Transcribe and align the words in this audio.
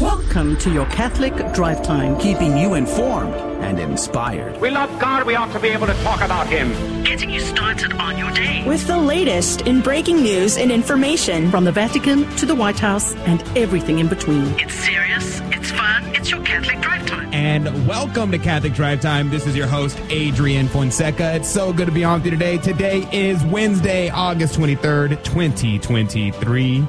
Welcome 0.00 0.58
to 0.58 0.70
your 0.70 0.84
Catholic 0.90 1.32
Drive 1.54 1.82
Time, 1.82 2.18
keeping 2.18 2.58
you 2.58 2.74
informed 2.74 3.34
and 3.62 3.78
inspired. 3.78 4.60
We 4.60 4.68
love 4.68 4.90
God, 5.00 5.26
we 5.26 5.34
ought 5.36 5.50
to 5.54 5.58
be 5.58 5.68
able 5.68 5.86
to 5.86 5.94
talk 6.02 6.20
about 6.20 6.46
Him. 6.48 7.02
Getting 7.02 7.30
you 7.30 7.40
started 7.40 7.94
on 7.94 8.18
your 8.18 8.30
day. 8.32 8.62
With 8.66 8.86
the 8.86 8.98
latest 8.98 9.62
in 9.62 9.80
breaking 9.80 10.22
news 10.22 10.58
and 10.58 10.70
information 10.70 11.50
from 11.50 11.64
the 11.64 11.72
Vatican 11.72 12.28
to 12.36 12.44
the 12.44 12.54
White 12.54 12.78
House 12.78 13.14
and 13.24 13.42
everything 13.56 13.98
in 13.98 14.06
between. 14.06 14.44
It's 14.60 14.74
serious, 14.74 15.40
it's 15.44 15.70
fun, 15.70 16.04
it's 16.14 16.30
your 16.30 16.42
Catholic 16.42 16.78
Drive 16.82 17.06
Time. 17.06 17.32
And 17.32 17.88
welcome 17.88 18.30
to 18.32 18.38
Catholic 18.38 18.74
Drive 18.74 19.00
Time. 19.00 19.30
This 19.30 19.46
is 19.46 19.56
your 19.56 19.66
host, 19.66 19.98
Adrian 20.10 20.68
Fonseca. 20.68 21.36
It's 21.36 21.48
so 21.48 21.72
good 21.72 21.86
to 21.86 21.92
be 21.92 22.04
on 22.04 22.18
with 22.18 22.26
you 22.26 22.32
today. 22.32 22.58
Today 22.58 23.08
is 23.12 23.42
Wednesday, 23.44 24.10
August 24.10 24.58
23rd, 24.58 25.24
2023. 25.24 26.86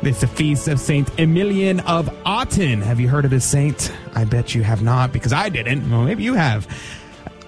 It's 0.00 0.20
the 0.20 0.28
feast 0.28 0.68
of 0.68 0.78
Saint 0.78 1.08
Emilian 1.18 1.80
of 1.80 2.06
Autun. 2.24 2.80
Have 2.82 3.00
you 3.00 3.08
heard 3.08 3.24
of 3.24 3.32
this 3.32 3.44
saint? 3.44 3.92
I 4.14 4.24
bet 4.24 4.54
you 4.54 4.62
have 4.62 4.80
not 4.80 5.12
because 5.12 5.32
I 5.32 5.48
didn't. 5.48 5.90
Well, 5.90 6.04
maybe 6.04 6.22
you 6.22 6.34
have. 6.34 6.68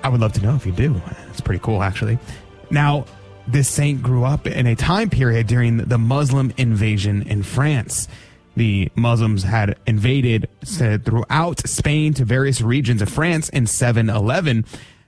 I 0.03 0.09
would 0.09 0.21
love 0.21 0.33
to 0.33 0.43
know 0.43 0.57
if 0.57 0.67
you 0.67 0.73
do. 0.73 1.01
It's 1.29 1.41
pretty 1.41 1.61
cool, 1.61 1.81
actually. 1.83 2.19
Now, 2.69 3.07
this 3.47 3.69
saint 3.69 4.03
grew 4.03 4.25
up 4.25 4.49
in 4.49 4.67
a 4.67 4.75
time 4.75 5.11
period 5.11 5.47
during 5.47 5.77
the 5.77 5.97
Muslim 5.97 6.53
invasion 6.57 7.23
in 7.23 7.45
France. 7.45 8.09
The 8.57 8.91
Muslims 8.97 9.45
had 9.45 9.79
invaded 9.87 10.49
throughout 10.65 11.67
Spain 11.69 12.15
to 12.15 12.25
various 12.25 12.61
regions 12.61 13.01
of 13.01 13.09
France 13.09 13.49
in 13.51 13.69
711, 13.69 14.65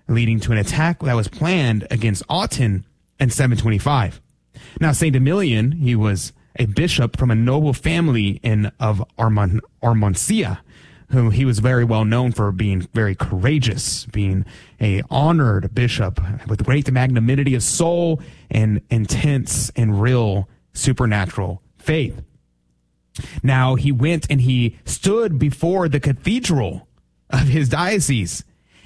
leading 0.06 0.38
to 0.40 0.52
an 0.52 0.58
attack 0.58 1.00
that 1.00 1.14
was 1.14 1.26
planned 1.26 1.88
against 1.90 2.26
Autun 2.28 2.84
in 3.18 3.30
725. 3.30 4.20
Now, 4.80 4.92
Saint 4.92 5.16
Emilian, 5.16 5.72
he 5.72 5.96
was 5.96 6.32
a 6.56 6.66
bishop 6.66 7.16
from 7.16 7.30
a 7.30 7.34
noble 7.34 7.72
family 7.72 8.40
in 8.42 8.70
of 8.78 9.04
Armon, 9.18 9.60
Armoncia, 9.82 10.58
who 11.08 11.30
he 11.30 11.44
was 11.44 11.58
very 11.58 11.84
well 11.84 12.04
known 12.04 12.32
for 12.32 12.50
being 12.52 12.82
very 12.94 13.14
courageous, 13.14 14.06
being 14.06 14.44
a 14.80 15.02
honored 15.10 15.74
bishop 15.74 16.20
with 16.48 16.64
great 16.64 16.90
magnanimity 16.90 17.54
of 17.54 17.62
soul 17.62 18.20
and 18.50 18.80
intense 18.90 19.70
and 19.76 20.00
real 20.00 20.48
supernatural 20.72 21.62
faith. 21.78 22.22
Now 23.42 23.74
he 23.74 23.92
went 23.92 24.26
and 24.30 24.40
he 24.40 24.78
stood 24.84 25.38
before 25.38 25.88
the 25.88 26.00
cathedral 26.00 26.88
of 27.28 27.48
his 27.48 27.68
diocese 27.68 28.44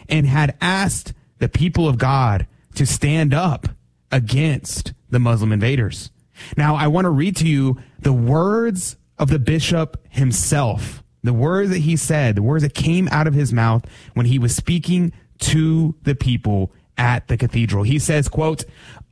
and 0.08 0.26
had 0.26 0.56
asked 0.60 1.12
the 1.38 1.48
people 1.48 1.88
of 1.88 1.98
God 1.98 2.46
to 2.74 2.86
stand 2.86 3.32
up 3.32 3.68
against 4.10 4.92
the 5.10 5.18
Muslim 5.18 5.52
invaders. 5.52 6.10
Now, 6.56 6.74
I 6.74 6.86
want 6.86 7.04
to 7.04 7.10
read 7.10 7.36
to 7.36 7.48
you 7.48 7.78
the 7.98 8.12
words 8.12 8.96
of 9.18 9.28
the 9.30 9.38
bishop 9.38 10.04
himself, 10.08 11.02
the 11.22 11.32
words 11.32 11.70
that 11.70 11.78
he 11.78 11.96
said, 11.96 12.36
the 12.36 12.42
words 12.42 12.62
that 12.62 12.74
came 12.74 13.08
out 13.10 13.26
of 13.26 13.34
his 13.34 13.52
mouth 13.52 13.84
when 14.14 14.26
he 14.26 14.38
was 14.38 14.54
speaking 14.54 15.12
to 15.38 15.94
the 16.02 16.14
people 16.14 16.72
at 16.96 17.28
the 17.28 17.36
cathedral. 17.36 17.84
He 17.84 17.98
says, 17.98 18.28
quote, 18.28 18.64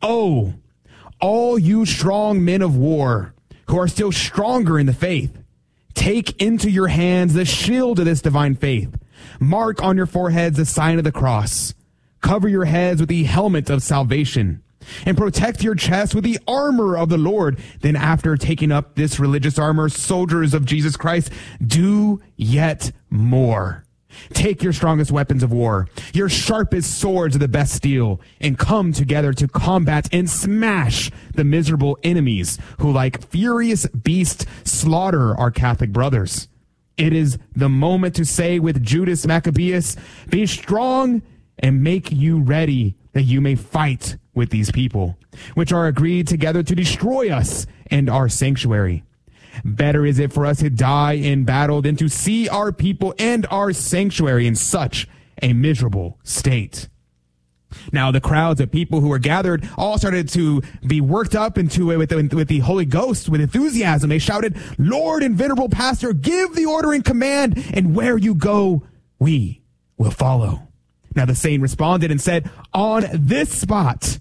Oh, 0.02 0.54
all 1.20 1.58
you 1.58 1.86
strong 1.86 2.44
men 2.44 2.62
of 2.62 2.76
war 2.76 3.34
who 3.68 3.78
are 3.78 3.88
still 3.88 4.12
stronger 4.12 4.78
in 4.78 4.86
the 4.86 4.92
faith, 4.92 5.42
take 5.94 6.40
into 6.40 6.70
your 6.70 6.88
hands 6.88 7.34
the 7.34 7.44
shield 7.44 7.98
of 7.98 8.04
this 8.04 8.20
divine 8.20 8.54
faith. 8.54 8.98
Mark 9.40 9.82
on 9.82 9.96
your 9.96 10.06
foreheads 10.06 10.56
the 10.56 10.66
sign 10.66 10.98
of 10.98 11.04
the 11.04 11.12
cross. 11.12 11.74
Cover 12.20 12.48
your 12.48 12.64
heads 12.64 13.00
with 13.00 13.08
the 13.08 13.24
helmet 13.24 13.70
of 13.70 13.82
salvation 13.82 14.62
and 15.04 15.16
protect 15.16 15.62
your 15.62 15.74
chest 15.74 16.14
with 16.14 16.24
the 16.24 16.38
armor 16.46 16.96
of 16.96 17.08
the 17.08 17.18
Lord. 17.18 17.58
Then 17.80 17.96
after 17.96 18.36
taking 18.36 18.72
up 18.72 18.94
this 18.94 19.18
religious 19.18 19.58
armor, 19.58 19.88
soldiers 19.88 20.54
of 20.54 20.64
Jesus 20.64 20.96
Christ, 20.96 21.30
do 21.64 22.20
yet 22.36 22.92
more. 23.10 23.84
Take 24.32 24.62
your 24.62 24.72
strongest 24.72 25.10
weapons 25.10 25.42
of 25.42 25.52
war, 25.52 25.88
your 26.12 26.28
sharpest 26.28 26.98
swords 26.98 27.34
of 27.34 27.40
the 27.40 27.48
best 27.48 27.74
steel, 27.74 28.20
and 28.40 28.58
come 28.58 28.92
together 28.92 29.32
to 29.32 29.48
combat 29.48 30.08
and 30.12 30.28
smash 30.28 31.10
the 31.34 31.44
miserable 31.44 31.98
enemies 32.02 32.58
who 32.78 32.92
like 32.92 33.26
furious 33.28 33.86
beasts 33.88 34.46
slaughter 34.64 35.36
our 35.36 35.50
Catholic 35.50 35.92
brothers. 35.92 36.48
It 36.96 37.12
is 37.12 37.38
the 37.54 37.68
moment 37.68 38.14
to 38.16 38.24
say 38.24 38.58
with 38.58 38.82
Judas 38.82 39.26
Maccabeus, 39.26 39.96
be 40.28 40.46
strong 40.46 41.22
and 41.58 41.82
make 41.82 42.12
you 42.12 42.40
ready 42.40 42.96
that 43.12 43.22
you 43.22 43.40
may 43.40 43.54
fight 43.54 44.16
with 44.34 44.50
these 44.50 44.70
people, 44.70 45.16
which 45.54 45.72
are 45.72 45.86
agreed 45.86 46.26
together 46.26 46.62
to 46.62 46.74
destroy 46.74 47.30
us 47.30 47.66
and 47.90 48.10
our 48.10 48.28
sanctuary. 48.28 49.04
Better 49.64 50.04
is 50.04 50.18
it 50.18 50.32
for 50.32 50.46
us 50.46 50.58
to 50.58 50.70
die 50.70 51.12
in 51.12 51.44
battle 51.44 51.82
than 51.82 51.96
to 51.96 52.08
see 52.08 52.48
our 52.48 52.72
people 52.72 53.14
and 53.18 53.46
our 53.50 53.72
sanctuary 53.72 54.46
in 54.46 54.56
such 54.56 55.06
a 55.42 55.52
miserable 55.52 56.18
state. 56.24 56.88
Now, 57.92 58.10
the 58.10 58.20
crowds 58.20 58.60
of 58.60 58.70
people 58.70 59.00
who 59.00 59.08
were 59.08 59.18
gathered 59.18 59.68
all 59.76 59.98
started 59.98 60.28
to 60.30 60.62
be 60.86 61.00
worked 61.00 61.34
up 61.34 61.58
into 61.58 61.90
it 61.90 61.96
with 61.96 62.10
the, 62.10 62.36
with 62.36 62.48
the 62.48 62.60
Holy 62.60 62.84
Ghost 62.84 63.28
with 63.28 63.40
enthusiasm. 63.40 64.10
They 64.10 64.18
shouted, 64.18 64.56
Lord 64.78 65.22
and 65.22 65.36
venerable 65.36 65.68
pastor, 65.68 66.12
give 66.12 66.54
the 66.54 66.66
order 66.66 66.92
and 66.92 67.04
command, 67.04 67.70
and 67.74 67.94
where 67.94 68.16
you 68.16 68.34
go, 68.34 68.84
we 69.18 69.62
will 69.96 70.12
follow. 70.12 70.68
Now 71.14 71.24
the 71.24 71.34
saint 71.34 71.62
responded 71.62 72.10
and 72.10 72.20
said, 72.20 72.50
On 72.72 73.04
this 73.12 73.50
spot 73.50 74.18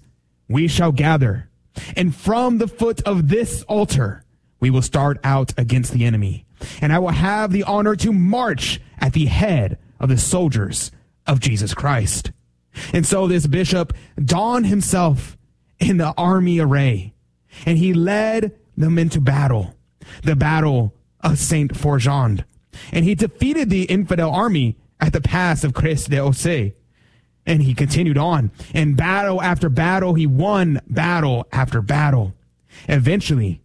we 0.48 0.68
shall 0.68 0.92
gather, 0.92 1.48
and 1.96 2.14
from 2.14 2.58
the 2.58 2.68
foot 2.68 3.02
of 3.02 3.28
this 3.28 3.62
altar 3.64 4.24
we 4.60 4.70
will 4.70 4.82
start 4.82 5.18
out 5.24 5.52
against 5.58 5.92
the 5.92 6.04
enemy. 6.04 6.46
And 6.80 6.92
I 6.92 6.98
will 6.98 7.10
have 7.10 7.52
the 7.52 7.64
honor 7.64 7.96
to 7.96 8.12
march 8.12 8.80
at 8.98 9.12
the 9.12 9.26
head 9.26 9.78
of 10.00 10.08
the 10.08 10.16
soldiers 10.16 10.90
of 11.26 11.40
Jesus 11.40 11.74
Christ. 11.74 12.32
And 12.92 13.06
so 13.06 13.26
this 13.26 13.46
bishop 13.46 13.92
donned 14.22 14.66
himself 14.66 15.36
in 15.78 15.98
the 15.98 16.14
army 16.16 16.60
array, 16.60 17.14
and 17.66 17.78
he 17.78 17.92
led 17.92 18.58
them 18.76 18.98
into 18.98 19.20
battle, 19.20 19.74
the 20.22 20.36
battle 20.36 20.94
of 21.20 21.38
Saint 21.38 21.74
Forgend. 21.74 22.44
And 22.92 23.04
he 23.04 23.14
defeated 23.14 23.70
the 23.70 23.84
infidel 23.84 24.30
army 24.30 24.76
at 25.00 25.12
the 25.12 25.20
pass 25.20 25.64
of 25.64 25.74
Crest 25.74 26.10
de 26.10 26.16
Ossé. 26.16 26.74
And 27.46 27.62
he 27.62 27.74
continued 27.74 28.16
on. 28.16 28.50
In 28.72 28.94
battle 28.94 29.42
after 29.42 29.68
battle, 29.68 30.14
he 30.14 30.26
won 30.26 30.80
battle 30.88 31.46
after 31.52 31.82
battle. 31.82 32.34
Eventually, 32.88 33.60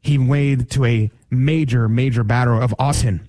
he 0.00 0.18
wade 0.18 0.68
to 0.70 0.84
a 0.84 1.10
major, 1.30 1.88
major 1.88 2.24
battle 2.24 2.60
of 2.60 2.74
Autun. 2.78 3.20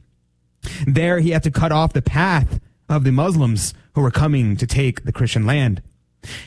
There, 0.86 1.20
he 1.20 1.32
had 1.32 1.44
to 1.44 1.52
cut 1.52 1.72
off 1.72 1.94
the 1.94 2.02
path 2.02 2.60
of 2.90 3.04
the 3.04 3.12
Muslims 3.12 3.74
who 3.96 4.02
were 4.02 4.12
coming 4.12 4.58
to 4.58 4.68
take 4.68 5.04
the 5.04 5.12
Christian 5.12 5.46
land. 5.46 5.82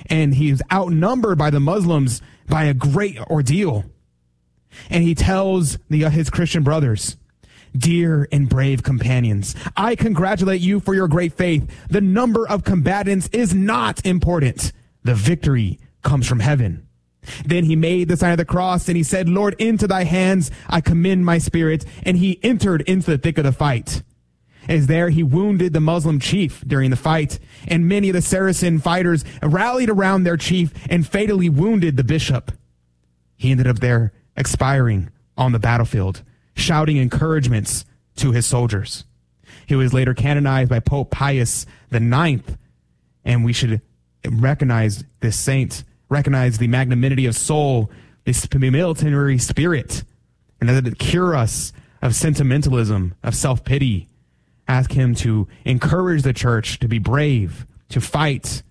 And 0.07 0.35
he 0.35 0.51
was 0.51 0.63
outnumbered 0.73 1.39
by 1.39 1.51
the 1.51 1.61
Muslims 1.61 2.23
by 2.49 2.65
a 2.65 2.75
great 2.75 3.19
ordeal. 3.23 3.85
And 4.91 5.03
he 5.03 5.15
tells 5.15 5.79
the, 5.89 6.09
his 6.09 6.31
Christian 6.31 6.63
brothers, 6.63 7.17
Dear 7.77 8.29
and 8.31 8.49
brave 8.49 8.83
companions, 8.83 9.55
I 9.77 9.97
congratulate 9.97 10.61
you 10.61 10.81
for 10.81 10.95
your 10.95 11.09
great 11.09 11.33
faith. 11.33 11.69
The 11.91 12.01
number 12.01 12.49
of 12.49 12.65
combatants 12.65 13.29
is 13.33 13.55
not 13.55 14.05
important. 14.07 14.73
The 15.03 15.15
victory 15.15 15.79
comes 16.03 16.29
from 16.29 16.41
heaven. 16.41 16.87
Then 17.45 17.65
he 17.65 17.75
made 17.75 18.09
the 18.09 18.17
sign 18.17 18.33
of 18.33 18.39
the 18.39 18.45
cross 18.45 18.89
and 18.89 18.97
he 18.97 19.03
said, 19.03 19.29
Lord, 19.29 19.55
into 19.59 19.87
thy 19.87 20.05
hands 20.05 20.51
I 20.69 20.81
commend 20.81 21.27
my 21.27 21.39
spirit. 21.39 21.85
And 22.05 22.17
he 22.17 22.39
entered 22.43 22.83
into 22.83 23.11
the 23.11 23.19
thick 23.19 23.37
of 23.37 23.45
the 23.45 23.53
fight. 23.53 24.03
As 24.69 24.87
there 24.87 25.11
he 25.11 25.23
wounded 25.23 25.73
the 25.73 25.81
Muslim 25.81 26.19
chief 26.19 26.63
during 26.67 26.91
the 26.91 26.97
fight, 26.97 27.39
and 27.69 27.89
many 27.89 28.09
of 28.09 28.15
the 28.15 28.23
Saracen 28.23 28.81
fighters 28.81 29.25
rallied 29.41 29.91
around 29.91 30.25
their 30.25 30.37
chief 30.37 30.73
and 30.91 31.07
fatally 31.07 31.49
wounded 31.49 31.97
the 31.97 32.05
bishop. 32.05 32.53
He 33.37 33.51
ended 33.51 33.69
up 33.69 33.79
there 33.79 34.13
expiring 34.37 35.11
on 35.37 35.53
the 35.53 35.61
battlefield 35.61 36.23
shouting 36.57 36.97
encouragements 36.97 37.85
to 38.17 38.33
his 38.33 38.47
soldiers. 38.47 39.05
He 39.67 39.77
was 39.77 39.93
later 39.93 40.15
canonized 40.15 40.71
by 40.71 40.81
Pope 40.81 41.11
Pius 41.11 41.67
IX, 41.93 42.43
and 43.25 43.45
we 43.45 43.53
should 43.53 43.81
recognize 44.29 45.05
this 45.21 45.39
saint, 45.39 45.85
recognize 46.09 46.59
the 46.59 46.69
magnanimity 46.69 47.27
of 47.27 47.37
soul, 47.37 47.91
this 48.25 48.49
military 48.53 49.39
spirit, 49.39 50.03
and 50.61 50.69
that 50.69 50.87
it 50.87 50.99
cure 50.99 51.37
us 51.37 51.73
of 52.03 52.15
sentimentalism, 52.15 53.15
of 53.23 53.35
self 53.35 53.65
pity. 53.65 54.09
Ask 54.69 54.93
him 54.93 55.15
to 55.17 55.47
encourage 55.65 56.23
the 56.23 56.33
church 56.33 56.81
to 56.81 56.89
be 56.89 56.99
brave, 56.99 57.67
to 57.91 58.01
fight, 58.01 58.63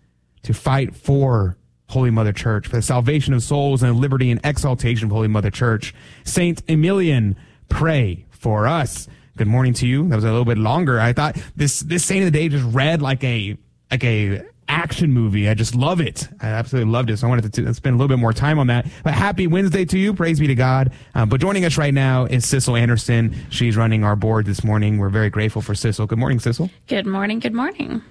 to 0.43 0.53
fight 0.53 0.95
for 0.95 1.57
Holy 1.89 2.11
Mother 2.11 2.33
Church, 2.33 2.67
for 2.67 2.75
the 2.75 2.81
salvation 2.81 3.33
of 3.33 3.43
souls 3.43 3.83
and 3.83 3.97
liberty 3.97 4.31
and 4.31 4.41
exaltation 4.43 5.05
of 5.05 5.11
Holy 5.11 5.27
Mother 5.27 5.51
Church. 5.51 5.93
Saint 6.23 6.63
Emilian 6.67 7.35
pray 7.69 8.25
for 8.29 8.67
us. 8.67 9.07
Good 9.38 9.47
morning 9.47 9.73
to 9.75 9.88
you. 9.88 10.07
That 10.07 10.15
was 10.15 10.23
a 10.23 10.29
little 10.29 10.45
bit 10.45 10.57
longer. 10.57 11.00
I 11.00 11.13
thought 11.13 11.38
this 11.56 11.81
this 11.81 12.06
saint 12.06 12.25
of 12.25 12.31
the 12.31 12.38
day 12.38 12.47
just 12.47 12.65
read 12.73 13.01
like 13.01 13.23
a 13.23 13.57
like 13.91 14.03
a 14.03 14.45
action 14.67 15.12
movie. 15.12 15.50
I 15.50 15.53
just 15.53 15.75
love 15.75 16.01
it. 16.01 16.27
I 16.41 16.47
absolutely 16.47 16.91
loved 16.91 17.09
it. 17.09 17.17
So 17.17 17.27
I 17.27 17.29
wanted 17.29 17.53
to 17.53 17.73
spend 17.73 17.94
a 17.94 17.97
little 17.97 18.07
bit 18.07 18.19
more 18.19 18.33
time 18.33 18.59
on 18.59 18.67
that. 18.67 18.88
But 19.03 19.13
happy 19.13 19.47
Wednesday 19.47 19.85
to 19.85 19.97
you. 19.97 20.13
Praise 20.13 20.39
be 20.39 20.47
to 20.47 20.56
God. 20.56 20.91
Uh, 21.13 21.25
but 21.25 21.39
joining 21.39 21.65
us 21.65 21.77
right 21.77 21.94
now 21.94 22.25
is 22.25 22.45
Sissel 22.45 22.79
Anderson. 22.79 23.35
She's 23.50 23.77
running 23.77 24.03
our 24.03 24.15
board 24.15 24.45
this 24.45 24.63
morning. 24.63 24.97
We're 24.97 25.09
very 25.09 25.29
grateful 25.29 25.61
for 25.61 25.73
Sissel. 25.73 26.07
Good 26.07 26.19
morning, 26.19 26.39
Sissel. 26.39 26.69
Good 26.88 27.06
morning. 27.06 27.39
Good 27.39 27.53
morning. 27.53 28.01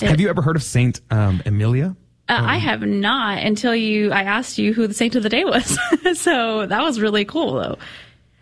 Have 0.00 0.20
you 0.20 0.28
ever 0.28 0.42
heard 0.42 0.56
of 0.56 0.62
Saint 0.62 1.00
um, 1.10 1.42
Emilia? 1.44 1.96
Uh, 2.28 2.42
I 2.44 2.58
have 2.58 2.82
not 2.82 3.38
until 3.38 3.74
you. 3.74 4.12
I 4.12 4.22
asked 4.22 4.58
you 4.58 4.74
who 4.74 4.86
the 4.86 4.94
saint 4.94 5.14
of 5.16 5.22
the 5.22 5.30
day 5.30 5.44
was. 5.44 5.78
so 6.20 6.66
that 6.66 6.82
was 6.82 7.00
really 7.00 7.24
cool, 7.24 7.54
though. 7.54 7.78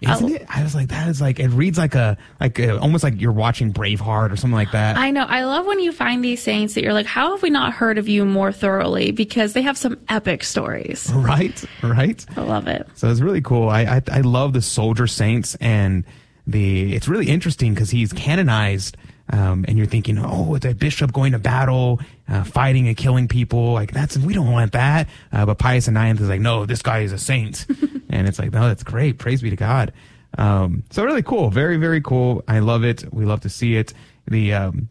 Isn't 0.00 0.30
oh. 0.30 0.34
it? 0.34 0.44
I 0.48 0.62
was 0.62 0.74
like, 0.74 0.88
that 0.88 1.08
is 1.08 1.22
like 1.22 1.40
it 1.40 1.48
reads 1.48 1.78
like 1.78 1.94
a 1.94 2.18
like 2.38 2.58
a, 2.58 2.78
almost 2.78 3.02
like 3.02 3.18
you're 3.18 3.32
watching 3.32 3.72
Braveheart 3.72 4.30
or 4.30 4.36
something 4.36 4.54
like 4.54 4.72
that. 4.72 4.98
I 4.98 5.10
know. 5.10 5.24
I 5.24 5.44
love 5.44 5.64
when 5.64 5.80
you 5.80 5.90
find 5.90 6.22
these 6.22 6.42
saints 6.42 6.74
that 6.74 6.84
you're 6.84 6.92
like, 6.92 7.06
how 7.06 7.30
have 7.30 7.42
we 7.42 7.48
not 7.48 7.72
heard 7.72 7.96
of 7.96 8.06
you 8.06 8.26
more 8.26 8.52
thoroughly? 8.52 9.10
Because 9.10 9.54
they 9.54 9.62
have 9.62 9.78
some 9.78 9.98
epic 10.10 10.44
stories. 10.44 11.10
Right, 11.14 11.64
right. 11.82 12.24
I 12.36 12.40
love 12.42 12.68
it. 12.68 12.86
So 12.94 13.10
it's 13.10 13.20
really 13.20 13.40
cool. 13.40 13.70
I 13.70 13.82
I, 13.82 14.02
I 14.12 14.20
love 14.20 14.52
the 14.52 14.62
soldier 14.62 15.06
saints 15.06 15.54
and 15.60 16.04
the. 16.46 16.94
It's 16.94 17.08
really 17.08 17.28
interesting 17.28 17.72
because 17.72 17.90
he's 17.90 18.12
canonized. 18.12 18.98
Um, 19.28 19.64
and 19.66 19.76
you're 19.76 19.86
thinking, 19.86 20.18
oh, 20.18 20.54
it's 20.54 20.66
a 20.66 20.72
bishop 20.72 21.12
going 21.12 21.32
to 21.32 21.38
battle, 21.38 22.00
uh, 22.28 22.44
fighting 22.44 22.86
and 22.86 22.96
killing 22.96 23.26
people. 23.26 23.72
Like 23.72 23.92
that's 23.92 24.16
we 24.16 24.34
don't 24.34 24.50
want 24.50 24.72
that. 24.72 25.08
Uh, 25.32 25.46
but 25.46 25.58
Pius 25.58 25.88
IX 25.88 26.20
is 26.20 26.28
like, 26.28 26.40
no, 26.40 26.64
this 26.64 26.82
guy 26.82 27.00
is 27.00 27.12
a 27.12 27.18
saint, 27.18 27.66
and 28.10 28.28
it's 28.28 28.38
like, 28.38 28.52
no, 28.52 28.68
that's 28.68 28.84
great. 28.84 29.18
Praise 29.18 29.42
be 29.42 29.50
to 29.50 29.56
God. 29.56 29.92
Um, 30.38 30.84
so 30.90 31.04
really 31.04 31.22
cool, 31.22 31.50
very 31.50 31.76
very 31.76 32.00
cool. 32.00 32.44
I 32.46 32.60
love 32.60 32.84
it. 32.84 33.12
We 33.12 33.24
love 33.24 33.40
to 33.40 33.48
see 33.48 33.76
it. 33.76 33.92
The 34.26 34.54
um. 34.54 34.88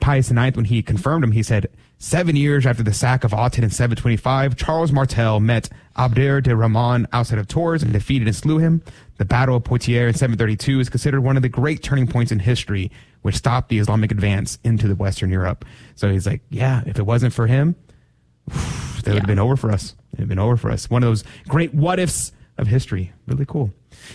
Pius 0.00 0.32
IX, 0.32 0.56
when 0.56 0.64
he 0.64 0.82
confirmed 0.82 1.22
him, 1.22 1.30
he 1.30 1.44
said, 1.44 1.68
seven 2.02 2.34
years 2.34 2.66
after 2.66 2.82
the 2.82 2.92
sack 2.92 3.22
of 3.22 3.30
Autun 3.30 3.62
in 3.62 3.70
725, 3.70 4.56
Charles 4.56 4.90
Martel 4.90 5.38
met 5.38 5.70
Abder 5.96 6.42
de 6.42 6.56
Rahman 6.56 7.06
outside 7.12 7.38
of 7.38 7.46
Tours 7.46 7.80
and 7.80 7.92
defeated 7.92 8.26
and 8.26 8.34
slew 8.34 8.58
him. 8.58 8.82
The 9.18 9.24
Battle 9.24 9.56
of 9.56 9.64
Poitiers 9.64 10.14
in 10.14 10.18
732 10.18 10.80
is 10.80 10.88
considered 10.88 11.20
one 11.20 11.36
of 11.36 11.42
the 11.42 11.48
great 11.48 11.82
turning 11.82 12.06
points 12.06 12.32
in 12.32 12.38
history, 12.38 12.90
which 13.22 13.36
stopped 13.36 13.68
the 13.68 13.78
Islamic 13.78 14.10
advance 14.10 14.58
into 14.64 14.88
the 14.88 14.94
Western 14.94 15.30
Europe. 15.30 15.64
So 15.94 16.10
he's 16.10 16.26
like, 16.26 16.40
yeah, 16.50 16.82
if 16.86 16.98
it 16.98 17.06
wasn't 17.06 17.32
for 17.32 17.46
him, 17.46 17.76
that 18.46 19.06
would 19.06 19.18
have 19.18 19.26
been 19.26 19.38
over 19.38 19.56
for 19.56 19.70
us. 19.70 19.94
It 20.12 20.18
would 20.18 20.20
have 20.20 20.28
been 20.28 20.38
over 20.38 20.56
for 20.56 20.70
us. 20.70 20.90
One 20.90 21.02
of 21.02 21.08
those 21.08 21.24
great 21.48 21.74
what 21.74 21.98
ifs 21.98 22.32
of 22.58 22.66
history. 22.66 23.12
Really 23.26 23.46
cool. 23.46 23.72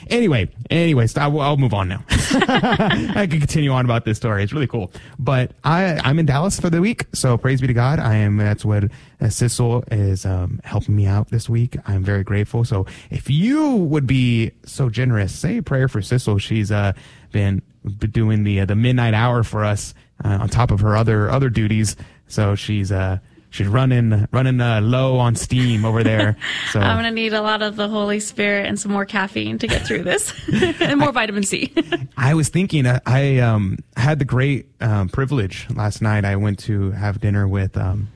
Anyway, 0.09 0.49
anyways, 0.69 1.17
I'll, 1.17 1.39
I'll 1.39 1.57
move 1.57 1.73
on 1.73 1.87
now. 1.87 2.03
I 2.09 3.27
can 3.29 3.39
continue 3.39 3.71
on 3.71 3.85
about 3.85 4.05
this 4.05 4.17
story. 4.17 4.43
It's 4.43 4.53
really 4.53 4.67
cool. 4.67 4.91
But 5.19 5.51
I, 5.63 5.99
I'm 6.03 6.19
in 6.19 6.25
Dallas 6.25 6.59
for 6.59 6.69
the 6.69 6.81
week, 6.81 7.05
so 7.13 7.37
praise 7.37 7.61
be 7.61 7.67
to 7.67 7.73
God. 7.73 7.99
I 7.99 8.15
am. 8.15 8.37
That's 8.37 8.65
what 8.65 8.85
uh, 8.85 9.29
Sissel 9.29 9.83
is 9.91 10.25
um, 10.25 10.61
helping 10.63 10.95
me 10.95 11.05
out 11.05 11.29
this 11.29 11.49
week. 11.49 11.77
I'm 11.85 12.03
very 12.03 12.23
grateful. 12.23 12.63
So 12.63 12.85
if 13.09 13.29
you 13.29 13.75
would 13.75 14.07
be 14.07 14.51
so 14.65 14.89
generous, 14.89 15.33
say 15.33 15.57
a 15.57 15.63
prayer 15.63 15.87
for 15.87 16.01
Sissel. 16.01 16.39
She's 16.39 16.71
uh, 16.71 16.93
been 17.31 17.61
doing 17.97 18.43
the 18.43 18.61
uh, 18.61 18.65
the 18.65 18.75
midnight 18.75 19.13
hour 19.13 19.43
for 19.43 19.63
us 19.63 19.93
uh, 20.23 20.39
on 20.41 20.49
top 20.49 20.71
of 20.71 20.81
her 20.81 20.95
other 20.95 21.29
other 21.29 21.49
duties. 21.49 21.95
So 22.27 22.55
she's 22.55 22.91
uh 22.91 23.19
she's 23.49 23.67
running 23.67 24.27
running 24.31 24.59
uh, 24.61 24.81
low 24.81 25.17
on 25.17 25.35
steam 25.35 25.85
over 25.85 26.03
there. 26.03 26.37
So 26.71 26.81
I'm 26.81 26.97
gonna 26.97 27.11
need 27.11 27.33
a 27.33 27.41
lot 27.41 27.61
of 27.61 27.77
the 27.77 27.87
Holy 27.87 28.19
Spirit 28.19 28.67
and 28.67 28.79
some 28.79 28.91
more 28.91 29.05
caffeine 29.05 29.57
to 29.59 29.67
get 29.67 29.87
through 29.87 30.03
this, 30.03 30.33
and 30.81 30.99
more 30.99 31.11
vitamin 31.11 31.43
C. 31.43 31.73
I 32.17 32.33
was 32.33 32.49
thinking 32.49 32.85
uh, 32.85 32.99
I 33.05 33.37
um, 33.39 33.77
had 33.95 34.19
the 34.19 34.25
great 34.25 34.67
um, 34.81 35.07
privilege 35.07 35.67
last 35.73 36.01
night. 36.01 36.25
I 36.25 36.35
went 36.35 36.59
to 36.59 36.91
have 36.91 37.21
dinner 37.21 37.47
with 37.47 37.77
um, 37.77 38.09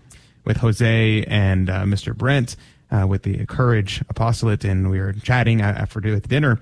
with 0.44 0.58
Jose 0.58 1.24
and 1.24 1.70
uh, 1.70 1.84
Mr. 1.84 2.16
Brent 2.16 2.58
uh, 2.92 3.08
with 3.08 3.24
the 3.24 3.46
Courage 3.46 4.04
Apostolate, 4.10 4.66
and 4.66 4.90
we 4.90 5.00
were 5.00 5.14
chatting 5.14 5.62
after 5.62 6.02
the 6.02 6.20
dinner. 6.20 6.60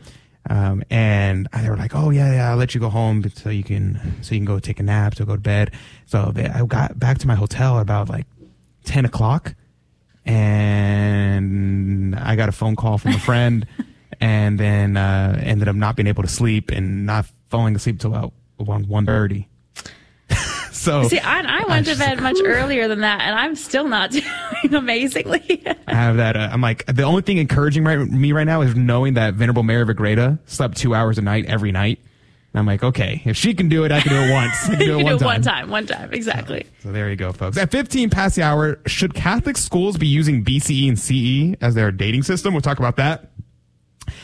Um, 0.49 0.83
and 0.89 1.47
they 1.53 1.69
were 1.69 1.77
like, 1.77 1.95
"Oh 1.95 2.11
yeah, 2.11 2.33
yeah, 2.33 2.51
I'll 2.51 2.57
let 2.57 2.73
you 2.73 2.81
go 2.81 2.89
home 2.89 3.23
so 3.35 3.49
you 3.49 3.63
can 3.63 3.99
so 4.21 4.35
you 4.35 4.39
can 4.39 4.45
go 4.45 4.59
take 4.59 4.79
a 4.79 4.83
nap, 4.83 5.15
so 5.15 5.25
go 5.25 5.35
to 5.35 5.41
bed." 5.41 5.71
So 6.05 6.31
they, 6.33 6.45
I 6.45 6.65
got 6.65 6.97
back 6.99 7.17
to 7.19 7.27
my 7.27 7.35
hotel 7.35 7.79
about 7.79 8.09
like 8.09 8.25
ten 8.89 9.05
o'clock, 9.05 9.55
and 10.25 12.15
I 12.15 12.35
got 12.35 12.49
a 12.49 12.51
phone 12.51 12.75
call 12.75 12.97
from 12.97 13.13
a 13.13 13.19
friend, 13.19 13.67
and 14.19 14.59
then 14.59 14.97
uh, 14.97 15.39
ended 15.41 15.67
up 15.67 15.75
not 15.75 15.95
being 15.95 16.07
able 16.07 16.23
to 16.23 16.29
sleep 16.29 16.71
and 16.71 17.05
not 17.05 17.27
falling 17.49 17.75
asleep 17.75 17.95
until 17.95 18.15
about 18.15 18.33
one 18.57 18.87
one 18.87 19.05
thirty. 19.05 19.47
so 20.71 21.07
see, 21.07 21.19
I, 21.19 21.41
I 21.41 21.65
went 21.67 21.87
I 21.87 21.93
to 21.93 21.99
bed 21.99 22.19
much 22.19 22.37
earlier 22.43 22.87
than 22.87 23.01
that, 23.01 23.21
and 23.21 23.35
I'm 23.35 23.55
still 23.55 23.87
not 23.87 24.09
doing 24.11 24.73
amazingly. 24.73 25.63
I 25.87 25.93
have 25.93 26.17
that. 26.17 26.35
Uh, 26.35 26.49
I'm 26.51 26.61
like 26.61 26.85
the 26.87 27.03
only 27.03 27.21
thing 27.21 27.37
encouraging 27.37 27.83
right, 27.83 27.99
me 27.99 28.31
right 28.31 28.45
now 28.47 28.61
is 28.61 28.75
knowing 28.75 29.13
that 29.13 29.35
Venerable 29.35 29.63
Mary 29.63 29.83
of 29.83 29.89
Agreda 29.89 30.39
slept 30.45 30.77
two 30.77 30.95
hours 30.95 31.19
a 31.19 31.21
night 31.21 31.45
every 31.45 31.71
night. 31.71 31.99
I'm 32.53 32.65
like, 32.65 32.83
okay, 32.83 33.21
if 33.25 33.37
she 33.37 33.53
can 33.53 33.69
do 33.69 33.83
it, 33.83 33.91
I 33.91 34.01
can 34.01 34.11
do 34.11 34.19
it 34.19 34.33
once. 34.33 34.53
I 34.65 34.67
can 34.75 34.79
do 34.79 34.99
it, 34.99 35.03
one, 35.03 35.05
do 35.05 35.15
it 35.15 35.19
time. 35.19 35.27
one 35.27 35.41
time. 35.41 35.69
One 35.69 35.85
time, 35.85 36.13
exactly. 36.13 36.63
So, 36.79 36.89
so, 36.89 36.91
there 36.91 37.09
you 37.09 37.15
go, 37.15 37.31
folks. 37.31 37.57
At 37.57 37.71
15 37.71 38.09
past 38.09 38.35
the 38.35 38.43
hour, 38.43 38.79
should 38.87 39.13
Catholic 39.13 39.55
schools 39.55 39.97
be 39.97 40.07
using 40.07 40.43
BCE 40.43 40.87
and 40.87 40.99
CE 40.99 41.57
as 41.61 41.75
their 41.75 41.91
dating 41.91 42.23
system? 42.23 42.53
We'll 42.53 42.61
talk 42.61 42.79
about 42.79 42.95
that. 42.95 43.31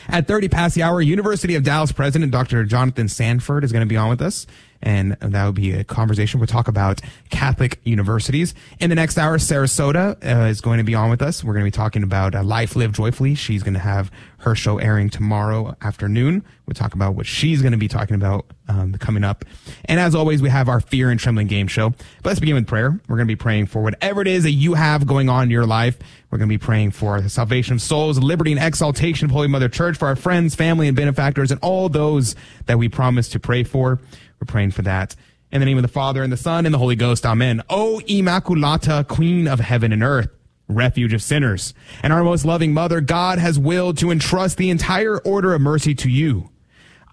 At 0.08 0.26
30 0.26 0.48
past 0.48 0.74
the 0.74 0.82
hour, 0.82 1.00
University 1.00 1.54
of 1.54 1.62
Dallas 1.62 1.92
President 1.92 2.32
Dr. 2.32 2.64
Jonathan 2.64 3.08
Sanford 3.08 3.62
is 3.62 3.70
going 3.70 3.86
to 3.86 3.88
be 3.88 3.96
on 3.96 4.08
with 4.08 4.20
us 4.20 4.46
and 4.82 5.16
that 5.20 5.46
would 5.46 5.54
be 5.54 5.72
a 5.72 5.84
conversation. 5.84 6.40
We'll 6.40 6.46
talk 6.46 6.68
about 6.68 7.00
Catholic 7.30 7.80
universities. 7.84 8.54
In 8.78 8.90
the 8.90 8.96
next 8.96 9.18
hour, 9.18 9.38
Sarasota 9.38 10.16
uh, 10.24 10.46
is 10.46 10.60
going 10.60 10.78
to 10.78 10.84
be 10.84 10.94
on 10.94 11.10
with 11.10 11.22
us. 11.22 11.42
We're 11.42 11.54
going 11.54 11.64
to 11.64 11.70
be 11.70 11.76
talking 11.76 12.02
about 12.02 12.34
uh, 12.34 12.42
Life 12.42 12.76
Live 12.76 12.92
Joyfully. 12.92 13.34
She's 13.34 13.62
going 13.62 13.74
to 13.74 13.80
have 13.80 14.10
her 14.38 14.54
show 14.54 14.78
airing 14.78 15.10
tomorrow 15.10 15.76
afternoon. 15.80 16.44
We'll 16.66 16.74
talk 16.74 16.94
about 16.94 17.14
what 17.14 17.26
she's 17.26 17.62
going 17.62 17.72
to 17.72 17.78
be 17.78 17.88
talking 17.88 18.14
about 18.14 18.46
um, 18.68 18.92
coming 18.94 19.24
up. 19.24 19.44
And 19.86 19.98
as 19.98 20.14
always, 20.14 20.42
we 20.42 20.50
have 20.50 20.68
our 20.68 20.80
Fear 20.80 21.10
and 21.10 21.18
Trembling 21.18 21.46
game 21.46 21.68
show. 21.68 21.90
But 21.90 22.26
let's 22.26 22.40
begin 22.40 22.54
with 22.54 22.66
prayer. 22.66 22.90
We're 23.08 23.16
going 23.16 23.26
to 23.26 23.32
be 23.32 23.36
praying 23.36 23.66
for 23.66 23.82
whatever 23.82 24.20
it 24.20 24.28
is 24.28 24.42
that 24.42 24.52
you 24.52 24.74
have 24.74 25.06
going 25.06 25.28
on 25.28 25.44
in 25.44 25.50
your 25.50 25.66
life. 25.66 25.98
We're 26.30 26.38
going 26.38 26.48
to 26.48 26.52
be 26.52 26.58
praying 26.58 26.90
for 26.90 27.20
the 27.20 27.30
salvation 27.30 27.74
of 27.74 27.82
souls, 27.82 28.18
liberty 28.18 28.52
and 28.52 28.62
exaltation 28.62 29.26
of 29.26 29.30
Holy 29.30 29.48
Mother 29.48 29.68
Church, 29.68 29.96
for 29.96 30.06
our 30.08 30.16
friends, 30.16 30.54
family, 30.54 30.88
and 30.88 30.96
benefactors, 30.96 31.50
and 31.50 31.60
all 31.62 31.88
those 31.88 32.34
that 32.66 32.78
we 32.78 32.88
promise 32.88 33.28
to 33.30 33.40
pray 33.40 33.64
for. 33.64 34.00
We're 34.40 34.46
praying 34.46 34.72
for 34.72 34.82
that. 34.82 35.14
In 35.52 35.60
the 35.60 35.66
name 35.66 35.78
of 35.78 35.82
the 35.82 35.88
Father 35.88 36.22
and 36.22 36.32
the 36.32 36.36
Son 36.36 36.66
and 36.66 36.74
the 36.74 36.78
Holy 36.78 36.96
Ghost. 36.96 37.24
Amen. 37.24 37.62
O 37.70 38.00
Immaculata, 38.06 39.06
Queen 39.06 39.46
of 39.46 39.60
heaven 39.60 39.92
and 39.92 40.02
earth, 40.02 40.28
refuge 40.68 41.12
of 41.12 41.22
sinners, 41.22 41.72
and 42.02 42.12
our 42.12 42.24
most 42.24 42.44
loving 42.44 42.74
mother, 42.74 43.00
God 43.00 43.38
has 43.38 43.58
willed 43.58 43.98
to 43.98 44.10
entrust 44.10 44.56
the 44.56 44.70
entire 44.70 45.18
order 45.18 45.54
of 45.54 45.60
mercy 45.60 45.94
to 45.94 46.08
you. 46.08 46.50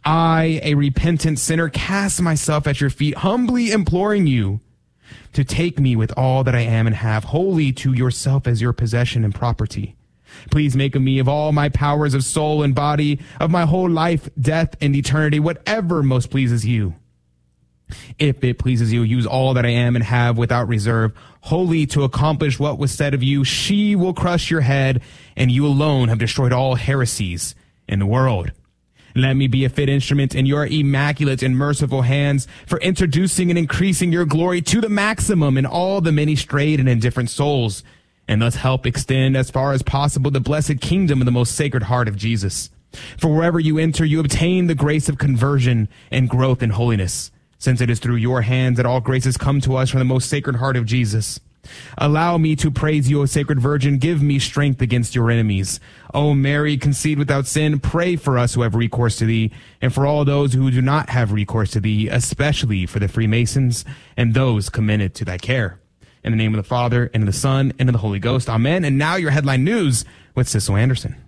I, 0.04 0.60
a 0.64 0.74
repentant 0.74 1.40
sinner, 1.40 1.70
cast 1.70 2.22
myself 2.22 2.68
at 2.68 2.82
your 2.82 2.90
feet, 2.90 3.18
humbly 3.18 3.72
imploring 3.72 4.28
you 4.28 4.60
to 5.34 5.44
take 5.44 5.80
me 5.80 5.96
with 5.96 6.12
all 6.18 6.44
that 6.44 6.56
I 6.56 6.62
am 6.62 6.88
and 6.88 6.96
have 6.96 7.26
wholly 7.26 7.72
to 7.74 7.94
yourself 7.94 8.48
as 8.48 8.62
your 8.62 8.74
possession 8.74 9.24
and 9.24 9.34
property. 9.34 9.96
Please 10.52 10.76
make 10.76 10.96
of 10.96 11.02
me 11.02 11.20
of 11.20 11.30
all 11.30 11.52
my 11.52 11.70
powers 11.70 12.14
of 12.14 12.24
soul 12.24 12.64
and 12.64 12.74
body, 12.74 13.20
of 13.40 13.52
my 13.52 13.66
whole 13.66 13.90
life, 13.90 14.28
death, 14.40 14.76
and 14.82 14.96
eternity, 14.96 15.40
whatever 15.40 16.02
most 16.02 16.30
pleases 16.30 16.66
you. 16.66 16.96
If 18.18 18.44
it 18.44 18.60
pleases 18.60 18.94
you, 18.94 19.04
use 19.04 19.26
all 19.26 19.54
that 19.54 19.66
I 19.66 19.70
am 19.70 19.96
and 19.96 20.06
have 20.06 20.38
without 20.38 20.68
reserve, 20.68 21.14
wholly 21.42 21.86
to 21.88 22.04
accomplish 22.04 22.60
what 22.60 22.78
was 22.78 22.92
said 22.92 23.14
of 23.14 23.24
you. 23.24 23.44
She 23.44 23.96
will 23.96 24.14
crush 24.14 24.50
your 24.50 24.62
head, 24.62 25.02
and 25.36 25.52
you 25.52 25.66
alone 25.66 26.10
have 26.10 26.20
destroyed 26.20 26.54
all 26.54 26.76
heresies 26.76 27.56
in 27.88 28.00
the 28.00 28.06
world. 28.06 28.52
Let 29.16 29.36
me 29.36 29.48
be 29.48 29.64
a 29.64 29.70
fit 29.70 29.90
instrument 29.90 30.34
in 30.34 30.48
your 30.48 30.66
immaculate 30.66 31.44
and 31.44 31.56
merciful 31.56 32.02
hands 32.02 32.48
for 32.66 32.80
introducing 32.80 33.52
and 33.52 33.60
increasing 33.60 34.12
your 34.12 34.26
glory 34.26 34.62
to 34.64 34.82
the 34.82 34.90
maximum 34.90 35.56
in 35.58 35.68
all 35.68 36.02
the 36.02 36.12
many 36.12 36.36
strayed 36.36 36.80
and 36.80 36.90
indifferent 36.90 37.30
souls, 37.30 37.84
and 38.28 38.42
thus 38.42 38.56
help 38.56 38.88
extend 38.88 39.38
as 39.38 39.52
far 39.52 39.74
as 39.74 39.84
possible 39.84 40.32
the 40.32 40.40
blessed 40.40 40.80
kingdom 40.82 41.22
of 41.22 41.26
the 41.26 41.32
most 41.32 41.56
sacred 41.56 41.84
heart 41.84 42.08
of 42.08 42.16
Jesus. 42.16 42.72
For 43.18 43.28
wherever 43.28 43.60
you 43.60 43.78
enter, 43.78 44.06
you 44.06 44.20
obtain 44.20 44.66
the 44.66 44.76
grace 44.76 45.10
of 45.10 45.18
conversion 45.18 45.90
and 46.10 46.30
growth 46.30 46.64
in 46.64 46.72
holiness 46.72 47.32
since 47.64 47.80
it 47.80 47.90
is 47.90 48.00
through 48.00 48.18
your 48.18 48.42
hands 48.42 48.76
that 48.76 48.86
all 48.86 49.00
graces 49.00 49.38
come 49.38 49.62
to 49.62 49.78
us 49.78 49.90
from 49.90 50.00
the 50.00 50.06
most 50.06 50.30
sacred 50.30 50.58
heart 50.58 50.76
of 50.76 50.86
Jesus. 50.86 51.40
Allow 51.98 52.38
me 52.38 52.58
to 52.58 52.70
praise 52.70 53.10
you, 53.10 53.22
O 53.22 53.26
Sacred 53.26 53.58
Virgin. 53.58 54.00
Give 54.00 54.22
me 54.22 54.38
strength 54.38 54.82
against 54.82 55.16
your 55.16 55.32
enemies. 55.32 55.80
O 56.14 56.34
Mary, 56.34 56.76
conceived 56.76 57.20
without 57.20 57.48
sin, 57.48 57.80
pray 57.80 58.18
for 58.18 58.38
us 58.38 58.54
who 58.54 58.64
have 58.64 58.76
recourse 58.76 59.16
to 59.16 59.26
thee, 59.26 59.50
and 59.82 59.94
for 59.94 60.06
all 60.06 60.26
those 60.26 60.52
who 60.52 60.72
do 60.72 60.82
not 60.82 61.10
have 61.10 61.32
recourse 61.32 61.72
to 61.72 61.80
thee, 61.80 62.10
especially 62.10 62.86
for 62.86 63.00
the 63.00 63.08
Freemasons 63.08 63.86
and 64.18 64.34
those 64.34 64.68
committed 64.68 65.16
to 65.16 65.24
thy 65.24 65.38
care. 65.38 65.80
In 66.22 66.34
the 66.34 66.38
name 66.38 66.54
of 66.54 66.62
the 66.62 66.68
Father, 66.68 67.10
and 67.14 67.24
of 67.24 67.28
the 67.28 67.34
Son, 67.34 67.72
and 67.80 67.88
of 67.88 67.94
the 67.94 68.00
Holy 68.00 68.20
Ghost. 68.20 68.50
Amen. 68.50 68.84
And 68.84 68.98
now 68.98 69.16
your 69.16 69.32
headline 69.32 69.64
news 69.64 70.04
with 70.36 70.50
Sissel 70.50 70.76
Anderson. 70.76 71.23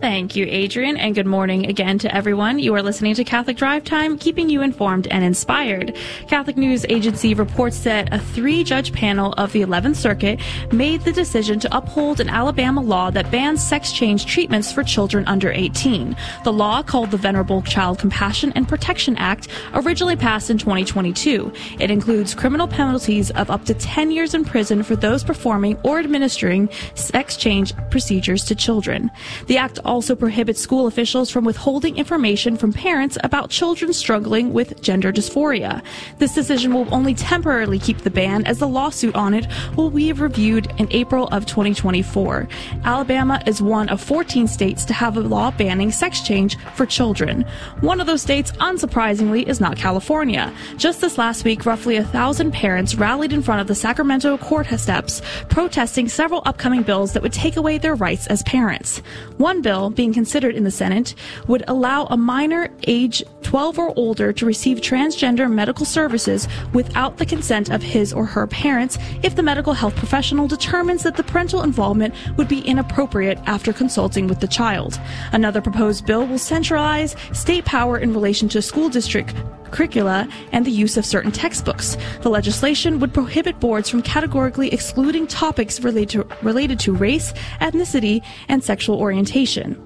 Thank 0.00 0.36
you, 0.36 0.46
Adrian, 0.48 0.96
and 0.96 1.12
good 1.12 1.26
morning 1.26 1.66
again 1.66 1.98
to 1.98 2.14
everyone. 2.14 2.60
You 2.60 2.72
are 2.76 2.82
listening 2.82 3.16
to 3.16 3.24
Catholic 3.24 3.56
Drive 3.56 3.82
Time, 3.82 4.16
keeping 4.16 4.48
you 4.48 4.62
informed 4.62 5.08
and 5.08 5.24
inspired. 5.24 5.96
Catholic 6.28 6.56
News 6.56 6.86
Agency 6.88 7.34
reports 7.34 7.80
that 7.80 8.14
a 8.14 8.20
three 8.20 8.62
judge 8.62 8.92
panel 8.92 9.32
of 9.32 9.50
the 9.50 9.62
11th 9.62 9.96
Circuit 9.96 10.38
made 10.70 11.00
the 11.00 11.10
decision 11.10 11.58
to 11.58 11.76
uphold 11.76 12.20
an 12.20 12.28
Alabama 12.28 12.80
law 12.80 13.10
that 13.10 13.28
bans 13.32 13.60
sex 13.60 13.90
change 13.90 14.26
treatments 14.26 14.70
for 14.70 14.84
children 14.84 15.26
under 15.26 15.50
18. 15.50 16.16
The 16.44 16.52
law, 16.52 16.80
called 16.80 17.10
the 17.10 17.16
Vulnerable 17.16 17.62
Child 17.62 17.98
Compassion 17.98 18.52
and 18.54 18.68
Protection 18.68 19.16
Act, 19.16 19.48
originally 19.74 20.14
passed 20.14 20.48
in 20.48 20.58
2022. 20.58 21.52
It 21.80 21.90
includes 21.90 22.36
criminal 22.36 22.68
penalties 22.68 23.32
of 23.32 23.50
up 23.50 23.64
to 23.64 23.74
10 23.74 24.12
years 24.12 24.32
in 24.32 24.44
prison 24.44 24.84
for 24.84 24.94
those 24.94 25.24
performing 25.24 25.76
or 25.82 25.98
administering 25.98 26.70
sex 26.94 27.36
change 27.36 27.72
procedures 27.90 28.44
to 28.44 28.54
children. 28.54 29.10
The 29.48 29.58
act 29.58 29.80
also 29.88 30.14
prohibits 30.14 30.60
school 30.60 30.86
officials 30.86 31.30
from 31.30 31.44
withholding 31.44 31.96
information 31.96 32.56
from 32.56 32.72
parents 32.72 33.16
about 33.24 33.50
children 33.50 33.92
struggling 33.92 34.52
with 34.52 34.80
gender 34.82 35.12
dysphoria. 35.12 35.82
This 36.18 36.34
decision 36.34 36.74
will 36.74 36.92
only 36.94 37.14
temporarily 37.14 37.78
keep 37.78 37.98
the 37.98 38.10
ban 38.10 38.46
as 38.46 38.58
the 38.58 38.68
lawsuit 38.68 39.16
on 39.16 39.34
it 39.34 39.46
will 39.76 39.90
be 39.90 40.12
reviewed 40.12 40.70
in 40.78 40.86
April 40.92 41.26
of 41.28 41.46
2024. 41.46 42.46
Alabama 42.84 43.42
is 43.46 43.62
one 43.62 43.88
of 43.88 44.00
14 44.00 44.46
states 44.46 44.84
to 44.84 44.92
have 44.92 45.16
a 45.16 45.20
law 45.20 45.50
banning 45.50 45.90
sex 45.90 46.20
change 46.20 46.58
for 46.74 46.84
children. 46.84 47.44
One 47.80 48.00
of 48.00 48.06
those 48.06 48.22
states, 48.22 48.52
unsurprisingly, 48.52 49.48
is 49.48 49.60
not 49.60 49.78
California. 49.78 50.52
Just 50.76 51.00
this 51.00 51.16
last 51.16 51.44
week, 51.44 51.64
roughly 51.64 51.96
a 51.96 52.04
thousand 52.04 52.52
parents 52.52 52.94
rallied 52.94 53.32
in 53.32 53.42
front 53.42 53.62
of 53.62 53.66
the 53.66 53.74
Sacramento 53.74 54.36
court 54.36 54.66
steps 54.78 55.22
protesting 55.48 56.08
several 56.08 56.42
upcoming 56.44 56.82
bills 56.82 57.12
that 57.12 57.22
would 57.22 57.32
take 57.32 57.56
away 57.56 57.78
their 57.78 57.94
rights 57.94 58.26
as 58.26 58.42
parents. 58.42 58.98
One 59.38 59.62
bill 59.62 59.77
bill 59.78 59.90
being 59.90 60.12
considered 60.12 60.54
in 60.56 60.64
the 60.64 60.70
Senate 60.70 61.14
would 61.46 61.62
allow 61.68 62.06
a 62.06 62.16
minor 62.16 62.68
age 62.86 63.22
12 63.42 63.78
or 63.78 63.92
older 63.96 64.32
to 64.32 64.44
receive 64.44 64.78
transgender 64.80 65.50
medical 65.50 65.86
services 65.86 66.48
without 66.72 67.18
the 67.18 67.26
consent 67.26 67.70
of 67.70 67.82
his 67.82 68.12
or 68.12 68.26
her 68.26 68.46
parents 68.46 68.98
if 69.22 69.36
the 69.36 69.42
medical 69.42 69.72
health 69.72 69.94
professional 69.94 70.48
determines 70.48 71.02
that 71.02 71.16
the 71.16 71.22
parental 71.22 71.62
involvement 71.62 72.12
would 72.36 72.48
be 72.48 72.60
inappropriate 72.60 73.38
after 73.46 73.72
consulting 73.72 74.26
with 74.26 74.40
the 74.40 74.48
child. 74.48 75.00
Another 75.32 75.60
proposed 75.60 76.04
bill 76.06 76.26
will 76.26 76.38
centralize 76.38 77.14
state 77.32 77.64
power 77.64 77.98
in 77.98 78.12
relation 78.12 78.48
to 78.48 78.60
school 78.60 78.88
district 78.88 79.34
curricula 79.70 80.28
and 80.52 80.64
the 80.64 80.70
use 80.70 80.96
of 80.96 81.06
certain 81.06 81.32
textbooks. 81.32 81.96
The 82.22 82.28
legislation 82.28 83.00
would 83.00 83.14
prohibit 83.14 83.60
boards 83.60 83.88
from 83.88 84.02
categorically 84.02 84.72
excluding 84.72 85.26
topics 85.26 85.80
related 85.80 86.08
to, 86.10 86.36
related 86.42 86.78
to 86.80 86.92
race, 86.92 87.32
ethnicity, 87.60 88.24
and 88.48 88.62
sexual 88.62 88.98
orientation. 88.98 89.82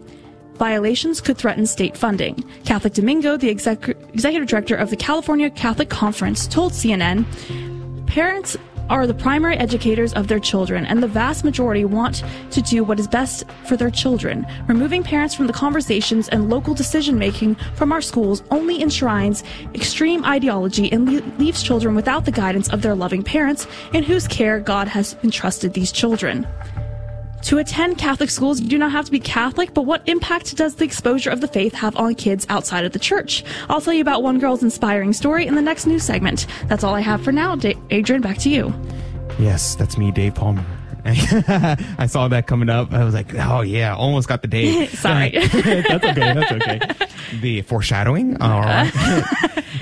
Violations 0.54 1.20
could 1.20 1.38
threaten 1.38 1.66
state 1.66 1.96
funding. 1.96 2.44
Kathleen 2.64 2.92
Domingo, 2.92 3.36
the 3.36 3.50
exec- 3.50 3.88
executive 4.12 4.48
director 4.48 4.76
of 4.76 4.90
the 4.90 4.96
California 4.96 5.50
Catholic 5.50 5.90
Conference, 5.90 6.46
told 6.46 6.72
CNN 6.72 7.24
parents 8.06 8.56
are 8.92 9.06
the 9.06 9.14
primary 9.14 9.56
educators 9.56 10.12
of 10.12 10.28
their 10.28 10.38
children, 10.38 10.84
and 10.84 11.02
the 11.02 11.08
vast 11.08 11.44
majority 11.44 11.82
want 11.82 12.22
to 12.50 12.60
do 12.60 12.84
what 12.84 13.00
is 13.00 13.08
best 13.08 13.44
for 13.64 13.74
their 13.74 13.90
children. 13.90 14.46
Removing 14.66 15.02
parents 15.02 15.34
from 15.34 15.46
the 15.46 15.52
conversations 15.54 16.28
and 16.28 16.50
local 16.50 16.74
decision 16.74 17.18
making 17.18 17.54
from 17.74 17.90
our 17.90 18.02
schools 18.02 18.42
only 18.50 18.82
enshrines 18.82 19.44
extreme 19.74 20.26
ideology 20.26 20.92
and 20.92 21.10
le- 21.10 21.22
leaves 21.38 21.62
children 21.62 21.94
without 21.94 22.26
the 22.26 22.30
guidance 22.30 22.68
of 22.68 22.82
their 22.82 22.94
loving 22.94 23.22
parents 23.22 23.66
in 23.94 24.04
whose 24.04 24.28
care 24.28 24.60
God 24.60 24.88
has 24.88 25.16
entrusted 25.24 25.72
these 25.72 25.90
children. 25.90 26.46
To 27.42 27.58
attend 27.58 27.98
Catholic 27.98 28.30
schools, 28.30 28.60
you 28.60 28.68
do 28.68 28.78
not 28.78 28.92
have 28.92 29.04
to 29.06 29.10
be 29.10 29.18
Catholic, 29.18 29.74
but 29.74 29.82
what 29.82 30.08
impact 30.08 30.56
does 30.56 30.76
the 30.76 30.84
exposure 30.84 31.30
of 31.30 31.40
the 31.40 31.48
faith 31.48 31.74
have 31.74 31.96
on 31.96 32.14
kids 32.14 32.46
outside 32.48 32.84
of 32.84 32.92
the 32.92 33.00
church? 33.00 33.42
I'll 33.68 33.80
tell 33.80 33.92
you 33.92 34.00
about 34.00 34.22
one 34.22 34.38
girl's 34.38 34.62
inspiring 34.62 35.12
story 35.12 35.46
in 35.46 35.56
the 35.56 35.62
next 35.62 35.86
news 35.86 36.04
segment. 36.04 36.46
That's 36.68 36.84
all 36.84 36.94
I 36.94 37.00
have 37.00 37.22
for 37.22 37.32
now. 37.32 37.56
Da- 37.56 37.76
Adrian, 37.90 38.22
back 38.22 38.38
to 38.38 38.48
you. 38.48 38.72
Yes, 39.40 39.74
that's 39.74 39.98
me, 39.98 40.12
Dave 40.12 40.36
Palmer. 40.36 40.64
I 41.04 42.06
saw 42.06 42.28
that 42.28 42.46
coming 42.46 42.68
up. 42.68 42.92
I 42.92 43.02
was 43.02 43.12
like, 43.12 43.34
oh 43.34 43.62
yeah, 43.62 43.92
almost 43.96 44.28
got 44.28 44.42
the 44.42 44.48
date. 44.48 44.88
Sorry. 44.90 45.30
that's 45.34 46.04
okay. 46.04 46.12
That's 46.14 46.52
okay. 46.52 46.80
The 47.40 47.62
foreshadowing. 47.62 48.40
All 48.40 48.60
right. 48.60 48.92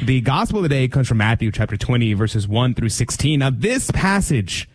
the 0.02 0.23
gospel 0.23 0.61
of 0.61 0.62
the 0.62 0.71
day 0.71 0.88
comes 0.88 1.09
from 1.09 1.19
Matthew 1.19 1.52
chapter 1.52 1.76
20, 1.76 2.14
verses 2.14 2.49
1 2.49 2.73
through 2.73 2.88
16. 2.88 3.38
Now, 3.38 3.50
this 3.50 3.90
passage 3.90 4.67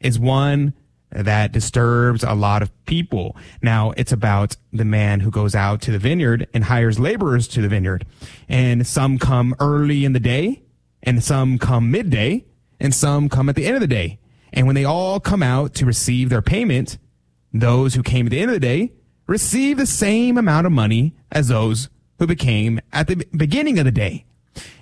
is 0.00 0.18
one 0.18 0.72
that 1.12 1.52
disturbs 1.52 2.22
a 2.22 2.34
lot 2.34 2.62
of 2.62 2.70
people. 2.86 3.36
Now, 3.62 3.92
it's 3.96 4.12
about 4.12 4.56
the 4.72 4.84
man 4.84 5.20
who 5.20 5.30
goes 5.30 5.54
out 5.54 5.80
to 5.82 5.90
the 5.90 5.98
vineyard 5.98 6.48
and 6.54 6.64
hires 6.64 6.98
laborers 6.98 7.48
to 7.48 7.60
the 7.60 7.68
vineyard. 7.68 8.06
And 8.48 8.86
some 8.86 9.18
come 9.18 9.54
early 9.58 10.04
in 10.04 10.12
the 10.12 10.20
day, 10.20 10.62
and 11.02 11.22
some 11.22 11.58
come 11.58 11.90
midday, 11.90 12.44
and 12.78 12.94
some 12.94 13.28
come 13.28 13.48
at 13.48 13.56
the 13.56 13.66
end 13.66 13.74
of 13.74 13.80
the 13.80 13.86
day. 13.86 14.18
And 14.52 14.66
when 14.66 14.74
they 14.74 14.84
all 14.84 15.20
come 15.20 15.42
out 15.42 15.74
to 15.74 15.86
receive 15.86 16.28
their 16.28 16.42
payment, 16.42 16.98
those 17.52 17.94
who 17.94 18.02
came 18.02 18.26
at 18.26 18.30
the 18.30 18.40
end 18.40 18.50
of 18.50 18.54
the 18.54 18.60
day 18.60 18.92
receive 19.26 19.76
the 19.76 19.86
same 19.86 20.36
amount 20.36 20.66
of 20.66 20.72
money 20.72 21.14
as 21.30 21.48
those 21.48 21.88
who 22.18 22.26
became 22.26 22.80
at 22.92 23.06
the 23.06 23.24
beginning 23.36 23.78
of 23.78 23.84
the 23.84 23.92
day. 23.92 24.24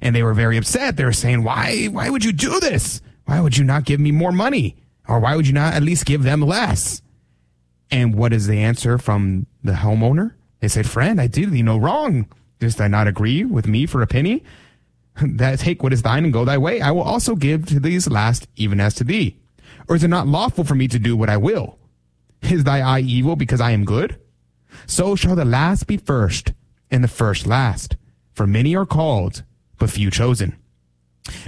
And 0.00 0.16
they 0.16 0.22
were 0.22 0.34
very 0.34 0.56
upset. 0.56 0.96
They 0.96 1.04
were 1.04 1.12
saying, 1.12 1.44
why, 1.44 1.86
why 1.86 2.08
would 2.10 2.24
you 2.24 2.32
do 2.32 2.58
this? 2.60 3.00
Why 3.26 3.40
would 3.40 3.56
you 3.56 3.64
not 3.64 3.84
give 3.84 4.00
me 4.00 4.10
more 4.10 4.32
money? 4.32 4.76
Or 5.08 5.18
why 5.18 5.34
would 5.34 5.46
you 5.46 5.54
not 5.54 5.74
at 5.74 5.82
least 5.82 6.04
give 6.04 6.22
them 6.22 6.42
less? 6.42 7.02
And 7.90 8.14
what 8.14 8.32
is 8.32 8.46
the 8.46 8.58
answer 8.58 8.98
from 8.98 9.46
the 9.64 9.72
homeowner? 9.72 10.34
They 10.60 10.68
said, 10.68 10.88
friend, 10.88 11.20
I 11.20 11.26
did 11.26 11.50
thee 11.50 11.62
no 11.62 11.78
wrong. 11.78 12.26
Dost 12.58 12.78
thou 12.78 12.88
not 12.88 13.06
agree 13.06 13.44
with 13.44 13.66
me 13.66 13.86
for 13.86 14.02
a 14.02 14.06
penny? 14.06 14.44
That 15.20 15.58
take 15.58 15.82
what 15.82 15.92
is 15.92 16.02
thine 16.02 16.22
and 16.22 16.32
go 16.32 16.44
thy 16.44 16.58
way. 16.58 16.80
I 16.80 16.92
will 16.92 17.02
also 17.02 17.34
give 17.34 17.66
to 17.66 17.80
these 17.80 18.08
last 18.08 18.46
even 18.54 18.78
as 18.78 18.94
to 18.96 19.04
thee. 19.04 19.36
Or 19.88 19.96
is 19.96 20.04
it 20.04 20.08
not 20.08 20.28
lawful 20.28 20.62
for 20.62 20.76
me 20.76 20.86
to 20.86 20.98
do 21.00 21.16
what 21.16 21.28
I 21.28 21.36
will? 21.36 21.76
Is 22.42 22.62
thy 22.62 22.80
eye 22.82 23.00
evil 23.00 23.34
because 23.34 23.60
I 23.60 23.72
am 23.72 23.84
good? 23.84 24.20
So 24.86 25.16
shall 25.16 25.34
the 25.34 25.44
last 25.44 25.88
be 25.88 25.96
first 25.96 26.52
and 26.88 27.02
the 27.02 27.08
first 27.08 27.48
last. 27.48 27.96
For 28.32 28.46
many 28.46 28.76
are 28.76 28.86
called, 28.86 29.42
but 29.78 29.90
few 29.90 30.10
chosen. 30.10 30.56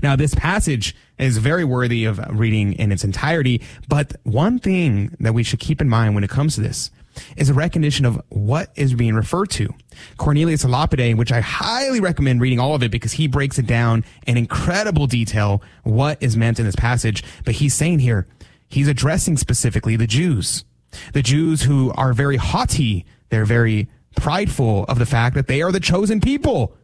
Now, 0.02 0.16
this 0.16 0.34
passage 0.34 0.94
is 1.18 1.38
very 1.38 1.64
worthy 1.64 2.04
of 2.04 2.20
reading 2.30 2.72
in 2.74 2.92
its 2.92 3.04
entirety, 3.04 3.62
but 3.88 4.16
one 4.22 4.58
thing 4.58 5.16
that 5.20 5.34
we 5.34 5.42
should 5.42 5.60
keep 5.60 5.80
in 5.80 5.88
mind 5.88 6.14
when 6.14 6.24
it 6.24 6.30
comes 6.30 6.54
to 6.54 6.60
this 6.60 6.90
is 7.36 7.50
a 7.50 7.54
recognition 7.54 8.06
of 8.06 8.20
what 8.28 8.70
is 8.76 8.94
being 8.94 9.14
referred 9.14 9.50
to. 9.50 9.74
Cornelius 10.16 10.64
Lapide, 10.64 11.16
which 11.16 11.32
I 11.32 11.40
highly 11.40 12.00
recommend 12.00 12.40
reading 12.40 12.60
all 12.60 12.74
of 12.74 12.82
it 12.82 12.90
because 12.90 13.12
he 13.12 13.26
breaks 13.26 13.58
it 13.58 13.66
down 13.66 14.04
in 14.26 14.36
incredible 14.36 15.06
detail 15.06 15.62
what 15.82 16.22
is 16.22 16.36
meant 16.36 16.58
in 16.58 16.66
this 16.66 16.76
passage. 16.76 17.22
But 17.44 17.54
he's 17.54 17.74
saying 17.74 17.98
here, 17.98 18.26
he's 18.68 18.88
addressing 18.88 19.36
specifically 19.36 19.96
the 19.96 20.06
Jews. 20.06 20.64
The 21.12 21.22
Jews 21.22 21.62
who 21.62 21.92
are 21.96 22.12
very 22.12 22.36
haughty, 22.36 23.04
they're 23.28 23.44
very 23.44 23.88
prideful 24.16 24.84
of 24.84 24.98
the 24.98 25.06
fact 25.06 25.34
that 25.36 25.46
they 25.46 25.62
are 25.62 25.72
the 25.72 25.80
chosen 25.80 26.20
people. 26.20 26.74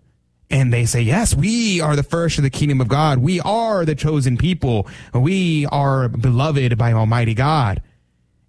And 0.50 0.72
they 0.72 0.84
say, 0.86 1.00
yes, 1.00 1.34
we 1.34 1.80
are 1.80 1.96
the 1.96 2.02
first 2.02 2.38
of 2.38 2.44
the 2.44 2.50
kingdom 2.50 2.80
of 2.80 2.88
God. 2.88 3.18
We 3.18 3.40
are 3.40 3.84
the 3.84 3.96
chosen 3.96 4.36
people. 4.36 4.86
We 5.12 5.66
are 5.66 6.08
beloved 6.08 6.78
by 6.78 6.92
Almighty 6.92 7.34
God. 7.34 7.82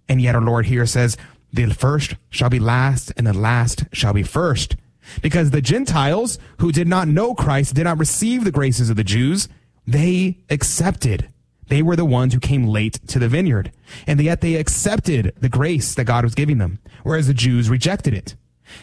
And 0.08 0.22
yet 0.22 0.34
our 0.34 0.40
Lord 0.40 0.66
here 0.66 0.86
says, 0.86 1.16
the 1.52 1.66
first 1.74 2.14
shall 2.30 2.50
be 2.50 2.60
last 2.60 3.12
and 3.16 3.26
the 3.26 3.32
last 3.32 3.84
shall 3.92 4.12
be 4.12 4.22
first. 4.22 4.76
Because 5.22 5.50
the 5.50 5.62
Gentiles 5.62 6.38
who 6.58 6.70
did 6.70 6.86
not 6.86 7.08
know 7.08 7.34
Christ, 7.34 7.74
did 7.74 7.84
not 7.84 7.98
receive 7.98 8.44
the 8.44 8.52
graces 8.52 8.90
of 8.90 8.96
the 8.96 9.04
Jews, 9.04 9.48
they 9.86 10.38
accepted. 10.50 11.30
They 11.68 11.82
were 11.82 11.96
the 11.96 12.04
ones 12.04 12.32
who 12.32 12.40
came 12.40 12.66
late 12.66 13.00
to 13.08 13.18
the 13.18 13.28
vineyard. 13.28 13.72
And 14.06 14.20
yet 14.20 14.40
they 14.40 14.54
accepted 14.54 15.34
the 15.38 15.48
grace 15.48 15.94
that 15.94 16.04
God 16.04 16.24
was 16.24 16.34
giving 16.34 16.58
them, 16.58 16.78
whereas 17.02 17.26
the 17.26 17.34
Jews 17.34 17.68
rejected 17.68 18.14
it. 18.14 18.36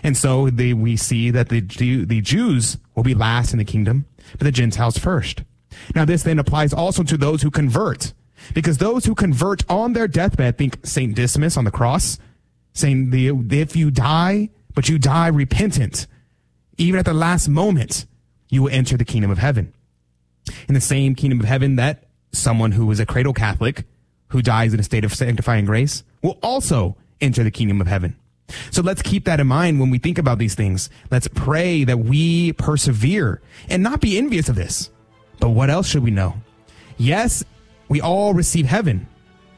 And 0.04 0.18
so 0.18 0.50
they, 0.50 0.74
we 0.74 0.98
see 0.98 1.32
that 1.32 1.50
the, 1.50 1.62
the 1.62 2.22
Jews 2.22 2.77
will 2.96 3.04
be 3.04 3.13
last 3.13 3.51
in 3.51 3.60
the 3.60 3.65
kingdom, 3.65 4.06
but 4.32 4.42
the 4.42 4.51
Gentiles 4.51 4.98
first. 4.98 5.44
Now 5.94 6.06
this 6.06 6.24
then 6.24 6.39
applies 6.39 6.74
also 6.74 7.04
to 7.04 7.18
those 7.18 7.42
who 7.42 7.51
convert, 7.51 8.13
because 8.54 8.77
those 8.77 9.06
who 9.06 9.15
convert 9.15 9.63
on 9.70 9.94
their 9.94 10.08
deathbed, 10.08 10.58
think 10.58 10.86
St. 10.86 11.15
Dismas 11.15 11.58
on 11.58 11.65
the 11.65 11.72
cross, 11.72 12.18
saying 12.74 13.10
the, 13.12 13.30
if 13.51 13.75
you 13.75 13.92
die, 13.92 14.50
but 14.74 14.89
you 14.89 15.00
die 15.00 15.27
repentant, 15.27 16.08
even 16.77 17.00
at 17.00 17.06
the 17.06 17.13
last 17.13 17.48
moment, 17.48 18.06
you 18.50 18.63
will 18.63 18.72
enter 18.72 18.98
the 18.98 19.06
kingdom 19.06 19.32
of 19.32 19.38
heaven. 19.38 19.74
In 20.68 20.74
the 20.74 20.82
same 20.82 21.15
kingdom 21.15 21.39
of 21.39 21.46
heaven 21.46 21.77
that 21.77 22.04
someone 22.32 22.74
who 22.74 22.89
is 22.92 23.00
a 23.00 23.06
cradle 23.06 23.34
Catholic, 23.34 23.86
who 24.30 24.42
dies 24.42 24.74
in 24.74 24.80
a 24.80 24.84
state 24.84 25.06
of 25.06 25.13
sanctifying 25.13 25.65
grace, 25.65 26.04
will 26.22 26.38
also 26.44 26.98
enter 27.22 27.44
the 27.44 27.51
kingdom 27.51 27.82
of 27.82 27.88
heaven. 27.88 28.15
So 28.72 28.82
let's 28.82 29.02
keep 29.02 29.25
that 29.25 29.40
in 29.40 29.48
mind 29.48 29.80
when 29.80 29.90
we 29.90 29.98
think 29.98 30.18
about 30.18 30.38
these 30.38 30.56
things. 30.56 30.90
Let's 31.10 31.28
pray 31.28 31.84
that 31.84 32.00
we 32.00 32.54
persevere 32.54 33.42
and 33.70 33.82
not 33.82 34.02
be 34.02 34.18
envious 34.18 34.50
of 34.50 34.56
this. 34.56 34.92
But 35.40 35.50
what 35.50 35.70
else 35.70 35.88
should 35.88 36.04
we 36.04 36.12
know? 36.12 36.36
Yes, 36.98 37.44
we 37.90 38.02
all 38.02 38.34
receive 38.34 38.66
heaven, 38.66 39.08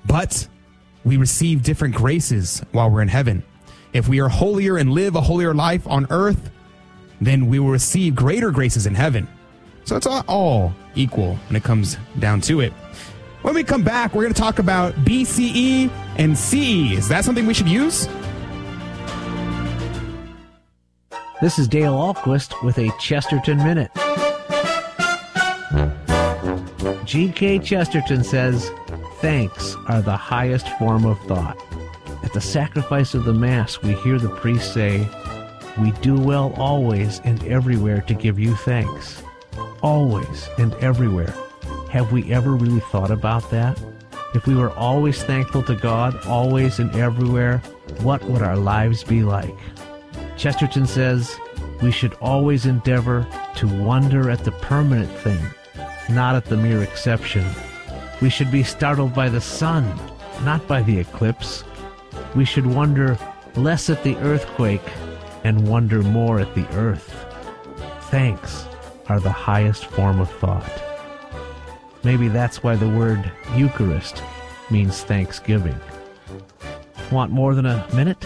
but 0.05 0.47
we 1.03 1.17
receive 1.17 1.63
different 1.63 1.95
graces 1.95 2.61
while 2.71 2.89
we're 2.89 3.01
in 3.01 3.07
heaven. 3.07 3.43
if 3.93 4.07
we 4.07 4.19
are 4.19 4.27
holier 4.27 4.77
and 4.77 4.91
live 4.91 5.15
a 5.15 5.21
holier 5.21 5.53
life 5.53 5.87
on 5.87 6.05
earth, 6.09 6.51
then 7.21 7.47
we 7.47 7.57
will 7.57 7.69
receive 7.69 8.15
greater 8.15 8.51
graces 8.51 8.85
in 8.85 8.93
heaven. 8.93 9.27
So 9.85 9.95
it's 9.95 10.05
not 10.05 10.25
all 10.27 10.73
equal 10.95 11.35
when 11.47 11.55
it 11.55 11.63
comes 11.63 11.97
down 12.19 12.41
to 12.41 12.59
it. 12.59 12.73
When 13.41 13.55
we 13.55 13.63
come 13.63 13.83
back, 13.83 14.13
we're 14.13 14.23
going 14.23 14.33
to 14.33 14.39
talk 14.39 14.59
about 14.59 14.93
BCE 15.05 15.89
and 16.17 16.37
CE. 16.37 16.97
Is 16.97 17.07
that 17.07 17.23
something 17.23 17.47
we 17.47 17.53
should 17.53 17.69
use? 17.69 18.07
This 21.39 21.59
is 21.59 21.67
Dale 21.67 21.93
Ahlquist 21.93 22.63
with 22.63 22.79
a 22.79 22.91
Chesterton 22.99 23.59
Minute. 23.59 23.91
G.K. 27.05 27.59
Chesterton 27.59 28.23
says, 28.23 28.71
Thanks 29.21 29.75
are 29.87 30.01
the 30.01 30.17
highest 30.17 30.67
form 30.79 31.05
of 31.05 31.19
thought. 31.27 31.55
At 32.23 32.33
the 32.33 32.41
sacrifice 32.41 33.13
of 33.13 33.23
the 33.23 33.35
Mass, 33.35 33.83
we 33.83 33.93
hear 33.93 34.17
the 34.17 34.29
priest 34.29 34.73
say, 34.73 35.07
We 35.79 35.91
do 36.01 36.19
well 36.19 36.55
always 36.57 37.21
and 37.23 37.45
everywhere 37.45 38.01
to 38.01 38.15
give 38.15 38.39
you 38.39 38.55
thanks. 38.55 39.21
Always 39.83 40.49
and 40.57 40.73
everywhere. 40.75 41.35
Have 41.91 42.11
we 42.11 42.33
ever 42.33 42.53
really 42.55 42.79
thought 42.79 43.11
about 43.11 43.51
that? 43.51 43.79
If 44.33 44.47
we 44.47 44.55
were 44.55 44.71
always 44.71 45.21
thankful 45.21 45.61
to 45.63 45.75
God, 45.75 46.17
always 46.25 46.79
and 46.79 46.95
everywhere, 46.95 47.59
what 48.01 48.23
would 48.23 48.41
our 48.41 48.57
lives 48.57 49.03
be 49.03 49.21
like? 49.21 49.55
Chesterton 50.37 50.85
says, 50.85 51.35
we 51.81 51.91
should 51.91 52.13
always 52.15 52.65
endeavor 52.67 53.27
to 53.55 53.67
wonder 53.67 54.29
at 54.29 54.43
the 54.43 54.51
permanent 54.51 55.09
thing, 55.19 55.39
not 56.09 56.35
at 56.35 56.45
the 56.45 56.57
mere 56.57 56.83
exception. 56.83 57.45
We 58.21 58.29
should 58.29 58.51
be 58.51 58.63
startled 58.63 59.13
by 59.13 59.29
the 59.29 59.41
sun, 59.41 59.99
not 60.43 60.67
by 60.67 60.83
the 60.83 60.97
eclipse. 60.97 61.63
We 62.35 62.45
should 62.45 62.67
wonder 62.67 63.17
less 63.55 63.89
at 63.89 64.03
the 64.03 64.15
earthquake 64.17 64.87
and 65.43 65.67
wonder 65.67 66.03
more 66.03 66.39
at 66.39 66.53
the 66.53 66.67
earth. 66.75 67.25
Thanks 68.11 68.65
are 69.07 69.19
the 69.19 69.31
highest 69.31 69.85
form 69.85 70.19
of 70.19 70.29
thought. 70.29 70.71
Maybe 72.03 72.27
that's 72.27 72.61
why 72.63 72.75
the 72.75 72.89
word 72.89 73.31
Eucharist 73.55 74.21
means 74.69 75.01
thanksgiving. 75.01 75.79
Want 77.11 77.31
more 77.31 77.55
than 77.55 77.65
a 77.65 77.87
minute? 77.93 78.25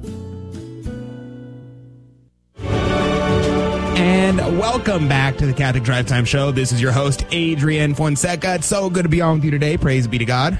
And 4.01 4.57
welcome 4.57 5.07
back 5.07 5.37
to 5.37 5.45
the 5.45 5.53
Catholic 5.53 5.83
Drive 5.83 6.07
Time 6.07 6.25
Show. 6.25 6.49
This 6.49 6.71
is 6.71 6.81
your 6.81 6.91
host, 6.91 7.23
Adrian 7.29 7.93
Fonseca. 7.93 8.55
It's 8.55 8.65
so 8.65 8.89
good 8.89 9.03
to 9.03 9.09
be 9.09 9.21
on 9.21 9.35
with 9.35 9.45
you 9.45 9.51
today. 9.51 9.77
Praise 9.77 10.07
be 10.07 10.17
to 10.17 10.25
God. 10.25 10.57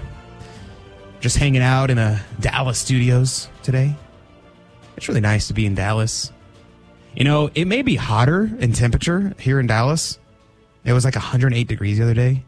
Just 1.21 1.38
hanging 1.38 1.63
out 1.63 1.89
in 1.89 1.98
the 1.98 2.21
Dallas 2.39 2.77
studios 2.77 3.50
today. 3.63 3.95
It's 4.95 5.07
really 5.07 5.21
nice 5.21 5.48
to 5.48 5.55
be 5.55 5.65
in 5.65 5.74
Dallas. 5.74 6.31
You 7.15 7.24
know, 7.24 7.50
it 7.55 7.65
may 7.65 7.81
be 7.81 7.95
hotter 7.95 8.48
in 8.60 8.74
temperature 8.74 9.33
here 9.39 9.60
in 9.60 9.65
Dallas. 9.65 10.19
It 10.86 10.93
was 10.93 11.03
like 11.03 11.15
108 11.15 11.67
degrees 11.67 11.98
the 11.98 12.03
other 12.03 12.13
day, 12.13 12.43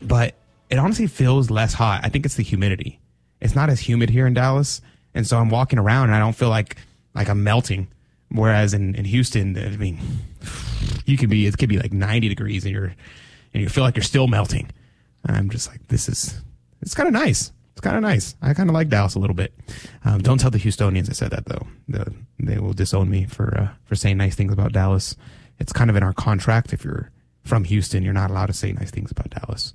but 0.00 0.36
it 0.70 0.78
honestly 0.78 1.08
feels 1.08 1.50
less 1.50 1.74
hot. 1.74 2.02
I 2.04 2.10
think 2.10 2.24
it's 2.24 2.36
the 2.36 2.44
humidity. 2.44 3.00
It's 3.40 3.56
not 3.56 3.70
as 3.70 3.80
humid 3.80 4.10
here 4.10 4.28
in 4.28 4.34
Dallas, 4.34 4.80
and 5.14 5.26
so 5.26 5.36
I'm 5.36 5.50
walking 5.50 5.80
around 5.80 6.04
and 6.04 6.14
I 6.14 6.20
don't 6.20 6.36
feel 6.36 6.48
like 6.48 6.76
like 7.12 7.28
I'm 7.28 7.42
melting. 7.42 7.88
Whereas 8.30 8.74
in, 8.74 8.94
in 8.94 9.04
Houston, 9.04 9.56
I 9.56 9.76
mean, 9.76 9.98
you 11.04 11.16
could 11.16 11.30
be 11.30 11.46
it 11.46 11.56
could 11.58 11.68
be 11.68 11.78
like 11.78 11.92
90 11.92 12.28
degrees 12.28 12.64
and 12.64 12.74
you're 12.74 12.94
and 13.54 13.62
you 13.62 13.68
feel 13.68 13.84
like 13.84 13.96
you're 13.96 14.02
still 14.02 14.26
melting. 14.26 14.70
I'm 15.24 15.50
just 15.50 15.68
like, 15.68 15.86
this 15.88 16.08
is 16.08 16.40
it's 16.82 16.94
kind 16.94 17.06
of 17.06 17.12
nice. 17.12 17.52
It's 17.72 17.80
kind 17.82 17.96
of 17.96 18.02
nice. 18.02 18.34
I 18.40 18.54
kind 18.54 18.70
of 18.70 18.74
like 18.74 18.88
Dallas 18.88 19.16
a 19.16 19.18
little 19.18 19.36
bit. 19.36 19.52
Um, 20.04 20.22
don't 20.22 20.38
tell 20.38 20.50
the 20.50 20.58
Houstonians 20.58 21.10
I 21.10 21.12
said 21.12 21.30
that 21.30 21.44
though. 21.44 21.66
The, 21.88 22.12
they 22.38 22.58
will 22.58 22.72
disown 22.72 23.10
me 23.10 23.26
for 23.26 23.56
uh, 23.56 23.68
for 23.84 23.94
saying 23.94 24.16
nice 24.16 24.34
things 24.34 24.52
about 24.52 24.72
Dallas. 24.72 25.16
It's 25.58 25.72
kind 25.72 25.90
of 25.90 25.96
in 25.96 26.02
our 26.02 26.12
contract. 26.12 26.72
If 26.72 26.84
you're 26.84 27.10
from 27.44 27.64
Houston, 27.64 28.02
you're 28.02 28.12
not 28.12 28.30
allowed 28.30 28.46
to 28.46 28.52
say 28.52 28.72
nice 28.72 28.90
things 28.90 29.10
about 29.10 29.30
Dallas. 29.30 29.74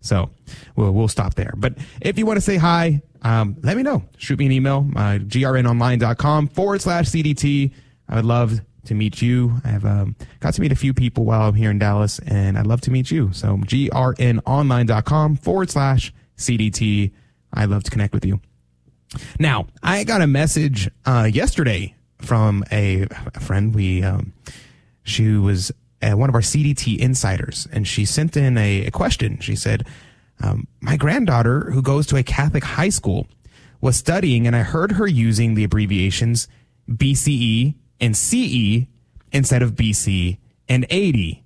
So 0.00 0.30
we'll, 0.76 0.92
we'll 0.92 1.08
stop 1.08 1.34
there. 1.34 1.54
But 1.56 1.74
if 2.00 2.18
you 2.18 2.26
want 2.26 2.36
to 2.36 2.40
say 2.40 2.56
hi, 2.56 3.02
um, 3.22 3.56
let 3.62 3.76
me 3.76 3.82
know. 3.82 4.04
Shoot 4.18 4.38
me 4.38 4.46
an 4.46 4.52
email, 4.52 4.86
uh, 4.96 5.18
grnonline.com 5.18 6.48
forward 6.48 6.82
slash 6.82 7.06
CDT. 7.06 7.72
I 8.08 8.16
would 8.16 8.24
love 8.24 8.60
to 8.86 8.94
meet 8.94 9.22
you. 9.22 9.60
I 9.64 9.68
have 9.68 9.84
um, 9.84 10.16
got 10.40 10.54
to 10.54 10.60
meet 10.60 10.72
a 10.72 10.76
few 10.76 10.92
people 10.92 11.24
while 11.24 11.48
I'm 11.48 11.54
here 11.54 11.70
in 11.70 11.78
Dallas, 11.78 12.18
and 12.20 12.58
I'd 12.58 12.66
love 12.66 12.80
to 12.82 12.90
meet 12.90 13.10
you. 13.10 13.32
So 13.32 13.56
grnonline.com 13.58 15.36
forward 15.36 15.70
slash 15.70 16.12
CDT. 16.36 17.12
I'd 17.52 17.68
love 17.68 17.84
to 17.84 17.90
connect 17.90 18.14
with 18.14 18.24
you. 18.24 18.40
Now, 19.38 19.66
I 19.82 20.04
got 20.04 20.22
a 20.22 20.26
message 20.26 20.90
uh, 21.04 21.28
yesterday 21.32 21.94
from 22.18 22.64
a, 22.72 23.06
a 23.34 23.40
friend. 23.40 23.74
We 23.74 24.02
um, 24.02 24.32
she 25.02 25.32
was 25.32 25.70
uh, 26.00 26.12
one 26.12 26.28
of 26.28 26.34
our 26.34 26.40
CDT 26.40 26.98
insiders, 26.98 27.68
and 27.72 27.86
she 27.86 28.04
sent 28.04 28.36
in 28.36 28.56
a, 28.56 28.86
a 28.86 28.90
question. 28.90 29.38
She 29.40 29.54
said, 29.54 29.86
um, 30.42 30.66
"My 30.80 30.96
granddaughter, 30.96 31.70
who 31.72 31.82
goes 31.82 32.06
to 32.08 32.16
a 32.16 32.22
Catholic 32.22 32.64
high 32.64 32.88
school, 32.88 33.26
was 33.80 33.96
studying, 33.96 34.46
and 34.46 34.56
I 34.56 34.62
heard 34.62 34.92
her 34.92 35.06
using 35.06 35.54
the 35.54 35.64
abbreviations 35.64 36.48
BCE 36.88 37.74
and 38.02 38.16
CE 38.16 38.86
instead 39.32 39.62
of 39.62 39.72
BC 39.72 40.36
and 40.68 40.84
AD. 40.92 41.38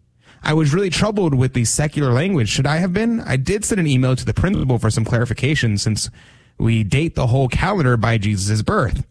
I 0.43 0.55
was 0.55 0.73
really 0.73 0.91
troubled 0.91 1.35
with 1.35 1.53
the 1.53 1.65
secular 1.65 2.13
language. 2.13 2.49
Should 2.49 2.67
I 2.67 2.77
have 2.79 2.93
been? 2.93 3.21
I 3.21 3.37
did 3.37 3.65
send 3.65 3.81
an 3.81 3.87
email 3.87 4.17
to 4.17 4.25
the 4.25 4.35
principal 4.35 4.79
for 4.79 4.91
some 4.91 5.05
clarification 5.05 5.77
since 5.77 6.11
we 6.59 6.83
date 6.83 7.15
the 7.15 7.27
whole 7.27 7.49
calendar 7.49 7.97
by 7.97 8.19
Jesus' 8.19 8.63
birth. 8.63 9.07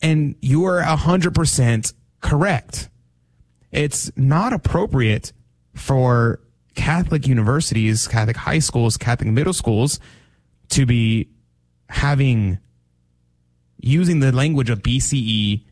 And 0.00 0.36
you 0.40 0.64
are 0.64 0.82
100% 0.82 1.92
correct. 2.20 2.88
It's 3.72 4.10
not 4.16 4.52
appropriate 4.52 5.32
for 5.74 6.40
Catholic 6.74 7.26
universities, 7.26 8.06
Catholic 8.06 8.36
high 8.36 8.58
schools, 8.60 8.96
Catholic 8.96 9.30
middle 9.30 9.52
schools 9.52 9.98
to 10.68 10.86
be 10.86 11.28
having 11.88 12.58
using 13.80 14.20
the 14.20 14.32
language 14.32 14.70
of 14.70 14.82
BCE 14.82 15.64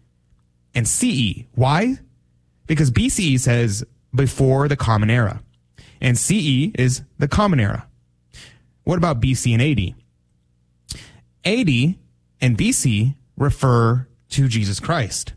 and 0.75 0.89
CE. 0.89 1.45
Why? 1.55 1.99
Because 2.67 2.91
BCE 2.91 3.39
says 3.41 3.85
before 4.15 4.69
the 4.69 4.77
Common 4.77 5.11
Era, 5.11 5.43
and 6.01 6.19
CE 6.19 6.71
is 6.75 7.03
the 7.19 7.29
Common 7.29 7.61
Era. 7.61 7.87
What 8.85 8.99
about 8.99 9.21
BC 9.21 9.55
and 9.55 9.63
AD? 9.63 9.95
AD 11.45 11.97
and 12.41 12.59
BC 12.59 13.15
refer 13.37 14.09
to 14.31 14.49
Jesus 14.49 14.81
Christ. 14.81 15.35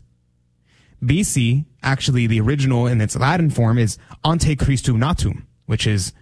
BC, 1.02 1.64
actually, 1.82 2.26
the 2.26 2.40
original 2.40 2.86
in 2.86 3.00
its 3.00 3.16
Latin 3.16 3.50
form 3.50 3.78
is 3.78 3.98
ante 4.24 4.56
Christum 4.56 4.98
natum, 4.98 5.44
which 5.66 5.86
is 5.86 6.12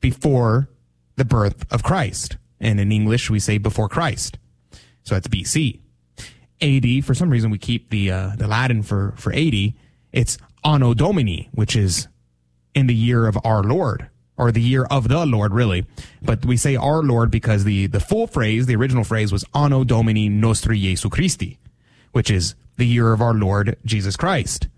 before 0.00 0.70
the 1.16 1.24
birth 1.24 1.70
of 1.72 1.82
Christ. 1.82 2.36
And 2.60 2.78
in 2.78 2.92
English, 2.92 3.28
we 3.30 3.40
say 3.40 3.58
before 3.58 3.88
Christ. 3.88 4.38
So 5.02 5.14
that's 5.14 5.28
BC. 5.28 5.79
AD, 6.62 7.04
for 7.04 7.14
some 7.14 7.30
reason, 7.30 7.50
we 7.50 7.58
keep 7.58 7.90
the, 7.90 8.10
uh, 8.10 8.30
the 8.36 8.46
Latin 8.46 8.82
for, 8.82 9.14
for 9.16 9.32
AD. 9.32 9.74
It's 10.12 10.38
Anno 10.64 10.94
Domini, 10.94 11.48
which 11.52 11.76
is 11.76 12.08
in 12.74 12.86
the 12.86 12.94
year 12.94 13.26
of 13.26 13.38
our 13.44 13.62
Lord, 13.62 14.08
or 14.36 14.52
the 14.52 14.60
year 14.60 14.84
of 14.84 15.08
the 15.08 15.24
Lord, 15.26 15.52
really. 15.52 15.86
But 16.22 16.44
we 16.44 16.56
say 16.56 16.76
our 16.76 17.02
Lord 17.02 17.30
because 17.30 17.64
the, 17.64 17.86
the 17.86 18.00
full 18.00 18.26
phrase, 18.26 18.66
the 18.66 18.76
original 18.76 19.04
phrase 19.04 19.32
was 19.32 19.44
Anno 19.54 19.84
Domini 19.84 20.28
Nostri 20.28 20.78
Jesu 20.80 21.08
Christi, 21.08 21.58
which 22.12 22.30
is 22.30 22.54
the 22.76 22.86
year 22.86 23.12
of 23.12 23.20
our 23.20 23.34
Lord 23.34 23.76
Jesus 23.84 24.16
Christ. 24.16 24.68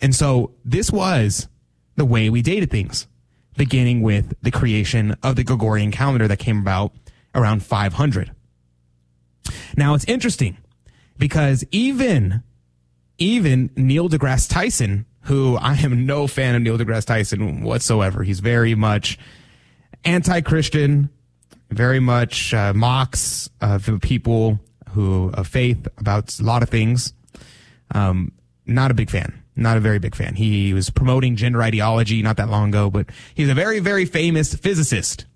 And 0.00 0.14
so 0.14 0.52
this 0.64 0.90
was 0.90 1.48
the 1.96 2.04
way 2.04 2.30
we 2.30 2.42
dated 2.42 2.70
things, 2.70 3.08
beginning 3.56 4.02
with 4.02 4.34
the 4.42 4.50
creation 4.50 5.16
of 5.22 5.36
the 5.36 5.44
Gregorian 5.44 5.90
calendar 5.90 6.28
that 6.28 6.38
came 6.38 6.58
about 6.58 6.92
around 7.34 7.62
500. 7.62 8.30
Now 9.76 9.94
it's 9.94 10.04
interesting 10.04 10.58
because 11.18 11.64
even, 11.70 12.42
even 13.18 13.70
Neil 13.76 14.08
deGrasse 14.08 14.48
Tyson, 14.48 15.06
who 15.22 15.56
I 15.56 15.74
am 15.74 16.06
no 16.06 16.26
fan 16.26 16.54
of 16.54 16.62
Neil 16.62 16.78
deGrasse 16.78 17.06
Tyson 17.06 17.62
whatsoever. 17.62 18.22
He's 18.22 18.40
very 18.40 18.74
much 18.74 19.18
anti-Christian, 20.04 21.10
very 21.70 22.00
much 22.00 22.54
uh, 22.54 22.72
mocks 22.72 23.50
uh, 23.60 23.78
people 24.00 24.58
who 24.90 25.30
of 25.34 25.46
faith 25.46 25.86
about 25.98 26.38
a 26.38 26.42
lot 26.42 26.62
of 26.62 26.68
things. 26.68 27.12
Um, 27.94 28.32
not 28.66 28.90
a 28.90 28.94
big 28.94 29.10
fan. 29.10 29.42
Not 29.56 29.76
a 29.76 29.80
very 29.80 29.98
big 29.98 30.14
fan. 30.14 30.34
He 30.34 30.72
was 30.72 30.88
promoting 30.88 31.34
gender 31.34 31.62
ideology 31.62 32.22
not 32.22 32.36
that 32.36 32.48
long 32.48 32.68
ago, 32.68 32.90
but 32.90 33.06
he's 33.34 33.48
a 33.48 33.54
very, 33.54 33.80
very 33.80 34.04
famous 34.04 34.54
physicist. 34.54 35.26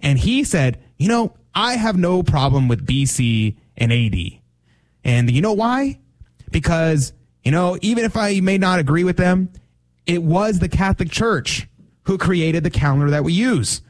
And 0.00 0.18
he 0.18 0.44
said, 0.44 0.78
you 0.98 1.08
know, 1.08 1.34
I 1.54 1.74
have 1.74 1.98
no 1.98 2.22
problem 2.22 2.68
with 2.68 2.86
BC 2.86 3.56
and 3.76 3.92
AD. 3.92 4.39
And 5.04 5.30
you 5.30 5.40
know 5.40 5.52
why? 5.52 5.98
Because, 6.50 7.12
you 7.44 7.50
know, 7.50 7.78
even 7.80 8.04
if 8.04 8.16
I 8.16 8.40
may 8.40 8.58
not 8.58 8.78
agree 8.78 9.04
with 9.04 9.16
them, 9.16 9.50
it 10.06 10.22
was 10.22 10.58
the 10.58 10.68
Catholic 10.68 11.10
Church 11.10 11.68
who 12.04 12.18
created 12.18 12.64
the 12.64 12.70
calendar 12.70 13.10
that 13.10 13.24
we 13.24 13.32
use. 13.32 13.82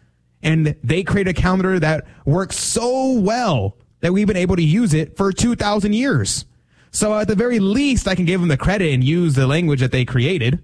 And 0.42 0.74
they 0.82 1.02
created 1.02 1.36
a 1.36 1.40
calendar 1.40 1.78
that 1.78 2.06
works 2.24 2.58
so 2.58 3.12
well 3.12 3.76
that 4.00 4.12
we've 4.12 4.26
been 4.26 4.36
able 4.36 4.56
to 4.56 4.62
use 4.62 4.94
it 4.94 5.16
for 5.16 5.32
2,000 5.32 5.92
years. 5.92 6.44
So 6.90 7.18
at 7.18 7.28
the 7.28 7.34
very 7.34 7.58
least, 7.58 8.08
I 8.08 8.14
can 8.14 8.24
give 8.24 8.40
them 8.40 8.48
the 8.48 8.56
credit 8.56 8.92
and 8.92 9.04
use 9.04 9.34
the 9.34 9.46
language 9.46 9.80
that 9.80 9.92
they 9.92 10.04
created. 10.04 10.62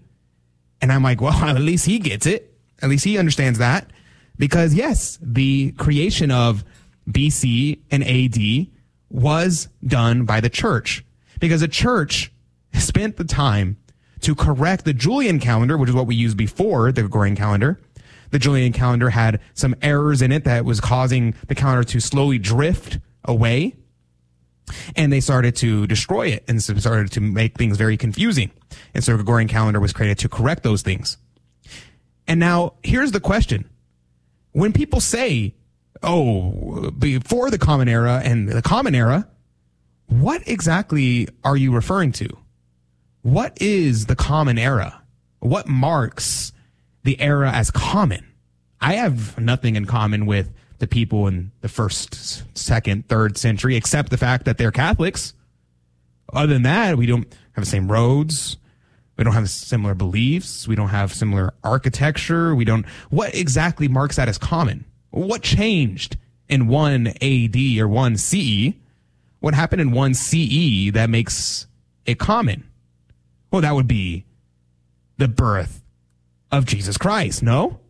And 0.80 0.92
I'm 0.92 1.02
like, 1.02 1.20
well, 1.20 1.32
at 1.44 1.60
least 1.60 1.86
he 1.86 1.98
gets 1.98 2.26
it. 2.26 2.52
At 2.82 2.88
least 2.88 3.04
he 3.04 3.18
understands 3.18 3.58
that. 3.58 3.90
Because 4.38 4.74
yes, 4.74 5.18
the 5.22 5.72
creation 5.72 6.30
of 6.30 6.64
BC 7.10 7.78
and 7.90 8.02
AD 8.02 8.66
was 9.08 9.68
done 9.84 10.24
by 10.24 10.40
the 10.40 10.50
church. 10.50 11.04
Because 11.38 11.60
the 11.60 11.68
church 11.68 12.32
spent 12.72 13.16
the 13.16 13.24
time 13.24 13.76
to 14.20 14.34
correct 14.34 14.84
the 14.84 14.94
Julian 14.94 15.38
calendar, 15.38 15.76
which 15.76 15.90
is 15.90 15.94
what 15.94 16.06
we 16.06 16.14
used 16.14 16.36
before 16.36 16.90
the 16.92 17.02
Gregorian 17.02 17.36
calendar. 17.36 17.78
The 18.30 18.38
Julian 18.38 18.72
calendar 18.72 19.10
had 19.10 19.40
some 19.54 19.74
errors 19.82 20.22
in 20.22 20.32
it 20.32 20.44
that 20.44 20.64
was 20.64 20.80
causing 20.80 21.34
the 21.48 21.54
calendar 21.54 21.84
to 21.84 22.00
slowly 22.00 22.38
drift 22.38 22.98
away. 23.24 23.76
And 24.96 25.12
they 25.12 25.20
started 25.20 25.54
to 25.56 25.86
destroy 25.86 26.28
it 26.28 26.44
and 26.48 26.60
started 26.60 27.12
to 27.12 27.20
make 27.20 27.56
things 27.56 27.76
very 27.76 27.96
confusing. 27.96 28.50
And 28.94 29.04
so 29.04 29.14
Gregorian 29.14 29.48
calendar 29.48 29.78
was 29.78 29.92
created 29.92 30.18
to 30.18 30.28
correct 30.28 30.64
those 30.64 30.82
things. 30.82 31.18
And 32.26 32.40
now 32.40 32.74
here's 32.82 33.12
the 33.12 33.20
question. 33.20 33.70
When 34.52 34.72
people 34.72 35.00
say, 35.00 35.54
oh, 36.02 36.90
before 36.90 37.50
the 37.50 37.58
common 37.58 37.88
era 37.88 38.20
and 38.24 38.48
the 38.48 38.62
common 38.62 38.94
era, 38.94 39.28
what 40.06 40.46
exactly 40.46 41.28
are 41.44 41.56
you 41.56 41.72
referring 41.74 42.12
to? 42.12 42.28
What 43.22 43.60
is 43.60 44.06
the 44.06 44.16
common 44.16 44.58
era? 44.58 45.02
What 45.40 45.66
marks 45.66 46.52
the 47.02 47.20
era 47.20 47.50
as 47.50 47.70
common? 47.70 48.24
I 48.80 48.94
have 48.94 49.38
nothing 49.38 49.76
in 49.76 49.86
common 49.86 50.26
with 50.26 50.52
the 50.78 50.86
people 50.86 51.26
in 51.26 51.50
the 51.60 51.68
first, 51.68 52.44
second, 52.56 53.08
third 53.08 53.38
century, 53.38 53.76
except 53.76 54.10
the 54.10 54.18
fact 54.18 54.44
that 54.44 54.58
they're 54.58 54.70
Catholics. 54.70 55.32
Other 56.32 56.52
than 56.52 56.62
that, 56.62 56.96
we 56.96 57.06
don't 57.06 57.26
have 57.52 57.64
the 57.64 57.70
same 57.70 57.90
roads. 57.90 58.58
We 59.16 59.24
don't 59.24 59.32
have 59.32 59.48
similar 59.48 59.94
beliefs. 59.94 60.68
We 60.68 60.76
don't 60.76 60.90
have 60.90 61.12
similar 61.12 61.54
architecture. 61.64 62.54
We 62.54 62.64
don't, 62.64 62.86
what 63.08 63.34
exactly 63.34 63.88
marks 63.88 64.16
that 64.16 64.28
as 64.28 64.36
common? 64.36 64.84
What 65.10 65.42
changed 65.42 66.16
in 66.48 66.68
1 66.68 67.06
AD 67.20 67.56
or 67.78 67.88
1 67.88 68.16
CE? 68.16 68.74
What 69.40 69.54
happened 69.54 69.80
in 69.80 69.92
1 69.92 70.14
CE 70.14 70.92
that 70.92 71.08
makes 71.10 71.66
it 72.04 72.18
common? 72.18 72.68
Well, 73.50 73.62
that 73.62 73.74
would 73.74 73.88
be 73.88 74.24
the 75.18 75.28
birth 75.28 75.82
of 76.50 76.66
Jesus 76.66 76.96
Christ, 76.96 77.42
no? 77.42 77.80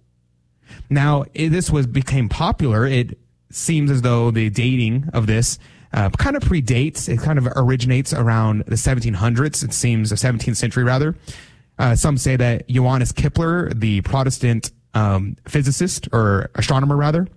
Now, 0.89 1.25
this 1.35 1.71
was 1.71 1.87
became 1.87 2.29
popular. 2.29 2.87
It 2.87 3.19
seems 3.51 3.91
as 3.91 4.03
though 4.03 4.31
the 4.31 4.51
dating 4.51 5.09
of 5.13 5.27
this 5.27 5.59
uh, 5.93 6.11
kind 6.11 6.37
of 6.37 6.43
predates. 6.43 7.09
It 7.09 7.21
kind 7.21 7.39
of 7.39 7.47
originates 7.57 8.13
around 8.13 8.65
the 8.67 8.77
1700s. 8.77 9.65
It 9.65 9.73
seems 9.73 10.11
the 10.11 10.17
17th 10.17 10.57
century 10.57 10.85
rather. 10.85 11.17
Uh, 11.79 11.95
some 11.95 12.17
say 12.17 12.37
that 12.37 12.69
Johannes 12.69 13.13
Kepler, 13.13 13.73
the 13.73 14.01
Protestant 14.03 14.71
um, 14.97 15.37
physicist 15.47 16.09
or 16.13 16.51
astronomer 16.55 16.97
rather, 16.97 17.29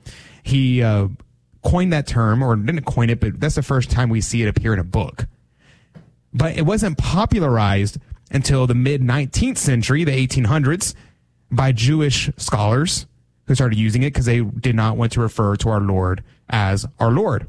he 0.43 0.81
uh, 0.81 1.09
coined 1.61 1.91
that 1.91 2.07
term 2.07 2.41
or 2.41 2.55
didn't 2.55 2.85
coin 2.85 3.09
it, 3.09 3.19
but 3.19 3.39
that's 3.39 3.55
the 3.55 3.61
first 3.61 3.91
time 3.91 4.09
we 4.09 4.21
see 4.21 4.41
it 4.41 4.47
appear 4.47 4.73
in 4.73 4.79
a 4.79 4.83
book. 4.83 5.25
But 6.33 6.55
it 6.57 6.65
wasn't 6.65 6.97
popularized 6.97 7.97
until 8.31 8.65
the 8.65 8.75
mid 8.75 9.01
19th 9.01 9.57
century, 9.57 10.05
the 10.05 10.27
1800s, 10.27 10.95
by 11.51 11.73
Jewish 11.73 12.29
scholars 12.37 13.07
who 13.47 13.55
started 13.55 13.77
using 13.77 14.03
it 14.03 14.13
because 14.13 14.25
they 14.25 14.39
did 14.41 14.75
not 14.75 14.95
want 14.95 15.11
to 15.13 15.19
refer 15.19 15.55
to 15.57 15.69
our 15.69 15.81
Lord 15.81 16.23
as 16.49 16.85
our 16.99 17.11
Lord. 17.11 17.47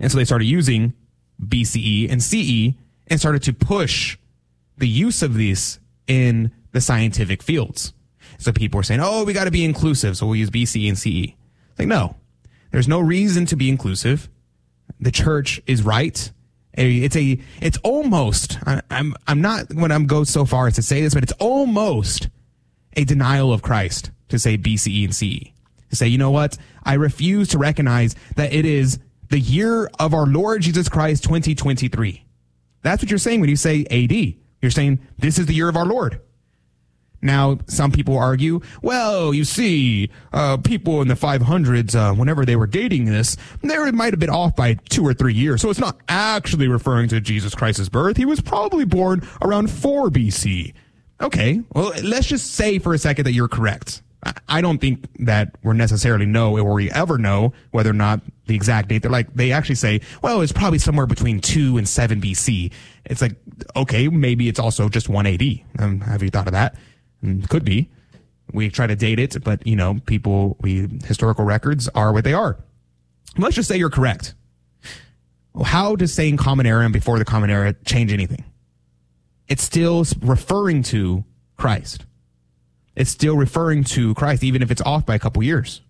And 0.00 0.12
so 0.12 0.18
they 0.18 0.24
started 0.24 0.46
using 0.46 0.92
BCE 1.42 2.10
and 2.10 2.22
CE 2.22 2.76
and 3.06 3.18
started 3.18 3.42
to 3.44 3.54
push 3.54 4.18
the 4.76 4.88
use 4.88 5.22
of 5.22 5.34
these 5.34 5.80
in 6.06 6.50
the 6.72 6.80
scientific 6.80 7.42
fields. 7.42 7.94
So 8.40 8.52
people 8.52 8.78
were 8.78 8.82
saying, 8.82 9.00
oh, 9.02 9.24
we 9.24 9.34
got 9.34 9.44
to 9.44 9.50
be 9.50 9.64
inclusive. 9.64 10.16
So 10.16 10.26
we'll 10.26 10.36
use 10.36 10.50
BC 10.50 10.88
and 10.88 10.98
CE. 10.98 11.34
It's 11.34 11.78
Like, 11.78 11.88
no, 11.88 12.16
there's 12.70 12.88
no 12.88 12.98
reason 12.98 13.44
to 13.46 13.56
be 13.56 13.68
inclusive. 13.68 14.30
The 14.98 15.10
church 15.10 15.60
is 15.66 15.82
right. 15.82 16.32
It's 16.72 17.16
a, 17.16 17.38
it's 17.60 17.76
almost, 17.84 18.58
I, 18.66 18.80
I'm, 18.90 19.14
I'm 19.26 19.42
not 19.42 19.68
going 19.68 19.90
to 19.90 20.00
go 20.04 20.24
so 20.24 20.46
far 20.46 20.68
as 20.68 20.76
to 20.76 20.82
say 20.82 21.02
this, 21.02 21.12
but 21.12 21.22
it's 21.22 21.32
almost 21.32 22.28
a 22.96 23.04
denial 23.04 23.52
of 23.52 23.60
Christ 23.60 24.10
to 24.30 24.38
say 24.38 24.56
BCE 24.56 25.04
and 25.04 25.14
CE. 25.14 25.50
To 25.90 25.96
say, 25.96 26.08
you 26.08 26.16
know 26.16 26.30
what? 26.30 26.56
I 26.82 26.94
refuse 26.94 27.48
to 27.48 27.58
recognize 27.58 28.14
that 28.36 28.54
it 28.54 28.64
is 28.64 29.00
the 29.28 29.38
year 29.38 29.90
of 29.98 30.14
our 30.14 30.26
Lord 30.26 30.62
Jesus 30.62 30.88
Christ 30.88 31.24
2023. 31.24 32.24
That's 32.82 33.02
what 33.02 33.10
you're 33.10 33.18
saying 33.18 33.40
when 33.40 33.50
you 33.50 33.56
say 33.56 33.84
AD. 33.90 34.34
You're 34.62 34.70
saying 34.70 35.00
this 35.18 35.38
is 35.38 35.46
the 35.46 35.54
year 35.54 35.68
of 35.68 35.76
our 35.76 35.84
Lord. 35.84 36.20
Now, 37.22 37.58
some 37.66 37.92
people 37.92 38.16
argue, 38.16 38.60
well, 38.82 39.34
you 39.34 39.44
see, 39.44 40.10
uh, 40.32 40.56
people 40.56 41.02
in 41.02 41.08
the 41.08 41.14
500s, 41.14 41.94
uh, 41.94 42.14
whenever 42.14 42.46
they 42.46 42.56
were 42.56 42.66
dating 42.66 43.04
this, 43.06 43.36
they 43.62 43.90
might 43.90 44.12
have 44.12 44.20
been 44.20 44.30
off 44.30 44.56
by 44.56 44.74
two 44.88 45.06
or 45.06 45.12
three 45.12 45.34
years. 45.34 45.60
So 45.60 45.68
it's 45.70 45.78
not 45.78 45.98
actually 46.08 46.68
referring 46.68 47.08
to 47.08 47.20
Jesus 47.20 47.54
Christ's 47.54 47.88
birth. 47.88 48.16
He 48.16 48.24
was 48.24 48.40
probably 48.40 48.84
born 48.84 49.26
around 49.42 49.70
4 49.70 50.08
BC. 50.08 50.72
Okay, 51.20 51.60
well, 51.74 51.92
let's 52.02 52.26
just 52.26 52.54
say 52.54 52.78
for 52.78 52.94
a 52.94 52.98
second 52.98 53.26
that 53.26 53.32
you're 53.32 53.48
correct. 53.48 54.02
I 54.48 54.60
don't 54.60 54.78
think 54.78 55.06
that 55.20 55.56
we're 55.62 55.72
necessarily 55.72 56.26
know 56.26 56.56
or 56.58 56.74
we 56.74 56.90
ever 56.90 57.16
know 57.16 57.54
whether 57.70 57.90
or 57.90 57.94
not 57.94 58.20
the 58.46 58.54
exact 58.54 58.88
date. 58.88 59.02
They're 59.02 59.10
like, 59.10 59.32
they 59.34 59.52
actually 59.52 59.76
say, 59.76 60.02
well, 60.22 60.42
it's 60.42 60.52
probably 60.52 60.78
somewhere 60.78 61.06
between 61.06 61.40
2 61.40 61.78
and 61.78 61.88
7 61.88 62.20
BC. 62.20 62.70
It's 63.06 63.22
like, 63.22 63.36
okay, 63.76 64.08
maybe 64.08 64.48
it's 64.48 64.60
also 64.60 64.88
just 64.88 65.08
180. 65.08 65.64
Um, 65.78 66.00
have 66.00 66.22
you 66.22 66.28
thought 66.28 66.46
of 66.46 66.52
that? 66.52 66.76
Mm, 67.24 67.48
could 67.48 67.64
be. 67.64 67.88
We 68.52 68.68
try 68.68 68.86
to 68.86 68.96
date 68.96 69.18
it, 69.18 69.42
but 69.44 69.66
you 69.66 69.76
know, 69.76 70.00
people, 70.06 70.56
we, 70.60 70.88
historical 71.04 71.44
records 71.44 71.88
are 71.88 72.12
what 72.12 72.24
they 72.24 72.32
are. 72.32 72.58
Let's 73.38 73.54
just 73.54 73.68
say 73.68 73.76
you're 73.76 73.90
correct. 73.90 74.34
How 75.64 75.96
does 75.96 76.12
saying 76.12 76.36
common 76.36 76.66
era 76.66 76.84
and 76.84 76.92
before 76.92 77.18
the 77.18 77.24
common 77.24 77.50
era 77.50 77.74
change 77.84 78.12
anything? 78.12 78.44
It's 79.48 79.62
still 79.62 80.04
referring 80.20 80.82
to 80.84 81.24
Christ. 81.56 82.06
It's 82.96 83.10
still 83.10 83.36
referring 83.36 83.84
to 83.84 84.14
Christ, 84.14 84.44
even 84.44 84.62
if 84.62 84.70
it's 84.70 84.82
off 84.82 85.06
by 85.06 85.14
a 85.14 85.18
couple 85.18 85.42
years. 85.42 85.80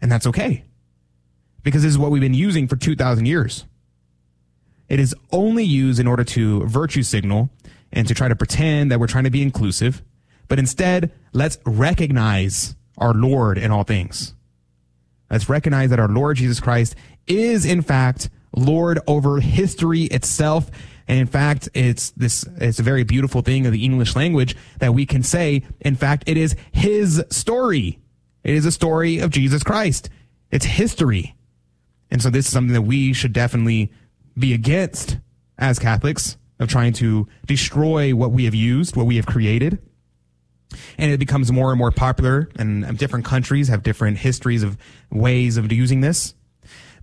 And 0.00 0.10
that's 0.10 0.26
okay. 0.26 0.64
Because 1.62 1.82
this 1.82 1.90
is 1.90 1.98
what 1.98 2.10
we've 2.10 2.20
been 2.20 2.34
using 2.34 2.68
for 2.68 2.76
2,000 2.76 3.26
years. 3.26 3.64
It 4.88 5.00
is 5.00 5.14
only 5.32 5.64
used 5.64 5.98
in 5.98 6.06
order 6.06 6.24
to 6.24 6.66
virtue 6.66 7.02
signal 7.02 7.50
and 7.92 8.06
to 8.06 8.14
try 8.14 8.28
to 8.28 8.36
pretend 8.36 8.90
that 8.90 9.00
we're 9.00 9.06
trying 9.06 9.24
to 9.24 9.30
be 9.30 9.42
inclusive 9.42 10.02
but 10.48 10.58
instead, 10.58 11.12
let's 11.32 11.58
recognize 11.64 12.76
our 12.98 13.14
Lord 13.14 13.58
in 13.58 13.70
all 13.70 13.84
things. 13.84 14.34
Let's 15.30 15.48
recognize 15.48 15.90
that 15.90 15.98
our 15.98 16.08
Lord 16.08 16.36
Jesus 16.36 16.60
Christ 16.60 16.94
is 17.26 17.64
in 17.64 17.82
fact 17.82 18.30
Lord 18.56 19.00
over 19.06 19.40
history 19.40 20.02
itself. 20.02 20.70
And 21.08 21.18
in 21.18 21.26
fact, 21.26 21.68
it's 21.74 22.10
this, 22.12 22.44
it's 22.58 22.78
a 22.78 22.84
very 22.84 23.04
beautiful 23.04 23.42
thing 23.42 23.66
of 23.66 23.72
the 23.72 23.84
English 23.84 24.16
language 24.16 24.56
that 24.78 24.94
we 24.94 25.06
can 25.06 25.22
say, 25.22 25.62
in 25.80 25.96
fact, 25.96 26.24
it 26.26 26.36
is 26.36 26.56
his 26.72 27.22
story. 27.30 27.98
It 28.42 28.54
is 28.54 28.64
a 28.64 28.72
story 28.72 29.18
of 29.18 29.30
Jesus 29.30 29.62
Christ. 29.62 30.08
It's 30.50 30.64
history. 30.64 31.34
And 32.10 32.22
so 32.22 32.30
this 32.30 32.46
is 32.46 32.52
something 32.52 32.74
that 32.74 32.82
we 32.82 33.12
should 33.12 33.32
definitely 33.32 33.90
be 34.38 34.54
against 34.54 35.18
as 35.58 35.78
Catholics 35.78 36.36
of 36.58 36.68
trying 36.68 36.92
to 36.94 37.26
destroy 37.46 38.14
what 38.14 38.30
we 38.30 38.44
have 38.44 38.54
used, 38.54 38.96
what 38.96 39.06
we 39.06 39.16
have 39.16 39.26
created 39.26 39.78
and 40.98 41.10
it 41.10 41.18
becomes 41.18 41.52
more 41.52 41.70
and 41.70 41.78
more 41.78 41.90
popular 41.90 42.48
and 42.56 42.98
different 42.98 43.24
countries 43.24 43.68
have 43.68 43.82
different 43.82 44.18
histories 44.18 44.62
of 44.62 44.76
ways 45.10 45.56
of 45.56 45.70
using 45.70 46.00
this 46.00 46.34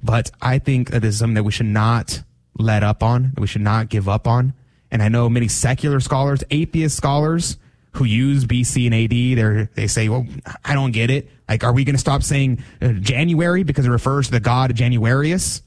but 0.04 0.32
i 0.42 0.60
think 0.60 0.90
that 0.92 1.02
this 1.02 1.14
is 1.16 1.20
something 1.20 1.36
that 1.36 1.44
we 1.44 1.52
should 1.52 1.66
not 1.66 2.22
let 2.58 2.84
up 2.84 3.02
on 3.04 3.32
that 3.34 3.42
we 3.42 3.48
should 3.48 3.62
not 3.62 3.90
give 3.90 4.10
up 4.10 4.28
on 4.28 4.54
and 4.92 5.02
i 5.02 5.08
know 5.08 5.30
many 5.30 5.48
secular 5.48 6.00
scholars 6.00 6.44
atheist 6.52 6.98
scholars 6.98 7.58
who 7.94 8.04
use 8.04 8.46
bc 8.46 8.86
and 8.86 8.96
ad 8.96 9.10
they 9.10 9.82
they 9.82 9.88
say 9.88 10.10
well 10.10 10.26
i 10.66 10.74
don't 10.74 10.92
get 10.92 11.10
it 11.10 11.30
like 11.48 11.64
are 11.64 11.74
we 11.74 11.84
going 11.84 11.96
to 11.96 12.00
stop 12.00 12.24
saying 12.24 12.64
uh, 12.82 12.90
january 12.94 13.64
because 13.64 13.86
it 13.86 13.90
refers 13.90 14.26
to 14.28 14.32
the 14.34 14.40
god 14.40 14.76
januarius 14.76 15.62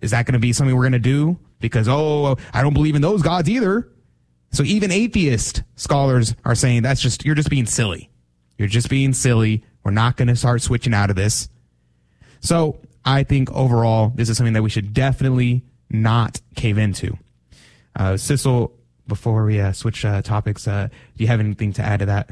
Is 0.00 0.10
that 0.10 0.26
going 0.26 0.34
to 0.34 0.40
be 0.40 0.52
something 0.52 0.74
we're 0.74 0.82
going 0.82 0.92
to 0.92 0.98
do? 0.98 1.38
Because, 1.60 1.86
oh, 1.88 2.36
I 2.52 2.60
don't 2.60 2.74
believe 2.74 2.96
in 2.96 3.02
those 3.02 3.22
gods 3.22 3.48
either. 3.48 3.88
So 4.52 4.62
even 4.64 4.90
atheist 4.90 5.62
scholars 5.76 6.34
are 6.44 6.54
saying 6.54 6.82
that's 6.82 7.00
just, 7.00 7.24
you're 7.24 7.34
just 7.34 7.50
being 7.50 7.66
silly. 7.66 8.10
You're 8.58 8.68
just 8.68 8.90
being 8.90 9.14
silly. 9.14 9.64
We're 9.82 9.92
not 9.92 10.16
going 10.16 10.28
to 10.28 10.36
start 10.36 10.62
switching 10.62 10.94
out 10.94 11.10
of 11.10 11.16
this. 11.16 11.48
So 12.40 12.80
I 13.04 13.22
think 13.24 13.50
overall, 13.52 14.12
this 14.14 14.28
is 14.28 14.36
something 14.36 14.52
that 14.52 14.62
we 14.62 14.70
should 14.70 14.92
definitely 14.92 15.64
not 15.90 16.40
cave 16.54 16.78
into. 16.78 17.16
Uh, 17.96 18.12
Sissel, 18.16 18.72
before 19.06 19.44
we 19.44 19.60
uh, 19.60 19.72
switch 19.72 20.04
uh, 20.04 20.22
topics, 20.22 20.68
uh, 20.68 20.88
do 20.88 21.24
you 21.24 21.28
have 21.28 21.40
anything 21.40 21.72
to 21.74 21.82
add 21.82 22.00
to 22.00 22.06
that? 22.06 22.30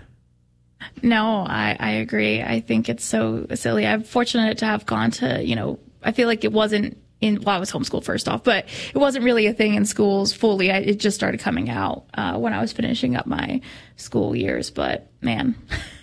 No, 1.03 1.45
I, 1.47 1.77
I 1.79 1.91
agree. 1.93 2.43
I 2.43 2.61
think 2.61 2.89
it's 2.89 3.05
so 3.05 3.47
silly. 3.55 3.87
I'm 3.87 4.03
fortunate 4.03 4.59
to 4.59 4.67
have 4.67 4.87
gone 4.87 5.11
to, 5.13 5.45
you 5.45 5.57
know, 5.57 5.79
I 6.03 6.13
feel 6.13 6.27
like 6.27 6.45
it 6.45 6.53
wasn't 6.53 6.97
in, 7.21 7.43
well, 7.43 7.57
I 7.57 7.59
was 7.59 7.71
homeschooled 7.71 8.05
first 8.05 8.29
off, 8.29 8.45
but 8.45 8.67
it 8.95 8.99
wasn't 8.99 9.25
really 9.25 9.47
a 9.47 9.53
thing 9.53 9.75
in 9.75 9.85
schools 9.85 10.33
fully. 10.33 10.71
I, 10.71 10.79
it 10.79 11.01
just 11.01 11.17
started 11.17 11.41
coming 11.41 11.69
out 11.69 12.07
uh, 12.15 12.39
when 12.39 12.53
I 12.53 12.61
was 12.61 12.73
finishing 12.73 13.17
up 13.17 13.27
my 13.27 13.61
school 13.97 14.35
years. 14.35 14.71
But 14.71 15.11
man, 15.21 15.55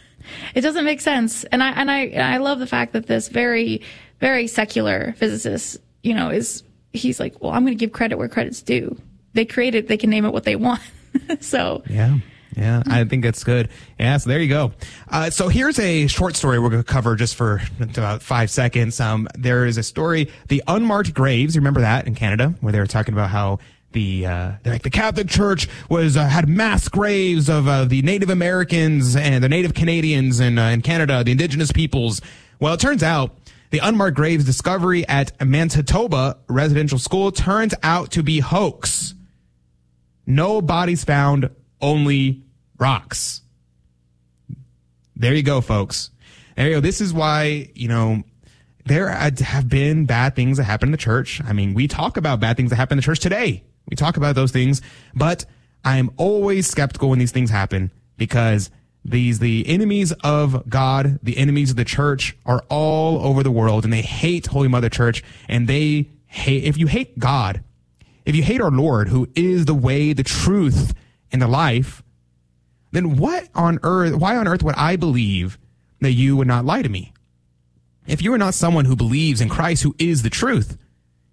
it 0.56 0.62
doesn't 0.62 0.86
make 0.86 1.02
sense. 1.02 1.44
And 1.46 1.64
I 1.64 1.72
and 1.72 1.90
I 1.90 2.00
and 2.00 2.24
I 2.24 2.38
love 2.38 2.60
the 2.60 2.68
fact 2.68 2.94
that 2.94 3.08
this 3.08 3.30
very 3.30 3.82
very 4.20 4.48
secular 4.48 5.14
physicist, 5.18 5.78
you 6.04 6.14
know, 6.14 6.30
is 6.30 6.64
he's 6.94 7.20
like, 7.20 7.42
well, 7.42 7.52
I'm 7.52 7.64
going 7.64 7.78
to 7.78 7.80
give 7.80 7.92
credit 7.92 8.18
where 8.18 8.28
credit's 8.28 8.62
due. 8.62 9.00
They 9.34 9.46
created, 9.46 9.88
they 9.88 9.98
can 9.98 10.10
name 10.10 10.26
it 10.26 10.34
what 10.34 10.44
they 10.44 10.56
want. 10.56 10.82
so 11.40 11.84
yeah. 11.90 12.18
Yeah, 12.58 12.82
I 12.88 13.04
think 13.04 13.24
that's 13.24 13.44
good. 13.44 13.70
Yeah, 14.00 14.18
so 14.18 14.30
there 14.30 14.40
you 14.40 14.50
go. 14.50 14.74
Uh, 15.08 15.30
so 15.30 15.48
here's 15.48 15.78
a 15.78 16.08
short 16.08 16.36
story 16.36 16.58
we're 16.58 16.72
going 16.72 16.84
to 16.84 16.92
cover 16.92 17.16
just 17.16 17.36
for 17.36 17.62
about 17.80 18.24
five 18.24 18.50
seconds. 18.50 19.00
Um, 19.00 19.28
there 19.36 19.68
is 19.68 19.78
a 19.78 19.84
story, 19.84 20.32
the 20.48 20.64
unmarked 20.68 21.14
graves. 21.14 21.56
Remember 21.56 21.82
that 21.82 22.08
in 22.08 22.16
Canada, 22.16 22.56
where 22.62 22.74
they 22.74 22.80
were 22.80 22.88
talking 22.88 23.14
about 23.14 23.30
how 23.30 23.60
the 23.92 24.26
uh, 24.26 24.52
like 24.66 24.82
the 24.82 24.90
Catholic 24.90 25.28
Church 25.28 25.70
was 25.88 26.18
uh, 26.18 26.28
had 26.28 26.50
mass 26.50 26.90
graves 26.90 27.48
of 27.48 27.68
uh, 27.68 27.86
the 27.86 28.02
Native 28.02 28.32
Americans 28.32 29.16
and 29.16 29.44
the 29.44 29.50
Native 29.50 29.76
Canadians 29.76 30.40
in 30.40 30.58
uh, 30.58 30.70
in 30.70 30.82
Canada, 30.82 31.24
the 31.24 31.32
Indigenous 31.32 31.72
peoples. 31.72 32.22
Well, 32.60 32.74
it 32.74 32.80
turns 32.80 33.04
out 33.04 33.38
the 33.70 33.80
unmarked 33.80 34.18
graves 34.18 34.46
discovery 34.46 35.08
at 35.08 35.32
Manitoba 35.46 36.38
Residential 36.48 36.98
School 36.98 37.32
turns 37.32 37.76
out 37.84 38.10
to 38.12 38.24
be 38.24 38.40
hoax. 38.40 39.14
No 40.26 40.60
bodies 40.60 41.04
found, 41.04 41.52
only 41.82 42.44
rocks. 42.78 43.42
There 45.16 45.34
you 45.34 45.44
go, 45.44 45.62
folks. 45.62 46.12
There 46.56 46.68
you 46.68 46.76
go. 46.76 46.80
This 46.80 47.02
is 47.02 47.14
why, 47.14 47.70
you 47.74 47.88
know, 47.88 48.24
there 48.86 49.10
have 49.10 49.68
been 49.68 50.06
bad 50.06 50.36
things 50.36 50.58
that 50.58 50.64
happen 50.64 50.88
in 50.88 50.92
the 50.92 50.98
church. 50.98 51.42
I 51.44 51.54
mean, 51.54 51.74
we 51.74 51.88
talk 51.88 52.18
about 52.18 52.40
bad 52.40 52.58
things 52.58 52.70
that 52.70 52.78
happen 52.78 52.96
in 52.96 52.98
the 52.98 53.04
church 53.04 53.20
today. 53.20 53.64
We 53.90 53.96
talk 53.96 54.18
about 54.18 54.36
those 54.36 54.52
things, 54.52 54.82
but 55.14 55.46
I'm 55.84 56.12
always 56.18 56.68
skeptical 56.68 57.10
when 57.10 57.20
these 57.20 57.32
things 57.32 57.50
happen 57.50 57.92
because 58.18 58.70
these, 59.06 59.40
the 59.40 59.66
enemies 59.68 60.12
of 60.24 60.70
God, 60.70 61.20
the 61.24 61.38
enemies 61.38 61.72
of 61.72 61.78
the 61.78 61.86
church 61.86 62.36
are 62.46 62.64
all 62.70 63.26
over 63.26 63.44
the 63.44 63.52
world 63.52 63.84
and 63.84 63.94
they 63.94 64.02
hate 64.02 64.48
Holy 64.48 64.68
Mother 64.68 64.90
Church 64.90 65.24
and 65.48 65.68
they 65.68 66.10
hate, 66.26 66.64
if 66.66 66.78
you 66.78 66.88
hate 66.88 67.18
God, 67.18 67.64
if 68.26 68.36
you 68.36 68.44
hate 68.44 68.60
our 68.60 68.72
Lord, 68.72 69.08
who 69.08 69.30
is 69.36 69.66
the 69.66 69.74
way, 69.74 70.12
the 70.12 70.24
truth, 70.24 70.94
and 71.32 71.42
the 71.42 71.48
life, 71.48 72.04
then 72.92 73.18
what 73.18 73.48
on 73.54 73.80
earth, 73.84 74.16
why 74.16 74.38
on 74.38 74.48
earth 74.48 74.64
would 74.64 74.76
I 74.76 74.96
believe 74.96 75.58
that 76.02 76.12
you 76.12 76.38
would 76.38 76.48
not 76.48 76.66
lie 76.66 76.82
to 76.82 76.90
me? 76.90 77.14
If 78.08 78.22
you 78.22 78.34
are 78.34 78.38
not 78.38 78.54
someone 78.54 78.86
who 78.86 78.96
believes 78.96 79.42
in 79.42 79.50
Christ, 79.50 79.84
who 79.84 79.96
is 80.00 80.24
the 80.24 80.30
truth, 80.30 80.78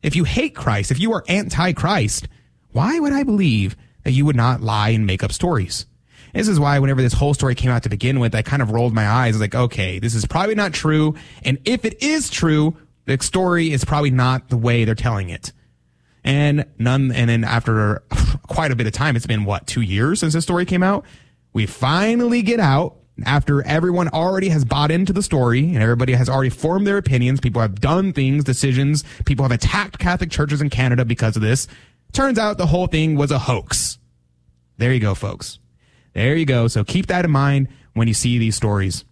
if 0.02 0.16
you 0.16 0.24
hate 0.24 0.54
Christ, 0.54 0.90
if 0.90 0.98
you 0.98 1.12
are 1.12 1.24
anti-Christ, 1.28 2.28
why 2.72 2.98
would 2.98 3.12
I 3.12 3.22
believe 3.22 3.76
that 4.02 4.12
you 4.12 4.26
would 4.26 4.36
not 4.36 4.60
lie 4.60 4.90
and 4.90 5.06
make 5.06 5.22
up 5.22 5.32
stories? 5.32 5.86
This 6.34 6.48
is 6.48 6.58
why 6.58 6.80
whenever 6.80 7.00
this 7.00 7.12
whole 7.12 7.32
story 7.32 7.54
came 7.54 7.70
out 7.70 7.84
to 7.84 7.88
begin 7.88 8.18
with, 8.18 8.34
I 8.34 8.42
kind 8.42 8.60
of 8.60 8.72
rolled 8.72 8.92
my 8.92 9.08
eyes. 9.08 9.34
I 9.34 9.36
was 9.36 9.40
like, 9.40 9.54
okay, 9.54 10.00
this 10.00 10.16
is 10.16 10.26
probably 10.26 10.56
not 10.56 10.72
true. 10.72 11.14
And 11.44 11.58
if 11.64 11.84
it 11.84 12.02
is 12.02 12.28
true, 12.28 12.76
the 13.04 13.18
story 13.22 13.72
is 13.72 13.84
probably 13.84 14.10
not 14.10 14.48
the 14.48 14.56
way 14.56 14.84
they're 14.84 14.96
telling 14.96 15.28
it 15.28 15.52
and 16.24 16.64
none. 16.78 17.12
And 17.12 17.28
then 17.28 17.44
after 17.44 18.02
quite 18.48 18.72
a 18.72 18.76
bit 18.76 18.86
of 18.86 18.92
time, 18.92 19.14
it's 19.14 19.26
been 19.26 19.44
what 19.44 19.66
two 19.66 19.82
years 19.82 20.20
since 20.20 20.32
this 20.32 20.42
story 20.42 20.64
came 20.64 20.82
out. 20.82 21.04
We 21.54 21.66
finally 21.66 22.42
get 22.42 22.60
out 22.60 22.96
after 23.24 23.64
everyone 23.64 24.08
already 24.08 24.48
has 24.48 24.64
bought 24.64 24.90
into 24.90 25.12
the 25.12 25.22
story 25.22 25.60
and 25.60 25.78
everybody 25.78 26.12
has 26.12 26.28
already 26.28 26.50
formed 26.50 26.86
their 26.86 26.98
opinions. 26.98 27.40
People 27.40 27.62
have 27.62 27.80
done 27.80 28.12
things, 28.12 28.42
decisions. 28.42 29.04
People 29.24 29.44
have 29.44 29.52
attacked 29.52 29.98
Catholic 29.98 30.30
churches 30.30 30.60
in 30.60 30.68
Canada 30.68 31.04
because 31.04 31.36
of 31.36 31.42
this. 31.42 31.68
Turns 32.12 32.38
out 32.38 32.58
the 32.58 32.66
whole 32.66 32.88
thing 32.88 33.14
was 33.14 33.30
a 33.30 33.38
hoax. 33.38 33.98
There 34.78 34.92
you 34.92 34.98
go, 34.98 35.14
folks. 35.14 35.60
There 36.12 36.34
you 36.34 36.44
go. 36.44 36.66
So 36.66 36.82
keep 36.82 37.06
that 37.06 37.24
in 37.24 37.30
mind 37.30 37.68
when 37.94 38.08
you 38.08 38.14
see 38.14 38.38
these 38.38 38.56
stories. 38.56 39.04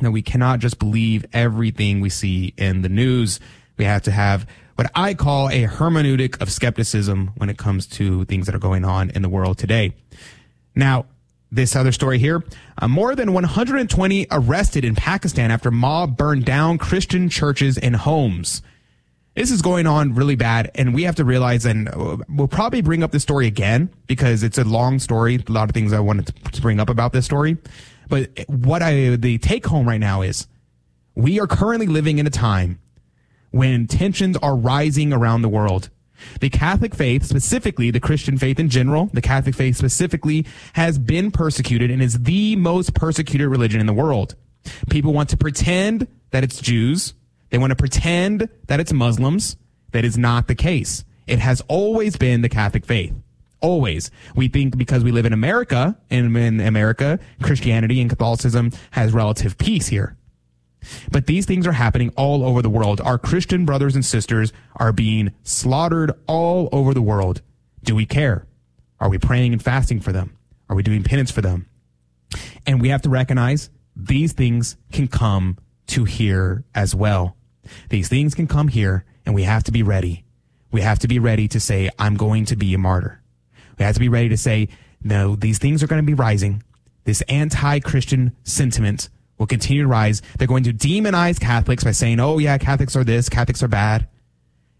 That 0.00 0.10
we 0.10 0.22
cannot 0.22 0.58
just 0.58 0.80
believe 0.80 1.24
everything 1.32 2.00
we 2.00 2.10
see 2.10 2.54
in 2.56 2.82
the 2.82 2.88
news. 2.88 3.38
We 3.76 3.84
have 3.84 4.02
to 4.02 4.10
have 4.10 4.48
what 4.74 4.90
I 4.96 5.14
call 5.14 5.48
a 5.48 5.66
hermeneutic 5.66 6.40
of 6.40 6.50
skepticism 6.50 7.32
when 7.36 7.48
it 7.48 7.58
comes 7.58 7.86
to 7.88 8.24
things 8.24 8.46
that 8.46 8.54
are 8.54 8.60
going 8.60 8.84
on 8.84 9.10
in 9.10 9.22
the 9.22 9.28
world 9.28 9.58
today. 9.58 9.94
Now, 10.74 11.06
this 11.52 11.76
other 11.76 11.92
story 11.92 12.18
here. 12.18 12.42
Uh, 12.80 12.88
more 12.88 13.14
than 13.14 13.32
120 13.32 14.26
arrested 14.30 14.84
in 14.84 14.96
Pakistan 14.96 15.50
after 15.50 15.70
mob 15.70 16.16
burned 16.16 16.46
down 16.46 16.78
Christian 16.78 17.28
churches 17.28 17.78
and 17.78 17.94
homes. 17.94 18.62
This 19.34 19.50
is 19.50 19.62
going 19.62 19.86
on 19.86 20.14
really 20.14 20.34
bad, 20.34 20.70
and 20.74 20.92
we 20.92 21.04
have 21.04 21.14
to 21.16 21.24
realize, 21.24 21.64
and 21.64 21.88
we'll 22.28 22.48
probably 22.48 22.82
bring 22.82 23.02
up 23.02 23.12
this 23.12 23.22
story 23.22 23.46
again 23.46 23.90
because 24.06 24.42
it's 24.42 24.58
a 24.58 24.64
long 24.64 24.98
story. 24.98 25.42
A 25.46 25.52
lot 25.52 25.70
of 25.70 25.74
things 25.74 25.92
I 25.92 26.00
wanted 26.00 26.34
to 26.52 26.60
bring 26.60 26.80
up 26.80 26.90
about 26.90 27.12
this 27.12 27.24
story. 27.24 27.56
But 28.10 28.30
what 28.46 28.82
I, 28.82 29.16
the 29.16 29.38
take 29.38 29.66
home 29.66 29.88
right 29.88 30.00
now 30.00 30.20
is 30.20 30.48
we 31.14 31.40
are 31.40 31.46
currently 31.46 31.86
living 31.86 32.18
in 32.18 32.26
a 32.26 32.30
time 32.30 32.78
when 33.52 33.86
tensions 33.86 34.36
are 34.38 34.56
rising 34.56 35.14
around 35.14 35.42
the 35.42 35.48
world. 35.48 35.88
The 36.40 36.50
Catholic 36.50 36.94
faith, 36.94 37.24
specifically 37.24 37.90
the 37.90 38.00
Christian 38.00 38.38
faith 38.38 38.58
in 38.58 38.68
general, 38.68 39.10
the 39.12 39.22
Catholic 39.22 39.54
faith 39.54 39.76
specifically, 39.76 40.46
has 40.74 40.98
been 40.98 41.30
persecuted 41.30 41.90
and 41.90 42.02
is 42.02 42.22
the 42.22 42.56
most 42.56 42.94
persecuted 42.94 43.48
religion 43.48 43.80
in 43.80 43.86
the 43.86 43.92
world. 43.92 44.34
People 44.90 45.12
want 45.12 45.28
to 45.30 45.36
pretend 45.36 46.06
that 46.30 46.44
it's 46.44 46.60
Jews. 46.60 47.14
They 47.50 47.58
want 47.58 47.70
to 47.70 47.76
pretend 47.76 48.48
that 48.66 48.80
it's 48.80 48.92
Muslims. 48.92 49.56
That 49.92 50.04
is 50.04 50.16
not 50.16 50.48
the 50.48 50.54
case. 50.54 51.04
It 51.26 51.38
has 51.38 51.60
always 51.68 52.16
been 52.16 52.42
the 52.42 52.48
Catholic 52.48 52.86
faith. 52.86 53.14
Always. 53.60 54.10
We 54.34 54.48
think 54.48 54.76
because 54.76 55.04
we 55.04 55.12
live 55.12 55.26
in 55.26 55.32
America, 55.32 55.96
and 56.10 56.36
in 56.36 56.60
America, 56.60 57.20
Christianity 57.42 58.00
and 58.00 58.10
Catholicism 58.10 58.72
has 58.90 59.12
relative 59.12 59.56
peace 59.58 59.86
here. 59.86 60.16
But 61.10 61.26
these 61.26 61.46
things 61.46 61.66
are 61.66 61.72
happening 61.72 62.12
all 62.16 62.44
over 62.44 62.62
the 62.62 62.70
world. 62.70 63.00
Our 63.00 63.18
Christian 63.18 63.64
brothers 63.64 63.94
and 63.94 64.04
sisters 64.04 64.52
are 64.76 64.92
being 64.92 65.32
slaughtered 65.42 66.12
all 66.26 66.68
over 66.72 66.94
the 66.94 67.02
world. 67.02 67.42
Do 67.84 67.94
we 67.94 68.06
care? 68.06 68.46
Are 69.00 69.08
we 69.08 69.18
praying 69.18 69.52
and 69.52 69.62
fasting 69.62 70.00
for 70.00 70.12
them? 70.12 70.36
Are 70.68 70.76
we 70.76 70.82
doing 70.82 71.02
penance 71.02 71.30
for 71.30 71.40
them? 71.40 71.66
And 72.66 72.80
we 72.80 72.88
have 72.88 73.02
to 73.02 73.10
recognize 73.10 73.70
these 73.94 74.32
things 74.32 74.76
can 74.92 75.08
come 75.08 75.58
to 75.88 76.04
here 76.04 76.64
as 76.74 76.94
well. 76.94 77.36
These 77.90 78.08
things 78.08 78.34
can 78.34 78.46
come 78.46 78.68
here 78.68 79.04
and 79.26 79.34
we 79.34 79.42
have 79.42 79.64
to 79.64 79.72
be 79.72 79.82
ready. 79.82 80.24
We 80.70 80.80
have 80.80 81.00
to 81.00 81.08
be 81.08 81.18
ready 81.18 81.48
to 81.48 81.60
say, 81.60 81.90
I'm 81.98 82.16
going 82.16 82.46
to 82.46 82.56
be 82.56 82.72
a 82.74 82.78
martyr. 82.78 83.22
We 83.78 83.84
have 83.84 83.94
to 83.94 84.00
be 84.00 84.08
ready 84.08 84.30
to 84.30 84.36
say, 84.36 84.68
no, 85.02 85.36
these 85.36 85.58
things 85.58 85.82
are 85.82 85.86
going 85.86 86.02
to 86.02 86.06
be 86.06 86.14
rising. 86.14 86.62
This 87.04 87.20
anti-Christian 87.22 88.36
sentiment 88.44 89.08
will 89.42 89.48
continue 89.48 89.82
to 89.82 89.88
rise. 89.88 90.22
They're 90.38 90.46
going 90.46 90.62
to 90.64 90.72
demonize 90.72 91.40
Catholics 91.40 91.82
by 91.82 91.90
saying, 91.90 92.20
oh, 92.20 92.38
yeah, 92.38 92.58
Catholics 92.58 92.94
are 92.94 93.02
this, 93.02 93.28
Catholics 93.28 93.60
are 93.64 93.68
bad. 93.68 94.08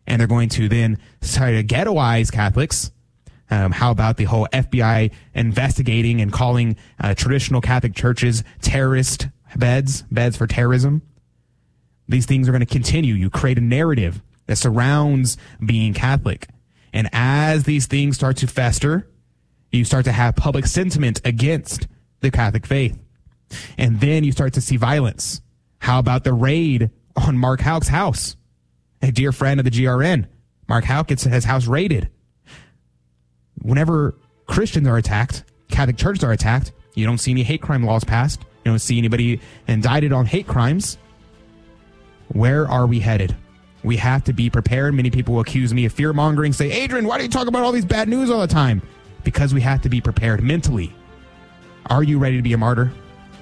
And 0.06 0.20
they're 0.20 0.28
going 0.28 0.50
to 0.50 0.68
then 0.68 0.98
try 1.20 1.50
to 1.52 1.64
ghettoize 1.64 2.30
Catholics. 2.30 2.92
Um, 3.50 3.72
how 3.72 3.90
about 3.90 4.18
the 4.18 4.24
whole 4.24 4.46
FBI 4.52 5.10
investigating 5.34 6.20
and 6.20 6.32
calling 6.32 6.76
uh, 7.00 7.14
traditional 7.14 7.60
Catholic 7.60 7.94
churches 7.94 8.44
terrorist 8.60 9.26
beds, 9.56 10.02
beds 10.12 10.36
for 10.36 10.46
terrorism? 10.46 11.02
These 12.08 12.26
things 12.26 12.48
are 12.48 12.52
going 12.52 12.60
to 12.60 12.66
continue. 12.66 13.14
You 13.14 13.30
create 13.30 13.58
a 13.58 13.62
narrative 13.62 14.22
that 14.46 14.56
surrounds 14.56 15.36
being 15.64 15.92
Catholic. 15.92 16.46
And 16.92 17.08
as 17.12 17.64
these 17.64 17.86
things 17.86 18.14
start 18.14 18.36
to 18.38 18.46
fester, 18.46 19.10
you 19.72 19.84
start 19.84 20.04
to 20.04 20.12
have 20.12 20.36
public 20.36 20.66
sentiment 20.66 21.20
against 21.24 21.88
the 22.20 22.30
Catholic 22.30 22.64
faith. 22.64 22.96
And 23.78 24.00
then 24.00 24.24
you 24.24 24.32
start 24.32 24.54
to 24.54 24.60
see 24.60 24.76
violence. 24.76 25.40
How 25.78 25.98
about 25.98 26.24
the 26.24 26.32
raid 26.32 26.90
on 27.16 27.36
Mark 27.36 27.60
Houck's 27.60 27.88
house? 27.88 28.36
A 29.02 29.10
dear 29.10 29.32
friend 29.32 29.58
of 29.58 29.64
the 29.64 29.70
GRN. 29.70 30.26
Mark 30.68 30.84
Houck 30.84 31.08
gets 31.08 31.24
his 31.24 31.44
house 31.44 31.66
raided. 31.66 32.08
Whenever 33.60 34.14
Christians 34.46 34.86
are 34.88 34.96
attacked, 34.96 35.44
Catholic 35.68 35.96
churches 35.96 36.24
are 36.24 36.32
attacked, 36.32 36.72
you 36.94 37.06
don't 37.06 37.18
see 37.18 37.30
any 37.30 37.42
hate 37.42 37.62
crime 37.62 37.84
laws 37.84 38.04
passed. 38.04 38.40
You 38.64 38.70
don't 38.70 38.78
see 38.78 38.98
anybody 38.98 39.40
indicted 39.66 40.12
on 40.12 40.26
hate 40.26 40.46
crimes. 40.46 40.98
Where 42.28 42.68
are 42.68 42.86
we 42.86 43.00
headed? 43.00 43.36
We 43.82 43.96
have 43.96 44.22
to 44.24 44.32
be 44.32 44.48
prepared. 44.48 44.94
Many 44.94 45.10
people 45.10 45.40
accuse 45.40 45.74
me 45.74 45.84
of 45.86 45.92
fear 45.92 46.12
mongering, 46.12 46.52
say, 46.52 46.70
Adrian, 46.70 47.06
why 47.06 47.18
do 47.18 47.24
you 47.24 47.30
talk 47.30 47.48
about 47.48 47.64
all 47.64 47.72
these 47.72 47.84
bad 47.84 48.08
news 48.08 48.30
all 48.30 48.40
the 48.40 48.46
time? 48.46 48.80
Because 49.24 49.52
we 49.52 49.60
have 49.60 49.82
to 49.82 49.88
be 49.88 50.00
prepared 50.00 50.42
mentally. 50.42 50.94
Are 51.86 52.02
you 52.02 52.18
ready 52.18 52.36
to 52.36 52.42
be 52.42 52.52
a 52.52 52.58
martyr? 52.58 52.92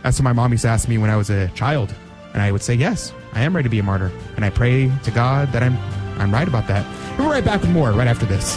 That's 0.03 0.19
what 0.19 0.25
my 0.25 0.33
mom 0.33 0.53
used 0.53 0.63
to 0.63 0.69
ask 0.69 0.89
me 0.89 0.99
when 0.99 1.11
I 1.11 1.17
was 1.17 1.31
a 1.31 1.49
child. 1.49 1.95
And 2.33 2.43
I 2.43 2.53
would 2.53 2.63
say, 2.63 2.75
yes, 2.75 3.13
I 3.33 3.43
am 3.43 3.55
ready 3.55 3.65
to 3.65 3.71
be 3.71 3.79
a 3.81 3.83
martyr. 3.83 4.11
And 4.37 4.45
I 4.45 4.51
pray 4.51 4.91
to 5.03 5.11
God 5.11 5.53
that 5.53 5.63
I'm, 5.63 5.77
I'm 6.21 6.33
right 6.33 6.47
about 6.47 6.69
that. 6.69 6.85
And 6.87 7.19
We'll 7.19 7.29
be 7.29 7.33
right 7.33 7.45
back 7.45 7.61
with 7.61 7.71
more 7.71 7.93
right 7.93 8.09
after 8.09 8.27
this. 8.27 8.57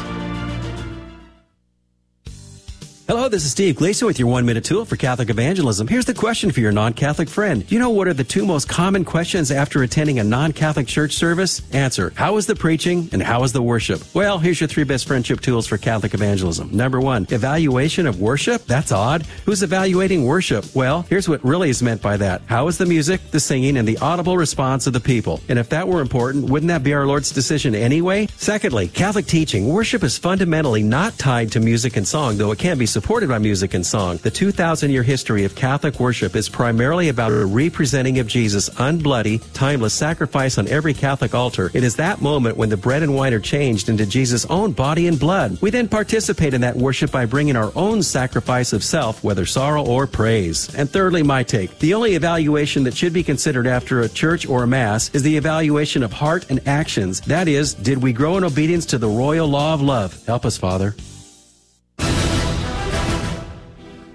Hello, 3.05 3.27
this 3.27 3.43
is 3.43 3.51
Steve 3.51 3.75
Gleason 3.75 4.07
with 4.07 4.17
your 4.17 4.29
one 4.29 4.45
minute 4.45 4.63
tool 4.63 4.85
for 4.85 4.95
Catholic 4.95 5.29
evangelism. 5.29 5.89
Here's 5.89 6.05
the 6.05 6.13
question 6.13 6.53
for 6.53 6.61
your 6.61 6.71
non 6.71 6.93
Catholic 6.93 7.27
friend. 7.27 7.67
Do 7.67 7.75
you 7.75 7.79
know 7.79 7.89
what 7.89 8.07
are 8.07 8.13
the 8.13 8.23
two 8.23 8.45
most 8.45 8.69
common 8.69 9.03
questions 9.03 9.51
after 9.51 9.83
attending 9.83 10.19
a 10.19 10.23
non 10.23 10.53
Catholic 10.53 10.87
church 10.87 11.11
service? 11.11 11.61
Answer 11.73 12.13
How 12.15 12.35
was 12.35 12.47
the 12.47 12.55
preaching 12.55 13.09
and 13.11 13.21
how 13.21 13.41
was 13.41 13.51
the 13.51 13.61
worship? 13.61 14.01
Well, 14.13 14.39
here's 14.39 14.61
your 14.61 14.69
three 14.69 14.85
best 14.85 15.05
friendship 15.05 15.41
tools 15.41 15.67
for 15.67 15.77
Catholic 15.77 16.13
evangelism. 16.13 16.69
Number 16.71 17.01
one, 17.01 17.27
evaluation 17.29 18.07
of 18.07 18.21
worship? 18.21 18.63
That's 18.67 18.93
odd. 18.93 19.23
Who's 19.43 19.63
evaluating 19.63 20.23
worship? 20.23 20.63
Well, 20.73 21.01
here's 21.01 21.27
what 21.27 21.43
really 21.43 21.69
is 21.69 21.83
meant 21.83 22.01
by 22.01 22.15
that. 22.15 22.43
How 22.45 22.69
is 22.69 22.77
the 22.77 22.85
music, 22.85 23.31
the 23.31 23.39
singing, 23.41 23.75
and 23.75 23.85
the 23.85 23.97
audible 23.97 24.37
response 24.37 24.87
of 24.87 24.93
the 24.93 25.01
people? 25.01 25.41
And 25.49 25.59
if 25.59 25.67
that 25.69 25.89
were 25.89 25.99
important, 25.99 26.49
wouldn't 26.49 26.69
that 26.69 26.83
be 26.83 26.93
our 26.93 27.05
Lord's 27.05 27.31
decision 27.33 27.75
anyway? 27.75 28.27
Secondly, 28.37 28.87
Catholic 28.87 29.25
teaching. 29.25 29.67
Worship 29.67 30.03
is 30.03 30.17
fundamentally 30.17 30.83
not 30.83 31.17
tied 31.17 31.51
to 31.51 31.59
music 31.59 31.97
and 31.97 32.07
song, 32.07 32.37
though 32.37 32.53
it 32.53 32.59
can 32.59 32.77
be 32.77 32.85
supported 32.93 33.27
by 33.27 33.39
music 33.39 33.73
and 33.73 33.83
song. 33.83 34.17
The 34.17 34.29
2,000 34.29 34.91
year 34.91 35.01
history 35.01 35.45
of 35.45 35.55
Catholic 35.55 35.99
worship 35.99 36.35
is 36.35 36.47
primarily 36.47 37.09
about 37.09 37.31
a 37.31 37.43
representing 37.43 38.19
of 38.19 38.27
Jesus' 38.27 38.69
unbloody, 38.69 39.41
timeless 39.53 39.95
sacrifice 39.95 40.59
on 40.59 40.67
every 40.67 40.93
Catholic 40.93 41.33
altar. 41.33 41.71
It 41.73 41.83
is 41.83 41.95
that 41.95 42.21
moment 42.21 42.55
when 42.55 42.69
the 42.69 42.77
bread 42.77 43.01
and 43.01 43.15
wine 43.15 43.33
are 43.33 43.39
changed 43.39 43.89
into 43.89 44.05
Jesus' 44.05 44.45
own 44.45 44.73
body 44.73 45.07
and 45.07 45.19
blood. 45.19 45.59
We 45.59 45.71
then 45.71 45.87
participate 45.87 46.53
in 46.53 46.61
that 46.61 46.75
worship 46.75 47.11
by 47.11 47.25
bringing 47.25 47.55
our 47.55 47.71
own 47.75 48.03
sacrifice 48.03 48.73
of 48.73 48.83
self, 48.83 49.23
whether 49.23 49.47
sorrow 49.47 49.83
or 49.83 50.05
praise. 50.05 50.73
And 50.75 50.87
thirdly, 50.87 51.23
my 51.23 51.41
take. 51.41 51.79
The 51.79 51.95
only 51.95 52.13
evaluation 52.13 52.83
that 52.83 52.95
should 52.95 53.13
be 53.13 53.23
considered 53.23 53.65
after 53.65 54.01
a 54.01 54.09
church 54.09 54.47
or 54.47 54.61
a 54.61 54.67
mass 54.67 55.09
is 55.15 55.23
the 55.23 55.35
evaluation 55.35 56.03
of 56.03 56.13
heart 56.13 56.45
and 56.51 56.65
actions. 56.67 57.21
That 57.21 57.47
is, 57.47 57.73
did 57.73 58.03
we 58.03 58.13
grow 58.13 58.37
in 58.37 58.43
obedience 58.43 58.85
to 58.87 58.99
the 58.99 59.09
royal 59.09 59.47
law 59.47 59.73
of 59.73 59.81
love? 59.81 60.23
Help 60.27 60.45
us, 60.45 60.57
Father. 60.57 60.93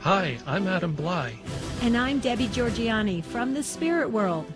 Hi, 0.00 0.38
I'm 0.46 0.68
Adam 0.68 0.96
Blai. 0.96 1.34
And 1.82 1.96
I'm 1.96 2.20
Debbie 2.20 2.46
Georgianni 2.48 3.22
from 3.22 3.52
the 3.52 3.62
Spirit 3.64 4.08
World. 4.08 4.46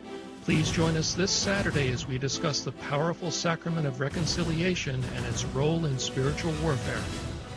Please 0.44 0.70
join 0.70 0.96
us 0.96 1.14
this 1.14 1.33
Saturday 1.33 1.90
as 1.90 2.07
we 2.07 2.16
discuss 2.16 2.61
the 2.61 2.70
powerful 2.72 3.33
sacrament 3.33 3.87
of 3.87 3.98
reconciliation 3.98 5.02
and 5.16 5.26
its 5.26 5.44
role 5.46 5.85
in 5.87 5.98
spiritual 5.98 6.52
warfare. 6.62 7.02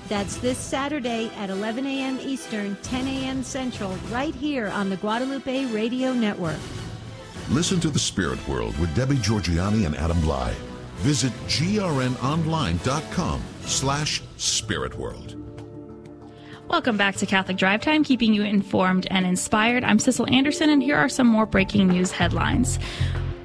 That's 0.10 0.38
this 0.38 0.58
Saturday 0.58 1.32
at 1.38 1.52
11 1.52 1.86
a.m. 1.86 2.20
Eastern, 2.22 2.76
10 2.82 3.08
a.m. 3.08 3.44
Central, 3.44 3.92
right 4.10 4.34
here 4.34 4.70
on 4.70 4.90
the 4.90 4.98
Guadalupe 4.98 5.66
Radio 5.66 6.12
Network. 6.12 6.60
Listen 7.50 7.80
to 7.82 7.92
the 7.92 8.00
Spirit 8.00 8.46
World 8.48 8.76
with 8.80 8.96
Debbie 8.96 9.18
Georgianni 9.18 9.86
and 9.86 9.96
Adam 9.96 10.18
Blai. 10.18 10.52
Visit 10.98 11.32
grnonline.com 11.48 13.44
slash 13.62 14.24
spiritworld. 14.38 15.45
Welcome 16.68 16.98
back 16.98 17.16
to 17.18 17.28
Catholic 17.28 17.58
Drive 17.58 17.82
Time, 17.82 18.04
keeping 18.04 18.34
you 18.34 18.42
informed 18.42 19.08
and 19.12 19.26
inspired. 19.26 19.84
I'm 19.84 20.00
Sissel 20.00 20.28
Anderson, 20.34 20.72
and 20.72 20.82
here 20.82 20.96
are 20.96 21.08
some 21.08 21.28
more 21.28 21.46
breaking 21.46 21.88
news 21.88 22.12
headlines. 22.12 22.80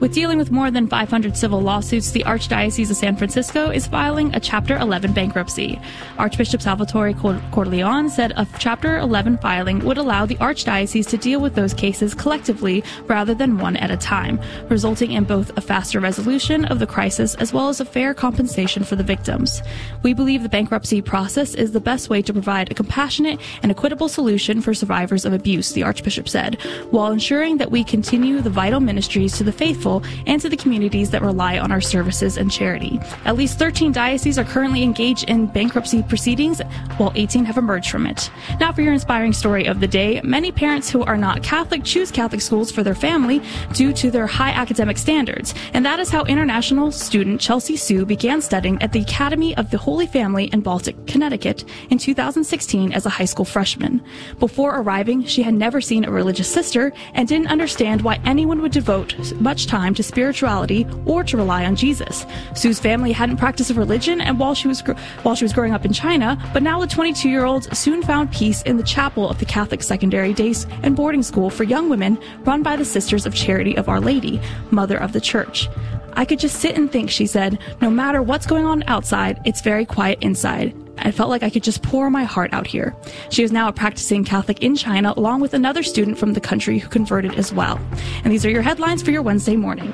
With 0.01 0.15
dealing 0.15 0.39
with 0.39 0.51
more 0.51 0.71
than 0.71 0.89
500 0.89 1.37
civil 1.37 1.61
lawsuits, 1.61 2.11
the 2.11 2.25
Archdiocese 2.25 2.91
of 2.91 2.97
San 2.97 3.17
Francisco 3.17 3.69
is 3.69 3.87
filing 3.87 4.35
a 4.35 4.41
Chapter 4.41 4.79
11 4.79 5.13
bankruptcy. 5.13 5.79
Archbishop 6.17 6.63
Salvatore 6.63 7.13
Cordileone 7.13 8.09
said 8.09 8.33
a 8.35 8.47
Chapter 8.59 8.97
11 8.97 9.37
filing 9.39 9.85
would 9.85 9.99
allow 9.99 10.25
the 10.25 10.37
Archdiocese 10.37 11.07
to 11.11 11.19
deal 11.19 11.39
with 11.39 11.55
those 11.55 11.75
cases 11.75 12.15
collectively 12.15 12.83
rather 13.09 13.35
than 13.35 13.59
one 13.59 13.77
at 13.77 13.91
a 13.91 13.97
time, 13.99 14.41
resulting 14.71 15.13
in 15.13 15.25
both 15.25 15.55
a 15.59 15.61
faster 15.61 16.01
resolution 16.01 16.65
of 16.65 16.79
the 16.79 16.87
crisis 16.87 17.35
as 17.35 17.53
well 17.53 17.69
as 17.69 17.79
a 17.79 17.85
fair 17.85 18.15
compensation 18.15 18.83
for 18.83 18.97
the 18.97 19.05
victims. 19.05 19.63
We 20.03 20.15
believe 20.15 20.43
the 20.43 20.49
bankruptcy 20.49 21.03
process 21.03 21.55
is 21.55 21.73
the 21.73 21.81
best 21.81 22.09
way 22.09 22.23
to 22.23 22.33
provide 22.33 22.71
a 22.71 22.75
compassionate 22.75 23.39
and 23.63 23.71
equitable 23.71 24.09
solution 24.09 24.63
for 24.63 24.73
survivors 24.73 25.27
of 25.27 25.35
abuse, 25.35 25.73
the 25.73 25.83
Archbishop 25.83 26.27
said, 26.27 26.55
while 26.91 27.13
ensuring 27.13 27.59
that 27.59 27.71
we 27.71 27.85
continue 27.85 28.41
the 28.41 28.49
vital 28.49 28.81
ministries 28.81 29.37
to 29.37 29.45
the 29.45 29.53
faithful 29.53 29.90
and 30.27 30.41
to 30.41 30.49
the 30.49 30.57
communities 30.57 31.11
that 31.11 31.23
rely 31.23 31.59
on 31.59 31.73
our 31.73 31.81
services 31.81 32.37
and 32.37 32.51
charity. 32.51 33.01
At 33.25 33.37
least 33.37 33.59
13 33.59 33.93
dioceses 33.93 34.39
are 34.39 34.45
currently 34.45 34.83
engaged 34.83 35.29
in 35.29 35.47
bankruptcy 35.47 36.03
proceedings, 36.05 36.61
while 36.97 37.13
18 37.17 37.45
have 37.47 37.59
emerged 37.59 37.91
from 37.91 38.07
it. 38.07 38.31
Now, 38.61 38.73
for 38.73 38.83
your 38.83 38.93
inspiring 38.93 39.33
story 39.33 39.67
of 39.67 39.81
the 39.81 39.89
day, 39.89 40.21
many 40.23 40.53
parents 40.53 40.89
who 40.91 41.03
are 41.03 41.17
not 41.17 41.43
Catholic 41.43 41.83
choose 41.85 42.11
Catholic 42.11 42.41
schools 42.41 42.71
for 42.71 42.83
their 42.83 42.95
family 42.95 43.43
due 43.73 43.93
to 43.95 44.11
their 44.11 44.27
high 44.27 44.51
academic 44.51 44.99
standards, 44.99 45.55
and 45.75 45.85
that 45.85 45.99
is 45.99 46.11
how 46.11 46.25
international 46.25 46.93
student 46.93 47.41
Chelsea 47.41 47.77
Sue 47.77 48.05
began 48.05 48.41
studying 48.41 48.81
at 48.83 48.93
the 48.93 49.01
Academy 49.01 49.57
of 49.57 49.71
the 49.71 49.79
Holy 49.79 50.07
Family 50.07 50.45
in 50.53 50.61
Baltic, 50.61 51.07
Connecticut 51.07 51.65
in 51.91 51.99
2016 51.99 52.93
as 52.93 53.07
a 53.07 53.11
high 53.11 53.25
school 53.25 53.45
freshman. 53.45 54.03
Before 54.39 54.77
arriving, 54.77 55.25
she 55.25 55.43
had 55.43 55.55
never 55.55 55.81
seen 55.81 56.05
a 56.05 56.11
religious 56.11 56.53
sister 56.53 56.93
and 57.15 57.27
didn't 57.27 57.49
understand 57.49 58.03
why 58.03 58.21
anyone 58.25 58.61
would 58.63 58.73
devote 58.73 59.33
much 59.41 59.67
time 59.67 59.80
time 59.81 59.95
to 59.95 60.03
spirituality 60.03 60.87
or 61.07 61.25
to 61.25 61.39
rely 61.39 61.65
on 61.65 61.75
Jesus. 61.75 62.27
Sue's 62.55 62.79
family 62.79 63.13
hadn't 63.13 63.39
practiced 63.39 63.71
a 63.71 63.75
religion 63.75 64.21
and 64.21 64.39
while 64.39 64.55
she 64.55 64.69
was 64.69 64.81
while 65.23 65.35
she 65.35 65.45
was 65.45 65.55
growing 65.55 65.73
up 65.73 65.87
in 65.87 65.93
China, 65.93 66.39
but 66.53 66.63
now 66.63 66.79
the 66.79 66.87
22-year-old 66.87 67.65
soon 67.75 68.03
found 68.03 68.31
peace 68.31 68.61
in 68.63 68.77
the 68.77 68.83
chapel 68.83 69.29
of 69.29 69.39
the 69.39 69.47
Catholic 69.47 69.83
Secondary 69.83 70.35
Days 70.35 70.67
and 70.83 70.95
Boarding 70.95 71.23
School 71.23 71.49
for 71.49 71.65
Young 71.65 71.89
Women 71.89 72.19
run 72.41 72.63
by 72.63 72.77
the 72.77 72.85
Sisters 72.85 73.25
of 73.25 73.35
Charity 73.35 73.75
of 73.77 73.89
Our 73.89 74.01
Lady, 74.01 74.39
Mother 74.71 74.99
of 74.99 75.13
the 75.13 75.21
Church. 75.21 75.69
I 76.13 76.25
could 76.27 76.41
just 76.41 76.61
sit 76.61 76.77
and 76.77 76.91
think, 76.93 77.09
she 77.11 77.27
said. 77.27 77.59
No 77.81 77.89
matter 77.89 78.21
what's 78.21 78.47
going 78.47 78.67
on 78.67 78.83
outside, 78.87 79.41
it's 79.47 79.63
very 79.63 79.87
quiet 79.87 80.19
inside. 80.21 80.75
I 81.03 81.11
felt 81.11 81.31
like 81.31 81.43
I 81.43 81.51
could 81.51 81.63
just 81.63 81.83
pour 81.83 82.11
my 82.11 82.25
heart 82.25 82.53
out 82.53 82.67
here. 82.67 82.95
She 83.31 83.43
is 83.43 83.53
now 83.53 83.69
a 83.69 83.73
practicing 83.73 84.25
Catholic 84.25 84.63
in 84.63 84.77
China, 84.77 85.15
along 85.17 85.41
with 85.41 85.55
another 85.55 85.83
student 85.83 86.19
from 86.19 86.35
the 86.35 86.41
country 86.41 86.79
who 86.79 86.89
converted 86.89 87.35
as 87.35 87.53
well. 87.53 87.81
And 88.23 88.33
these 88.33 88.45
are 88.45 88.51
your 88.51 88.63
headlines 88.63 89.03
for 89.03 89.11
your 89.11 89.23
Wednesday 89.23 89.57
morning. 89.57 89.93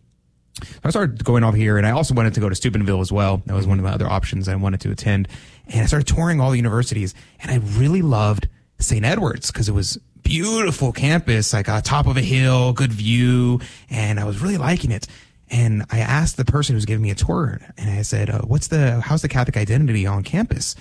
So 0.64 0.80
I 0.84 0.90
started 0.90 1.24
going 1.24 1.44
over 1.44 1.58
here, 1.58 1.78
and 1.78 1.88
I 1.88 1.92
also 1.92 2.14
wanted 2.14 2.34
to 2.36 2.40
go 2.40 2.50
to 2.50 2.56
Steubenville 2.56 3.02
as 3.02 3.12
well. 3.12 3.42
That 3.46 3.56
was 3.56 3.66
one 3.66 3.80
of 3.80 3.86
my 3.86 3.91
other 3.91 4.08
options 4.08 4.47
I 4.47 4.56
wanted 4.56 4.82
to 4.82 4.91
attend. 4.91 5.28
And 5.68 5.82
I 5.82 5.86
started 5.86 6.08
touring 6.08 6.41
all 6.41 6.52
the 6.52 6.58
universities, 6.58 7.16
and 7.39 7.52
I 7.52 7.58
really 7.80 8.02
loved 8.02 8.47
St. 8.80 9.06
Edward's 9.06 9.49
because 9.49 9.70
it 9.70 9.74
was 9.74 9.97
beautiful 10.24 10.91
campus, 10.91 11.54
like 11.54 11.70
on 11.70 11.82
top 11.82 12.08
of 12.08 12.18
a 12.18 12.22
hill, 12.22 12.74
good 12.74 12.91
view, 12.91 13.60
and 13.89 14.20
I 14.20 14.26
was 14.26 14.41
really 14.41 14.58
liking 14.58 14.91
it. 14.91 15.08
And 15.52 15.86
I 15.91 15.99
asked 15.99 16.38
the 16.38 16.45
person 16.45 16.76
who's 16.76 16.86
giving 16.86 17.04
me 17.04 17.12
a 17.12 17.16
tour, 17.16 17.60
and 17.78 17.89
I 17.89 18.02
said, 18.04 18.30
uh, 18.30 18.41
"What's 18.41 18.68
the 18.68 19.02
how's 19.02 19.22
the 19.22 19.28
Catholic 19.28 19.58
identity 19.58 20.08
on 20.08 20.24
campus?" 20.24 20.76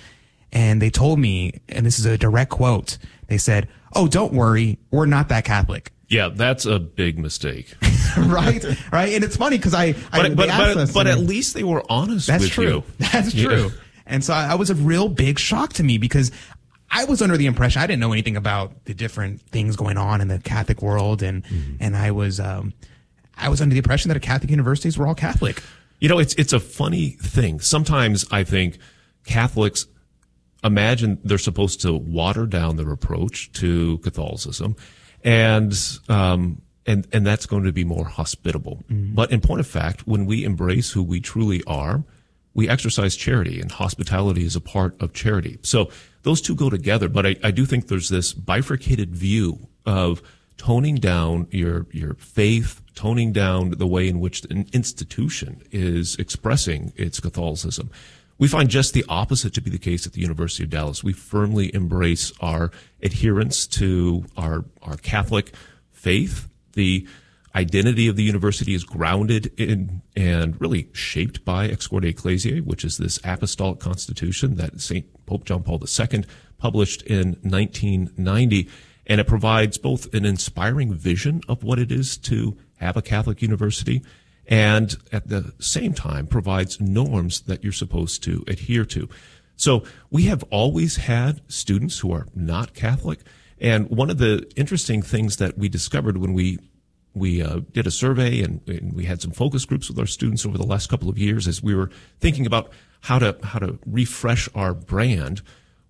And 0.53 0.81
they 0.81 0.91
told 0.91 1.19
me, 1.19 1.61
and 1.69 1.85
this 1.85 1.99
is 1.99 2.07
a 2.07 2.17
direct 2.17 2.51
quote. 2.51 2.97
They 3.27 3.37
said, 3.37 3.69
"Oh, 3.95 4.07
don't 4.07 4.33
worry, 4.33 4.79
we're 4.93 5.07
not 5.07 5.29
that 5.29 5.45
Catholic." 5.45 5.93
Yeah, 6.09 6.29
that's 6.29 6.67
a 6.67 6.79
big 6.79 7.19
mistake. 7.19 7.75
right, 8.19 8.65
right, 8.93 9.13
and 9.13 9.25
it's 9.25 9.37
funny 9.37 9.57
because 9.57 9.75
I, 9.75 9.93
but 9.93 10.05
I, 10.13 10.29
but 10.31 10.49
but, 10.49 10.77
us, 10.77 10.93
but 10.93 11.07
at 11.07 11.19
least 11.19 11.55
they 11.55 11.65
were 11.65 11.85
honest. 11.89 12.29
That's 12.29 12.45
with 12.45 12.53
true. 12.53 12.65
You. 12.67 12.85
That's 13.13 13.33
true. 13.33 13.71
And 14.07 14.25
so 14.25 14.35
I, 14.35 14.53
I 14.53 14.55
was 14.55 14.71
a 14.71 14.75
real 14.75 15.09
big 15.09 15.39
shock 15.39 15.73
to 15.75 15.85
me 15.85 15.99
because 15.99 16.33
I 16.91 17.05
was 17.05 17.23
under 17.23 17.37
the 17.37 17.47
impression 17.47 17.81
I 17.81 17.87
didn't 17.87 18.01
know 18.01 18.13
anything 18.13 18.37
about 18.37 18.85
the 18.85 18.95
different 18.95 19.41
things 19.43 19.77
going 19.77 19.97
on 19.97 20.21
in 20.21 20.29
the 20.29 20.41
Catholic 20.41 20.83
world, 20.83 21.23
and 21.23 21.45
and 21.79 21.97
I 21.97 22.11
was 22.11 22.41
um, 22.41 22.73
I 23.41 23.49
was 23.49 23.61
under 23.61 23.73
the 23.73 23.79
impression 23.79 24.09
that 24.11 24.21
Catholic 24.23 24.51
universities 24.51 24.99
were 24.99 25.07
all 25.07 25.15
Catholic. 25.15 25.63
You 25.99 26.09
know, 26.09 26.19
it's 26.19 26.35
it's 26.35 26.53
a 26.53 26.61
funny 26.61 27.11
thing. 27.11 27.61
Sometimes 27.61 28.27
I 28.31 28.45
think 28.45 28.79
Catholics 29.25 29.87
imagine 30.63 31.19
they're 31.25 31.39
supposed 31.39 31.81
to 31.83 31.93
water 31.95 32.47
down 32.47 32.77
their 32.77 32.91
approach 32.91 33.53
to 33.53 33.99
Catholicism, 33.99 34.77
and 35.25 35.75
um, 36.09 36.63
and 36.87 37.07
and 37.13 37.27
that's 37.27 37.47
going 37.47 37.65
to 37.65 37.73
be 37.73 37.85
more 37.85 38.07
hospitable. 38.07 38.83
But 38.89 39.31
in 39.31 39.41
point 39.41 39.61
of 39.61 39.67
fact, 39.67 40.07
when 40.07 40.27
we 40.27 40.45
embrace 40.45 40.93
who 40.93 41.03
we 41.03 41.21
truly 41.21 41.63
are, 41.67 42.05
we 42.55 42.69
exercise 42.69 43.17
charity, 43.17 43.61
and 43.61 43.71
hospitality 43.71 44.45
is 44.45 44.57
a 44.57 44.61
part 44.61 45.01
of 45.01 45.13
charity. 45.13 45.59
So 45.63 45.91
those 46.23 46.41
two 46.41 46.55
go 46.55 46.71
together. 46.71 47.09
But 47.09 47.27
I, 47.27 47.37
I 47.43 47.51
do 47.51 47.65
think 47.65 47.89
there's 47.89 48.09
this 48.09 48.33
bifurcated 48.33 49.15
view 49.15 49.69
of 49.87 50.23
toning 50.57 50.97
down 50.97 51.47
your 51.51 51.87
your 51.91 52.15
faith, 52.15 52.80
toning 52.95 53.33
down 53.33 53.71
the 53.71 53.87
way 53.87 54.09
in 54.09 54.21
which 54.21 54.45
an 54.51 54.67
institution 54.73 55.63
is 55.71 56.17
expressing 56.17 56.93
its 56.97 57.21
Catholicism. 57.21 57.91
We 58.39 58.49
find 58.49 58.71
just 58.71 58.95
the 58.95 59.05
opposite 59.09 59.53
to 59.55 59.61
be 59.61 59.71
the 59.71 59.79
case 59.79 60.07
at 60.07 60.15
the 60.15 60.23
University 60.23 60.65
of 60.65 60.71
Dallas. 60.71 61.05
We 61.05 61.13
firmly 61.13 61.75
embrace 61.75 62.33
our 62.41 62.71
adherence 63.03 63.67
to 63.69 64.25
our 64.37 64.65
our 64.83 64.97
Catholic 64.97 65.53
faith. 65.93 66.49
The 66.73 67.07
identity 67.55 68.09
of 68.09 68.17
the 68.17 68.23
university 68.23 68.75
is 68.75 68.85
grounded 68.85 69.53
in 69.61 70.03
and 70.17 70.59
really 70.61 70.89
shaped 70.93 71.45
by 71.45 71.67
Ex 71.67 71.87
Corde 71.87 72.05
Ecclesiae, 72.05 72.61
which 72.61 72.85
is 72.85 72.97
this 72.97 73.19
apostolic 73.25 73.79
constitution 73.79 74.57
that 74.57 74.81
St. 74.81 75.27
Pope 75.27 75.45
John 75.45 75.63
Paul 75.63 75.83
II 75.83 76.25
published 76.59 77.03
in 77.03 77.37
1990. 77.43 78.69
And 79.07 79.21
it 79.21 79.27
provides 79.27 79.77
both 79.77 80.13
an 80.15 80.25
inspiring 80.25 80.95
vision 80.95 81.41
of 81.49 81.65
what 81.65 81.79
it 81.79 81.91
is 81.91 82.17
to 82.19 82.57
have 82.81 82.97
a 82.97 83.03
Catholic 83.03 83.43
university 83.43 84.03
and 84.47 84.97
at 85.13 85.29
the 85.29 85.55
same 85.61 85.95
time 85.95 86.27
provides 86.27 86.81
norms 86.81 87.43
that 87.43 87.63
you're 87.63 87.73
supposed 87.73 88.23
to 88.25 88.45
adhere 88.49 88.85
to. 88.85 89.09
So 89.57 89.85
we 90.11 90.25
have 90.25 90.43
always 90.51 90.97
had 90.97 91.41
students 91.47 91.99
who 92.01 92.13
are 92.13 92.27
not 92.35 92.75
Catholic. 92.75 93.21
And 93.61 93.89
one 93.91 94.11
of 94.11 94.19
the 94.19 94.51
interesting 94.57 95.03
things 95.03 95.37
that 95.37 95.57
we 95.57 95.69
discovered 95.69 96.17
when 96.17 96.33
we 96.33 96.59
we 97.13 97.43
uh, 97.43 97.61
did 97.73 97.89
a 97.89 97.91
survey 97.91 98.41
and, 98.41 98.61
and 98.69 98.93
we 98.93 99.05
had 99.05 99.21
some 99.21 99.33
focus 99.33 99.65
groups 99.65 99.89
with 99.89 99.99
our 99.99 100.07
students 100.07 100.47
over 100.47 100.57
the 100.57 100.67
last 100.67 100.89
couple 100.89 101.09
of 101.09 101.19
years 101.19 101.49
as 101.49 101.61
we 101.61 101.75
were 101.75 101.91
thinking 102.21 102.47
about 102.47 102.71
how 103.01 103.19
to 103.19 103.37
how 103.43 103.59
to 103.59 103.79
refresh 103.85 104.49
our 104.55 104.75
brand. 104.75 105.43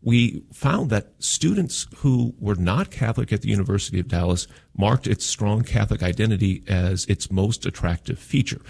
We 0.02 0.44
found 0.52 0.90
that 0.90 1.12
students 1.18 1.86
who 1.96 2.34
were 2.38 2.54
not 2.54 2.90
Catholic 2.90 3.32
at 3.32 3.42
the 3.42 3.48
University 3.48 4.00
of 4.00 4.08
Dallas 4.08 4.46
marked 4.76 5.06
its 5.06 5.26
strong 5.26 5.62
Catholic 5.62 6.02
identity 6.02 6.62
as 6.66 7.04
its 7.06 7.30
most 7.30 7.66
attractive 7.66 8.18
feature. 8.18 8.60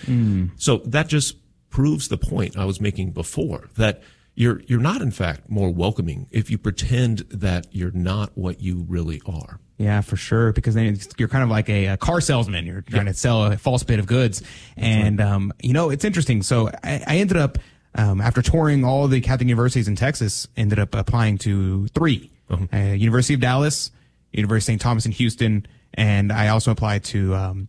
So 0.56 0.78
that 0.78 1.08
just 1.08 1.36
proves 1.70 2.08
the 2.08 2.16
point 2.18 2.56
I 2.56 2.64
was 2.64 2.80
making 2.80 3.12
before 3.12 3.70
that 3.76 4.02
you're 4.34 4.62
you're 4.66 4.80
not 4.80 5.02
in 5.02 5.10
fact 5.10 5.48
more 5.48 5.70
welcoming 5.70 6.26
if 6.30 6.50
you 6.50 6.58
pretend 6.58 7.18
that 7.30 7.66
you're 7.70 7.92
not 7.92 8.30
what 8.36 8.60
you 8.60 8.84
really 8.88 9.20
are. 9.26 9.60
Yeah, 9.78 10.02
for 10.02 10.16
sure. 10.16 10.52
Because 10.52 10.74
then 10.74 10.98
you're 11.16 11.28
kind 11.28 11.42
of 11.42 11.48
like 11.48 11.68
a, 11.70 11.86
a 11.86 11.96
car 11.96 12.20
salesman. 12.20 12.66
You're 12.66 12.82
trying 12.82 13.06
to 13.06 13.14
sell 13.14 13.46
a 13.46 13.56
false 13.56 13.82
bit 13.82 13.98
of 13.98 14.06
goods. 14.06 14.42
and, 14.76 15.20
um, 15.22 15.52
you 15.62 15.72
know, 15.72 15.88
it's 15.88 16.04
interesting. 16.04 16.42
So 16.42 16.68
I, 16.84 17.02
I 17.06 17.16
ended 17.16 17.38
up, 17.38 17.56
um, 17.94 18.20
after 18.20 18.42
touring 18.42 18.84
all 18.84 19.08
the 19.08 19.20
Catholic 19.20 19.48
universities 19.48 19.88
in 19.88 19.96
Texas, 19.96 20.46
ended 20.56 20.78
up 20.78 20.94
applying 20.94 21.38
to 21.38 21.88
3 21.88 22.30
uh, 22.50 22.76
University 22.76 23.34
of 23.34 23.40
Dallas, 23.40 23.90
University 24.32 24.72
of 24.72 24.74
St. 24.74 24.80
Thomas 24.80 25.06
in 25.06 25.12
Houston, 25.12 25.66
and 25.94 26.32
I 26.32 26.48
also 26.48 26.70
applied 26.70 27.04
to, 27.04 27.34
um, 27.34 27.68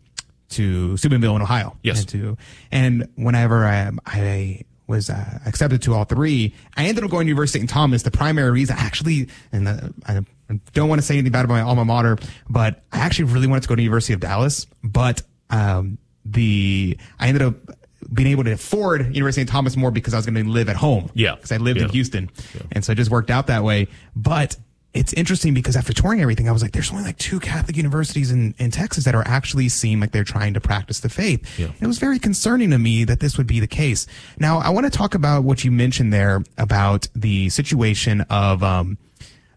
to 0.49 0.97
Steubenville 0.97 1.36
in 1.36 1.41
Ohio. 1.41 1.78
Yes. 1.84 1.99
And 1.99 2.09
to, 2.09 2.38
and 2.72 3.09
whenever 3.15 3.65
I, 3.65 3.91
I 4.05 4.61
was 4.88 5.09
uh, 5.09 5.39
accepted 5.45 5.82
to 5.84 5.93
all 5.93 6.03
three, 6.03 6.53
I 6.78 6.86
ended 6.86 7.03
up 7.03 7.09
going 7.09 7.26
to 7.26 7.30
University 7.30 7.59
of 7.59 7.61
St. 7.61 7.69
Thomas. 7.69 8.03
The 8.03 8.11
primary 8.11 8.51
reason, 8.51 8.76
actually, 8.78 9.30
and 9.51 9.65
the, 9.65 9.93
I 10.05 10.22
don't 10.74 10.89
want 10.89 11.01
to 11.01 11.07
say 11.07 11.15
anything 11.15 11.32
bad 11.32 11.45
about 11.45 11.55
my 11.55 11.61
alma 11.61 11.86
mater, 11.86 12.17
but 12.49 12.84
I 12.91 12.99
actually 12.99 13.26
really 13.26 13.47
wanted 13.47 13.63
to 13.63 13.69
go 13.69 13.76
to 13.76 13.82
University 13.82 14.13
of 14.13 14.19
Dallas. 14.19 14.67
But 14.84 15.22
um, 15.49 15.97
the 16.26 16.97
I 17.19 17.28
ended 17.28 17.41
up 17.41 17.55
being 18.14 18.28
able 18.30 18.43
to 18.43 18.52
afford 18.54 19.02
University 19.16 19.41
of 19.41 19.47
St. 19.47 19.49
Thomas 19.49 19.76
more 19.78 19.91
because 19.91 20.14
I 20.14 20.18
was 20.18 20.26
going 20.26 20.43
to 20.43 20.49
live 20.49 20.70
at 20.70 20.76
home. 20.76 21.10
Yeah. 21.14 21.36
because 21.36 21.52
I 21.52 21.58
lived 21.58 21.80
in 21.80 21.88
Yeah. 21.88 21.91
Houston, 21.91 22.30
and 22.72 22.84
so 22.84 22.91
it 22.93 22.95
just 22.95 23.12
worked 23.12 23.30
out 23.30 23.47
that 23.47 23.64
way. 23.64 23.88
But 24.16 24.58
it's 24.93 25.14
interesting 25.14 25.54
because 25.54 25.78
after 25.78 25.93
touring 25.93 26.20
everything, 26.20 26.49
I 26.49 26.52
was 26.52 26.62
like, 26.62 26.74
there's 26.74 26.91
only 26.91 27.04
like 27.06 27.18
two 27.18 27.39
Catholic 27.39 27.78
universities 27.78 28.30
in, 28.30 28.54
in 28.58 28.72
Texas 28.72 29.06
that 29.06 29.16
are 29.16 29.26
actually 29.26 29.70
seem 29.70 30.02
like 30.02 30.12
they're 30.12 30.26
trying 30.26 30.54
to 30.56 30.60
practice 30.60 30.99
the 30.99 31.08
faith. 31.08 31.47
And 31.58 31.74
it 31.80 31.88
was 31.88 31.97
very 31.97 32.20
concerning 32.20 32.72
to 32.72 32.78
me 32.78 33.06
that 33.06 33.22
this 33.22 33.38
would 33.38 33.47
be 33.47 33.62
the 33.62 33.68
case. 33.68 34.06
Now, 34.38 34.58
I 34.58 34.70
want 34.72 34.86
to 34.86 34.89
talk 34.91 35.16
about 35.16 35.45
what 35.45 35.64
you 35.64 35.72
mentioned 35.72 36.12
there 36.12 36.43
about 36.58 37.08
the 37.16 37.47
situation 37.47 38.22
of, 38.30 38.64
um, 38.64 38.97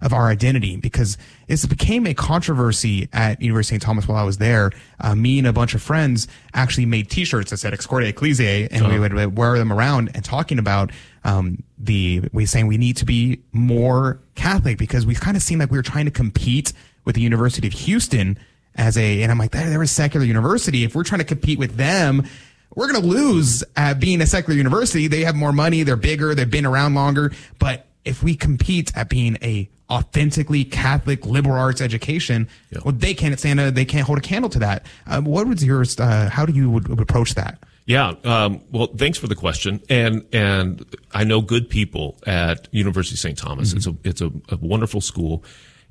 of 0.05 0.13
our 0.13 0.29
identity 0.29 0.77
because 0.77 1.19
it 1.49 1.69
became 1.69 2.07
a 2.07 2.15
controversy 2.15 3.09
at 3.13 3.43
University 3.43 3.75
of 3.75 3.81
St. 3.81 3.83
Thomas 3.83 4.07
while 4.07 4.19
I 4.19 4.23
was 4.23 4.39
there. 4.39 4.71
Uh, 5.01 5.15
me 5.17 5.39
and 5.39 5.47
a 5.49 5.53
bunch 5.53 5.75
of 5.75 5.83
friends 5.83 6.29
actually 6.53 6.87
made 6.87 7.11
T-shirts 7.11 7.51
that 7.51 7.57
said 7.57 7.73
"Ex 7.73 7.87
Corde 7.87 8.05
Ecclesiae," 8.05 8.69
and 8.71 8.87
we 8.87 8.95
Uh-huh. 8.99 9.09
would 9.15 9.37
wear 9.37 9.59
them 9.59 9.73
around 9.73 10.11
and 10.15 10.25
talking 10.25 10.59
about 10.61 10.93
um, 11.25 11.63
the 11.79 12.23
we 12.33 12.47
saying 12.47 12.67
we 12.69 12.77
need 12.77 12.97
to 12.99 13.05
be 13.05 13.41
more 13.53 14.21
Catholic 14.37 14.79
because 14.79 15.05
we 15.07 15.15
kind 15.17 15.37
of 15.37 15.43
seemed 15.43 15.61
like 15.61 15.71
we 15.73 15.79
were 15.79 15.83
trying 15.83 16.05
to 16.05 16.11
compete 16.11 16.73
with 17.05 17.15
the 17.17 17.23
University 17.23 17.67
of 17.67 17.73
Houston 17.73 18.39
as 18.77 18.99
a, 18.99 19.23
and 19.23 19.31
I'm 19.33 19.39
like, 19.39 19.53
they're, 19.53 19.71
they're 19.71 19.83
a 19.83 19.87
secular 19.87 20.27
university. 20.27 20.85
If 20.85 20.95
we're 20.95 21.05
trying 21.05 21.21
to 21.21 21.25
compete 21.25 21.59
with 21.59 21.77
them, 21.77 22.27
we're 22.75 22.89
going 22.91 23.01
to 23.01 23.07
lose 23.07 23.63
at 23.77 24.01
being 24.01 24.21
a 24.21 24.27
secular 24.27 24.57
university. 24.57 25.07
They 25.07 25.25
have 25.25 25.37
more 25.37 25.53
money. 25.53 25.83
They're 25.85 25.97
bigger. 25.97 26.35
They've 26.35 26.51
been 26.51 26.67
around 26.67 26.95
longer. 26.95 27.33
But 27.59 27.87
if 28.05 28.23
we 28.23 28.35
compete 28.35 28.97
at 28.97 29.09
being 29.09 29.39
a 29.43 29.69
authentically 29.91 30.65
Catholic 30.65 31.27
liberal 31.27 31.57
arts 31.57 31.81
education, 31.81 32.49
well, 32.85 32.95
they 32.95 33.15
can't 33.15 33.39
stand 33.39 33.61
a, 33.61 33.71
they 33.71 33.85
can't 33.85 34.07
hold 34.07 34.19
a 34.19 34.23
candle 34.23 34.51
to 34.51 34.59
that. 34.59 34.87
Uh, 35.07 35.21
what 35.21 35.47
was 35.47 35.65
yours? 35.65 35.99
Uh, 35.99 36.29
how 36.31 36.47
do 36.47 36.53
you 36.53 36.71
would, 36.71 36.89
would 36.89 37.01
approach 37.01 37.35
that? 37.35 37.59
Yeah. 37.87 38.15
Um, 38.25 38.63
well, 38.71 38.87
thanks 38.87 39.19
for 39.19 39.27
the 39.27 39.35
question. 39.35 39.83
And 39.91 40.25
and 40.33 40.85
I 41.13 41.25
know 41.25 41.41
good 41.43 41.69
people 41.69 42.19
at 42.27 42.69
University 42.73 43.15
of 43.15 43.19
St. 43.19 43.37
Thomas. 43.37 43.73
It's 43.73 43.87
a 43.87 43.95
it's 44.05 44.21
a, 44.23 44.31
a 44.49 44.57
wonderful 44.57 45.03
school, 45.03 45.45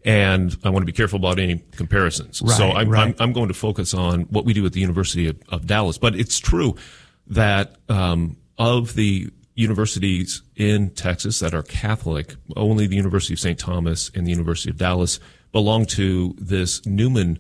and 0.04 0.58
I 0.64 0.70
want 0.70 0.82
to 0.82 0.88
be 0.88 0.92
careful 0.92 1.18
about 1.18 1.38
any 1.38 1.62
comparisons. 1.74 2.40
so 2.56 2.72
I'm, 2.72 2.90
right. 2.90 3.10
I'm 3.10 3.16
I'm 3.20 3.34
going 3.34 3.50
to 3.50 3.54
focus 3.54 3.94
on 3.94 4.22
what 4.24 4.44
we 4.44 4.54
do 4.54 4.66
at 4.66 4.74
the 4.74 4.80
University 4.80 5.28
of, 5.28 5.40
of 5.50 5.68
Dallas. 5.68 6.00
But 6.00 6.16
it's 6.16 6.40
true 6.40 6.76
that 7.28 7.76
um, 7.90 8.38
of 8.58 8.96
the 8.96 9.30
universities 9.56 10.42
in 10.56 10.90
Texas 10.92 11.40
that 11.40 11.54
are 11.54 11.64
Catholic, 11.64 12.36
only 12.56 12.88
the 12.88 12.96
University 12.96 13.34
of 13.34 13.40
St. 13.40 13.60
Thomas 13.60 14.12
and 14.16 14.26
the 14.26 14.32
University 14.32 14.70
of 14.70 14.78
Dallas 14.78 15.20
belong 15.52 15.86
to 15.86 16.36
this 16.38 16.86
Newman 16.86 17.40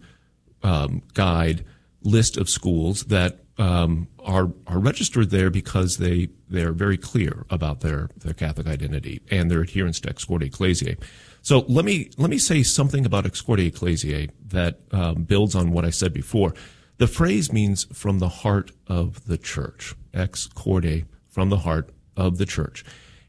um, 0.62 1.02
guide 1.14 1.66
list 2.04 2.38
of 2.38 2.50
schools 2.50 3.06
that 3.06 3.40
um, 3.58 4.08
are 4.20 4.52
are 4.68 4.80
registered 4.80 5.30
there 5.30 5.50
because 5.50 5.98
they 5.98 6.30
they 6.50 6.64
are 6.64 6.72
very 6.72 6.98
clear 6.98 7.46
about 7.50 7.82
their 7.82 8.10
their 8.18 8.34
Catholic 8.34 8.68
identity 8.68 9.22
and 9.30 9.50
their 9.52 9.62
adherence 9.62 10.00
to 10.02 10.10
Ex 10.10 10.26
Corde 10.26 10.44
Ecclesiae. 10.44 10.98
So 11.42 11.60
let 11.68 11.86
me 11.86 12.10
let 12.18 12.30
me 12.30 12.38
say 12.38 12.64
something 12.64 13.06
about 13.06 13.26
Ex 13.26 13.42
Corde 13.42 13.60
Ecclesiae 13.60 14.30
that 14.48 14.80
um, 14.92 15.24
builds 15.24 15.56
on 15.56 15.72
what 15.72 15.86
I 15.86 15.90
said 15.90 16.14
before. 16.14 16.54
The 16.98 17.08
phrase 17.08 17.52
means 17.52 17.86
from 17.86 18.20
the 18.20 18.30
heart 18.30 18.72
of 18.88 19.26
the 19.26 19.38
church. 19.38 19.94
Ex 20.14 20.48
Corde, 20.48 21.06
from 21.28 21.50
the 21.50 21.58
heart 21.58 21.90
of 22.16 22.38
the 22.38 22.46
church, 22.46 22.84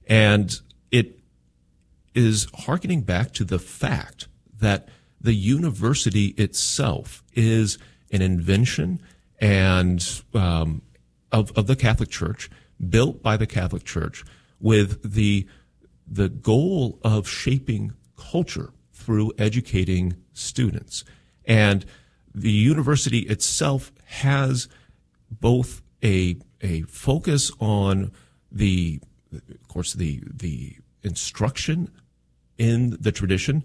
and 0.06 0.60
it 0.90 1.18
is 2.14 2.46
hearkening 2.54 3.02
back 3.02 3.32
to 3.32 3.44
the 3.44 3.58
fact 3.58 4.28
that 4.58 4.88
the 5.20 5.34
university 5.34 6.28
itself 6.36 7.22
is 7.34 7.78
an 8.12 8.22
invention 8.22 9.00
and 9.40 10.22
um, 10.34 10.82
of 11.32 11.50
of 11.52 11.66
the 11.66 11.76
Catholic 11.76 12.10
Church, 12.10 12.50
built 12.88 13.22
by 13.22 13.36
the 13.36 13.46
Catholic 13.46 13.84
Church, 13.84 14.24
with 14.60 15.14
the 15.14 15.46
the 16.06 16.28
goal 16.28 16.98
of 17.02 17.26
shaping 17.26 17.92
culture 18.16 18.70
through 18.92 19.32
educating 19.38 20.16
students, 20.32 21.04
and 21.44 21.84
the 22.34 22.52
university 22.52 23.20
itself 23.20 23.92
has 24.04 24.68
both 25.30 25.82
a 26.02 26.36
a 26.60 26.82
focus 26.82 27.50
on 27.60 28.12
the 28.54 29.00
of 29.32 29.68
course 29.68 29.92
the 29.92 30.22
the 30.32 30.76
instruction 31.02 31.90
in 32.56 32.96
the 33.00 33.12
tradition 33.12 33.64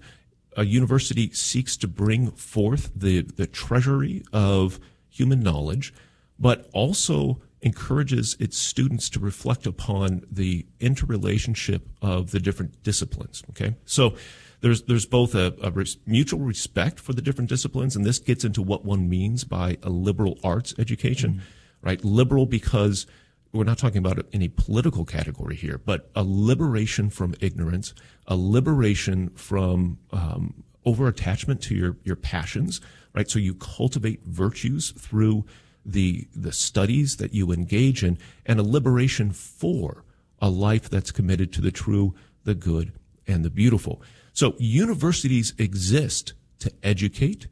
a 0.58 0.66
university 0.66 1.32
seeks 1.32 1.78
to 1.78 1.88
bring 1.88 2.32
forth 2.32 2.92
the 2.96 3.22
the 3.22 3.48
treasury 3.48 4.24
of 4.34 4.80
human 5.10 5.40
knowledge 5.42 5.94
but 6.40 6.70
also 6.74 7.42
encourages 7.62 8.38
its 8.40 8.58
students 8.58 9.10
to 9.10 9.20
reflect 9.20 9.66
upon 9.66 10.24
the 10.32 10.66
interrelationship 10.80 11.90
of 12.02 12.32
the 12.32 12.40
different 12.40 12.82
disciplines. 12.84 13.44
Okay, 13.50 13.76
so 13.86 14.16
there's 14.62 14.84
there's 14.84 15.06
both 15.06 15.36
a, 15.36 15.54
a 15.62 15.72
res- 15.72 15.98
mutual 16.06 16.40
respect 16.40 17.00
for 17.00 17.14
the 17.14 17.22
different 17.22 17.50
disciplines, 17.50 17.96
and 17.96 18.06
this 18.06 18.20
gets 18.20 18.46
into 18.46 18.62
what 18.62 18.86
one 18.86 19.10
means 19.10 19.44
by 19.44 19.78
a 19.84 19.90
liberal 19.90 20.40
arts 20.44 20.74
education, 20.78 21.34
mm-hmm. 21.34 21.88
right? 21.88 22.04
Liberal 22.04 22.46
because 22.46 23.06
we're 23.52 23.64
not 23.64 23.78
talking 23.78 23.98
about 23.98 24.26
any 24.32 24.48
political 24.48 25.06
category 25.06 25.56
here, 25.56 25.80
but 25.84 26.10
a 26.16 26.24
liberation 26.24 27.10
from 27.10 27.34
ignorance, 27.40 27.94
a 28.28 28.36
liberation 28.36 29.30
from 29.30 29.98
um, 30.12 30.64
over 30.86 31.08
attachment 31.08 31.62
to 31.64 31.76
your 31.76 31.98
your 32.04 32.16
passions, 32.16 32.80
right? 33.14 33.30
So 33.30 33.40
you 33.40 33.56
cultivate 33.56 34.24
virtues 34.26 34.92
through 34.92 35.46
the 35.86 36.28
the 36.36 36.52
studies 36.52 37.18
that 37.18 37.34
you 37.34 37.52
engage 37.52 38.04
in, 38.04 38.18
and 38.46 38.60
a 38.60 38.64
liberation 38.64 39.32
for 39.32 40.04
a 40.42 40.50
life 40.50 40.90
that's 40.90 41.12
committed 41.12 41.52
to 41.54 41.62
the 41.62 41.72
true, 41.72 42.14
the 42.44 42.56
good, 42.56 42.94
and 43.28 43.44
the 43.44 43.50
beautiful. 43.50 44.02
So 44.34 44.56
universities 44.58 45.54
exist 45.58 46.34
to 46.60 46.72
educate. 46.84 47.48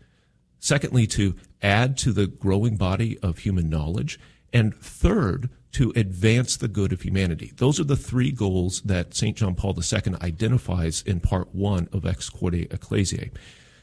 Secondly, 0.59 1.05
to 1.07 1.35
add 1.61 1.97
to 1.97 2.11
the 2.11 2.27
growing 2.27 2.77
body 2.77 3.17
of 3.19 3.39
human 3.39 3.69
knowledge. 3.69 4.19
And 4.53 4.75
third, 4.75 5.49
to 5.73 5.91
advance 5.95 6.57
the 6.57 6.67
good 6.67 6.93
of 6.93 7.01
humanity. 7.01 7.51
Those 7.57 7.79
are 7.79 7.83
the 7.83 7.95
three 7.95 8.31
goals 8.31 8.81
that 8.81 9.13
St. 9.13 9.37
John 9.37 9.55
Paul 9.55 9.77
II 9.77 10.15
identifies 10.21 11.01
in 11.03 11.19
part 11.19 11.53
one 11.53 11.87
of 11.91 12.05
Ex 12.05 12.29
Corde 12.29 12.67
Ecclesiae. 12.71 13.31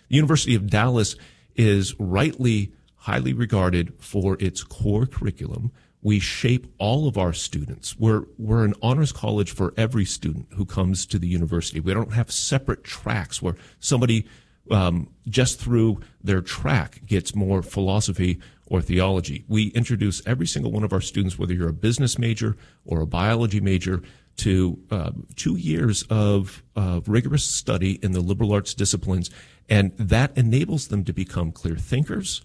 The 0.09 0.17
University 0.17 0.55
of 0.55 0.69
Dallas 0.69 1.17
is 1.55 1.95
rightly 1.99 2.73
highly 2.97 3.35
regarded 3.35 3.93
for 3.99 4.37
its 4.41 4.63
core 4.63 5.05
curriculum. 5.05 5.71
We 6.01 6.19
shape 6.21 6.67
all 6.79 7.07
of 7.07 7.19
our 7.19 7.33
students. 7.35 7.97
We're, 7.99 8.25
we're 8.39 8.65
an 8.65 8.75
honors 8.83 9.13
college 9.13 9.53
for 9.53 9.75
every 9.77 10.07
student 10.07 10.49
who 10.55 10.65
comes 10.65 11.05
to 11.07 11.19
the 11.19 11.29
university. 11.29 11.81
We 11.81 11.93
don't 11.93 12.15
have 12.15 12.33
separate 12.33 12.83
tracks 12.83 13.43
where 13.43 13.57
somebody 13.79 14.27
um, 14.71 15.11
just 15.29 15.61
through 15.61 16.01
their 16.23 16.41
track 16.41 17.03
gets 17.05 17.35
more 17.35 17.63
philosophy 17.63 18.41
or 18.67 18.81
theology. 18.81 19.45
We 19.49 19.69
introduce 19.69 20.27
every 20.27 20.47
single 20.47 20.73
one 20.73 20.85
of 20.85 20.93
our 20.93 21.01
students, 21.01 21.39
whether 21.39 21.53
you're 21.53 21.69
a 21.69 21.73
business 21.73 22.19
major 22.19 22.57
or 22.85 23.01
a 23.01 23.07
biology 23.07 23.61
major, 23.61 24.03
to 24.37 24.79
uh, 24.91 25.13
two 25.37 25.57
years 25.57 26.03
of 26.11 26.63
uh, 26.75 27.01
rigorous 27.07 27.45
study 27.45 28.01
in 28.03 28.13
the 28.13 28.21
liberal 28.21 28.53
arts 28.53 28.75
disciplines, 28.75 29.31
and 29.69 29.97
that 29.97 30.37
enables 30.37 30.89
them 30.89 31.05
to 31.05 31.13
become 31.13 31.53
clear 31.53 31.77
thinkers, 31.77 32.43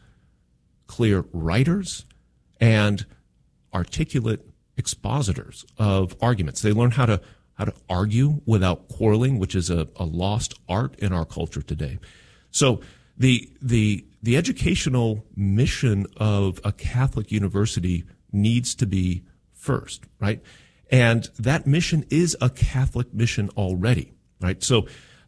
clear 0.88 1.26
writers 1.34 2.06
and 2.60 3.06
articulate 3.74 4.42
expositors 4.78 5.66
of 5.78 6.16
arguments. 6.22 6.62
They 6.62 6.74
learn 6.74 6.92
how 6.92 7.06
to 7.06 7.22
how 7.56 7.66
to 7.66 7.74
argue 7.90 8.40
without 8.46 8.88
quarreling, 8.88 9.38
which 9.38 9.54
is 9.54 9.70
a, 9.70 9.90
a 9.98 10.06
lost 10.06 10.54
art 10.70 10.98
in 11.00 11.12
our 11.12 11.26
culture 11.26 11.62
today. 11.62 12.00
So 12.52 12.82
the 13.18 13.50
the 13.62 14.06
the 14.22 14.38
educational 14.38 15.26
mission 15.36 16.06
of 16.18 16.60
a 16.64 16.72
Catholic 16.72 17.32
university 17.32 18.06
needs 18.32 18.76
to 18.76 18.86
be 18.86 19.24
first, 19.54 20.06
right? 20.20 20.42
And 20.92 21.30
that 21.38 21.68
mission 21.68 22.06
is 22.10 22.36
a 22.42 22.50
Catholic 22.50 23.14
mission 23.14 23.50
already, 23.58 24.14
right? 24.42 24.64
So 24.64 24.88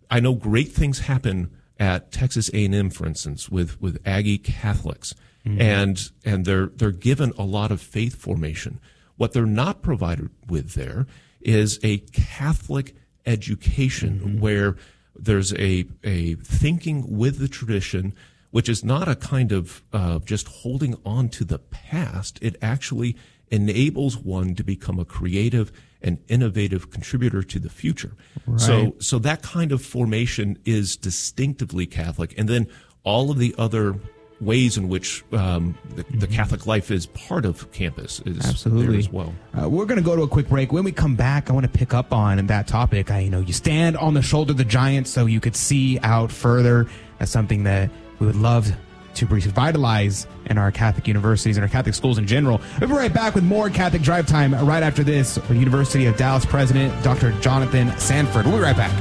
I 0.09 0.19
know 0.19 0.33
great 0.33 0.71
things 0.71 0.99
happen 0.99 1.51
at 1.79 2.11
Texas 2.11 2.49
A&M, 2.53 2.89
for 2.89 3.05
instance, 3.05 3.49
with, 3.49 3.81
with 3.81 3.99
Aggie 4.05 4.37
Catholics 4.37 5.15
mm-hmm. 5.45 5.61
and 5.61 6.11
and 6.25 6.45
they're 6.45 6.67
they're 6.67 6.91
given 6.91 7.33
a 7.37 7.43
lot 7.43 7.71
of 7.71 7.81
faith 7.81 8.15
formation. 8.15 8.79
What 9.17 9.33
they're 9.33 9.45
not 9.45 9.81
provided 9.81 10.29
with 10.47 10.73
there 10.73 11.07
is 11.41 11.79
a 11.83 11.99
Catholic 11.99 12.95
education 13.25 14.19
mm-hmm. 14.19 14.39
where 14.39 14.77
there's 15.15 15.53
a 15.53 15.85
a 16.03 16.35
thinking 16.35 17.17
with 17.17 17.39
the 17.39 17.47
tradition, 17.47 18.13
which 18.51 18.69
is 18.69 18.83
not 18.83 19.07
a 19.07 19.15
kind 19.15 19.51
of 19.51 19.81
uh, 19.91 20.19
just 20.19 20.47
holding 20.47 20.95
on 21.05 21.29
to 21.29 21.43
the 21.43 21.59
past. 21.59 22.37
It 22.41 22.55
actually 22.61 23.15
enables 23.49 24.17
one 24.17 24.55
to 24.55 24.63
become 24.63 24.99
a 24.99 25.05
creative 25.05 25.71
and 26.01 26.17
innovative 26.27 26.89
contributor 26.89 27.43
to 27.43 27.59
the 27.59 27.69
future. 27.69 28.13
Right. 28.45 28.59
So 28.59 28.95
so 28.99 29.19
that 29.19 29.41
kind 29.41 29.71
of 29.71 29.83
formation 29.83 30.57
is 30.65 30.95
distinctively 30.95 31.85
Catholic, 31.85 32.33
and 32.37 32.47
then 32.47 32.67
all 33.03 33.31
of 33.31 33.37
the 33.37 33.55
other 33.57 33.95
ways 34.41 34.75
in 34.75 34.89
which 34.89 35.23
um, 35.33 35.77
the, 35.89 35.95
the, 35.97 36.03
mm-hmm. 36.03 36.33
Catholic 36.33 36.65
life 36.65 36.89
is 36.89 37.05
part 37.07 37.45
of 37.45 37.71
campus 37.71 38.21
is 38.25 38.43
absolutely 38.43 38.97
as 38.97 39.07
well. 39.07 39.33
Uh, 39.53 39.69
we're 39.69 39.85
going 39.85 39.99
to 39.99 40.03
go 40.03 40.15
to 40.15 40.23
a 40.23 40.27
quick 40.27 40.49
break. 40.49 40.71
When 40.71 40.83
we 40.83 40.91
come 40.91 41.15
back, 41.15 41.49
I 41.49 41.53
want 41.53 41.71
to 41.71 41.71
pick 41.71 41.93
up 41.93 42.11
on 42.11 42.43
that 42.47 42.67
topic. 42.67 43.11
I, 43.11 43.19
you 43.19 43.29
know, 43.29 43.41
you 43.41 43.53
stand 43.53 43.97
on 43.97 44.15
the 44.15 44.23
shoulder 44.23 44.51
of 44.51 44.57
the 44.57 44.65
giant 44.65 45.07
so 45.07 45.27
you 45.27 45.39
could 45.39 45.55
see 45.55 45.99
out 46.01 46.31
further. 46.31 46.87
That's 47.19 47.31
something 47.31 47.63
that 47.65 47.91
we 48.21 48.27
would 48.27 48.35
love 48.37 48.71
to 49.15 49.25
revitalize 49.25 50.27
in 50.45 50.57
our 50.57 50.71
Catholic 50.71 51.07
universities 51.07 51.57
and 51.57 51.63
our 51.63 51.69
Catholic 51.69 51.95
schools 51.95 52.17
in 52.17 52.27
general. 52.27 52.61
We'll 52.79 52.87
be 52.87 52.95
right 52.95 53.13
back 53.13 53.35
with 53.35 53.43
more 53.43 53.69
Catholic 53.69 54.03
Drive 54.03 54.27
Time 54.27 54.53
right 54.65 54.83
after 54.83 55.03
this. 55.03 55.35
The 55.35 55.55
University 55.55 56.05
of 56.05 56.15
Dallas 56.15 56.45
President 56.45 57.03
Dr. 57.03 57.33
Jonathan 57.41 57.97
Sanford. 57.97 58.45
We'll 58.45 58.57
be 58.57 58.63
right 58.63 58.77
back. 58.77 58.91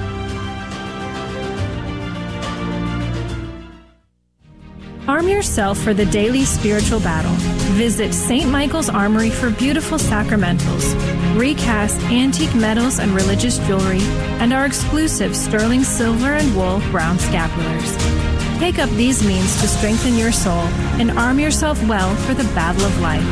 Arm 5.06 5.28
yourself 5.28 5.78
for 5.78 5.92
the 5.92 6.06
daily 6.06 6.44
spiritual 6.44 7.00
battle. 7.00 7.34
Visit 7.74 8.14
St. 8.14 8.48
Michael's 8.48 8.88
Armory 8.88 9.30
for 9.30 9.50
beautiful 9.50 9.98
sacramentals, 9.98 10.94
recast 11.38 12.00
antique 12.04 12.54
medals 12.54 12.98
and 13.00 13.12
religious 13.12 13.58
jewelry, 13.66 14.02
and 14.40 14.52
our 14.52 14.66
exclusive 14.66 15.36
sterling 15.36 15.82
silver 15.82 16.34
and 16.34 16.56
wool 16.56 16.80
brown 16.90 17.16
scapulars. 17.18 18.29
Take 18.60 18.78
up 18.78 18.90
these 18.90 19.26
means 19.26 19.60
to 19.62 19.66
strengthen 19.66 20.16
your 20.16 20.30
soul 20.32 20.60
and 21.00 21.10
arm 21.12 21.40
yourself 21.40 21.82
well 21.88 22.14
for 22.14 22.34
the 22.34 22.44
battle 22.54 22.84
of 22.84 23.00
life. 23.00 23.24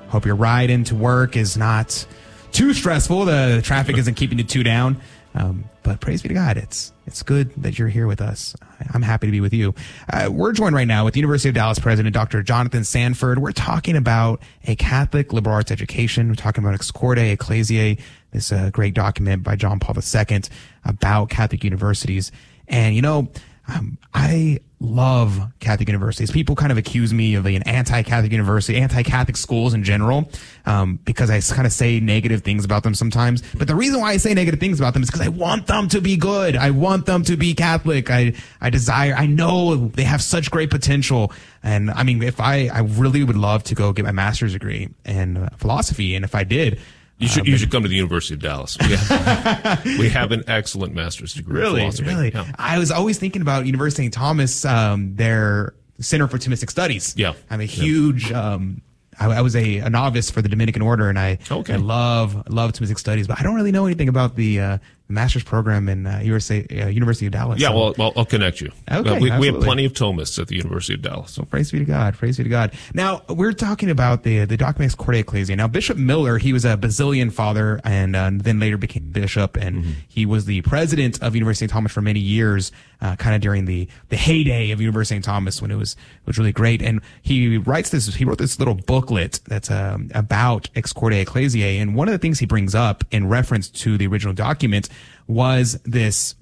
Hope 0.09 0.25
your 0.25 0.37
ride 0.37 0.71
into 0.71 0.95
work 0.95 1.37
is 1.37 1.57
not 1.57 2.07
too 2.53 2.73
stressful. 2.73 3.25
The 3.25 3.61
traffic 3.63 3.99
isn't 3.99 4.15
keeping 4.15 4.39
you 4.39 4.45
too 4.45 4.63
down. 4.63 5.01
Um, 5.39 5.65
but 5.85 6.01
praise 6.01 6.21
be 6.21 6.29
to 6.29 6.35
God, 6.35 6.57
it's 6.57 6.93
it's 7.07 7.23
good 7.23 7.53
that 7.63 7.79
you're 7.79 7.89
here 7.89 8.09
with 8.09 8.21
us. 8.21 8.57
I'm 8.93 9.03
happy 9.03 9.29
to 9.29 9.31
be 9.31 9.41
with 9.41 9.55
you. 9.55 9.73
Uh, 10.13 10.29
we're 10.33 10.53
joined 10.53 10.75
right 10.75 10.87
now 10.87 11.05
with 11.05 11.17
University 11.17 11.49
of 11.49 11.55
Dallas 11.55 11.79
president, 11.79 12.13
Dr. 12.13 12.43
Jonathan 12.43 12.83
Sanford. 12.83 13.39
We're 13.39 13.53
talking 13.53 13.97
about 13.97 14.43
a 14.65 14.75
Catholic 14.75 15.33
liberal 15.33 15.55
arts 15.55 15.71
education. 15.71 16.29
We're 16.29 16.35
talking 16.35 16.65
about 16.65 16.75
Ex 16.75 16.91
Corde 16.91 17.19
Ecclesiae, 17.19 17.99
this 18.33 18.51
uh, 18.51 18.71
great 18.71 18.95
document 18.95 19.45
by 19.45 19.55
John 19.55 19.79
Paul 19.79 19.95
II 19.97 20.41
about 20.85 21.31
Catholic 21.31 21.63
universities. 21.63 22.33
And 22.67 22.97
you 22.97 23.03
know, 23.03 23.29
um, 23.69 23.97
I 24.13 24.59
love 24.81 25.41
Catholic 25.59 25.89
universities. 25.89 26.31
People 26.31 26.55
kind 26.55 26.71
of 26.71 26.79
accuse 26.79 27.13
me 27.13 27.35
of 27.35 27.47
an 27.47 27.63
anti-Catholic 27.65 28.31
university, 28.31 28.77
anti-Catholic 28.77 29.37
schools 29.37 29.75
in 29.75 29.83
general, 29.83 30.31
um, 30.67 31.01
because 31.05 31.31
I 31.31 31.41
kind 31.55 31.67
of 31.67 31.73
say 31.73 31.99
negative 31.99 32.43
things 32.43 32.65
about 32.65 32.85
them 32.85 32.95
sometimes. 32.95 33.43
But 33.57 33.67
the 33.67 33.75
reason 33.75 34.01
why 34.01 34.13
I 34.13 34.17
say 34.19 34.35
negative 34.35 34.61
things 34.61 34.79
about 34.79 34.95
them 34.95 35.03
is 35.03 35.11
because 35.11 35.27
I 35.27 35.29
want 35.29 35.67
them 35.67 35.89
to 35.89 36.01
be 36.01 36.17
good. 36.17 36.57
I 36.57 36.71
want 36.71 37.07
them 37.07 37.25
to 37.25 37.37
be 37.37 37.55
Catholic. 37.55 38.11
I, 38.11 38.35
I 38.61 38.71
desire, 38.71 39.15
I 39.15 39.27
know 39.27 39.89
they 39.89 40.05
have 40.05 40.23
such 40.23 40.51
great 40.51 40.71
potential. 40.71 41.33
And 41.63 41.91
I 41.91 42.05
mean, 42.05 42.23
if 42.23 42.41
I, 42.41 42.69
I 42.69 42.81
really 42.81 43.25
would 43.25 43.37
love 43.37 43.65
to 43.65 43.75
go 43.75 43.93
get 43.93 44.05
my 44.05 44.13
master's 44.13 44.53
degree 44.53 44.91
in 45.05 45.49
philosophy. 45.57 46.15
And 46.15 46.25
if 46.25 46.37
I 46.37 46.45
did, 46.45 46.81
You 47.19 47.29
should, 47.29 47.43
uh, 47.43 47.51
you 47.51 47.57
should 47.59 47.71
come 47.73 47.83
to 47.83 47.89
the 47.89 47.97
University 47.97 48.35
of 48.35 48.41
Dallas. 48.41 48.77
We 48.81 48.95
have, 48.95 49.85
we 49.85 50.09
have 50.09 50.31
an 50.33 50.45
excellent 50.47 50.95
master's 50.95 51.35
degree 51.35 51.57
in 51.57 51.61
Really, 51.63 51.81
philosophy. 51.81 52.09
really. 52.09 52.31
Yeah. 52.33 52.45
I 52.59 52.79
was 52.79 52.91
always 52.91 53.19
thinking 53.19 53.43
about 53.43 53.67
University 53.67 54.03
of 54.03 54.05
St. 54.07 54.15
Thomas, 54.15 54.65
um, 54.65 55.17
their 55.17 55.75
Center 56.01 56.29
for 56.29 56.39
Thomistic 56.39 56.71
Studies. 56.71 57.15
Yeah. 57.17 57.35
I'm 57.51 57.61
a 57.61 57.65
huge. 57.65 58.31
Um, 58.31 58.83
I, 59.19 59.27
I 59.27 59.41
was 59.41 59.57
a, 59.57 59.79
a 59.79 59.91
novice 59.91 60.31
for 60.31 60.43
the 60.43 60.49
Dominican 60.49 60.81
Order, 60.81 61.09
and 61.09 61.19
I 61.19 61.39
Okay. 61.51 61.75
I 61.75 61.77
love 61.77 62.49
love 62.49 62.71
Thomistic 62.73 62.99
Studies, 63.01 63.27
but 63.27 63.41
I 63.41 63.43
don't 63.43 63.57
really 63.57 63.73
know 63.73 63.87
anything 63.87 64.09
about 64.09 64.37
the 64.37 64.61
uh, 64.61 64.79
master's 65.09 65.43
program 65.45 65.89
in 65.89 66.07
uh, 66.07 66.21
USA, 66.23 66.67
uh, 66.71 66.87
University 66.89 67.27
of 67.27 67.33
Dallas. 67.33 67.61
Yeah, 67.61 67.69
So- 67.69 67.75
well, 67.77 67.95
well, 67.99 68.13
I'll 68.17 68.25
connect 68.25 68.61
you. 68.61 68.71
Okay, 68.91 69.09
Uh, 69.11 69.19
we, 69.21 69.31
we 69.39 69.47
have 69.47 69.61
plenty 69.61 69.85
of 69.85 69.93
Thomists 69.95 70.39
at 70.39 70.49
the 70.49 70.57
University 70.57 70.95
of 70.95 71.03
Dallas. 71.03 71.33
So 71.33 71.45
praise 71.45 71.71
be 71.73 71.79
to 71.79 71.85
God. 71.85 72.15
Praise 72.15 72.37
be 72.37 72.43
to 72.45 72.49
God. 72.51 72.73
Now 72.95 73.23
we're 73.29 73.53
talking 73.53 73.91
about 73.91 74.23
the 74.23 74.45
the 74.45 74.57
Documents 74.57 74.95
Corde 74.95 75.17
Ecclesiae. 75.17 75.57
Now 75.57 75.67
Bishop 75.69 75.97
Miller, 75.97 76.39
he 76.39 76.53
was 76.53 76.65
a 76.65 76.77
Basilian 76.77 77.31
father, 77.31 77.81
and 77.85 78.15
uh, 78.15 78.31
then 78.33 78.61
later 78.61 78.77
became 78.77 79.05
bishop, 79.11 79.57
and 79.57 79.79
Mm-hmm. 79.79 79.91
he 80.09 80.27
was 80.27 80.45
the 80.47 80.61
president 80.63 81.23
of 81.23 81.35
University 81.35 81.65
of 81.67 81.71
St. 81.71 81.73
Thomas 81.73 81.93
for 81.93 82.01
many 82.03 82.21
years, 82.21 82.73
uh, 83.01 83.17
kind 83.17 83.35
of 83.35 83.41
during 83.41 83.65
the 83.65 83.89
the 84.09 84.17
heyday 84.17 84.71
of 84.73 84.81
University 84.81 85.15
of 85.17 85.23
St. 85.23 85.25
Thomas 85.25 85.63
when 85.63 85.71
it 85.71 85.77
was 85.77 85.97
was 86.27 86.37
really 86.39 86.53
great. 86.53 86.83
And 86.83 87.01
he 87.23 87.57
writes 87.59 87.91
this. 87.91 88.13
He 88.15 88.25
wrote 88.25 88.39
this 88.39 88.59
little 88.59 88.75
booklet 88.75 89.41
that's 89.47 89.71
um, 89.71 90.11
about 90.15 90.69
Ex 90.75 90.93
Corde 90.93 91.15
Ecclesiae, 91.15 91.79
and 91.81 91.95
one 91.95 92.09
of 92.09 92.13
the 92.13 92.19
things 92.19 92.39
he 92.41 92.47
brings 92.47 92.75
up 92.75 93.05
in 93.11 93.29
reference 93.29 93.69
to 93.71 93.97
the 93.97 94.07
original 94.07 94.35
document 94.35 94.89
was 95.29 95.79
this 95.85 96.35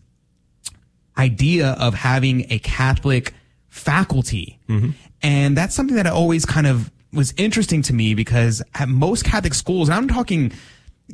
idea 1.19 1.73
of 1.79 1.95
having 1.95 2.51
a 2.51 2.59
Catholic 2.61 3.35
faculty. 3.69 4.59
Mm-hmm. 4.69 4.91
And 5.23 5.57
that's 5.57 5.75
something 5.75 5.97
that 5.97 6.07
I 6.07 6.11
always 6.11 6.45
kind 6.45 6.67
of 6.67 6.91
was 7.13 7.35
interesting 7.37 7.83
to 7.83 7.93
me 7.93 8.15
because 8.15 8.63
at 8.75 8.89
most 8.89 9.25
Catholic 9.25 9.55
schools, 9.55 9.89
and 9.89 9.97
I'm 9.97 10.09
talking 10.09 10.53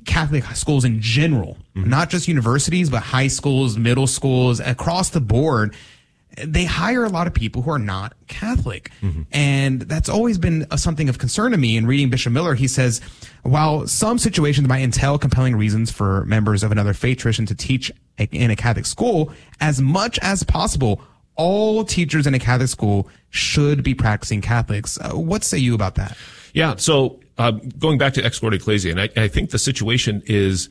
Catholic 0.07 0.45
schools 0.57 0.85
in 0.85 1.01
general, 1.01 1.57
mm-hmm. 1.77 1.89
not 1.89 2.11
just 2.11 2.29
universities, 2.29 2.91
but 2.91 3.03
high 3.03 3.29
schools, 3.29 3.77
middle 3.77 4.07
schools, 4.07 4.61
across 4.61 5.11
the 5.11 5.21
board, 5.21 5.75
they 6.37 6.65
hire 6.65 7.05
a 7.05 7.09
lot 7.09 7.27
of 7.27 7.35
people 7.35 7.63
who 7.63 7.71
are 7.71 7.79
not 7.79 8.15
Catholic. 8.29 8.91
And 9.33 9.83
that's 9.83 10.09
always 10.09 10.39
been 10.39 10.67
a, 10.71 10.79
something 10.79 11.09
of 11.09 11.19
concern 11.19 11.53
to 11.53 11.59
me. 11.59 11.77
In 11.77 11.87
reading 11.87 12.11
Bishop 12.11 12.33
Miller, 12.33 12.55
he 12.55 12.67
says, 12.69 13.01
while 13.43 13.87
some 13.87 14.19
situations 14.19 14.67
might 14.69 14.83
entail 14.83 15.19
compelling 15.19 15.57
reasons 15.57 15.91
for 15.91 16.25
members 16.25 16.63
of 16.63 16.73
another 16.73 16.95
faith 16.95 17.19
tradition 17.19 17.47
to 17.47 17.55
teach 17.55 17.91
a- 18.19 18.29
in 18.33 18.51
a 18.51 18.57
Catholic 18.57 18.87
school, 18.87 19.33
as 19.61 19.81
much 19.81 20.19
as 20.21 20.43
possible, 20.43 21.01
all 21.35 21.85
teachers 21.85 22.27
in 22.27 22.35
a 22.35 22.39
Catholic 22.39 22.69
school 22.69 23.09
should 23.31 23.83
be 23.83 23.95
practicing 23.95 24.41
Catholics. 24.41 24.99
Uh, 25.01 25.11
what 25.13 25.45
say 25.45 25.59
you 25.59 25.75
about 25.75 25.95
that? 25.97 26.17
Yeah. 26.55 26.77
So 26.77 27.21
uh, 27.39 27.53
going 27.79 27.99
back 27.99 28.13
to 28.15 28.25
Ex 28.25 28.39
Corde 28.39 28.55
Ecclesiae, 28.55 28.91
and 28.93 29.01
I, 29.01 29.09
I 29.17 29.29
think 29.29 29.51
the 29.51 29.59
situation 29.59 30.23
is 30.27 30.69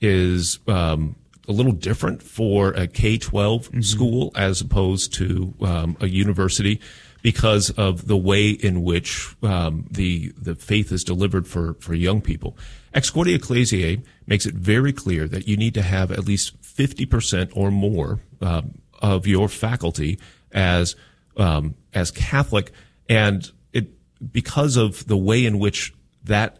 is 0.00 0.58
um, 0.68 1.16
a 1.48 1.52
little 1.52 1.72
different 1.72 2.22
for 2.22 2.72
a 2.72 2.86
K 2.86 3.18
12 3.18 3.84
school 3.84 4.32
as 4.36 4.60
opposed 4.60 5.12
to 5.14 5.54
um, 5.60 5.96
a 6.00 6.06
university 6.06 6.80
because 7.22 7.70
of 7.70 8.08
the 8.08 8.16
way 8.16 8.50
in 8.50 8.82
which 8.82 9.34
um, 9.42 9.86
the 9.90 10.32
the 10.36 10.54
faith 10.54 10.92
is 10.92 11.04
delivered 11.04 11.46
for 11.46 11.74
for 11.74 11.94
young 11.94 12.20
people. 12.20 12.56
Ex 12.94 13.10
Ecclesiae 13.14 14.02
makes 14.26 14.44
it 14.44 14.54
very 14.54 14.92
clear 14.92 15.26
that 15.28 15.48
you 15.48 15.56
need 15.56 15.74
to 15.74 15.82
have 15.82 16.10
at 16.10 16.26
least 16.26 16.56
fifty 16.62 17.06
percent 17.06 17.50
or 17.54 17.70
more 17.70 18.20
um, 18.40 18.74
of 19.00 19.26
your 19.26 19.48
faculty 19.48 20.18
as 20.52 20.96
um, 21.36 21.74
as 21.94 22.10
Catholic, 22.10 22.72
and 23.08 23.50
it 23.72 23.90
because 24.32 24.76
of 24.76 25.06
the 25.06 25.16
way 25.16 25.46
in 25.46 25.58
which 25.58 25.94
that 26.24 26.58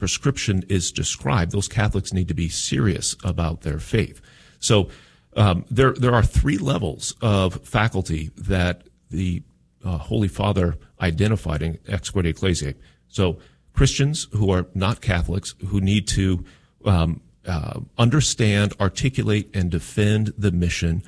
prescription 0.00 0.64
is 0.68 0.90
described, 0.90 1.52
those 1.52 1.68
Catholics 1.68 2.12
need 2.12 2.26
to 2.28 2.34
be 2.34 2.48
serious 2.48 3.14
about 3.22 3.60
their 3.60 3.78
faith. 3.78 4.20
So 4.58 4.88
um, 5.36 5.64
there 5.70 5.92
there 5.92 6.14
are 6.14 6.24
three 6.24 6.58
levels 6.58 7.14
of 7.22 7.62
faculty 7.62 8.30
that 8.36 8.82
the 9.10 9.42
uh, 9.84 9.98
Holy 9.98 10.28
Father 10.28 10.76
identified 11.00 11.62
in 11.62 11.78
Ex 11.86 12.10
Corde 12.10 12.26
Ecclesiae. 12.26 12.74
So 13.08 13.38
Christians 13.72 14.26
who 14.32 14.50
are 14.50 14.66
not 14.74 15.00
Catholics 15.00 15.54
who 15.68 15.80
need 15.80 16.08
to 16.08 16.44
um, 16.84 17.20
uh, 17.46 17.80
understand, 17.96 18.74
articulate, 18.80 19.48
and 19.54 19.70
defend 19.70 20.32
the 20.36 20.50
mission. 20.50 21.02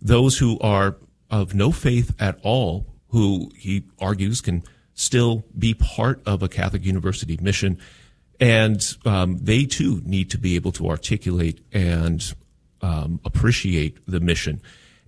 Those 0.00 0.38
who 0.38 0.58
are 0.60 0.96
of 1.30 1.54
no 1.54 1.72
faith 1.72 2.14
at 2.20 2.38
all, 2.42 2.86
who 3.08 3.50
he 3.56 3.84
argues 3.98 4.40
can 4.40 4.62
still 4.94 5.44
be 5.58 5.74
part 5.74 6.20
of 6.26 6.42
a 6.42 6.48
Catholic 6.48 6.84
university 6.84 7.38
mission, 7.40 7.78
and 8.40 8.96
um, 9.04 9.38
they 9.38 9.64
too 9.64 10.02
need 10.04 10.30
to 10.30 10.38
be 10.38 10.56
able 10.56 10.72
to 10.72 10.88
articulate 10.88 11.60
and 11.72 12.34
um, 12.80 13.20
appreciate 13.24 13.98
the 14.06 14.20
mission, 14.20 14.60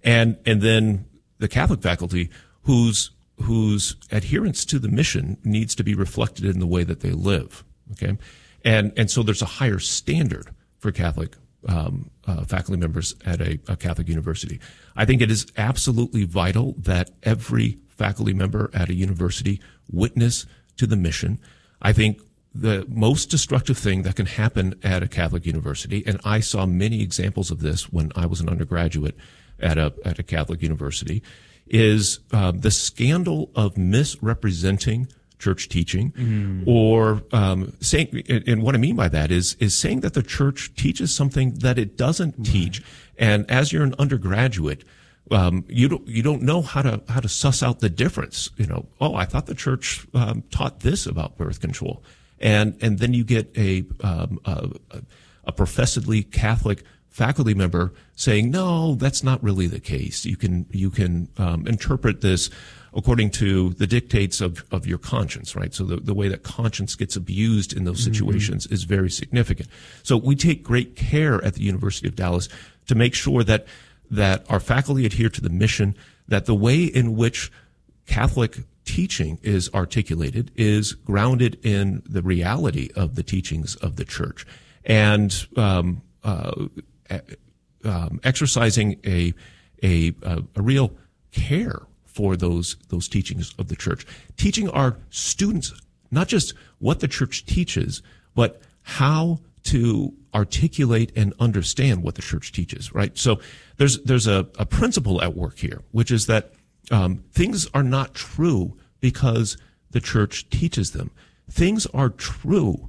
and 0.03 0.39
and 0.47 0.63
then 0.63 1.07
the 1.39 1.49
Catholic 1.49 1.83
faculty 1.83 2.31
whose 2.63 3.11
whose 3.43 3.97
adherence 4.13 4.65
to 4.65 4.79
the 4.79 4.89
mission 4.89 5.37
needs 5.45 5.75
to 5.75 5.83
be 5.83 5.95
reflected 5.95 6.45
in 6.45 6.61
the 6.61 6.67
way 6.67 6.85
that 6.85 7.01
they 7.01 7.11
live. 7.11 7.65
Okay, 7.93 8.17
and 8.65 8.93
and 8.97 9.11
so 9.11 9.23
there's 9.23 9.43
a 9.43 9.47
higher 9.47 9.79
standard 9.79 10.51
for 10.79 10.93
Catholic 10.93 11.37
um, 11.69 12.11
uh, 12.27 12.45
faculty 12.45 12.79
members 12.79 13.15
at 13.25 13.41
a, 13.41 13.59
a 13.69 13.77
Catholic 13.77 14.09
university. 14.09 14.61
I 14.97 15.05
think 15.05 15.23
it 15.23 15.31
is 15.31 15.47
absolutely 15.57 16.25
vital 16.25 16.75
that 16.79 17.11
every 17.23 17.79
faculty 17.89 18.35
member 18.35 18.71
at 18.75 18.89
a 18.89 18.95
university 18.95 19.61
witness 19.91 20.47
to 20.77 20.87
the 20.87 20.97
mission. 20.97 21.39
I 21.81 21.93
think 21.93 22.21
the 22.55 22.87
most 22.89 23.31
destructive 23.31 23.77
thing 23.77 24.03
that 24.03 24.15
can 24.15 24.27
happen 24.27 24.79
at 24.83 25.03
a 25.03 25.09
Catholic 25.09 25.45
university, 25.45 26.05
and 26.07 26.21
I 26.25 26.41
saw 26.41 26.67
many 26.67 27.03
examples 27.03 27.51
of 27.51 27.61
this 27.61 27.93
when 27.93 28.13
I 28.15 28.27
was 28.27 28.41
an 28.41 28.49
undergraduate 28.49 29.17
at 29.59 29.77
a 29.77 29.93
at 30.05 30.19
a 30.19 30.23
Catholic 30.23 30.63
university, 30.63 31.23
is 31.67 32.21
uh, 32.33 32.53
the 32.53 32.71
scandal 32.71 33.51
of 33.57 33.77
misrepresenting 33.77 35.09
church 35.39 35.69
teaching, 35.69 36.13
or 36.67 37.23
um, 37.33 37.77
saying. 37.81 38.23
And 38.29 38.49
and 38.49 38.63
what 38.63 38.75
I 38.75 38.79
mean 38.79 38.97
by 38.97 39.09
that 39.09 39.31
is 39.31 39.57
is 39.59 39.75
saying 39.75 40.01
that 40.01 40.15
the 40.15 40.23
church 40.23 40.75
teaches 40.77 41.15
something 41.15 41.55
that 41.55 41.79
it 41.79 41.97
doesn't 41.97 42.45
teach, 42.45 42.83
and 43.19 43.51
as 43.51 43.73
you're 43.73 43.85
an 43.85 43.95
undergraduate. 43.99 44.85
Um, 45.31 45.65
you 45.71 45.89
don't 45.89 46.07
you 46.07 46.23
don't 46.23 46.43
know 46.43 46.61
how 46.61 46.83
to 46.83 47.03
how 47.09 47.19
to 47.19 47.31
suss 47.31 47.63
out 47.63 47.81
the 47.81 47.89
difference. 47.89 48.51
You 48.59 48.67
know, 48.67 48.87
oh, 49.01 49.15
I 49.15 49.25
thought 49.25 49.47
the 49.47 49.55
church 49.55 50.07
um, 50.13 50.43
taught 50.51 50.81
this 50.81 51.07
about 51.07 51.39
birth 51.39 51.63
control, 51.63 52.05
and 52.45 52.77
and 52.81 52.99
then 53.01 53.15
you 53.15 53.25
get 53.25 53.51
a 53.57 53.85
um, 54.05 54.39
a, 54.45 54.71
a 55.45 55.53
professedly 55.53 56.23
Catholic 56.23 56.85
faculty 57.09 57.55
member 57.55 57.93
saying, 58.17 58.51
no, 58.51 58.97
that's 58.97 59.23
not 59.23 59.43
really 59.43 59.67
the 59.67 59.81
case. 59.81 60.25
You 60.25 60.37
can 60.37 60.67
you 60.71 60.91
can 60.91 61.29
um, 61.39 61.67
interpret 61.67 62.21
this 62.21 62.51
according 62.97 63.29
to 63.29 63.71
the 63.71 63.89
dictates 63.89 64.41
of, 64.41 64.65
of 64.71 64.87
your 64.87 64.99
conscience, 64.99 65.57
right? 65.57 65.75
So 65.75 65.83
the, 65.83 65.97
the 65.97 66.15
way 66.15 66.29
that 66.29 66.45
conscience 66.45 66.95
gets 66.95 67.17
abused 67.17 67.73
in 67.77 67.83
those 67.83 68.05
situations 68.05 68.69
is 68.69 68.85
very 68.85 69.11
significant. 69.11 69.69
So 70.05 70.17
we 70.17 70.37
take 70.37 70.63
great 70.63 70.95
care 70.95 71.45
at 71.45 71.55
the 71.55 71.63
University 71.63 72.07
of 72.07 72.15
Dallas 72.15 72.49
to 72.87 72.95
make 72.95 73.15
sure 73.15 73.43
that 73.43 73.67
that 74.11 74.45
our 74.49 74.61
faculty 74.61 75.07
adhere 75.07 75.31
to 75.31 75.41
the 75.41 75.49
mission, 75.49 75.97
that 76.29 76.45
the 76.45 76.55
way 76.55 76.85
in 76.85 77.17
which 77.17 77.51
Catholic 78.07 78.59
teaching 78.85 79.39
is 79.43 79.71
articulated 79.73 80.51
is 80.55 80.93
grounded 80.93 81.59
in 81.65 82.03
the 82.07 82.23
reality 82.23 82.91
of 82.95 83.15
the 83.15 83.23
teachings 83.23 83.77
of 83.77 83.97
the 83.97 84.05
church 84.05 84.47
and 84.85 85.47
um, 85.57 86.03
uh, 86.23 86.67
um, 87.85 88.21
exercising 88.25 88.99
a, 89.05 89.35
a 89.83 90.15
a 90.23 90.43
a 90.57 90.63
real 90.63 90.93
care 91.33 91.83
for 92.05 92.37
those 92.37 92.77
those 92.89 93.09
teachings 93.09 93.55
of 93.59 93.69
the 93.69 93.77
church, 93.77 94.07
teaching 94.37 94.69
our 94.71 94.97
students 95.11 95.73
not 96.11 96.29
just 96.29 96.55
what 96.79 97.01
the 97.01 97.09
church 97.09 97.45
teaches, 97.45 98.03
but 98.35 98.61
how 98.83 99.41
to 99.65 100.15
articulate 100.35 101.11
and 101.17 101.33
understand 101.41 102.03
what 102.03 102.15
the 102.15 102.23
church 102.23 102.53
teaches, 102.53 102.95
right? 102.95 103.17
So 103.19 103.41
there's 103.77 104.03
there's 104.03 104.27
a, 104.27 104.47
a 104.59 104.67
principle 104.67 105.23
at 105.23 105.35
work 105.35 105.59
here, 105.59 105.83
which 105.91 106.11
is 106.11 106.27
that 106.27 106.53
um, 106.91 107.25
things 107.33 107.69
are 107.75 107.83
not 107.83 108.15
true 108.15 108.77
because 109.01 109.57
the 109.91 110.01
church 110.01 110.49
teaches 110.51 110.93
them. 110.93 111.11
Things 111.51 111.87
are 111.87 112.09
true, 112.09 112.89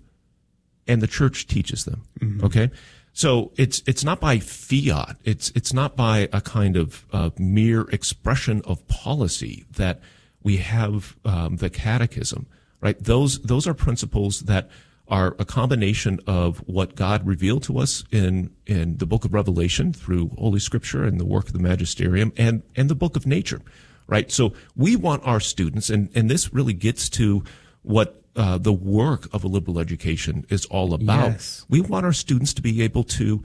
and 0.87 1.01
the 1.01 1.07
church 1.07 1.47
teaches 1.47 1.85
them. 1.85 2.03
Mm-hmm. 2.19 2.45
Okay, 2.45 2.71
so 3.13 3.51
it's 3.57 3.81
it's 3.85 4.03
not 4.03 4.19
by 4.19 4.39
fiat. 4.39 5.17
It's 5.23 5.51
it's 5.55 5.73
not 5.73 5.95
by 5.95 6.29
a 6.31 6.41
kind 6.41 6.77
of 6.77 7.05
uh, 7.11 7.29
mere 7.37 7.81
expression 7.91 8.61
of 8.65 8.87
policy 8.87 9.65
that 9.71 9.99
we 10.41 10.57
have 10.57 11.15
um, 11.25 11.57
the 11.57 11.69
catechism, 11.69 12.47
right? 12.81 13.01
Those 13.03 13.39
those 13.39 13.67
are 13.67 13.73
principles 13.73 14.41
that 14.41 14.69
are 15.07 15.35
a 15.37 15.45
combination 15.45 16.19
of 16.25 16.57
what 16.67 16.95
God 16.95 17.25
revealed 17.25 17.63
to 17.63 17.77
us 17.77 18.03
in 18.11 18.51
in 18.65 18.97
the 18.97 19.05
book 19.05 19.25
of 19.25 19.33
Revelation 19.33 19.93
through 19.93 20.31
Holy 20.37 20.59
Scripture 20.59 21.03
and 21.03 21.19
the 21.19 21.25
work 21.25 21.47
of 21.47 21.53
the 21.53 21.59
magisterium 21.59 22.33
and 22.37 22.63
and 22.75 22.89
the 22.89 22.95
book 22.95 23.15
of 23.15 23.25
nature, 23.25 23.61
right? 24.07 24.31
So 24.31 24.53
we 24.75 24.95
want 24.95 25.25
our 25.25 25.39
students, 25.39 25.89
and 25.89 26.09
and 26.15 26.29
this 26.29 26.53
really 26.53 26.73
gets 26.73 27.09
to 27.09 27.43
what 27.83 28.21
uh, 28.35 28.57
the 28.57 28.73
work 28.73 29.33
of 29.33 29.43
a 29.43 29.47
liberal 29.47 29.79
education 29.79 30.45
is 30.49 30.65
all 30.65 30.93
about. 30.93 31.31
Yes. 31.31 31.65
We 31.69 31.81
want 31.81 32.05
our 32.05 32.13
students 32.13 32.53
to 32.55 32.61
be 32.61 32.81
able 32.81 33.03
to 33.03 33.43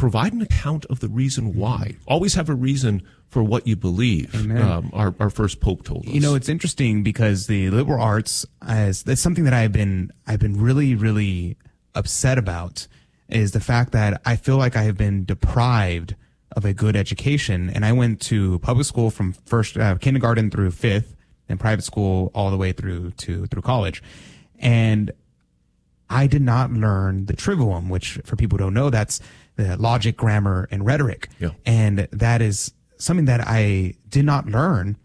provide 0.00 0.32
an 0.32 0.40
account 0.40 0.86
of 0.86 1.00
the 1.00 1.08
reason 1.08 1.54
why. 1.54 1.94
Always 2.08 2.32
have 2.34 2.48
a 2.48 2.54
reason 2.54 3.02
for 3.28 3.42
what 3.42 3.66
you 3.66 3.76
believe. 3.76 4.34
Um, 4.34 4.90
our, 4.94 5.14
our 5.20 5.28
first 5.28 5.60
pope 5.60 5.84
told 5.84 6.06
us. 6.06 6.12
You 6.12 6.20
know, 6.20 6.34
it's 6.34 6.48
interesting 6.48 7.02
because 7.02 7.46
the 7.46 7.68
liberal 7.68 8.00
arts, 8.00 8.46
as 8.66 9.02
that's 9.02 9.20
something 9.20 9.44
that 9.44 9.52
I've 9.52 9.72
been, 9.72 10.10
I've 10.26 10.40
been 10.40 10.58
really, 10.58 10.94
really 10.94 11.58
upset 11.94 12.38
about, 12.38 12.88
is 13.28 13.52
the 13.52 13.60
fact 13.60 13.92
that 13.92 14.22
I 14.24 14.36
feel 14.36 14.56
like 14.56 14.74
I 14.74 14.84
have 14.84 14.96
been 14.96 15.26
deprived 15.26 16.16
of 16.56 16.64
a 16.64 16.72
good 16.72 16.96
education. 16.96 17.68
And 17.68 17.84
I 17.84 17.92
went 17.92 18.22
to 18.22 18.58
public 18.60 18.86
school 18.86 19.10
from 19.10 19.34
first 19.34 19.76
uh, 19.76 19.96
kindergarten 19.96 20.50
through 20.50 20.70
fifth, 20.70 21.14
and 21.50 21.60
private 21.60 21.82
school 21.82 22.30
all 22.34 22.50
the 22.50 22.56
way 22.56 22.72
through 22.72 23.10
to 23.10 23.46
through 23.46 23.62
college, 23.62 24.02
and 24.60 25.10
I 26.08 26.26
did 26.26 26.42
not 26.42 26.72
learn 26.72 27.26
the 27.26 27.34
trivium, 27.34 27.88
which 27.88 28.20
for 28.24 28.36
people 28.36 28.56
who 28.56 28.64
don't 28.64 28.74
know, 28.74 28.88
that's 28.88 29.20
the 29.60 29.76
logic, 29.76 30.16
grammar, 30.16 30.68
and 30.70 30.84
rhetoric. 30.84 31.28
Yeah. 31.38 31.50
And 31.66 32.08
that 32.12 32.42
is 32.42 32.72
something 32.96 33.26
that 33.26 33.40
I 33.46 33.94
did 34.08 34.24
not 34.24 34.46
learn. 34.46 34.96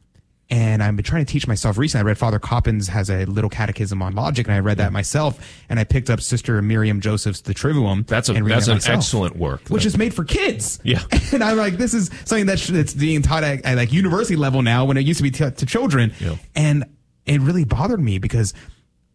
And 0.48 0.84
I've 0.84 0.96
been 0.96 1.04
trying 1.04 1.26
to 1.26 1.32
teach 1.32 1.48
myself 1.48 1.76
recently. 1.76 2.04
I 2.04 2.06
read 2.06 2.20
Father 2.20 2.38
Coppens 2.38 2.88
has 2.90 3.10
a 3.10 3.26
little 3.26 3.50
catechism 3.50 4.04
on 4.04 4.14
logic, 4.14 4.46
and 4.46 4.54
I 4.56 4.60
read 4.60 4.78
that 4.78 4.94
myself. 4.94 5.40
And 5.70 5.80
I 5.80 5.84
picked 5.86 6.12
up 6.12 6.22
Sister 6.22 6.62
Miriam 6.62 7.02
Joseph's 7.02 7.42
The 7.42 7.56
Trivium. 7.56 8.06
That's 8.08 8.30
a 8.30 8.34
that's 8.34 8.66
that 8.68 8.72
an 8.72 8.76
myself, 8.78 8.98
excellent 8.98 9.36
work. 9.38 9.68
which 9.70 9.88
is 9.88 9.98
made 9.98 10.14
for 10.14 10.24
kids. 10.24 10.80
Yeah. 10.84 11.02
And 11.34 11.44
I'm 11.44 11.58
like, 11.58 11.78
this 11.78 11.96
is 11.96 12.12
something 12.26 12.46
that's 12.46 12.68
that's 12.68 12.94
being 12.94 13.24
taught 13.24 13.44
at, 13.44 13.66
at 13.66 13.76
like 13.76 13.92
university 13.92 14.36
level 14.36 14.62
now, 14.62 14.86
when 14.86 14.98
it 14.98 15.02
used 15.02 15.18
to 15.18 15.24
be 15.24 15.32
t- 15.32 15.50
to 15.50 15.66
children. 15.66 16.14
Yeah. 16.20 16.36
And 16.56 16.86
it 17.26 17.42
really 17.42 17.66
bothered 17.66 18.00
me 18.00 18.20
because 18.20 18.54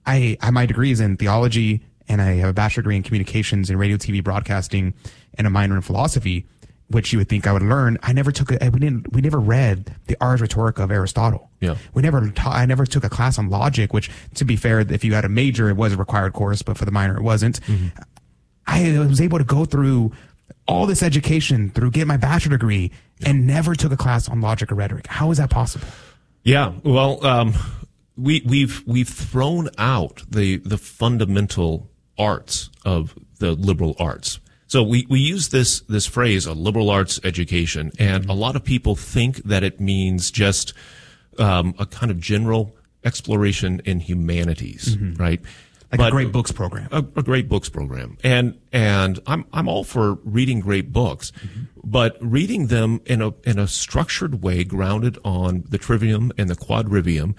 I 0.05 0.37
I 0.41 0.51
my 0.51 0.67
degree 0.67 0.91
is 0.91 0.99
in 0.99 1.17
theology 1.17 1.83
and 2.11 2.21
I 2.21 2.35
have 2.35 2.49
a 2.51 2.53
bachelor 2.53 2.83
degree 2.83 2.97
in 2.97 3.05
communications 3.05 3.71
and 3.71 3.79
radio, 3.79 3.97
TV, 3.97 4.23
broadcasting, 4.23 4.95
and 5.35 5.47
a 5.47 5.51
minor 5.51 5.77
in 5.77 5.81
philosophy, 5.81 6.45
which 6.89 7.13
you 7.13 7.19
would 7.21 7.29
think 7.29 7.47
I 7.47 7.53
would 7.53 7.63
learn. 7.63 7.99
I 8.03 8.13
never 8.13 8.33
took 8.33 8.51
a, 8.51 8.69
we 8.69 8.81
didn't 8.81 9.13
we 9.13 9.21
never 9.21 9.39
read 9.39 9.95
the 10.09 10.17
Ars 10.21 10.41
Rhetorica 10.41 10.81
of 10.83 10.91
Aristotle. 10.91 11.51
Yeah. 11.61 11.77
We 11.95 12.03
never 12.03 12.29
taught, 12.31 12.57
I 12.57 12.67
never 12.67 12.85
took 12.85 13.05
a 13.05 13.09
class 13.09 13.39
on 13.39 13.49
logic, 13.49 13.93
which 13.93 14.11
to 14.35 14.45
be 14.45 14.57
fair, 14.57 14.81
if 14.81 15.05
you 15.05 15.15
had 15.15 15.25
a 15.25 15.29
major, 15.29 15.71
it 15.71 15.77
was 15.77 15.93
a 15.93 15.97
required 15.97 16.33
course, 16.33 16.63
but 16.63 16.77
for 16.77 16.85
the 16.85 16.91
minor, 16.91 17.17
it 17.17 17.23
wasn't. 17.23 17.61
I 18.67 18.99
was 18.99 19.21
able 19.21 19.39
to 19.39 19.45
go 19.45 19.65
through 19.65 20.13
all 20.67 20.87
this 20.87 21.05
education 21.05 21.71
through 21.71 21.93
get 21.93 22.09
my 22.09 22.17
bachelor 22.17 22.57
degree 22.57 22.91
and 23.25 23.47
never 23.47 23.77
took 23.77 23.93
a 23.93 23.97
class 23.97 24.29
on 24.29 24.41
logic 24.41 24.73
or 24.73 24.75
rhetoric. 24.75 25.07
How 25.07 25.31
is 25.31 25.39
that 25.39 25.51
possible? 25.51 25.87
Yeah, 26.43 26.73
well, 26.83 27.25
um, 27.25 27.55
we 28.17 28.43
we've 28.45 28.83
we've 28.85 29.09
thrown 29.09 29.69
out 29.79 30.25
the 30.29 30.57
the 30.57 30.79
fundamental 30.79 31.89
arts 32.21 32.71
of 32.85 33.15
the 33.39 33.53
liberal 33.53 33.97
arts. 33.99 34.39
So 34.67 34.85
we, 34.85 35.07
we 35.09 35.19
use 35.19 35.49
this 35.49 35.81
this 35.89 36.07
phrase, 36.07 36.47
a 36.47 36.53
liberal 36.53 36.91
arts 36.91 37.19
education, 37.25 37.91
and 37.99 38.31
a 38.31 38.35
lot 38.35 38.55
of 38.55 38.63
people 38.63 38.95
think 38.95 39.43
that 39.45 39.65
it 39.65 39.81
means 39.81 40.31
just 40.31 40.75
um, 41.39 41.75
a 41.79 41.87
kind 41.87 42.13
of 42.13 42.21
general 42.21 42.77
exploration 43.03 43.81
in 43.85 43.99
humanities, 43.99 44.97
right? 45.17 45.41
Like 45.91 46.09
a 46.09 46.11
great 46.13 46.31
books 46.31 46.53
program. 46.53 46.89
a, 46.93 46.99
a 46.99 47.23
great 47.25 47.49
books 47.49 47.69
program, 47.69 48.17
and 48.23 48.61
and 48.73 49.19
I'm 49.27 49.45
I'm 49.53 49.69
all 49.69 49.83
for 49.83 50.19
reading 50.23 50.61
great 50.61 50.93
books, 50.93 51.33
but 51.83 52.17
reading 52.21 52.69
them 52.69 53.01
in 53.07 53.21
a 53.21 53.33
in 53.43 53.59
a 53.59 53.67
structured 53.67 54.41
way, 54.41 54.63
grounded 54.63 55.19
on 55.25 55.65
the 55.69 55.79
trivium 55.79 56.31
and 56.39 56.49
the 56.49 56.55
quadrivium, 56.55 57.35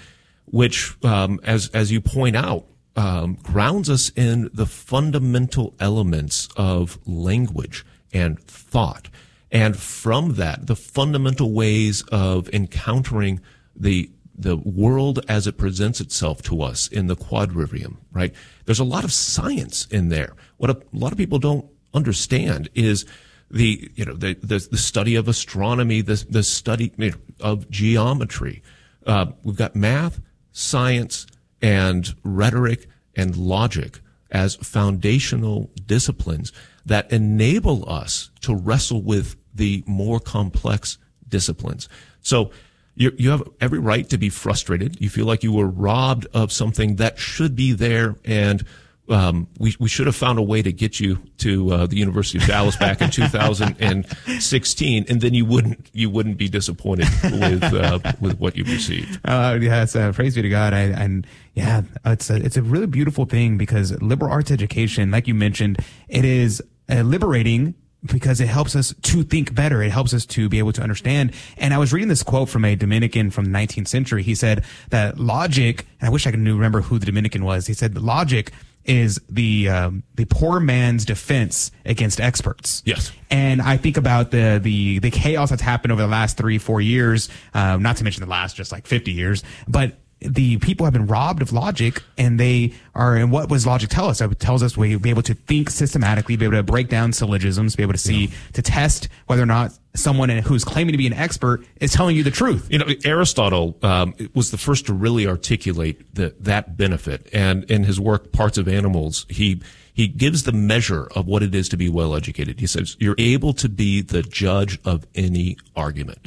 which, 0.48 1.02
um, 1.06 1.40
as 1.46 1.70
as 1.70 1.94
you 1.94 2.02
point 2.02 2.36
out, 2.36 2.66
um, 2.96 3.36
grounds 3.42 3.90
us 3.90 4.12
in 4.16 4.50
the 4.54 4.66
fundamental 4.66 5.74
elements 5.80 6.50
of 6.58 7.00
language 7.06 7.86
and 8.14 8.40
thought, 8.42 9.10
and 9.52 9.78
from 9.78 10.36
that, 10.36 10.68
the 10.68 10.76
fundamental 10.76 11.52
ways 11.52 12.04
of 12.12 12.50
encountering 12.50 13.42
the 13.76 14.10
the 14.34 14.58
world 14.58 15.24
as 15.28 15.46
it 15.46 15.58
presents 15.58 16.02
itself 16.02 16.42
to 16.42 16.62
us 16.62 16.88
in 16.88 17.08
the 17.08 17.16
quadrivium, 17.16 17.98
right? 18.12 18.34
There's 18.66 18.80
a 18.80 18.84
lot 18.86 19.04
of 19.04 19.12
science 19.14 19.86
in 19.88 20.10
there. 20.10 20.34
What 20.58 20.72
a, 20.72 20.78
a 20.78 20.98
lot 20.98 21.12
of 21.12 21.18
people 21.18 21.38
don't 21.38 21.66
understand 21.94 22.70
is 22.74 23.06
the, 23.52 23.92
you 23.96 24.06
know, 24.06 24.14
the, 24.14 24.34
the, 24.36 24.66
the 24.72 24.78
study 24.78 25.16
of 25.16 25.28
astronomy, 25.28 26.02
the, 26.02 26.26
the 26.30 26.44
study 26.44 26.92
of 27.40 27.70
geometry. 27.70 28.64
Uh, 29.06 29.28
we've 29.44 29.58
got 29.58 29.76
math, 29.76 30.22
science, 30.52 31.28
and 31.62 32.16
rhetoric 32.24 32.88
and 33.16 33.36
logic 33.36 34.00
as 34.32 34.56
foundational 34.56 35.70
disciplines 35.86 36.52
that 36.86 37.12
enable 37.12 37.88
us 37.90 38.32
to 38.42 38.56
wrestle 38.56 39.02
with 39.02 39.36
the 39.54 39.84
more 39.86 40.20
complex 40.20 40.98
disciplines. 41.28 41.90
So, 42.22 42.52
you, 42.96 43.14
you 43.18 43.30
have 43.30 43.48
every 43.62 43.80
right 43.80 44.08
to 44.10 44.18
be 44.18 44.30
frustrated. 44.30 45.00
You 45.00 45.10
feel 45.10 45.26
like 45.26 45.44
you 45.44 45.54
were 45.54 45.68
robbed 45.68 46.28
of 46.34 46.52
something 46.52 46.98
that 46.98 47.18
should 47.18 47.56
be 47.56 47.72
there, 47.72 48.18
and 48.26 48.66
um, 49.12 49.48
we 49.60 49.76
we 49.80 49.90
should 49.90 50.08
have 50.08 50.16
found 50.16 50.40
a 50.40 50.42
way 50.42 50.62
to 50.62 50.72
get 50.72 51.00
you 51.00 51.20
to 51.40 51.72
uh, 51.72 51.86
the 51.88 51.98
University 51.98 52.38
of 52.38 52.46
Dallas 52.46 52.76
back 52.76 53.02
in 53.02 53.10
2016, 53.10 55.06
and 55.10 55.22
then 55.22 55.34
you 55.34 55.46
wouldn't 55.46 55.90
you 55.94 56.10
wouldn't 56.10 56.38
be 56.38 56.48
disappointed 56.50 57.08
with 57.24 57.64
uh, 57.64 58.00
with 58.20 58.40
what 58.40 58.56
you 58.56 58.64
received. 58.64 59.20
Uh, 59.26 59.58
yes, 59.62 59.96
uh, 59.96 60.12
praise 60.12 60.36
be 60.36 60.42
to 60.42 60.50
God. 60.50 60.74
I, 60.74 60.82
and 60.82 61.28
yeah, 61.54 61.82
it's 62.06 62.30
a, 62.30 62.36
it's 62.36 62.58
a 62.58 62.62
really 62.62 62.88
beautiful 62.88 63.26
thing 63.26 63.58
because 63.58 63.92
liberal 64.02 64.32
arts 64.32 64.52
education, 64.52 65.12
like 65.12 65.28
you 65.28 65.36
mentioned, 65.36 65.78
it 66.08 66.26
is 66.26 66.62
uh, 66.90 67.02
liberating 67.02 67.76
because 68.04 68.42
it 68.42 68.48
helps 68.48 68.76
us 68.76 68.94
to 69.02 69.24
think 69.24 69.54
better. 69.54 69.82
It 69.84 69.92
helps 69.92 70.14
us 70.14 70.26
to 70.28 70.50
be 70.50 70.60
able 70.60 70.74
to 70.74 70.82
understand. 70.82 71.34
And 71.58 71.74
I 71.74 71.78
was 71.78 71.94
reading 71.94 72.10
this 72.10 72.24
quote 72.24 72.50
from 72.50 72.66
a 72.66 72.76
Dominican 72.76 73.30
from 73.30 73.46
the 73.46 73.52
19th 73.52 73.88
century. 73.88 74.24
He 74.24 74.34
said 74.34 74.64
that 74.90 75.20
logic, 75.20 75.86
and 76.00 76.08
I 76.08 76.12
wish 76.12 76.26
I 76.26 76.32
could 76.32 76.40
remember 76.40 76.82
who 76.82 76.98
the 76.98 77.06
Dominican 77.06 77.44
was. 77.44 77.68
He 77.68 77.74
said 77.74 77.96
logic 78.02 78.52
is 78.86 79.20
the 79.30 79.70
um, 79.70 80.04
the 80.16 80.26
poor 80.26 80.60
man's 80.60 81.06
defense 81.06 81.72
against 81.86 82.20
experts. 82.20 82.82
Yes. 82.86 83.12
And 83.30 83.62
I 83.62 83.78
think 83.78 83.98
about 83.98 84.32
the 84.32 84.60
the 84.62 85.00
the 85.00 85.12
chaos 85.12 85.50
that's 85.50 85.62
happened 85.62 85.92
over 85.92 86.02
the 86.02 86.08
last 86.08 86.38
three 86.38 86.58
four 86.58 86.82
years, 86.82 87.30
um, 87.54 87.82
not 87.82 87.98
to 87.98 88.04
mention 88.04 88.24
the 88.24 88.30
last 88.30 88.56
just 88.56 88.72
like 88.72 88.88
fifty 88.88 89.12
years, 89.12 89.44
but. 89.68 89.98
The 90.22 90.58
people 90.58 90.86
have 90.86 90.94
been 90.94 91.08
robbed 91.08 91.42
of 91.42 91.52
logic, 91.52 92.04
and 92.18 92.40
they 92.40 92.74
are. 92.94 93.16
And 93.16 93.32
what 93.32 93.50
does 93.50 93.66
logic 93.66 93.90
tell 93.90 94.08
us? 94.08 94.22
It 94.22 94.40
tells 94.40 94.62
us 94.62 94.78
we 94.78 94.96
be 94.96 95.10
able 95.10 95.24
to 95.24 95.34
think 95.34 95.70
systematically, 95.70 96.36
be 96.36 96.46
able 96.46 96.58
to 96.58 96.64
break 96.64 96.90
down 96.90 97.12
syllogisms, 97.12 97.76
be 97.76 97.84
able 97.84 97.94
to 97.94 98.00
see 98.00 98.32
to 98.54 98.62
test 98.62 99.10
whether 99.26 99.42
or 99.42 99.48
not 99.48 99.74
someone 99.96 100.30
who's 100.30 100.64
claiming 100.64 100.92
to 100.94 100.98
be 100.98 101.08
an 101.08 101.14
expert 101.14 101.66
is 101.80 101.92
telling 101.92 102.16
you 102.16 102.24
the 102.24 102.32
truth. 102.32 102.68
You 102.70 102.78
know, 102.78 102.88
Aristotle 103.04 103.78
um, 103.84 104.14
was 104.34 104.52
the 104.52 104.58
first 104.58 104.86
to 104.86 104.94
really 104.94 105.28
articulate 105.28 106.14
the, 106.16 106.36
that 106.40 106.78
benefit, 106.78 107.28
and 107.34 107.64
in 107.66 107.84
his 107.84 108.00
work 108.00 108.32
"Parts 108.32 108.58
of 108.58 108.68
Animals," 108.68 109.26
he 109.30 109.62
he 109.94 110.08
gives 110.08 110.44
the 110.44 110.54
measure 110.54 111.08
of 111.16 111.28
what 111.28 111.44
it 111.44 111.54
is 111.54 111.68
to 111.70 111.78
be 111.78 111.90
well 111.90 112.16
educated. 112.16 112.60
He 112.60 112.68
says 112.68 112.96
you're 113.00 113.16
able 113.18 113.54
to 113.54 113.68
be 113.68 114.02
the 114.02 114.22
judge 114.22 114.80
of 114.86 115.06
any 115.16 115.58
argument, 115.76 116.20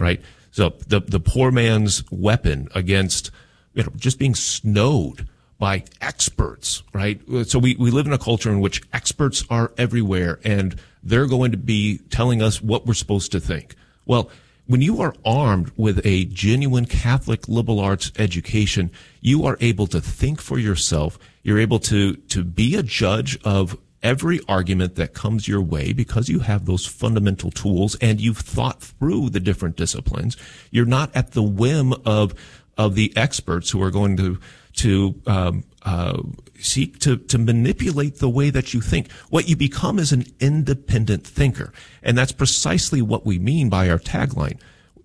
right? 0.00 0.20
So 0.56 0.72
the 0.88 1.00
the 1.00 1.20
poor 1.20 1.50
man's 1.50 2.02
weapon 2.10 2.68
against 2.74 3.30
you 3.74 3.82
know 3.82 3.92
just 3.94 4.18
being 4.18 4.34
snowed 4.34 5.28
by 5.58 5.84
experts, 6.00 6.82
right? 6.94 7.20
So 7.44 7.58
we, 7.58 7.76
we 7.76 7.90
live 7.90 8.06
in 8.06 8.14
a 8.14 8.18
culture 8.18 8.50
in 8.50 8.60
which 8.60 8.80
experts 8.90 9.44
are 9.50 9.72
everywhere 9.76 10.40
and 10.44 10.80
they're 11.02 11.26
going 11.26 11.50
to 11.50 11.58
be 11.58 11.98
telling 12.08 12.40
us 12.40 12.62
what 12.62 12.86
we're 12.86 12.94
supposed 12.94 13.32
to 13.32 13.40
think. 13.40 13.74
Well, 14.06 14.30
when 14.66 14.80
you 14.80 15.02
are 15.02 15.14
armed 15.26 15.72
with 15.76 16.00
a 16.06 16.24
genuine 16.24 16.86
Catholic 16.86 17.48
liberal 17.48 17.78
arts 17.78 18.10
education, 18.18 18.90
you 19.20 19.44
are 19.44 19.58
able 19.60 19.86
to 19.88 20.00
think 20.00 20.40
for 20.40 20.58
yourself. 20.58 21.18
You're 21.42 21.58
able 21.58 21.80
to, 21.80 22.16
to 22.16 22.44
be 22.44 22.76
a 22.76 22.82
judge 22.82 23.38
of 23.44 23.78
every 24.02 24.40
argument 24.48 24.94
that 24.96 25.14
comes 25.14 25.48
your 25.48 25.60
way 25.60 25.92
because 25.92 26.28
you 26.28 26.40
have 26.40 26.66
those 26.66 26.86
fundamental 26.86 27.50
tools 27.50 27.96
and 28.00 28.20
you've 28.20 28.38
thought 28.38 28.82
through 28.82 29.30
the 29.30 29.40
different 29.40 29.76
disciplines. 29.76 30.36
You're 30.70 30.84
not 30.86 31.14
at 31.14 31.32
the 31.32 31.42
whim 31.42 31.94
of 32.04 32.34
of 32.78 32.94
the 32.94 33.12
experts 33.16 33.70
who 33.70 33.82
are 33.82 33.90
going 33.90 34.16
to 34.18 34.38
to 34.74 35.20
um, 35.26 35.64
uh, 35.82 36.22
seek 36.58 36.98
to 37.00 37.16
to 37.16 37.38
manipulate 37.38 38.16
the 38.16 38.28
way 38.28 38.50
that 38.50 38.74
you 38.74 38.80
think. 38.80 39.10
What 39.30 39.48
you 39.48 39.56
become 39.56 39.98
is 39.98 40.12
an 40.12 40.24
independent 40.40 41.26
thinker, 41.26 41.72
and 42.02 42.16
that's 42.16 42.32
precisely 42.32 43.00
what 43.00 43.24
we 43.24 43.38
mean 43.38 43.68
by 43.68 43.88
our 43.88 43.98
tagline 43.98 44.60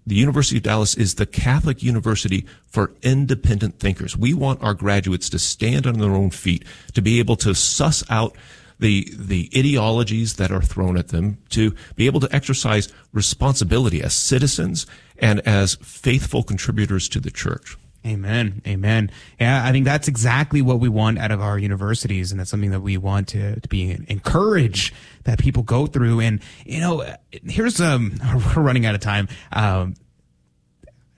the 0.06 0.16
University 0.16 0.58
of 0.58 0.64
Dallas 0.64 0.96
is 0.96 1.16
the 1.16 1.26
Catholic 1.26 1.84
university 1.84 2.46
for 2.66 2.94
independent 3.02 3.80
thinkers. 3.80 4.18
We 4.18 4.34
want 4.34 4.64
our 4.64 4.74
graduates 4.74 5.30
to 5.30 5.40
stand 5.40 5.86
on 5.86 6.00
their 6.00 6.14
own 6.14 6.32
feet, 6.32 6.66
to 6.94 7.02
be 7.02 7.20
able 7.20 7.36
to 7.38 7.54
suss 7.54 8.04
out 8.10 8.36
the, 8.82 9.14
the 9.18 9.50
ideologies 9.56 10.36
that 10.36 10.52
are 10.52 10.62
thrown 10.62 10.98
at 10.98 11.10
them, 11.10 11.38
to 11.50 11.74
be 11.96 12.08
able 12.08 12.20
to 12.20 12.36
exercise 12.36 12.92
responsibility 13.14 14.02
as 14.02 14.14
citizens 14.14 14.86
and 15.18 15.40
as 15.42 15.76
faithful 15.76 16.44
contributors 16.44 17.08
to 17.10 17.20
the 17.20 17.32
church. 17.32 17.78
Amen. 18.06 18.64
Amen. 18.66 19.12
Yeah, 19.40 19.64
I 19.64 19.72
think 19.72 19.86
that's 19.86 20.08
exactly 20.08 20.64
what 20.64 20.80
we 20.80 20.90
want 20.90 21.20
out 21.20 21.30
of 21.30 21.40
our 21.40 21.60
universities. 21.60 22.32
And 22.32 22.40
that's 22.40 22.50
something 22.50 22.72
that 22.72 22.82
we 22.82 22.98
want 22.98 23.28
to, 23.30 23.60
to 23.60 23.70
be 23.70 23.92
encourage 24.08 24.92
that 25.26 25.38
people 25.38 25.62
go 25.62 25.86
through. 25.86 26.20
And, 26.20 26.42
you 26.66 26.80
know, 26.80 27.06
here's, 27.32 27.80
um, 27.80 28.20
we're 28.56 28.64
running 28.64 28.88
out 28.88 28.96
of 28.96 29.02
time. 29.02 29.28
Um, 29.52 29.94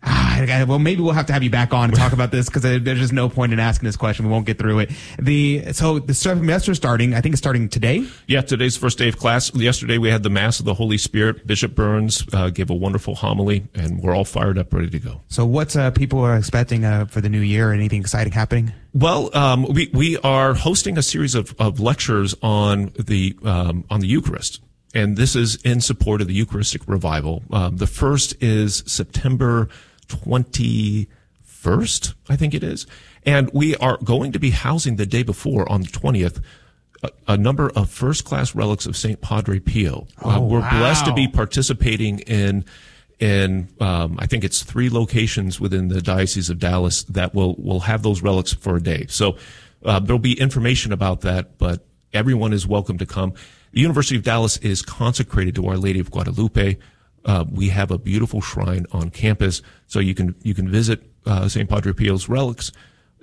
Ah, 0.06 0.66
well, 0.68 0.80
maybe 0.80 1.02
we'll 1.02 1.14
have 1.14 1.28
to 1.28 1.34
have 1.34 1.44
you 1.44 1.50
back 1.50 1.74
on 1.74 1.90
and 1.90 1.98
talk 1.98 2.12
about 2.12 2.32
this 2.32 2.48
because 2.48 2.64
there's 2.64 3.00
just 3.00 3.14
no 3.14 3.30
point 3.30 3.54
in 3.54 3.60
asking 3.60 3.88
this 3.88 3.96
question. 3.96 4.26
We 4.26 4.32
won't 4.32 4.46
get 4.46 4.58
through 4.58 4.80
it. 4.80 4.92
The 5.18 5.72
so 5.72 6.00
the 6.00 6.14
semester 6.14 6.76
starting. 6.76 7.14
I 7.14 7.22
think 7.22 7.34
it's 7.34 7.40
starting 7.40 7.70
today. 7.70 8.06
Yeah, 8.28 8.42
today's 8.42 8.76
first 8.76 8.98
day 8.98 9.08
of 9.08 9.18
class. 9.18 9.54
Yesterday 9.56 9.98
we 9.98 10.10
had 10.10 10.24
the 10.24 10.30
Mass 10.30 10.60
of 10.60 10.66
the 10.66 10.74
Holy 10.74 10.98
Spirit. 10.98 11.48
Bishop 11.48 11.76
Burns 11.76 12.26
uh, 12.34 12.50
gave 12.50 12.70
a 12.70 12.76
wonderful 12.76 13.16
homily, 13.16 13.68
and 13.74 14.02
we're 14.02 14.16
all 14.16 14.26
fired 14.26 14.58
up, 14.58 14.74
ready 14.74 14.90
to 14.90 15.00
go. 15.00 15.22
So, 15.30 15.46
what's 15.46 15.76
uh, 15.76 15.92
people 15.92 16.20
are 16.20 16.36
expecting 16.36 16.84
uh, 16.84 17.06
for 17.06 17.22
the 17.22 17.30
new 17.30 17.42
year? 17.42 17.72
Anything 17.72 18.02
exciting 18.02 18.34
happening? 18.34 18.74
Well, 18.94 19.36
um, 19.36 19.64
we 19.72 19.90
we 19.94 20.18
are 20.18 20.54
hosting 20.54 20.98
a 20.98 21.04
series 21.04 21.34
of, 21.36 21.56
of 21.60 21.80
lectures 21.80 22.36
on 22.42 22.92
the 23.00 23.38
um, 23.44 23.86
on 23.90 24.02
the 24.02 24.08
Eucharist 24.08 24.62
and 24.94 25.18
this 25.18 25.36
is 25.36 25.56
in 25.64 25.82
support 25.82 26.22
of 26.22 26.28
the 26.28 26.36
Eucharistic 26.36 26.88
revival. 26.88 27.42
Um, 27.52 27.78
the 27.78 27.88
first 27.88 28.36
is 28.44 28.84
September 28.86 29.70
21st, 30.08 32.14
I 32.30 32.36
think 32.36 32.54
it 32.54 32.64
is. 32.64 32.86
And 33.26 33.50
we 33.54 33.76
are 33.78 33.98
going 34.04 34.34
to 34.34 34.40
be 34.40 34.52
housing 34.52 34.98
the 34.98 35.06
day 35.06 35.24
before 35.24 35.70
on 35.72 35.82
the 35.82 35.88
20th 35.88 36.42
a, 37.28 37.38
number 37.38 37.70
of 37.72 37.90
first 37.90 38.26
class 38.26 38.56
relics 38.56 38.86
of 38.86 38.96
St. 38.96 39.20
Padre 39.22 39.60
Pio. 39.60 40.08
Oh, 40.22 40.30
uh, 40.30 40.40
we're 40.40 40.60
wow. 40.60 40.80
blessed 40.80 41.06
to 41.06 41.14
be 41.14 41.28
participating 41.28 42.20
in 42.20 42.66
in 43.20 43.70
um, 43.80 44.18
I 44.20 44.26
think 44.26 44.44
it's 44.44 44.64
three 44.64 44.90
locations 44.90 45.60
within 45.60 45.88
the 45.88 46.02
Diocese 46.02 46.50
of 46.50 46.60
Dallas 46.60 47.04
that 47.04 47.34
will 47.34 47.56
will 47.56 47.82
have 47.82 48.04
those 48.04 48.22
relics 48.22 48.54
for 48.54 48.76
a 48.76 48.82
day. 48.82 49.06
So 49.08 49.38
uh, 49.86 50.00
there'll 50.00 50.20
be 50.20 50.40
information 50.40 50.92
about 50.92 51.22
that, 51.22 51.58
but 51.58 51.86
everyone 52.14 52.54
is 52.54 52.68
welcome 52.68 52.98
to 52.98 53.06
come. 53.06 53.34
The 53.72 53.82
University 53.82 54.16
of 54.16 54.24
Dallas 54.24 54.58
is 54.58 54.82
consecrated 54.82 55.56
to 55.56 55.68
Our 55.68 55.78
Lady 55.78 56.00
of 56.00 56.12
Guadalupe. 56.12 56.78
Uh, 57.26 57.46
we 57.50 57.70
have 57.70 57.92
a 57.92 57.98
beautiful 57.98 58.42
shrine 58.42 58.86
on 58.92 59.10
campus, 59.10 59.62
so 59.88 60.00
you 60.00 60.14
can 60.14 60.36
you 60.44 60.54
can 60.54 60.70
visit 60.70 61.04
uh, 61.26 61.48
St. 61.48 61.70
Padre 61.70 61.94
Pio's 61.94 62.28
relics 62.28 62.72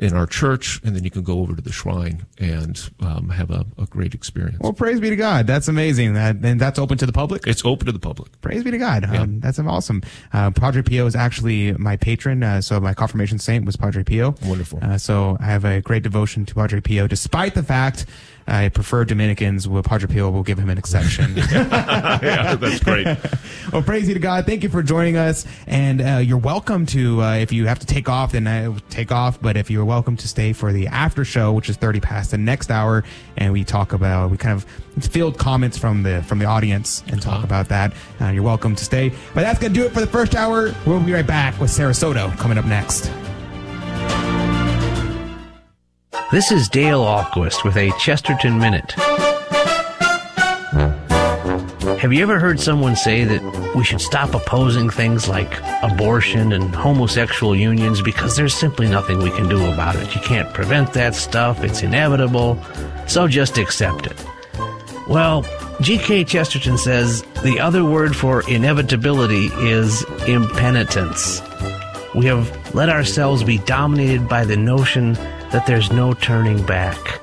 in 0.01 0.15
our 0.15 0.27
church, 0.27 0.81
and 0.83 0.97
then 0.97 1.05
you 1.05 1.11
can 1.11 1.23
go 1.23 1.41
over 1.41 1.55
to 1.55 1.61
the 1.61 1.71
shrine 1.71 2.27
and 2.39 2.91
um, 3.01 3.29
have 3.29 3.51
a, 3.51 3.67
a, 3.77 3.85
great 3.85 4.15
experience. 4.15 4.59
Well, 4.59 4.73
praise 4.73 4.99
be 4.99 5.11
to 5.11 5.17
God. 5.17 5.47
That's 5.47 5.69
amazing. 5.69 6.15
That 6.15 6.37
and 6.43 6.59
that's 6.59 6.79
open 6.79 6.97
to 6.99 7.07
the 7.07 7.13
public. 7.13 7.47
It's 7.47 7.65
open 7.67 7.87
to 7.87 7.93
the 7.93 7.99
public. 7.99 8.41
Praise 8.41 8.65
be 8.65 8.71
to 8.71 8.79
God. 8.79 9.03
Yeah. 9.03 9.23
Um, 9.23 9.41
that's 9.41 9.59
awesome. 9.59 10.03
Uh, 10.33 10.51
Padre 10.51 10.83
Pio 10.83 11.07
is 11.07 11.15
actually 11.15 11.73
my 11.73 11.97
patron, 11.97 12.43
uh, 12.43 12.63
so 12.63 12.81
my 12.81 12.95
confirmation 12.95 13.39
saint 13.39 13.67
was 13.67 13.77
Padre 13.77 14.03
Pio. 14.03 14.35
Wonderful. 14.45 14.79
Uh, 14.83 14.97
so 14.97 15.37
I 15.39 15.45
have 15.45 15.67
a 15.67 15.83
great 15.83 16.03
devotion 16.03 16.47
to 16.47 16.55
Padre 16.55 16.81
Pio, 16.81 17.07
despite 17.07 17.55
the 17.55 17.63
fact 17.63 18.07
I 18.51 18.69
prefer 18.69 19.05
Dominicans. 19.05 19.69
Well, 19.69 19.83
Padre 19.83 20.09
Pio 20.09 20.29
will 20.29 20.43
give 20.43 20.59
him 20.59 20.69
an 20.71 20.77
exception. 20.77 21.37
yeah, 21.53 22.57
that's 22.57 22.83
great. 22.83 23.07
well, 23.73 23.83
praise 23.83 24.09
be 24.09 24.15
to 24.15 24.21
God. 24.21 24.45
Thank 24.45 24.65
you 24.65 24.69
for 24.69 24.83
joining 24.83 25.17
us. 25.17 25.47
And 25.69 26.01
uh, 26.01 26.17
you're 26.17 26.37
welcome 26.37 26.85
to, 26.87 27.23
uh, 27.23 27.35
if 27.37 27.53
you 27.53 27.67
have 27.67 27.79
to 27.79 27.87
take 27.87 28.09
off, 28.09 28.33
then 28.33 28.49
I 28.49 28.75
take 28.91 29.13
off. 29.13 29.41
But 29.41 29.57
if 29.57 29.71
you're 29.71 29.85
welcome 29.85 30.17
to 30.17 30.27
stay 30.27 30.53
for 30.53 30.73
the 30.73 30.89
after 30.89 31.25
show, 31.25 31.53
which 31.53 31.69
is 31.69 31.77
30 31.77 32.01
past 32.01 32.33
the 32.33 32.39
next 32.39 32.73
hour, 32.73 33.05
and 33.37 33.53
we 33.53 33.63
talk 33.63 33.93
about, 33.93 34.31
we 34.33 34.37
kind 34.37 34.55
of 34.55 34.67
field 35.05 35.39
comments 35.39 35.79
from 35.79 36.03
the 36.03 36.23
from 36.25 36.41
the 36.41 36.45
audience 36.45 37.05
and 37.07 37.23
talk 37.23 37.35
uh-huh. 37.37 37.45
about 37.45 37.69
that. 37.69 37.93
Uh, 38.21 38.29
you're 38.31 38.43
welcome 38.43 38.75
to 38.75 38.85
stay. 38.85 39.11
But 39.33 39.43
that's 39.43 39.61
going 39.61 39.73
to 39.73 39.79
do 39.79 39.87
it 39.87 39.93
for 39.93 40.01
the 40.01 40.09
first 40.09 40.35
hour. 40.35 40.75
We'll 40.87 41.01
be 41.01 41.13
right 41.13 41.27
back 41.27 41.59
with 41.61 41.71
Sarah 41.71 41.95
Soto 41.95 42.31
coming 42.31 42.59
up 42.59 42.65
next. 42.65 43.11
This 46.33 46.51
is 46.51 46.69
Dale 46.69 47.03
Ahlquist 47.03 47.63
with 47.65 47.77
a 47.77 47.93
Chesterton 47.99 48.59
Minute. 48.59 48.93
Have 52.01 52.13
you 52.13 52.23
ever 52.23 52.39
heard 52.39 52.59
someone 52.59 52.97
say 52.97 53.25
that 53.25 53.75
we 53.77 53.85
should 53.85 54.01
stop 54.01 54.35
opposing 54.35 54.91
things 54.91 55.29
like 55.29 55.61
abortion 55.83 56.53
and 56.53 56.75
homosexual 56.75 57.55
unions 57.55 58.03
because 58.03 58.37
there's 58.37 58.55
simply 58.55 58.89
nothing 58.89 59.19
we 59.19 59.31
can 59.31 59.49
do 59.49 59.71
about 59.73 59.97
it? 59.97 60.15
You 60.15 60.21
can't 60.21 60.53
prevent 60.53 60.93
that 60.95 61.15
stuff, 61.15 61.63
it's 61.63 61.83
inevitable, 61.83 62.59
so 63.07 63.29
just 63.29 63.59
accept 63.59 64.07
it. 64.07 64.25
Well, 65.07 65.45
G.K. 65.81 66.25
Chesterton 66.25 66.79
says 66.79 67.23
the 67.43 67.61
other 67.61 67.85
word 67.85 68.17
for 68.17 68.49
inevitability 68.49 69.47
is 69.55 70.05
impenitence. 70.27 71.43
We 72.15 72.27
have 72.27 72.75
let 72.75 72.89
ourselves 72.89 73.45
be 73.45 73.59
dominated 73.59 74.29
by 74.29 74.45
the 74.45 74.57
notion 74.57 75.17
that 75.53 75.67
there's 75.67 75.93
no 75.93 76.15
turning 76.15 76.65
back. 76.65 77.21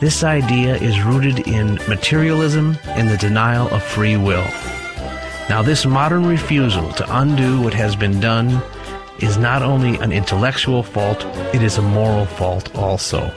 This 0.00 0.22
idea 0.22 0.76
is 0.76 1.02
rooted 1.02 1.46
in 1.48 1.74
materialism 1.88 2.78
and 2.86 3.08
the 3.08 3.16
denial 3.16 3.68
of 3.68 3.82
free 3.82 4.16
will. 4.16 4.46
Now, 5.48 5.62
this 5.62 5.86
modern 5.86 6.26
refusal 6.26 6.92
to 6.92 7.18
undo 7.18 7.60
what 7.60 7.74
has 7.74 7.96
been 7.96 8.20
done 8.20 8.62
is 9.18 9.38
not 9.38 9.62
only 9.62 9.98
an 9.98 10.12
intellectual 10.12 10.82
fault, 10.82 11.24
it 11.54 11.62
is 11.62 11.78
a 11.78 11.82
moral 11.82 12.26
fault 12.26 12.74
also. 12.76 13.32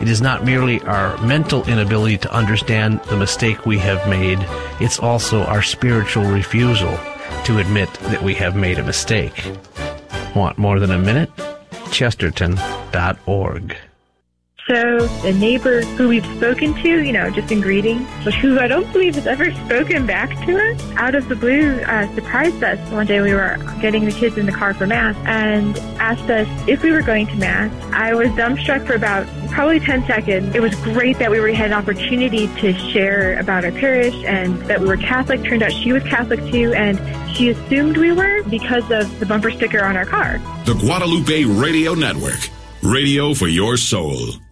It 0.00 0.08
is 0.08 0.20
not 0.20 0.44
merely 0.44 0.80
our 0.82 1.16
mental 1.24 1.64
inability 1.66 2.18
to 2.18 2.34
understand 2.34 3.00
the 3.04 3.16
mistake 3.16 3.64
we 3.64 3.78
have 3.78 4.06
made, 4.08 4.38
it's 4.80 4.98
also 4.98 5.42
our 5.44 5.62
spiritual 5.62 6.24
refusal 6.24 6.98
to 7.44 7.58
admit 7.58 7.92
that 7.94 8.22
we 8.22 8.34
have 8.34 8.56
made 8.56 8.78
a 8.78 8.84
mistake. 8.84 9.52
Want 10.34 10.58
more 10.58 10.80
than 10.80 10.90
a 10.90 10.98
minute? 10.98 11.30
chesterton.org. 11.94 13.76
So 14.66 15.06
the 15.22 15.34
neighbor 15.34 15.82
who 15.82 16.08
we've 16.08 16.24
spoken 16.36 16.72
to, 16.82 17.02
you 17.02 17.12
know, 17.12 17.28
just 17.28 17.52
in 17.52 17.60
greeting, 17.60 18.06
but 18.24 18.32
who 18.32 18.58
I 18.58 18.66
don't 18.66 18.90
believe 18.94 19.14
has 19.14 19.26
ever 19.26 19.52
spoken 19.52 20.06
back 20.06 20.30
to 20.46 20.56
us, 20.56 20.92
out 20.96 21.14
of 21.14 21.28
the 21.28 21.36
blue, 21.36 21.80
uh, 21.82 22.12
surprised 22.14 22.64
us. 22.64 22.78
One 22.90 23.06
day 23.06 23.20
we 23.20 23.34
were 23.34 23.58
getting 23.82 24.06
the 24.06 24.12
kids 24.12 24.38
in 24.38 24.46
the 24.46 24.52
car 24.52 24.72
for 24.72 24.86
mass 24.86 25.16
and 25.26 25.76
asked 26.00 26.30
us 26.30 26.48
if 26.66 26.82
we 26.82 26.92
were 26.92 27.02
going 27.02 27.26
to 27.26 27.36
mass. 27.36 27.70
I 27.92 28.14
was 28.14 28.28
dumbstruck 28.28 28.86
for 28.86 28.94
about 28.94 29.26
probably 29.50 29.80
10 29.80 30.06
seconds. 30.06 30.54
It 30.54 30.62
was 30.62 30.74
great 30.76 31.18
that 31.18 31.30
we 31.30 31.40
were, 31.40 31.52
had 31.52 31.66
an 31.66 31.74
opportunity 31.74 32.46
to 32.46 32.72
share 32.90 33.38
about 33.38 33.66
our 33.66 33.72
parish 33.72 34.14
and 34.24 34.56
that 34.62 34.80
we 34.80 34.86
were 34.86 34.96
Catholic. 34.96 35.44
Turned 35.44 35.62
out 35.62 35.72
she 35.72 35.92
was 35.92 36.02
Catholic 36.04 36.40
too, 36.50 36.72
and 36.72 36.98
she 37.36 37.50
assumed 37.50 37.98
we 37.98 38.12
were 38.12 38.42
because 38.44 38.90
of 38.90 39.20
the 39.20 39.26
bumper 39.26 39.50
sticker 39.50 39.84
on 39.84 39.94
our 39.94 40.06
car. 40.06 40.38
The 40.64 40.74
Guadalupe 40.74 41.44
Radio 41.44 41.92
Network, 41.92 42.48
radio 42.82 43.34
for 43.34 43.46
your 43.46 43.76
soul. 43.76 44.43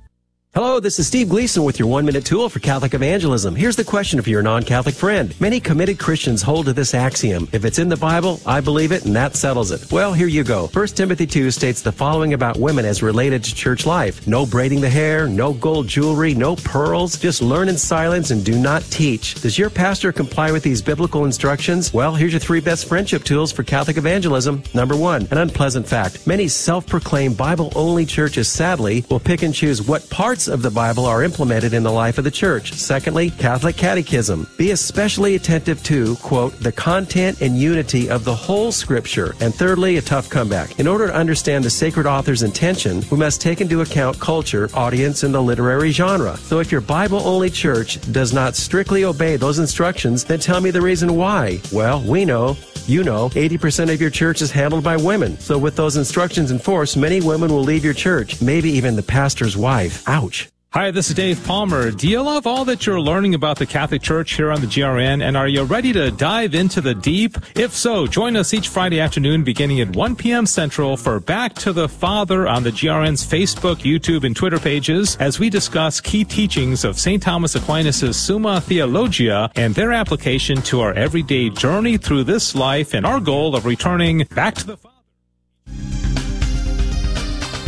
Hello, 0.54 0.80
this 0.80 0.98
is 0.98 1.06
Steve 1.06 1.30
Gleason 1.30 1.64
with 1.64 1.78
your 1.78 1.88
one 1.88 2.04
minute 2.04 2.26
tool 2.26 2.50
for 2.50 2.58
Catholic 2.58 2.92
evangelism. 2.92 3.54
Here's 3.56 3.74
the 3.74 3.84
question 3.84 4.20
for 4.20 4.28
your 4.28 4.42
non 4.42 4.64
Catholic 4.64 4.94
friend. 4.94 5.34
Many 5.40 5.60
committed 5.60 5.98
Christians 5.98 6.42
hold 6.42 6.66
to 6.66 6.74
this 6.74 6.92
axiom 6.92 7.48
if 7.52 7.64
it's 7.64 7.78
in 7.78 7.88
the 7.88 7.96
Bible, 7.96 8.38
I 8.44 8.60
believe 8.60 8.92
it, 8.92 9.06
and 9.06 9.16
that 9.16 9.34
settles 9.34 9.70
it. 9.70 9.90
Well, 9.90 10.12
here 10.12 10.26
you 10.26 10.44
go. 10.44 10.66
1 10.66 10.88
Timothy 10.88 11.26
2 11.26 11.50
states 11.52 11.80
the 11.80 11.90
following 11.90 12.34
about 12.34 12.58
women 12.58 12.84
as 12.84 13.02
related 13.02 13.42
to 13.44 13.54
church 13.54 13.86
life 13.86 14.26
no 14.26 14.44
braiding 14.44 14.82
the 14.82 14.90
hair, 14.90 15.26
no 15.26 15.54
gold 15.54 15.88
jewelry, 15.88 16.34
no 16.34 16.56
pearls, 16.56 17.18
just 17.18 17.40
learn 17.40 17.70
in 17.70 17.78
silence 17.78 18.30
and 18.30 18.44
do 18.44 18.58
not 18.58 18.82
teach. 18.90 19.40
Does 19.40 19.56
your 19.56 19.70
pastor 19.70 20.12
comply 20.12 20.52
with 20.52 20.62
these 20.62 20.82
biblical 20.82 21.24
instructions? 21.24 21.94
Well, 21.94 22.14
here's 22.14 22.32
your 22.34 22.40
three 22.40 22.60
best 22.60 22.86
friendship 22.86 23.24
tools 23.24 23.52
for 23.52 23.62
Catholic 23.62 23.96
evangelism. 23.96 24.62
Number 24.74 24.96
one, 24.96 25.26
an 25.30 25.38
unpleasant 25.38 25.88
fact. 25.88 26.26
Many 26.26 26.46
self 26.46 26.86
proclaimed 26.86 27.38
Bible 27.38 27.72
only 27.74 28.04
churches 28.04 28.48
sadly 28.48 29.06
will 29.08 29.18
pick 29.18 29.42
and 29.42 29.54
choose 29.54 29.80
what 29.80 30.10
parts 30.10 30.41
of 30.48 30.62
the 30.62 30.70
Bible 30.70 31.06
are 31.06 31.22
implemented 31.22 31.74
in 31.74 31.82
the 31.82 31.92
life 31.92 32.18
of 32.18 32.24
the 32.24 32.30
church. 32.30 32.72
Secondly, 32.74 33.30
Catholic 33.30 33.76
Catechism. 33.76 34.46
Be 34.56 34.70
especially 34.70 35.34
attentive 35.34 35.82
to, 35.84 36.16
quote, 36.16 36.58
the 36.60 36.72
content 36.72 37.40
and 37.40 37.56
unity 37.56 38.08
of 38.08 38.24
the 38.24 38.34
whole 38.34 38.72
scripture. 38.72 39.34
And 39.40 39.54
thirdly, 39.54 39.96
a 39.96 40.02
tough 40.02 40.28
comeback. 40.28 40.78
In 40.78 40.86
order 40.86 41.06
to 41.06 41.14
understand 41.14 41.64
the 41.64 41.70
sacred 41.70 42.06
author's 42.06 42.42
intention, 42.42 43.02
we 43.10 43.18
must 43.18 43.40
take 43.40 43.60
into 43.60 43.80
account 43.80 44.18
culture, 44.20 44.68
audience, 44.74 45.22
and 45.22 45.34
the 45.34 45.42
literary 45.42 45.90
genre. 45.90 46.36
So 46.36 46.60
if 46.60 46.72
your 46.72 46.80
Bible 46.80 47.20
only 47.26 47.50
church 47.50 48.00
does 48.12 48.32
not 48.32 48.56
strictly 48.56 49.04
obey 49.04 49.36
those 49.36 49.58
instructions, 49.58 50.24
then 50.24 50.38
tell 50.40 50.60
me 50.60 50.70
the 50.70 50.82
reason 50.82 51.16
why. 51.16 51.60
Well, 51.72 52.02
we 52.02 52.24
know 52.24 52.56
you 52.88 53.04
know, 53.04 53.28
80% 53.30 53.92
of 53.92 54.00
your 54.00 54.10
church 54.10 54.42
is 54.42 54.50
handled 54.50 54.84
by 54.84 54.96
women. 54.96 55.38
So 55.38 55.58
with 55.58 55.76
those 55.76 55.96
instructions 55.96 56.50
in 56.50 56.58
force, 56.58 56.96
many 56.96 57.20
women 57.20 57.50
will 57.50 57.62
leave 57.62 57.84
your 57.84 57.94
church, 57.94 58.40
maybe 58.42 58.70
even 58.70 58.96
the 58.96 59.02
pastor's 59.02 59.56
wife. 59.56 60.02
Ouch. 60.08 60.48
Hi, 60.74 60.90
this 60.90 61.10
is 61.10 61.14
Dave 61.14 61.44
Palmer. 61.44 61.90
Do 61.90 62.08
you 62.08 62.22
love 62.22 62.46
all 62.46 62.64
that 62.64 62.86
you're 62.86 62.98
learning 62.98 63.34
about 63.34 63.58
the 63.58 63.66
Catholic 63.66 64.00
Church 64.00 64.32
here 64.32 64.50
on 64.50 64.62
the 64.62 64.66
GRN? 64.66 65.22
And 65.22 65.36
are 65.36 65.46
you 65.46 65.64
ready 65.64 65.92
to 65.92 66.10
dive 66.10 66.54
into 66.54 66.80
the 66.80 66.94
deep? 66.94 67.36
If 67.54 67.74
so, 67.74 68.06
join 68.06 68.36
us 68.36 68.54
each 68.54 68.68
Friday 68.68 68.98
afternoon 68.98 69.44
beginning 69.44 69.82
at 69.82 69.94
1 69.94 70.16
p.m. 70.16 70.46
Central 70.46 70.96
for 70.96 71.20
Back 71.20 71.52
to 71.56 71.74
the 71.74 71.90
Father 71.90 72.48
on 72.48 72.62
the 72.62 72.70
GRN's 72.70 73.22
Facebook, 73.22 73.82
YouTube, 73.82 74.24
and 74.24 74.34
Twitter 74.34 74.58
pages 74.58 75.16
as 75.16 75.38
we 75.38 75.50
discuss 75.50 76.00
key 76.00 76.24
teachings 76.24 76.86
of 76.86 76.98
St. 76.98 77.22
Thomas 77.22 77.54
Aquinas' 77.54 78.16
Summa 78.16 78.62
Theologia 78.62 79.50
and 79.54 79.74
their 79.74 79.92
application 79.92 80.62
to 80.62 80.80
our 80.80 80.94
everyday 80.94 81.50
journey 81.50 81.98
through 81.98 82.24
this 82.24 82.54
life 82.54 82.94
and 82.94 83.04
our 83.04 83.20
goal 83.20 83.54
of 83.54 83.66
returning 83.66 84.26
back 84.34 84.54
to 84.54 84.66
the 84.68 84.78
Father. 84.78 84.92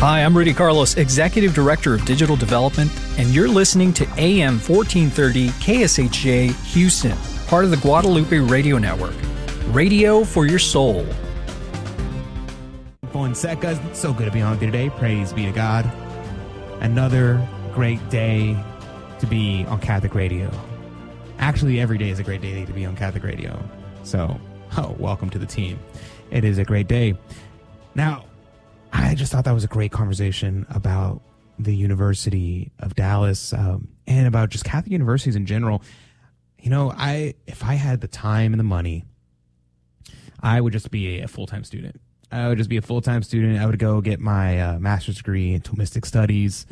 Hi, 0.05 0.23
I'm 0.23 0.37
Rudy 0.37 0.53
Carlos, 0.53 0.99
Executive 0.99 1.55
Director 1.55 1.95
of 1.95 2.05
Digital 2.05 2.37
Development, 2.37 2.91
and 3.17 3.31
you're 3.31 3.49
listening 3.49 3.91
to 3.95 4.05
AM 4.19 4.59
1430 4.61 5.49
KSHJ 5.49 6.53
Houston, 6.75 7.17
part 7.47 7.65
of 7.65 7.71
the 7.71 7.79
Guadalupe 7.79 8.37
Radio 8.37 8.77
Network. 8.77 9.15
Radio 9.69 10.23
for 10.23 10.45
your 10.45 10.59
soul. 10.59 11.07
Fonseca, 13.15 13.81
so 13.95 14.13
good 14.13 14.27
to 14.27 14.31
be 14.31 14.43
on 14.43 14.51
with 14.51 14.61
you 14.61 14.71
today. 14.71 14.91
Praise 14.91 15.33
be 15.33 15.47
to 15.47 15.53
God. 15.53 15.91
Another 16.83 17.41
great 17.73 18.07
day 18.11 18.63
to 19.21 19.27
be 19.27 19.65
on 19.69 19.81
Catholic 19.81 20.15
Radio. 20.15 20.51
Actually, 21.39 21.81
every 21.81 21.97
day 21.97 22.11
is 22.11 22.19
a 22.19 22.23
great 22.23 22.43
day 22.43 22.67
to 22.67 22.73
be 22.75 22.85
on 22.85 22.95
Catholic 22.95 23.23
Radio. 23.23 23.59
So, 24.03 24.39
oh, 24.77 24.95
welcome 24.99 25.31
to 25.31 25.39
the 25.39 25.47
team. 25.47 25.79
It 26.31 26.45
is 26.45 26.59
a 26.59 26.65
great 26.65 26.89
day. 26.89 27.15
Now, 27.95 28.27
I 28.95 29.15
just 29.17 29.33
thought 29.33 29.45
that 29.45 29.53
was 29.53 29.65
a 29.65 29.69
great 29.69 29.91
conversation 29.91 30.67
about 30.71 31.21
the 31.59 31.75
University 31.75 32.71
of 32.79 32.95
Dallas 32.95 33.53
um, 33.53 33.89
and 34.07 34.27
about 34.27 34.51
just 34.51 34.65
Catholic 34.65 34.93
universities 34.93 35.35
in 35.35 35.47
general. 35.47 35.83
You 36.61 36.71
know, 36.71 36.93
I 36.97 37.35
if 37.47 37.65
I 37.65 37.75
had 37.75 38.01
the 38.01 38.09
time 38.09 38.53
and 38.53 38.61
the 38.61 38.65
money, 38.65 39.05
I 40.41 40.61
would 40.61 40.73
just 40.73 40.91
be 40.91 41.21
a 41.21 41.29
full 41.29 41.47
time 41.47 41.65
student. 41.65 42.01
I 42.31 42.49
would 42.49 42.59
just 42.59 42.71
be 42.71 42.77
a 42.77 42.83
full 42.83 43.01
time 43.01 43.23
student. 43.23 43.59
I 43.59 43.67
would 43.67 43.79
go 43.79 44.01
get 44.01 44.21
my 44.21 44.61
uh, 44.61 44.79
master's 44.79 45.17
degree 45.17 45.55
in 45.55 45.61
Thomistic 45.61 46.07
Studies. 46.07 46.67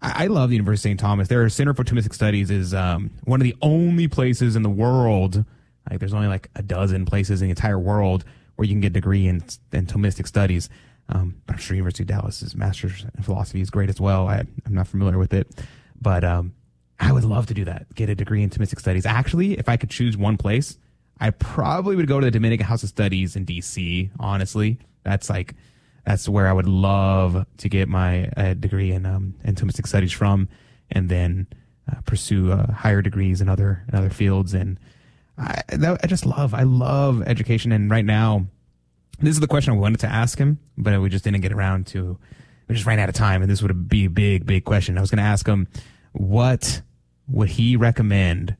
I, 0.00 0.24
I 0.24 0.26
love 0.28 0.50
the 0.50 0.56
University 0.56 0.90
of 0.90 0.92
St. 0.92 1.00
Thomas. 1.00 1.28
Their 1.28 1.48
Center 1.48 1.74
for 1.74 1.84
Thomistic 1.84 2.14
Studies 2.14 2.50
is 2.50 2.72
um, 2.72 3.10
one 3.24 3.40
of 3.40 3.44
the 3.44 3.56
only 3.62 4.06
places 4.06 4.54
in 4.54 4.62
the 4.62 4.70
world. 4.70 5.44
Like, 5.90 5.98
there's 5.98 6.14
only 6.14 6.28
like 6.28 6.50
a 6.54 6.62
dozen 6.62 7.04
places 7.04 7.42
in 7.42 7.48
the 7.48 7.50
entire 7.50 7.78
world 7.78 8.24
where 8.56 8.66
you 8.66 8.72
can 8.72 8.80
get 8.80 8.88
a 8.88 8.90
degree 8.90 9.26
in, 9.26 9.42
in 9.72 9.86
Thomistic 9.86 10.26
Studies. 10.26 10.70
Um, 11.08 11.42
I'm 11.48 11.58
sure 11.58 11.76
University 11.76 12.02
of 12.04 12.08
Dallas's 12.08 12.54
master's 12.54 13.04
in 13.16 13.22
philosophy 13.22 13.60
is 13.60 13.70
great 13.70 13.90
as 13.90 14.00
well. 14.00 14.28
I, 14.28 14.38
am 14.38 14.74
not 14.74 14.88
familiar 14.88 15.18
with 15.18 15.34
it, 15.34 15.48
but 16.00 16.24
um, 16.24 16.54
I 16.98 17.12
would 17.12 17.24
love 17.24 17.46
to 17.46 17.54
do 17.54 17.64
that. 17.66 17.94
Get 17.94 18.08
a 18.08 18.14
degree 18.14 18.42
in 18.42 18.50
Thomistic 18.50 18.80
studies. 18.80 19.04
Actually, 19.04 19.58
if 19.58 19.68
I 19.68 19.76
could 19.76 19.90
choose 19.90 20.16
one 20.16 20.36
place, 20.36 20.78
I 21.20 21.30
probably 21.30 21.96
would 21.96 22.08
go 22.08 22.20
to 22.20 22.26
the 22.26 22.30
Dominican 22.30 22.66
House 22.66 22.82
of 22.82 22.88
Studies 22.88 23.36
in 23.36 23.44
D.C. 23.44 24.10
Honestly, 24.18 24.78
that's 25.02 25.28
like 25.28 25.54
that's 26.04 26.28
where 26.28 26.48
I 26.48 26.52
would 26.52 26.68
love 26.68 27.46
to 27.58 27.68
get 27.68 27.88
my 27.88 28.28
uh, 28.36 28.54
degree 28.54 28.92
in 28.92 29.06
um, 29.06 29.34
in 29.44 29.54
Thomistic 29.54 29.86
studies 29.86 30.12
from, 30.12 30.48
and 30.90 31.08
then 31.08 31.46
uh, 31.90 32.00
pursue 32.06 32.52
uh, 32.52 32.72
higher 32.72 33.02
degrees 33.02 33.40
in 33.40 33.48
other 33.48 33.84
in 33.88 33.94
other 33.94 34.10
fields. 34.10 34.54
And 34.54 34.78
I, 35.38 35.62
that, 35.68 36.00
I 36.02 36.06
just 36.06 36.26
love 36.26 36.54
I 36.54 36.62
love 36.62 37.22
education. 37.26 37.72
And 37.72 37.90
right 37.90 38.04
now 38.04 38.46
this 39.20 39.34
is 39.34 39.40
the 39.40 39.46
question 39.46 39.72
I 39.72 39.76
wanted 39.76 40.00
to 40.00 40.06
ask 40.06 40.38
him, 40.38 40.58
but 40.76 41.00
we 41.00 41.08
just 41.08 41.24
didn't 41.24 41.40
get 41.40 41.52
around 41.52 41.86
to. 41.88 42.18
We 42.68 42.74
just 42.74 42.86
ran 42.86 42.98
out 42.98 43.08
of 43.08 43.14
time, 43.14 43.42
and 43.42 43.50
this 43.50 43.62
would 43.62 43.88
be 43.88 44.06
a 44.06 44.10
big, 44.10 44.46
big 44.46 44.64
question. 44.64 44.96
I 44.96 45.00
was 45.00 45.10
going 45.10 45.18
to 45.18 45.24
ask 45.24 45.46
him, 45.46 45.68
what 46.12 46.80
would 47.28 47.50
he 47.50 47.76
recommend 47.76 48.56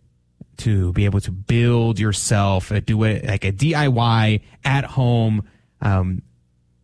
to 0.59 0.93
be 0.93 1.05
able 1.05 1.21
to 1.21 1.33
build 1.33 1.99
yourself, 1.99 2.71
uh, 2.71 2.81
do 2.81 3.03
it 3.05 3.25
like 3.25 3.45
a 3.45 3.53
DIY 3.53 4.43
at 4.65 4.85
home 4.85 5.49
um, 5.81 6.23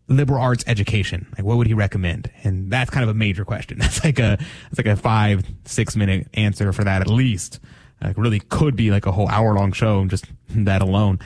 liberal 0.09 0.41
arts 0.41 0.65
education? 0.67 1.27
Like, 1.37 1.45
what 1.45 1.57
would 1.57 1.67
he 1.67 1.75
recommend? 1.75 2.31
And 2.43 2.71
that's 2.71 2.91
kind 2.91 3.05
of 3.05 3.11
a 3.11 3.15
major 3.15 3.45
question. 3.45 3.79
That's 3.81 4.05
like 4.05 4.19
a 4.19 4.39
that's 4.71 4.79
like 4.79 4.87
a 4.87 4.97
five 4.97 5.45
six 5.65 5.97
minute 5.97 6.29
answer 6.35 6.73
for 6.73 6.85
that 6.85 7.01
at 7.01 7.09
least. 7.09 7.61
Like, 8.03 8.17
really 8.17 8.41
could 8.41 8.77
be 8.77 8.91
like 8.91 9.07
a 9.07 9.13
whole 9.13 9.29
hour 9.29 9.55
long 9.55 9.73
show 9.73 10.05
just 10.07 10.25
that 10.49 10.83
alone. 10.83 11.19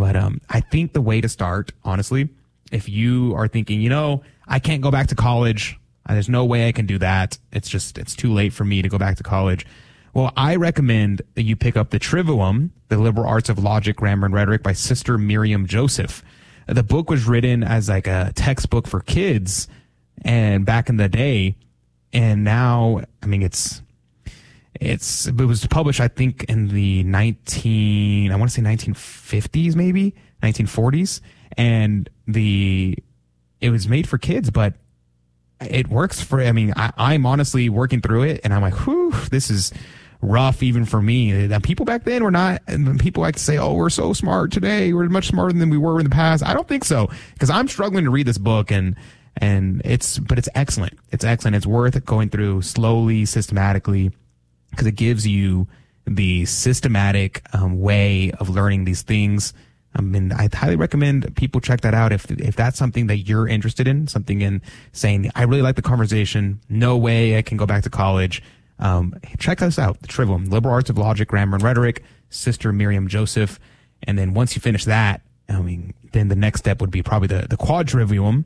But 0.00 0.16
um, 0.16 0.40
I 0.48 0.60
think 0.60 0.94
the 0.94 1.02
way 1.02 1.20
to 1.20 1.28
start, 1.28 1.72
honestly, 1.84 2.30
if 2.72 2.88
you 2.88 3.34
are 3.36 3.46
thinking, 3.46 3.82
you 3.82 3.90
know, 3.90 4.22
I 4.48 4.58
can't 4.58 4.80
go 4.80 4.90
back 4.90 5.08
to 5.08 5.14
college, 5.14 5.78
uh, 6.08 6.14
there's 6.14 6.30
no 6.30 6.42
way 6.46 6.66
I 6.66 6.72
can 6.72 6.86
do 6.86 6.96
that. 7.00 7.36
It's 7.52 7.68
just 7.68 7.98
it's 7.98 8.16
too 8.16 8.32
late 8.32 8.54
for 8.54 8.64
me 8.64 8.80
to 8.80 8.88
go 8.88 8.96
back 8.96 9.18
to 9.18 9.22
college. 9.22 9.66
Well, 10.14 10.32
I 10.38 10.56
recommend 10.56 11.20
that 11.34 11.42
you 11.42 11.54
pick 11.54 11.76
up 11.76 11.90
the 11.90 11.98
Trivium, 11.98 12.72
the 12.88 12.96
Liberal 12.96 13.26
Arts 13.26 13.50
of 13.50 13.58
Logic, 13.58 13.94
Grammar, 13.94 14.24
and 14.24 14.34
Rhetoric 14.34 14.62
by 14.62 14.72
Sister 14.72 15.18
Miriam 15.18 15.66
Joseph. 15.66 16.24
The 16.66 16.82
book 16.82 17.10
was 17.10 17.26
written 17.26 17.62
as 17.62 17.90
like 17.90 18.06
a 18.06 18.32
textbook 18.34 18.86
for 18.86 19.00
kids, 19.00 19.68
and 20.22 20.64
back 20.64 20.88
in 20.88 20.96
the 20.96 21.10
day, 21.10 21.56
and 22.10 22.42
now 22.42 23.02
I 23.22 23.26
mean 23.26 23.42
it's 23.42 23.82
it's 24.80 25.26
it 25.26 25.36
was 25.36 25.66
published, 25.66 26.00
I 26.00 26.08
think, 26.08 26.44
in 26.44 26.68
the 26.68 27.04
nineteen 27.04 28.32
I 28.32 28.36
want 28.36 28.50
to 28.50 28.54
say 28.54 28.62
nineteen 28.62 28.94
fifties, 28.94 29.76
maybe 29.76 30.14
nineteen 30.42 30.66
forties, 30.66 31.20
and 31.56 32.08
the 32.26 32.96
it 33.60 33.70
was 33.70 33.86
made 33.86 34.08
for 34.08 34.16
kids, 34.16 34.50
but 34.50 34.74
it 35.60 35.88
works 35.88 36.22
for. 36.22 36.40
I 36.40 36.52
mean, 36.52 36.72
I, 36.76 36.92
I'm 36.96 37.26
honestly 37.26 37.68
working 37.68 38.00
through 38.00 38.22
it, 38.22 38.40
and 38.42 38.54
I'm 38.54 38.62
like, 38.62 38.86
whew, 38.86 39.12
this 39.30 39.50
is 39.50 39.70
rough 40.22 40.62
even 40.62 40.84
for 40.84 41.00
me. 41.00 41.30
And 41.30 41.62
people 41.62 41.86
back 41.86 42.04
then 42.04 42.22
were 42.22 42.30
not, 42.30 42.62
people 42.98 43.22
like 43.22 43.36
to 43.36 43.40
say, 43.40 43.58
oh, 43.58 43.74
we're 43.74 43.90
so 43.90 44.12
smart 44.12 44.52
today. 44.52 44.92
We're 44.92 45.08
much 45.08 45.28
smarter 45.28 45.58
than 45.58 45.70
we 45.70 45.78
were 45.78 45.98
in 45.98 46.04
the 46.04 46.10
past. 46.10 46.44
I 46.44 46.52
don't 46.52 46.68
think 46.68 46.84
so 46.84 47.08
because 47.32 47.50
I'm 47.50 47.68
struggling 47.68 48.04
to 48.04 48.10
read 48.10 48.26
this 48.26 48.38
book 48.38 48.70
and, 48.70 48.96
and 49.38 49.80
it's, 49.84 50.18
but 50.18 50.38
it's 50.38 50.48
excellent. 50.54 50.98
It's 51.10 51.24
excellent. 51.24 51.56
It's 51.56 51.66
worth 51.66 52.04
going 52.04 52.28
through 52.28 52.62
slowly, 52.62 53.24
systematically 53.24 54.12
because 54.70 54.86
it 54.86 54.96
gives 54.96 55.26
you 55.26 55.68
the 56.06 56.44
systematic 56.46 57.42
um, 57.52 57.80
way 57.80 58.32
of 58.32 58.48
learning 58.48 58.84
these 58.84 59.02
things. 59.02 59.52
I 59.94 60.00
mean, 60.00 60.32
I 60.32 60.48
highly 60.52 60.76
recommend 60.76 61.34
people 61.36 61.60
check 61.60 61.80
that 61.80 61.94
out 61.94 62.12
if 62.12 62.30
if 62.30 62.54
that's 62.56 62.78
something 62.78 63.08
that 63.08 63.18
you're 63.18 63.48
interested 63.48 63.88
in. 63.88 64.06
Something 64.06 64.40
in 64.40 64.62
saying, 64.92 65.30
I 65.34 65.42
really 65.42 65.62
like 65.62 65.76
the 65.76 65.82
conversation. 65.82 66.60
No 66.68 66.96
way 66.96 67.36
I 67.36 67.42
can 67.42 67.56
go 67.56 67.66
back 67.66 67.82
to 67.82 67.90
college. 67.90 68.42
Um, 68.78 69.14
check 69.38 69.60
us 69.62 69.78
out. 69.78 70.00
The 70.00 70.08
Trivium, 70.08 70.46
Liberal 70.46 70.74
Arts 70.74 70.90
of 70.90 70.96
Logic, 70.96 71.28
Grammar, 71.28 71.56
and 71.56 71.62
Rhetoric. 71.62 72.02
Sister 72.30 72.72
Miriam 72.72 73.08
Joseph, 73.08 73.58
and 74.04 74.16
then 74.16 74.32
once 74.32 74.54
you 74.54 74.60
finish 74.60 74.84
that, 74.84 75.20
I 75.48 75.60
mean, 75.60 75.92
then 76.12 76.28
the 76.28 76.36
next 76.36 76.60
step 76.60 76.80
would 76.80 76.90
be 76.90 77.02
probably 77.02 77.28
the 77.28 77.46
the 77.48 77.56
Quadrivium, 77.56 78.44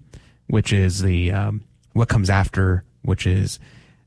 which 0.49 0.73
is 0.73 1.03
the 1.03 1.31
um, 1.31 1.63
what 1.93 2.09
comes 2.09 2.31
after, 2.31 2.83
which 3.03 3.27
is 3.27 3.61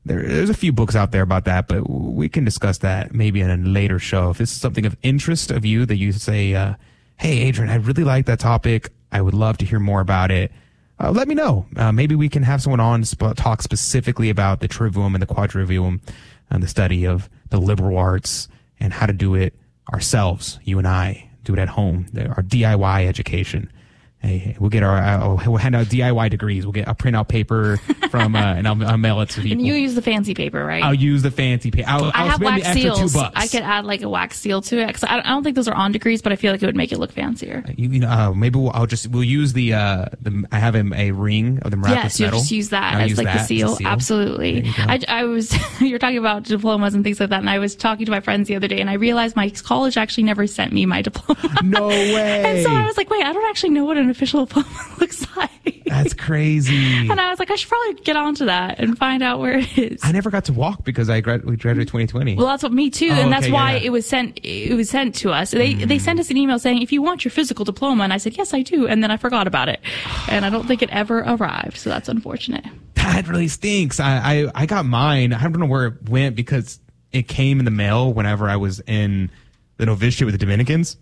there, 0.08 0.22
there's 0.22 0.50
a 0.50 0.54
few 0.54 0.72
books 0.72 0.96
out 0.96 1.12
there 1.12 1.22
about 1.22 1.44
that, 1.44 1.68
but 1.68 1.88
we 1.88 2.28
can 2.28 2.44
discuss 2.44 2.78
that 2.78 3.14
maybe 3.14 3.40
in 3.40 3.50
a 3.50 3.56
later 3.56 3.98
show. 3.98 4.30
If 4.30 4.38
this 4.38 4.50
is 4.50 4.60
something 4.60 4.86
of 4.86 4.96
interest 5.02 5.50
of 5.50 5.64
you 5.64 5.86
that 5.86 5.96
you 5.96 6.12
say, 6.12 6.54
uh, 6.54 6.74
Hey, 7.18 7.40
Adrian, 7.40 7.68
I 7.68 7.74
really 7.76 8.04
like 8.04 8.26
that 8.26 8.38
topic. 8.38 8.90
I 9.10 9.20
would 9.20 9.34
love 9.34 9.58
to 9.58 9.64
hear 9.64 9.80
more 9.80 10.00
about 10.00 10.30
it. 10.30 10.52
Uh, 11.00 11.10
let 11.10 11.26
me 11.26 11.34
know. 11.34 11.66
Uh, 11.76 11.90
maybe 11.90 12.14
we 12.14 12.28
can 12.28 12.44
have 12.44 12.62
someone 12.62 12.78
on 12.78 13.04
sp- 13.06 13.34
talk 13.34 13.60
specifically 13.60 14.30
about 14.30 14.60
the 14.60 14.68
trivium 14.68 15.16
and 15.16 15.22
the 15.22 15.26
quadrivium 15.26 16.00
and 16.48 16.62
the 16.62 16.68
study 16.68 17.04
of 17.04 17.28
the 17.50 17.58
liberal 17.58 17.98
arts 17.98 18.48
and 18.78 18.92
how 18.92 19.06
to 19.06 19.12
do 19.12 19.34
it 19.34 19.52
ourselves. 19.92 20.60
You 20.62 20.78
and 20.78 20.86
I 20.86 21.28
do 21.42 21.54
it 21.54 21.58
at 21.58 21.70
home. 21.70 22.06
Our 22.16 22.42
DIY 22.42 23.06
education. 23.06 23.72
Hey, 24.20 24.38
hey, 24.38 24.56
we'll 24.58 24.68
get 24.70 24.82
our, 24.82 24.96
uh, 24.96 25.44
we'll 25.46 25.56
hand 25.58 25.76
out 25.76 25.86
DIY 25.86 26.30
degrees. 26.30 26.66
We'll 26.66 26.72
get 26.72 26.88
a 26.88 26.94
printout 26.94 27.28
paper 27.28 27.76
from, 28.10 28.34
uh, 28.34 28.38
and 28.54 28.66
I'll, 28.66 28.84
I'll 28.84 28.98
mail 28.98 29.20
it 29.20 29.30
to 29.30 29.40
people. 29.40 29.58
And 29.58 29.66
you 29.66 29.74
use 29.74 29.94
the 29.94 30.02
fancy 30.02 30.34
paper, 30.34 30.64
right? 30.64 30.82
I'll 30.82 30.92
use 30.92 31.22
the 31.22 31.30
fancy 31.30 31.70
paper. 31.70 31.88
I'll, 31.88 32.06
I 32.06 32.10
I'll 32.14 32.28
have 32.30 32.40
wax 32.40 32.68
seals. 32.72 33.16
I 33.16 33.46
could 33.46 33.62
add 33.62 33.84
like 33.84 34.02
a 34.02 34.08
wax 34.08 34.38
seal 34.38 34.60
to 34.62 34.78
it 34.80 34.88
because 34.88 35.04
I, 35.04 35.20
I 35.20 35.22
don't 35.22 35.44
think 35.44 35.54
those 35.54 35.68
are 35.68 35.74
on 35.74 35.92
degrees, 35.92 36.20
but 36.20 36.32
I 36.32 36.36
feel 36.36 36.52
like 36.52 36.62
it 36.62 36.66
would 36.66 36.76
make 36.76 36.90
it 36.90 36.98
look 36.98 37.12
fancier. 37.12 37.64
You, 37.76 37.90
you 37.90 38.00
know, 38.00 38.08
uh, 38.08 38.32
maybe 38.34 38.58
we'll, 38.58 38.72
I'll 38.72 38.86
just 38.86 39.06
we'll 39.08 39.22
use 39.22 39.52
the 39.52 39.74
uh 39.74 40.06
the 40.20 40.44
I 40.50 40.58
have 40.58 40.74
a, 40.74 40.84
a 40.94 41.10
ring 41.12 41.60
of 41.60 41.70
the 41.70 41.76
wrapped 41.76 41.94
Yes, 41.94 42.18
with 42.18 42.32
you'll 42.32 42.40
just 42.40 42.50
use 42.50 42.68
that 42.70 43.00
as 43.00 43.10
use 43.10 43.18
like 43.18 43.26
that 43.26 43.38
the 43.38 43.44
seal. 43.44 43.76
seal. 43.76 43.86
Absolutely. 43.86 44.64
I, 44.78 45.00
I 45.06 45.24
was 45.24 45.54
you're 45.80 45.98
talking 46.00 46.18
about 46.18 46.42
diplomas 46.42 46.94
and 46.94 47.04
things 47.04 47.20
like 47.20 47.30
that, 47.30 47.38
and 47.40 47.48
I 47.48 47.60
was 47.60 47.76
talking 47.76 48.04
to 48.06 48.10
my 48.10 48.20
friends 48.20 48.48
the 48.48 48.56
other 48.56 48.68
day, 48.68 48.80
and 48.80 48.90
I 48.90 48.94
realized 48.94 49.36
my 49.36 49.48
college 49.50 49.96
actually 49.96 50.24
never 50.24 50.46
sent 50.48 50.72
me 50.72 50.86
my 50.86 51.02
diploma. 51.02 51.60
No 51.62 51.86
way. 51.86 52.42
and 52.44 52.64
so 52.64 52.74
I 52.74 52.84
was 52.84 52.96
like, 52.96 53.08
wait, 53.10 53.24
I 53.24 53.32
don't 53.32 53.48
actually 53.48 53.70
know 53.70 53.84
what 53.84 53.96
an 53.96 54.07
official 54.10 54.44
diploma 54.46 54.68
looks 55.00 55.26
like. 55.36 55.50
That's 55.86 56.14
crazy. 56.14 57.08
And 57.10 57.18
I 57.20 57.30
was 57.30 57.38
like, 57.38 57.50
I 57.50 57.54
should 57.54 57.68
probably 57.68 57.94
get 58.02 58.16
onto 58.16 58.44
that 58.46 58.78
and 58.78 58.96
find 58.98 59.22
out 59.22 59.40
where 59.40 59.58
it 59.58 59.78
is. 59.78 60.00
I 60.02 60.12
never 60.12 60.30
got 60.30 60.44
to 60.46 60.52
walk 60.52 60.84
because 60.84 61.08
I 61.08 61.20
grad- 61.20 61.42
graduated 61.42 61.88
2020. 61.88 62.36
Well, 62.36 62.46
that's 62.46 62.62
what 62.62 62.72
me 62.72 62.90
too, 62.90 63.08
Oh, 63.10 63.14
and 63.14 63.32
that's 63.32 63.44
okay, 63.46 63.52
why 63.52 63.72
yeah, 63.72 63.78
yeah. 63.78 63.86
it 63.86 63.90
was 63.90 64.06
sent. 64.06 64.38
It 64.44 64.74
was 64.74 64.90
sent 64.90 65.14
to 65.16 65.30
us. 65.32 65.50
They 65.50 65.74
they 65.74 65.96
mm. 65.96 66.00
sent 66.00 66.20
us 66.20 66.30
an 66.30 66.36
email 66.36 66.58
saying, 66.58 66.82
"If 66.82 66.92
you 66.92 67.00
want 67.02 67.24
your 67.24 67.30
physical 67.32 67.64
diploma," 67.64 68.04
and 68.04 68.12
I 68.12 68.18
said, 68.18 68.36
"Yes, 68.36 68.52
I 68.54 68.62
do," 68.62 68.86
and 68.86 69.02
then 69.02 69.10
I 69.10 69.16
forgot 69.16 69.46
about 69.46 69.68
it, 69.68 69.80
and 70.28 70.44
I 70.44 70.50
don't 70.50 70.66
think 70.66 70.82
it 70.82 70.90
ever 70.90 71.20
arrived. 71.20 71.76
So 71.78 71.90
that's 71.90 72.08
unfortunate. 72.08 72.64
that 72.94 73.26
really 73.28 73.48
stinks. 73.48 73.98
I, 73.98 74.44
I 74.44 74.50
I 74.54 74.66
got 74.66 74.84
mine. 74.84 75.32
I 75.32 75.42
don't 75.42 75.58
know 75.58 75.66
where 75.66 75.86
it 75.86 76.08
went 76.08 76.36
because 76.36 76.80
it 77.12 77.28
came 77.28 77.58
in 77.58 77.64
the 77.64 77.70
mail 77.70 78.12
whenever 78.12 78.48
I 78.48 78.56
was 78.56 78.80
in 78.86 79.30
the 79.78 79.86
novitiate 79.86 80.26
with 80.26 80.34
the 80.34 80.44
Dominicans. 80.44 80.96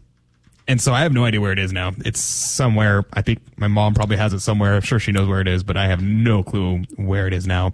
And 0.68 0.80
so 0.80 0.92
I 0.92 1.00
have 1.02 1.12
no 1.12 1.24
idea 1.24 1.40
where 1.40 1.52
it 1.52 1.58
is 1.58 1.72
now. 1.72 1.92
It's 2.04 2.20
somewhere. 2.20 3.04
I 3.12 3.22
think 3.22 3.40
my 3.56 3.68
mom 3.68 3.94
probably 3.94 4.16
has 4.16 4.32
it 4.32 4.40
somewhere. 4.40 4.74
I'm 4.74 4.80
sure 4.80 4.98
she 4.98 5.12
knows 5.12 5.28
where 5.28 5.40
it 5.40 5.46
is, 5.48 5.62
but 5.62 5.76
I 5.76 5.86
have 5.86 6.02
no 6.02 6.42
clue 6.42 6.82
where 6.96 7.26
it 7.26 7.32
is 7.32 7.46
now. 7.46 7.72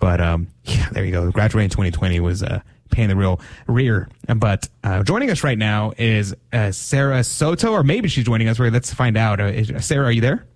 But 0.00 0.20
um, 0.20 0.48
yeah, 0.64 0.88
there 0.90 1.04
you 1.04 1.12
go. 1.12 1.30
Graduating 1.30 1.70
2020 1.70 2.18
was 2.20 2.42
a 2.42 2.54
uh, 2.54 2.60
paying 2.90 3.08
the 3.08 3.16
real 3.16 3.40
rear. 3.66 4.08
But 4.36 4.68
uh, 4.84 5.02
joining 5.02 5.30
us 5.30 5.42
right 5.42 5.58
now 5.58 5.92
is 5.96 6.34
uh, 6.52 6.70
Sarah 6.70 7.24
Soto, 7.24 7.72
or 7.72 7.82
maybe 7.82 8.08
she's 8.08 8.24
joining 8.24 8.48
us. 8.48 8.58
Wait, 8.58 8.72
Let's 8.72 8.92
find 8.92 9.16
out. 9.16 9.40
Uh, 9.40 9.80
Sarah, 9.80 10.06
are 10.06 10.12
you 10.12 10.20
there? 10.20 10.46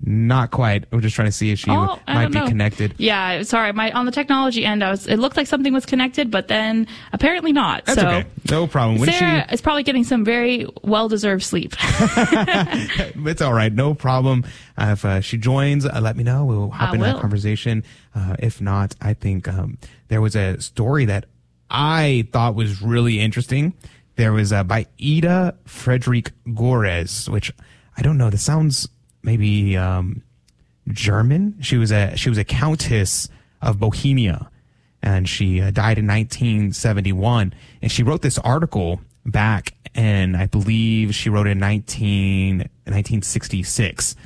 Not 0.00 0.50
quite. 0.52 0.84
We're 0.92 1.00
just 1.00 1.16
trying 1.16 1.28
to 1.28 1.32
see 1.32 1.50
if 1.50 1.58
she 1.58 1.70
Oh, 1.70 1.98
might 2.06 2.28
be 2.28 2.38
know. 2.38 2.46
connected. 2.46 2.94
Yeah, 2.98 3.42
sorry. 3.42 3.72
My 3.72 3.90
on 3.92 4.06
the 4.06 4.12
technology 4.12 4.64
end, 4.64 4.84
I 4.84 4.90
was. 4.90 5.06
It 5.06 5.16
looked 5.16 5.36
like 5.36 5.46
something 5.46 5.72
was 5.72 5.84
connected, 5.86 6.30
but 6.30 6.48
then 6.48 6.86
apparently 7.12 7.52
not. 7.52 7.84
That's 7.84 8.00
so 8.00 8.06
okay. 8.06 8.28
No 8.50 8.66
problem. 8.66 9.00
When 9.00 9.10
Sarah 9.10 9.44
she, 9.48 9.54
is 9.54 9.60
probably 9.60 9.82
getting 9.82 10.04
some 10.04 10.24
very 10.24 10.66
well 10.82 11.08
deserved 11.08 11.42
sleep. 11.42 11.74
it's 11.80 13.42
all 13.42 13.52
right. 13.52 13.72
No 13.72 13.94
problem. 13.94 14.44
Uh, 14.76 14.90
if 14.92 15.04
uh, 15.04 15.20
she 15.20 15.36
joins, 15.36 15.84
uh, 15.84 15.98
let 16.00 16.16
me 16.16 16.22
know. 16.22 16.44
We'll 16.44 16.70
hop 16.70 16.90
I 16.90 16.94
into 16.94 17.04
that 17.06 17.20
conversation. 17.20 17.82
Uh, 18.14 18.36
if 18.38 18.60
not, 18.60 18.94
I 19.00 19.14
think 19.14 19.48
um, 19.48 19.78
there 20.08 20.20
was 20.20 20.36
a 20.36 20.60
story 20.60 21.06
that 21.06 21.26
I 21.70 22.28
thought 22.32 22.54
was 22.54 22.80
really 22.80 23.20
interesting. 23.20 23.74
There 24.16 24.32
was 24.32 24.52
uh, 24.52 24.64
by 24.64 24.86
Ida 25.04 25.56
Frederick 25.64 26.32
Görres, 26.46 27.28
which 27.28 27.52
I 27.96 28.02
don't 28.02 28.16
know. 28.18 28.30
This 28.30 28.42
sounds 28.42 28.88
maybe 29.28 29.76
um, 29.76 30.22
German. 30.88 31.58
She 31.60 31.76
was 31.76 31.92
a 31.92 32.16
she 32.16 32.30
was 32.30 32.38
a 32.38 32.44
countess 32.44 33.28
of 33.60 33.78
Bohemia, 33.78 34.50
and 35.02 35.28
she 35.28 35.60
uh, 35.60 35.70
died 35.70 35.98
in 35.98 36.06
1971. 36.06 37.52
And 37.82 37.92
she 37.92 38.02
wrote 38.02 38.22
this 38.22 38.38
article 38.38 39.02
back, 39.26 39.74
and 39.94 40.34
I 40.34 40.46
believe 40.46 41.14
she 41.14 41.28
wrote 41.28 41.46
it 41.46 41.50
in 41.50 41.58
19, 41.58 42.58
1966. 42.58 44.16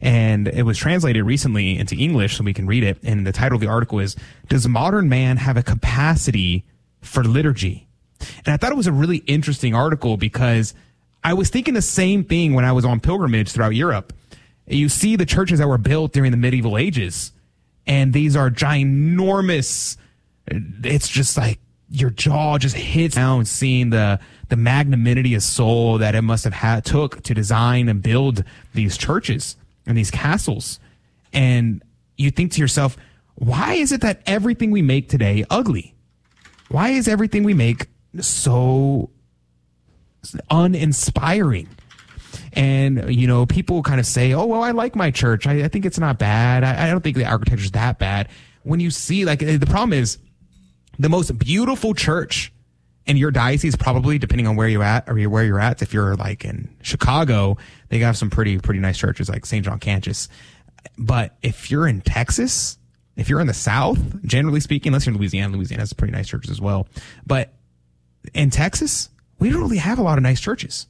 And 0.00 0.48
it 0.48 0.62
was 0.62 0.78
translated 0.78 1.24
recently 1.24 1.76
into 1.76 1.94
English, 1.94 2.38
so 2.38 2.44
we 2.44 2.54
can 2.54 2.66
read 2.66 2.84
it. 2.84 2.98
And 3.02 3.26
the 3.26 3.32
title 3.32 3.56
of 3.56 3.60
the 3.60 3.68
article 3.68 3.98
is 3.98 4.16
"Does 4.48 4.66
Modern 4.66 5.10
Man 5.10 5.36
Have 5.36 5.58
a 5.58 5.62
Capacity 5.62 6.64
for 7.02 7.22
Liturgy?" 7.22 7.86
And 8.46 8.54
I 8.54 8.56
thought 8.56 8.72
it 8.72 8.78
was 8.78 8.86
a 8.86 8.92
really 8.92 9.18
interesting 9.26 9.74
article 9.74 10.16
because 10.16 10.72
I 11.22 11.34
was 11.34 11.50
thinking 11.50 11.74
the 11.74 11.82
same 11.82 12.24
thing 12.24 12.54
when 12.54 12.64
I 12.64 12.72
was 12.72 12.86
on 12.86 13.00
pilgrimage 13.00 13.52
throughout 13.52 13.74
Europe. 13.74 14.14
You 14.68 14.88
see 14.88 15.16
the 15.16 15.26
churches 15.26 15.58
that 15.58 15.68
were 15.68 15.78
built 15.78 16.12
during 16.12 16.30
the 16.30 16.36
medieval 16.36 16.76
ages, 16.76 17.32
and 17.86 18.12
these 18.12 18.36
are 18.36 18.50
ginormous. 18.50 19.96
It's 20.46 21.08
just 21.08 21.36
like 21.36 21.58
your 21.90 22.10
jaw 22.10 22.58
just 22.58 22.76
hits 22.76 23.14
down 23.14 23.46
seeing 23.46 23.90
the 23.90 24.20
the 24.48 24.56
magnanimity 24.56 25.34
of 25.34 25.42
soul 25.42 25.98
that 25.98 26.14
it 26.14 26.22
must 26.22 26.44
have 26.44 26.52
had 26.52 26.84
took 26.84 27.22
to 27.22 27.34
design 27.34 27.88
and 27.88 28.02
build 28.02 28.44
these 28.74 28.96
churches 28.96 29.56
and 29.86 29.96
these 29.96 30.10
castles. 30.10 30.80
And 31.32 31.82
you 32.16 32.30
think 32.30 32.52
to 32.52 32.60
yourself, 32.60 32.96
why 33.34 33.74
is 33.74 33.92
it 33.92 34.00
that 34.00 34.22
everything 34.26 34.70
we 34.70 34.82
make 34.82 35.08
today 35.08 35.44
ugly? 35.50 35.94
Why 36.68 36.90
is 36.90 37.08
everything 37.08 37.44
we 37.44 37.54
make 37.54 37.86
so 38.20 39.10
uninspiring? 40.50 41.68
And, 42.52 43.14
you 43.14 43.26
know, 43.26 43.46
people 43.46 43.82
kind 43.82 44.00
of 44.00 44.06
say, 44.06 44.32
oh, 44.32 44.46
well, 44.46 44.62
I 44.62 44.72
like 44.72 44.96
my 44.96 45.10
church. 45.10 45.46
I, 45.46 45.64
I 45.64 45.68
think 45.68 45.86
it's 45.86 45.98
not 45.98 46.18
bad. 46.18 46.64
I, 46.64 46.86
I 46.86 46.90
don't 46.90 47.02
think 47.02 47.16
the 47.16 47.26
architecture's 47.26 47.72
that 47.72 47.98
bad. 47.98 48.28
When 48.62 48.80
you 48.80 48.90
see, 48.90 49.24
like, 49.24 49.42
eh, 49.42 49.56
the 49.56 49.66
problem 49.66 49.92
is 49.92 50.18
the 50.98 51.08
most 51.08 51.38
beautiful 51.38 51.94
church 51.94 52.52
in 53.06 53.16
your 53.16 53.30
diocese, 53.30 53.74
probably 53.74 54.18
depending 54.18 54.46
on 54.46 54.56
where 54.56 54.68
you're 54.68 54.82
at 54.82 55.08
or 55.08 55.16
where 55.28 55.44
you're 55.44 55.60
at. 55.60 55.80
If 55.80 55.94
you're 55.94 56.14
like 56.16 56.44
in 56.44 56.68
Chicago, 56.82 57.56
they 57.88 57.98
have 58.00 58.16
some 58.16 58.30
pretty, 58.30 58.58
pretty 58.58 58.80
nice 58.80 58.98
churches 58.98 59.28
like 59.28 59.46
St. 59.46 59.64
John 59.64 59.80
Cantius. 59.80 60.28
But 60.98 61.36
if 61.42 61.70
you're 61.70 61.88
in 61.88 62.02
Texas, 62.02 62.78
if 63.16 63.28
you're 63.28 63.40
in 63.40 63.46
the 63.46 63.54
South, 63.54 63.98
generally 64.24 64.60
speaking, 64.60 64.90
unless 64.90 65.06
you're 65.06 65.14
in 65.14 65.18
Louisiana, 65.18 65.56
Louisiana 65.56 65.82
has 65.82 65.92
pretty 65.92 66.12
nice 66.12 66.28
churches 66.28 66.50
as 66.50 66.60
well. 66.60 66.86
But 67.26 67.52
in 68.34 68.50
Texas, 68.50 69.08
we 69.38 69.50
don't 69.50 69.60
really 69.60 69.78
have 69.78 69.98
a 69.98 70.02
lot 70.02 70.18
of 70.18 70.22
nice 70.22 70.40
churches. 70.40 70.86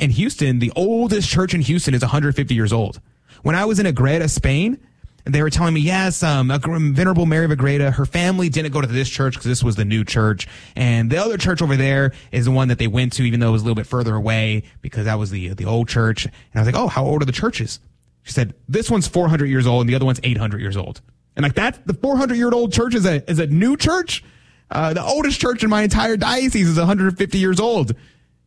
In 0.00 0.08
Houston, 0.08 0.60
the 0.60 0.72
oldest 0.74 1.28
church 1.28 1.52
in 1.52 1.60
Houston 1.60 1.92
is 1.92 2.00
150 2.00 2.54
years 2.54 2.72
old. 2.72 3.02
When 3.42 3.54
I 3.54 3.66
was 3.66 3.78
in 3.78 3.84
Agreda, 3.84 4.28
Spain, 4.28 4.78
they 5.26 5.42
were 5.42 5.50
telling 5.50 5.74
me, 5.74 5.82
yes, 5.82 6.22
um, 6.22 6.48
Venerable 6.48 7.26
Mary 7.26 7.44
of 7.44 7.50
Agreda, 7.50 7.90
her 7.90 8.06
family 8.06 8.48
didn't 8.48 8.72
go 8.72 8.80
to 8.80 8.86
this 8.86 9.10
church 9.10 9.34
because 9.34 9.44
this 9.44 9.62
was 9.62 9.76
the 9.76 9.84
new 9.84 10.02
church. 10.02 10.48
And 10.74 11.10
the 11.10 11.18
other 11.18 11.36
church 11.36 11.60
over 11.60 11.76
there 11.76 12.12
is 12.32 12.46
the 12.46 12.50
one 12.50 12.68
that 12.68 12.78
they 12.78 12.86
went 12.86 13.12
to, 13.14 13.24
even 13.24 13.40
though 13.40 13.50
it 13.50 13.52
was 13.52 13.60
a 13.60 13.66
little 13.66 13.74
bit 13.74 13.86
further 13.86 14.14
away 14.14 14.62
because 14.80 15.04
that 15.04 15.18
was 15.18 15.30
the, 15.30 15.50
the 15.50 15.66
old 15.66 15.86
church. 15.86 16.24
And 16.24 16.34
I 16.54 16.60
was 16.60 16.66
like, 16.66 16.82
oh, 16.82 16.88
how 16.88 17.04
old 17.04 17.20
are 17.20 17.26
the 17.26 17.32
churches? 17.32 17.78
She 18.22 18.32
said, 18.32 18.54
this 18.68 18.90
one's 18.90 19.06
400 19.06 19.50
years 19.50 19.66
old 19.66 19.82
and 19.82 19.90
the 19.90 19.94
other 19.94 20.06
one's 20.06 20.20
800 20.22 20.62
years 20.62 20.78
old. 20.78 21.02
And 21.36 21.42
like 21.42 21.56
that, 21.56 21.86
the 21.86 21.94
400 21.94 22.38
year 22.38 22.50
old 22.50 22.72
church 22.72 22.94
is 22.94 23.04
a, 23.04 23.30
is 23.30 23.38
a 23.38 23.46
new 23.46 23.76
church. 23.76 24.24
Uh, 24.70 24.94
the 24.94 25.02
oldest 25.02 25.40
church 25.40 25.62
in 25.62 25.68
my 25.68 25.82
entire 25.82 26.16
diocese 26.16 26.68
is 26.68 26.78
150 26.78 27.36
years 27.36 27.60
old. 27.60 27.94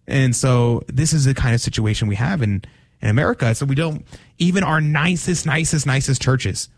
And 0.08 0.36
so 0.36 0.84
this 0.88 1.14
is 1.14 1.26
the 1.26 1.34
kind 1.34 1.56
of 1.56 1.62
situation 1.62 2.08
we 2.08 2.16
have 2.16 2.42
in, 2.42 2.64
in 3.02 3.10
America. 3.10 3.54
So 3.56 3.66
we 3.66 3.76
don't, 3.76 4.06
even 4.38 4.64
our 4.64 4.82
nicest, 4.82 5.46
nicest, 5.46 5.86
nicest 5.86 6.22
churches 6.22 6.70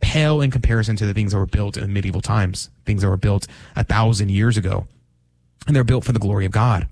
pale 0.00 0.42
in 0.42 0.50
comparison 0.50 0.96
to 0.96 1.06
the 1.06 1.14
things 1.14 1.32
that 1.32 1.38
were 1.38 1.46
built 1.46 1.76
in 1.76 1.92
medieval 1.92 2.20
times, 2.20 2.68
things 2.84 3.02
that 3.02 3.08
were 3.08 3.16
built 3.16 3.46
a 3.74 3.84
thousand 3.84 4.30
years 4.30 4.56
ago. 4.56 4.86
And 5.66 5.74
they're 5.74 5.84
built 5.84 6.04
for 6.04 6.12
the 6.12 6.18
glory 6.18 6.44
of 6.44 6.52
God. 6.52 6.88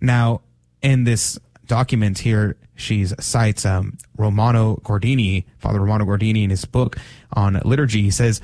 Now, 0.00 0.42
in 0.82 1.04
this 1.04 1.38
document 1.66 2.18
here, 2.18 2.56
she 2.74 3.06
cites 3.06 3.64
um, 3.66 3.98
Romano 4.16 4.76
Guardini, 4.84 5.44
Father 5.58 5.80
Romano 5.80 6.04
Guardini, 6.04 6.44
in 6.44 6.50
his 6.50 6.64
book 6.64 6.96
on 7.32 7.60
liturgy. 7.64 8.02
He 8.02 8.10
says, 8.10 8.40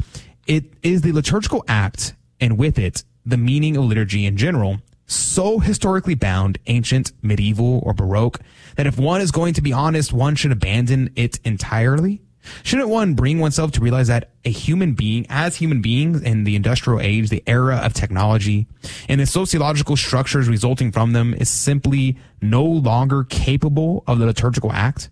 It 0.47 0.65
is 0.83 1.03
the 1.03 1.13
liturgical 1.13 1.65
act, 1.69 2.15
and 2.41 2.59
with 2.59 2.79
it, 2.79 3.05
the 3.25 3.37
meaning 3.37 3.77
of 3.77 3.85
liturgy 3.85 4.27
in 4.27 4.37
general, 4.37 4.79
so 5.09 5.59
historically 5.59 6.15
bound, 6.15 6.59
ancient, 6.67 7.13
medieval, 7.23 7.81
or 7.83 7.95
Baroque, 7.95 8.41
that 8.77 8.87
if 8.87 8.99
one 8.99 9.21
is 9.21 9.33
going 9.33 9.55
to 9.55 9.63
be 9.63 9.73
honest, 9.73 10.13
one 10.13 10.37
should 10.37 10.53
abandon 10.53 11.11
it 11.17 11.41
entirely. 11.45 12.21
Shouldn't 12.63 12.89
one 12.89 13.15
bring 13.15 13.41
oneself 13.41 13.73
to 13.73 13.81
realize 13.81 14.09
that 14.09 14.31
a 14.45 14.51
human 14.51 14.95
being, 14.95 15.27
as 15.29 15.57
human 15.57 15.83
beings 15.83 16.23
in 16.23 16.45
the 16.45 16.57
industrial 16.57 17.01
age, 17.01 17.31
the 17.31 17.43
era 17.47 17.77
of 17.77 17.95
technology, 17.95 18.67
and 19.09 19.21
the 19.21 19.27
sociological 19.27 19.97
structures 19.97 20.49
resulting 20.49 20.93
from 20.93 21.13
them 21.13 21.35
is 21.35 21.51
simply 21.51 22.17
no 22.41 22.65
longer 22.65 23.25
capable 23.25 24.05
of 24.07 24.19
the 24.19 24.27
liturgical 24.27 24.73
act? 24.73 25.11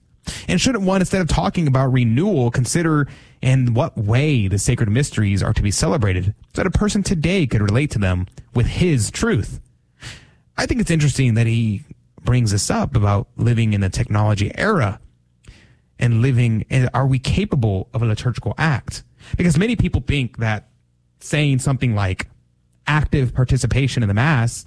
And 0.48 0.60
shouldn't 0.60 0.84
one, 0.84 1.00
instead 1.00 1.20
of 1.20 1.28
talking 1.28 1.66
about 1.66 1.92
renewal, 1.92 2.50
consider 2.50 3.08
in 3.42 3.74
what 3.74 3.96
way 3.96 4.48
the 4.48 4.58
sacred 4.58 4.88
mysteries 4.88 5.42
are 5.42 5.52
to 5.52 5.62
be 5.62 5.70
celebrated 5.70 6.34
so 6.54 6.62
that 6.62 6.66
a 6.66 6.70
person 6.70 7.02
today 7.02 7.46
could 7.46 7.62
relate 7.62 7.90
to 7.92 7.98
them 7.98 8.26
with 8.54 8.66
his 8.66 9.10
truth? 9.10 9.60
I 10.56 10.66
think 10.66 10.80
it's 10.80 10.90
interesting 10.90 11.34
that 11.34 11.46
he 11.46 11.84
brings 12.22 12.50
this 12.50 12.70
up 12.70 12.96
about 12.96 13.28
living 13.36 13.72
in 13.72 13.80
the 13.80 13.88
technology 13.88 14.50
era 14.56 15.00
and 15.98 16.22
living 16.22 16.64
and 16.70 16.90
are 16.92 17.06
we 17.06 17.18
capable 17.18 17.88
of 17.94 18.02
a 18.02 18.06
liturgical 18.06 18.54
act 18.58 19.04
because 19.36 19.56
many 19.56 19.76
people 19.76 20.00
think 20.00 20.38
that 20.38 20.68
saying 21.20 21.60
something 21.60 21.94
like 21.94 22.28
active 22.86 23.32
participation 23.32 24.02
in 24.02 24.08
the 24.08 24.14
mass 24.14 24.64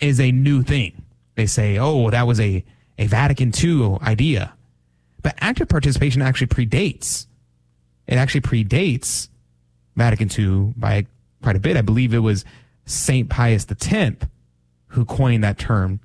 is 0.00 0.18
a 0.18 0.32
new 0.32 0.62
thing 0.62 1.02
they 1.34 1.46
say 1.46 1.78
oh 1.78 2.08
that 2.10 2.26
was 2.26 2.40
a 2.40 2.64
a 2.98 3.06
Vatican 3.06 3.52
II 3.62 3.98
idea. 4.02 4.54
But 5.22 5.34
active 5.40 5.68
participation 5.68 6.22
actually 6.22 6.48
predates. 6.48 7.26
It 8.06 8.14
actually 8.14 8.42
predates 8.42 9.28
Vatican 9.96 10.30
II 10.36 10.74
by 10.76 11.06
quite 11.42 11.56
a 11.56 11.60
bit. 11.60 11.76
I 11.76 11.82
believe 11.82 12.14
it 12.14 12.18
was 12.18 12.44
St. 12.86 13.28
Pius 13.28 13.66
X 13.70 14.26
who 14.92 15.04
coined 15.04 15.42
that 15.44 15.58
term. 15.58 16.00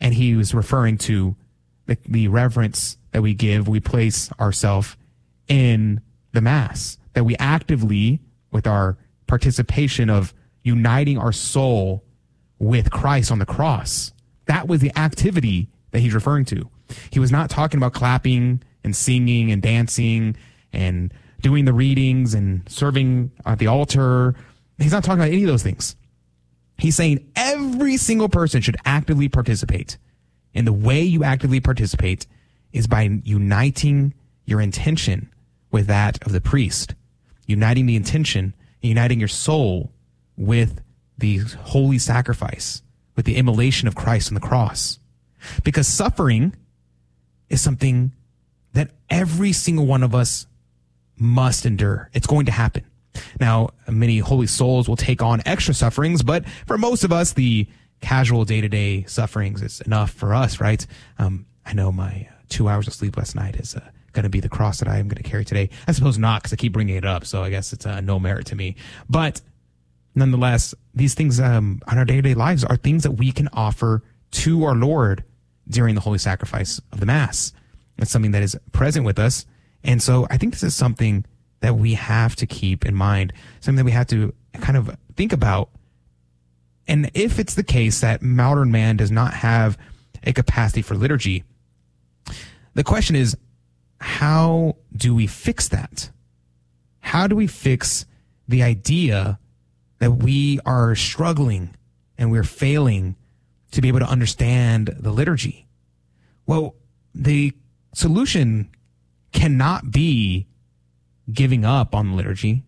And 0.00 0.14
he 0.14 0.36
was 0.36 0.54
referring 0.54 0.98
to 0.98 1.36
the, 1.86 1.98
the 2.06 2.28
reverence 2.28 2.98
that 3.12 3.22
we 3.22 3.34
give, 3.34 3.66
we 3.66 3.80
place 3.80 4.30
ourselves 4.38 4.96
in 5.48 6.00
the 6.32 6.40
Mass, 6.40 6.98
that 7.14 7.24
we 7.24 7.36
actively, 7.36 8.20
with 8.52 8.66
our 8.66 8.98
participation 9.26 10.10
of 10.10 10.34
uniting 10.62 11.18
our 11.18 11.32
soul 11.32 12.04
with 12.58 12.90
Christ 12.90 13.30
on 13.30 13.38
the 13.38 13.46
cross, 13.46 14.12
that 14.46 14.68
was 14.68 14.80
the 14.80 14.96
activity 14.96 15.68
that 15.90 16.00
he's 16.00 16.14
referring 16.14 16.44
to. 16.46 16.68
He 17.10 17.20
was 17.20 17.32
not 17.32 17.50
talking 17.50 17.78
about 17.78 17.92
clapping 17.92 18.62
and 18.84 18.94
singing 18.94 19.50
and 19.50 19.62
dancing 19.62 20.36
and 20.72 21.12
doing 21.40 21.64
the 21.64 21.72
readings 21.72 22.34
and 22.34 22.68
serving 22.68 23.30
at 23.46 23.58
the 23.58 23.68
altar. 23.68 24.34
He's 24.78 24.92
not 24.92 25.04
talking 25.04 25.20
about 25.20 25.32
any 25.32 25.44
of 25.44 25.48
those 25.48 25.62
things. 25.62 25.96
He's 26.78 26.96
saying 26.96 27.30
every 27.34 27.96
single 27.96 28.28
person 28.28 28.60
should 28.60 28.76
actively 28.84 29.28
participate. 29.28 29.98
And 30.54 30.66
the 30.66 30.72
way 30.72 31.02
you 31.02 31.24
actively 31.24 31.60
participate 31.60 32.26
is 32.72 32.86
by 32.86 33.02
uniting 33.24 34.14
your 34.44 34.60
intention 34.60 35.32
with 35.70 35.86
that 35.88 36.24
of 36.24 36.32
the 36.32 36.40
priest, 36.40 36.94
uniting 37.46 37.86
the 37.86 37.96
intention, 37.96 38.54
uniting 38.80 39.18
your 39.18 39.28
soul 39.28 39.92
with 40.36 40.80
the 41.18 41.38
holy 41.38 41.98
sacrifice, 41.98 42.82
with 43.16 43.26
the 43.26 43.36
immolation 43.36 43.88
of 43.88 43.96
Christ 43.96 44.30
on 44.30 44.34
the 44.34 44.40
cross. 44.40 45.00
Because 45.64 45.88
suffering 45.88 46.54
is 47.48 47.60
something 47.60 48.12
that 48.72 48.90
every 49.10 49.52
single 49.52 49.86
one 49.86 50.02
of 50.02 50.14
us 50.14 50.46
must 51.16 51.66
endure. 51.66 52.10
It's 52.12 52.26
going 52.26 52.46
to 52.46 52.52
happen. 52.52 52.84
Now, 53.40 53.70
many 53.88 54.18
holy 54.18 54.46
souls 54.46 54.88
will 54.88 54.96
take 54.96 55.22
on 55.22 55.42
extra 55.46 55.74
sufferings, 55.74 56.22
but 56.22 56.48
for 56.66 56.78
most 56.78 57.04
of 57.04 57.12
us, 57.12 57.32
the 57.32 57.66
casual 58.00 58.44
day 58.44 58.60
to 58.60 58.68
day 58.68 59.04
sufferings 59.04 59.62
is 59.62 59.80
enough 59.82 60.10
for 60.10 60.34
us, 60.34 60.60
right? 60.60 60.86
Um, 61.18 61.46
I 61.66 61.72
know 61.72 61.92
my 61.92 62.28
uh, 62.30 62.34
two 62.48 62.68
hours 62.68 62.86
of 62.86 62.94
sleep 62.94 63.16
last 63.16 63.34
night 63.34 63.56
is 63.56 63.74
uh, 63.74 63.80
going 64.12 64.24
to 64.24 64.28
be 64.28 64.40
the 64.40 64.48
cross 64.48 64.78
that 64.78 64.88
I 64.88 64.98
am 64.98 65.08
going 65.08 65.22
to 65.22 65.28
carry 65.28 65.44
today. 65.44 65.70
I 65.86 65.92
suppose 65.92 66.18
not 66.18 66.42
because 66.42 66.52
I 66.52 66.56
keep 66.56 66.72
bringing 66.72 66.96
it 66.96 67.04
up. 67.04 67.24
So 67.24 67.42
I 67.42 67.50
guess 67.50 67.72
it's 67.72 67.86
uh, 67.86 68.00
no 68.00 68.18
merit 68.18 68.46
to 68.46 68.56
me. 68.56 68.76
But 69.08 69.40
nonetheless, 70.14 70.74
these 70.94 71.14
things 71.14 71.40
um, 71.40 71.80
on 71.86 71.98
our 71.98 72.04
day 72.04 72.16
to 72.16 72.22
day 72.22 72.34
lives 72.34 72.64
are 72.64 72.76
things 72.76 73.02
that 73.02 73.12
we 73.12 73.32
can 73.32 73.48
offer 73.52 74.02
to 74.30 74.64
our 74.64 74.74
Lord 74.74 75.24
during 75.68 75.94
the 75.94 76.00
holy 76.00 76.18
sacrifice 76.18 76.80
of 76.92 77.00
the 77.00 77.06
Mass. 77.06 77.52
It's 77.98 78.10
something 78.10 78.30
that 78.30 78.42
is 78.42 78.56
present 78.72 79.04
with 79.04 79.18
us. 79.18 79.44
And 79.84 80.02
so 80.02 80.26
I 80.30 80.38
think 80.38 80.52
this 80.52 80.62
is 80.62 80.74
something 80.74 81.24
that 81.60 81.76
we 81.76 81.94
have 81.94 82.36
to 82.36 82.46
keep 82.46 82.86
in 82.86 82.94
mind, 82.94 83.32
something 83.60 83.76
that 83.76 83.84
we 83.84 83.92
have 83.92 84.06
to 84.08 84.34
kind 84.54 84.76
of 84.76 84.96
think 85.16 85.32
about. 85.32 85.70
And 86.86 87.10
if 87.14 87.38
it's 87.38 87.54
the 87.54 87.62
case 87.62 88.00
that 88.00 88.22
modern 88.22 88.70
man 88.70 88.96
does 88.96 89.10
not 89.10 89.34
have 89.34 89.76
a 90.24 90.32
capacity 90.32 90.82
for 90.82 90.94
liturgy, 90.94 91.44
the 92.74 92.84
question 92.84 93.16
is, 93.16 93.36
how 94.00 94.76
do 94.96 95.14
we 95.14 95.26
fix 95.26 95.68
that? 95.68 96.10
How 97.00 97.26
do 97.26 97.34
we 97.34 97.46
fix 97.46 98.06
the 98.46 98.62
idea 98.62 99.38
that 99.98 100.12
we 100.12 100.60
are 100.64 100.94
struggling 100.94 101.74
and 102.16 102.30
we're 102.30 102.44
failing 102.44 103.16
to 103.72 103.80
be 103.80 103.88
able 103.88 104.00
to 104.00 104.08
understand 104.08 104.94
the 104.98 105.10
liturgy? 105.10 105.66
Well, 106.46 106.76
the 107.14 107.52
solution 107.92 108.70
cannot 109.32 109.90
be 109.90 110.46
giving 111.32 111.64
up 111.64 111.94
on 111.94 112.10
the 112.10 112.16
liturgy. 112.16 112.64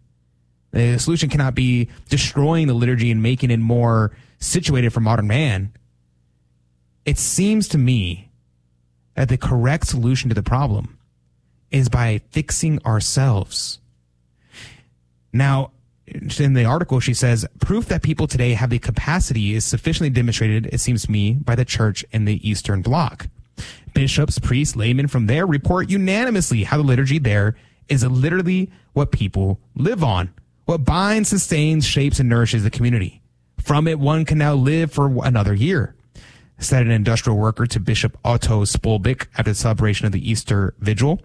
The 0.73 0.99
solution 0.99 1.29
cannot 1.29 1.55
be 1.55 1.89
destroying 2.09 2.67
the 2.67 2.75
liturgy 2.75 3.11
and 3.11 3.23
making 3.23 3.51
it 3.51 3.59
more 3.59 4.13
situated 4.39 4.93
for 4.93 5.01
modern 5.01 5.27
man. 5.27 5.73
It 7.05 7.19
seems 7.19 7.69
to 7.69 7.79
me 7.79 8.31
that 9.15 9.29
the 9.29 9.37
correct 9.37 9.87
solution 9.87 10.29
to 10.29 10.35
the 10.35 10.43
problem 10.43 10.99
is 11.71 11.89
by 11.89 12.21
fixing 12.31 12.85
ourselves. 12.85 13.79
Now, 15.33 15.73
in 16.07 16.55
the 16.55 16.65
article, 16.65 17.01
she 17.01 17.15
says 17.15 17.47
proof 17.61 17.87
that 17.87 18.03
people 18.03 18.27
today 18.27 18.55
have 18.55 18.71
the 18.71 18.79
capacity 18.79 19.55
is 19.55 19.65
sufficiently 19.65 20.11
demonstrated, 20.11 20.67
it 20.67 20.81
seems 20.81 21.03
to 21.05 21.11
me, 21.11 21.35
by 21.35 21.55
the 21.55 21.65
church 21.65 22.05
in 22.13 22.25
the 22.25 22.49
Eastern 22.49 22.83
Bloc. 22.83 23.29
Bishops, 23.95 24.39
priests, 24.39 24.77
laymen 24.77 25.09
from 25.09 25.27
there 25.27 25.47
report 25.47 25.91
unanimously 25.91 26.65
how 26.65 26.77
the 26.77 26.83
liturgy 26.83 27.19
there 27.19 27.57
is 27.89 28.05
literally 28.05 28.71
what 28.93 29.13
people 29.13 29.61
live 29.75 30.05
on, 30.05 30.33
what 30.65 30.85
binds, 30.85 31.29
sustains, 31.29 31.87
shapes, 31.87 32.21
and 32.21 32.29
nourishes 32.29 32.63
the 32.63 32.71
community. 32.71 33.23
From 33.59 33.87
it, 33.87 33.99
one 33.99 34.25
can 34.25 34.39
now 34.39 34.55
live 34.55 34.93
for 34.93 35.25
another 35.25 35.55
year. 35.55 35.95
Said 36.59 36.83
an 36.83 36.93
industrial 36.93 37.39
worker 37.39 37.67
to 37.67 37.81
Bishop 37.81 38.19
Otto 38.25 38.65
Spülbeck 38.65 39.27
after 39.37 39.51
the 39.51 39.55
celebration 39.55 40.07
of 40.07 40.13
the 40.13 40.31
Easter 40.31 40.75
Vigil. 40.79 41.21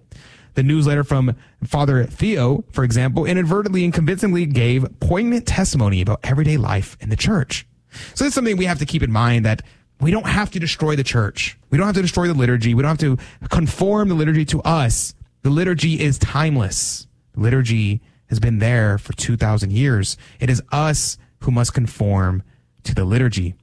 The 0.53 0.63
newsletter 0.63 1.03
from 1.03 1.35
Father 1.65 2.05
Theo, 2.05 2.63
for 2.71 2.85
example, 2.85 3.25
inadvertently 3.25 3.83
and 3.83 3.93
convincingly 3.93 4.45
gave 4.45 4.87
poignant 5.01 5.45
testimony 5.45 6.01
about 6.01 6.21
everyday 6.23 6.55
life 6.55 6.97
in 7.01 7.09
the 7.09 7.17
church. 7.17 7.67
So 8.13 8.25
it's 8.25 8.35
something 8.35 8.55
we 8.55 8.65
have 8.65 8.79
to 8.79 8.85
keep 8.85 9.03
in 9.03 9.11
mind 9.11 9.45
that 9.45 9.61
we 9.99 10.11
don't 10.11 10.27
have 10.27 10.51
to 10.51 10.59
destroy 10.59 10.95
the 10.95 11.03
church. 11.03 11.57
We 11.69 11.77
don't 11.77 11.87
have 11.87 11.95
to 11.95 12.01
destroy 12.01 12.27
the 12.27 12.33
liturgy. 12.33 12.73
We 12.73 12.83
don't 12.83 12.99
have 12.99 13.19
to 13.19 13.47
conform 13.49 14.09
the 14.09 14.15
liturgy 14.15 14.45
to 14.45 14.61
us. 14.61 15.13
The 15.45 15.51
liturgy 15.51 16.01
is 16.01 16.17
timeless. 16.17 17.05
The 17.35 17.41
liturgy 17.41 18.01
has 18.29 18.39
been 18.39 18.57
there 18.57 18.97
for 18.97 19.13
2,000 19.13 19.71
years. 19.71 20.17
It 20.39 20.49
is 20.49 20.59
us 20.71 21.19
who 21.41 21.51
must 21.51 21.71
conform 21.71 22.41
to 22.81 22.95
the 22.95 23.05
liturgy. 23.05 23.53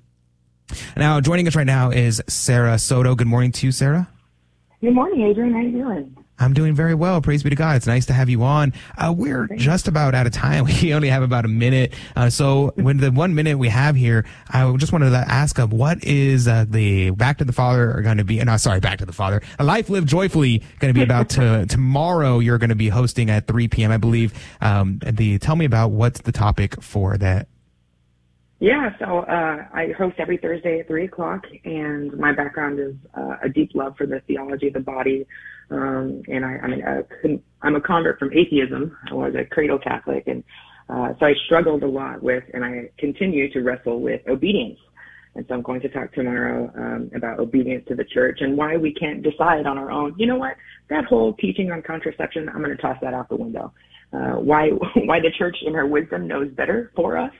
Now, 0.96 1.20
joining 1.20 1.48
us 1.48 1.56
right 1.56 1.66
now 1.66 1.90
is 1.90 2.22
Sarah 2.28 2.78
Soto. 2.78 3.16
Good 3.16 3.26
morning 3.26 3.50
to 3.50 3.66
you, 3.66 3.72
Sarah. 3.72 4.08
Good 4.80 4.94
morning, 4.94 5.22
Adrian. 5.22 5.52
How 5.52 5.60
you 5.60 5.72
doing? 5.72 6.21
I'm 6.38 6.54
doing 6.54 6.74
very 6.74 6.94
well. 6.94 7.20
Praise 7.20 7.42
be 7.42 7.50
to 7.50 7.56
God. 7.56 7.76
It's 7.76 7.86
nice 7.86 8.06
to 8.06 8.12
have 8.12 8.28
you 8.28 8.42
on. 8.42 8.72
Uh, 8.98 9.14
we're 9.16 9.46
just 9.56 9.86
about 9.86 10.14
out 10.14 10.26
of 10.26 10.32
time. 10.32 10.66
We 10.82 10.94
only 10.94 11.08
have 11.08 11.22
about 11.22 11.44
a 11.44 11.48
minute. 11.48 11.92
Uh, 12.16 12.28
so 12.28 12.72
when 12.74 12.96
the 12.96 13.12
one 13.12 13.34
minute 13.34 13.58
we 13.58 13.68
have 13.68 13.94
here, 13.94 14.24
I 14.48 14.74
just 14.76 14.92
wanted 14.92 15.10
to 15.10 15.18
ask 15.18 15.58
uh, 15.58 15.66
what 15.66 16.02
is 16.02 16.48
uh, 16.48 16.64
the 16.68 17.10
Back 17.10 17.38
to 17.38 17.44
the 17.44 17.52
Father 17.52 18.00
going 18.02 18.16
to 18.16 18.24
be? 18.24 18.42
No, 18.42 18.56
sorry, 18.56 18.80
Back 18.80 18.98
to 18.98 19.06
the 19.06 19.12
Father. 19.12 19.42
A 19.58 19.64
Life 19.64 19.88
Lived 19.90 20.08
Joyfully 20.08 20.62
going 20.80 20.92
to 20.92 20.98
be 20.98 21.04
about 21.04 21.28
to, 21.36 21.66
tomorrow. 21.66 22.40
You're 22.40 22.58
going 22.58 22.70
to 22.70 22.74
be 22.74 22.88
hosting 22.88 23.30
at 23.30 23.46
3 23.46 23.68
p.m. 23.68 23.92
I 23.92 23.96
believe. 23.98 24.32
Um, 24.60 24.98
the 25.04 25.38
tell 25.38 25.54
me 25.54 25.64
about 25.64 25.90
what's 25.92 26.22
the 26.22 26.32
topic 26.32 26.82
for 26.82 27.16
that 27.18 27.48
yeah, 28.62 28.96
so 29.00 29.18
uh, 29.22 29.66
I 29.74 29.88
host 29.98 30.20
every 30.20 30.36
Thursday 30.36 30.78
at 30.78 30.86
three 30.86 31.06
o'clock, 31.06 31.46
and 31.64 32.16
my 32.16 32.32
background 32.32 32.78
is 32.78 32.94
uh, 33.12 33.34
a 33.42 33.48
deep 33.48 33.72
love 33.74 33.96
for 33.96 34.06
the 34.06 34.20
theology 34.20 34.68
of 34.68 34.74
the 34.74 34.78
body, 34.78 35.26
um, 35.72 36.22
and 36.28 36.44
I, 36.44 36.58
I'm, 36.62 36.72
a, 36.72 37.38
I'm 37.62 37.76
a 37.76 37.80
convert 37.80 38.18
from 38.18 38.32
atheism. 38.32 38.96
I 39.10 39.14
was 39.14 39.34
a 39.34 39.44
cradle 39.44 39.78
Catholic, 39.78 40.24
and 40.26 40.44
uh, 40.88 41.14
so 41.18 41.26
I 41.26 41.32
struggled 41.46 41.82
a 41.82 41.88
lot 41.88 42.22
with, 42.22 42.44
and 42.52 42.64
I 42.64 42.90
continue 42.98 43.50
to 43.52 43.60
wrestle 43.60 44.00
with 44.00 44.20
obedience. 44.28 44.78
And 45.34 45.46
so 45.48 45.54
I'm 45.54 45.62
going 45.62 45.80
to 45.80 45.88
talk 45.88 46.12
tomorrow 46.12 46.70
um, 46.76 47.10
about 47.16 47.40
obedience 47.40 47.86
to 47.88 47.94
the 47.94 48.04
church 48.04 48.38
and 48.40 48.56
why 48.56 48.76
we 48.76 48.92
can't 48.92 49.22
decide 49.22 49.66
on 49.66 49.78
our 49.78 49.90
own. 49.90 50.14
You 50.18 50.26
know 50.26 50.36
what? 50.36 50.56
That 50.90 51.06
whole 51.06 51.32
teaching 51.34 51.72
on 51.72 51.80
contraception, 51.80 52.50
I'm 52.50 52.62
going 52.62 52.76
to 52.76 52.82
toss 52.82 52.98
that 53.00 53.14
out 53.14 53.30
the 53.30 53.36
window. 53.36 53.72
Uh, 54.12 54.34
why 54.34 54.68
why 55.06 55.20
the 55.20 55.30
church 55.38 55.56
in 55.64 55.72
her 55.72 55.86
wisdom 55.86 56.26
knows 56.26 56.50
better 56.52 56.92
for 56.94 57.16
us 57.16 57.32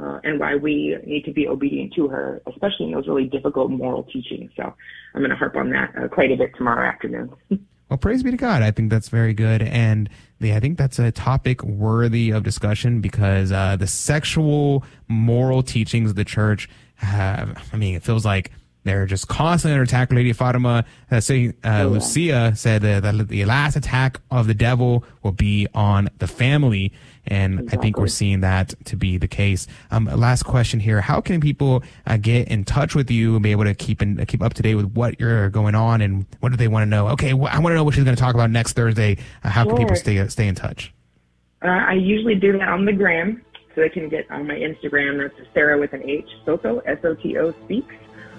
uh, 0.00 0.20
and 0.24 0.38
why 0.38 0.56
we 0.56 0.96
need 1.06 1.24
to 1.24 1.32
be 1.32 1.48
obedient 1.48 1.94
to 1.94 2.08
her, 2.08 2.42
especially 2.46 2.86
in 2.86 2.92
those 2.92 3.08
really 3.08 3.24
difficult 3.24 3.70
moral 3.70 4.02
teachings. 4.04 4.50
So 4.56 4.74
I'm 5.14 5.20
going 5.20 5.30
to 5.30 5.36
harp 5.36 5.56
on 5.56 5.70
that 5.70 5.94
uh, 5.96 6.08
quite 6.08 6.30
a 6.30 6.36
bit 6.36 6.54
tomorrow 6.56 6.86
afternoon. 6.86 7.30
well, 7.88 7.96
praise 7.98 8.22
be 8.22 8.30
to 8.30 8.36
God. 8.36 8.62
I 8.62 8.70
think 8.70 8.90
that's 8.90 9.08
very 9.08 9.32
good. 9.32 9.62
And 9.62 10.10
the, 10.40 10.54
I 10.54 10.60
think 10.60 10.76
that's 10.76 10.98
a 10.98 11.10
topic 11.10 11.62
worthy 11.62 12.30
of 12.30 12.42
discussion 12.42 13.00
because 13.00 13.52
uh, 13.52 13.76
the 13.76 13.86
sexual 13.86 14.84
moral 15.08 15.62
teachings 15.62 16.10
of 16.10 16.16
the 16.16 16.24
church 16.24 16.68
have, 16.96 17.58
I 17.72 17.76
mean, 17.76 17.94
it 17.94 18.02
feels 18.02 18.24
like 18.24 18.50
they're 18.86 19.06
just 19.06 19.26
constantly 19.26 19.72
under 19.72 19.82
attack. 19.82 20.12
Lady 20.12 20.32
Fatima, 20.32 20.84
uh, 21.10 21.20
say, 21.20 21.54
uh, 21.64 21.82
oh, 21.82 21.88
Lucia 21.88 22.52
said 22.54 22.82
that 22.82 23.28
the 23.28 23.44
last 23.44 23.74
attack 23.74 24.20
of 24.30 24.46
the 24.46 24.54
devil 24.54 25.04
will 25.24 25.32
be 25.32 25.66
on 25.74 26.08
the 26.18 26.28
family. 26.28 26.92
And 27.26 27.60
exactly. 27.60 27.78
I 27.78 27.82
think 27.82 27.98
we're 27.98 28.08
seeing 28.08 28.40
that 28.40 28.74
to 28.86 28.96
be 28.96 29.18
the 29.18 29.28
case. 29.28 29.66
Um, 29.90 30.06
last 30.06 30.44
question 30.44 30.80
here. 30.80 31.00
How 31.00 31.20
can 31.20 31.40
people 31.40 31.82
uh, 32.06 32.16
get 32.16 32.48
in 32.48 32.64
touch 32.64 32.94
with 32.94 33.10
you 33.10 33.34
and 33.34 33.42
be 33.42 33.50
able 33.50 33.64
to 33.64 33.74
keep 33.74 34.02
in, 34.02 34.24
keep 34.26 34.42
up 34.42 34.54
to 34.54 34.62
date 34.62 34.74
with 34.74 34.92
what 34.92 35.18
you're 35.18 35.50
going 35.50 35.74
on 35.74 36.00
and 36.00 36.26
what 36.40 36.50
do 36.50 36.56
they 36.56 36.68
want 36.68 36.82
to 36.82 36.86
know? 36.86 37.08
Okay. 37.08 37.34
Well, 37.34 37.50
I 37.52 37.58
want 37.58 37.72
to 37.72 37.76
know 37.76 37.84
what 37.84 37.94
she's 37.94 38.04
going 38.04 38.16
to 38.16 38.20
talk 38.20 38.34
about 38.34 38.50
next 38.50 38.74
Thursday. 38.74 39.18
Uh, 39.42 39.48
how 39.48 39.64
sure. 39.64 39.72
can 39.72 39.78
people 39.84 39.96
stay, 39.96 40.26
stay 40.28 40.48
in 40.48 40.54
touch? 40.54 40.92
Uh, 41.62 41.68
I 41.68 41.94
usually 41.94 42.34
do 42.34 42.52
that 42.52 42.68
on 42.68 42.84
the 42.84 42.92
gram. 42.92 43.42
So 43.74 43.82
they 43.82 43.90
can 43.90 44.08
get 44.08 44.30
on 44.30 44.46
my 44.46 44.54
Instagram. 44.54 45.18
That's 45.18 45.48
Sarah 45.52 45.78
with 45.78 45.92
an 45.92 46.02
H, 46.08 46.26
Soto, 46.46 46.78
S-O-T-O 46.78 47.52
speaks 47.64 47.94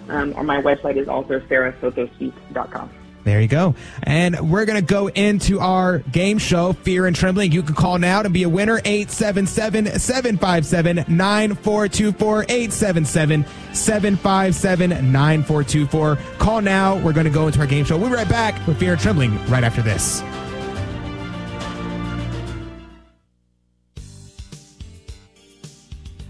Um, 0.09 0.34
or 0.35 0.43
my 0.43 0.59
website 0.59 0.97
is 0.97 1.07
also 1.07 1.39
sarahsotospeak.com. 1.41 2.89
There 3.28 3.41
you 3.41 3.49
go. 3.49 3.76
And 4.04 4.49
we're 4.49 4.64
going 4.64 4.80
to 4.80 4.86
go 4.86 5.08
into 5.08 5.60
our 5.60 5.99
game 5.99 6.38
show, 6.38 6.72
Fear 6.72 7.08
and 7.08 7.16
Trembling. 7.16 7.52
You 7.52 7.62
can 7.62 7.76
call 7.76 7.99
now 7.99 8.22
to 8.22 8.30
be 8.30 8.44
a 8.44 8.49
winner, 8.49 8.80
877 8.86 9.99
757 9.99 10.95
9424. 11.10 12.44
877 12.44 13.45
757 13.74 14.90
9424. 15.12 16.18
Call 16.38 16.62
now. 16.62 16.95
We're 16.95 17.12
going 17.12 17.26
to 17.26 17.30
go 17.30 17.48
into 17.48 17.60
our 17.60 17.68
game 17.68 17.84
show. 17.84 17.98
We'll 17.98 18.10
be 18.10 18.16
right 18.16 18.30
back 18.30 18.66
with 18.66 18.80
Fear 18.80 18.94
and 18.94 19.02
Trembling 19.02 19.45
right 19.48 19.66
after 19.66 19.82
this. 19.82 20.24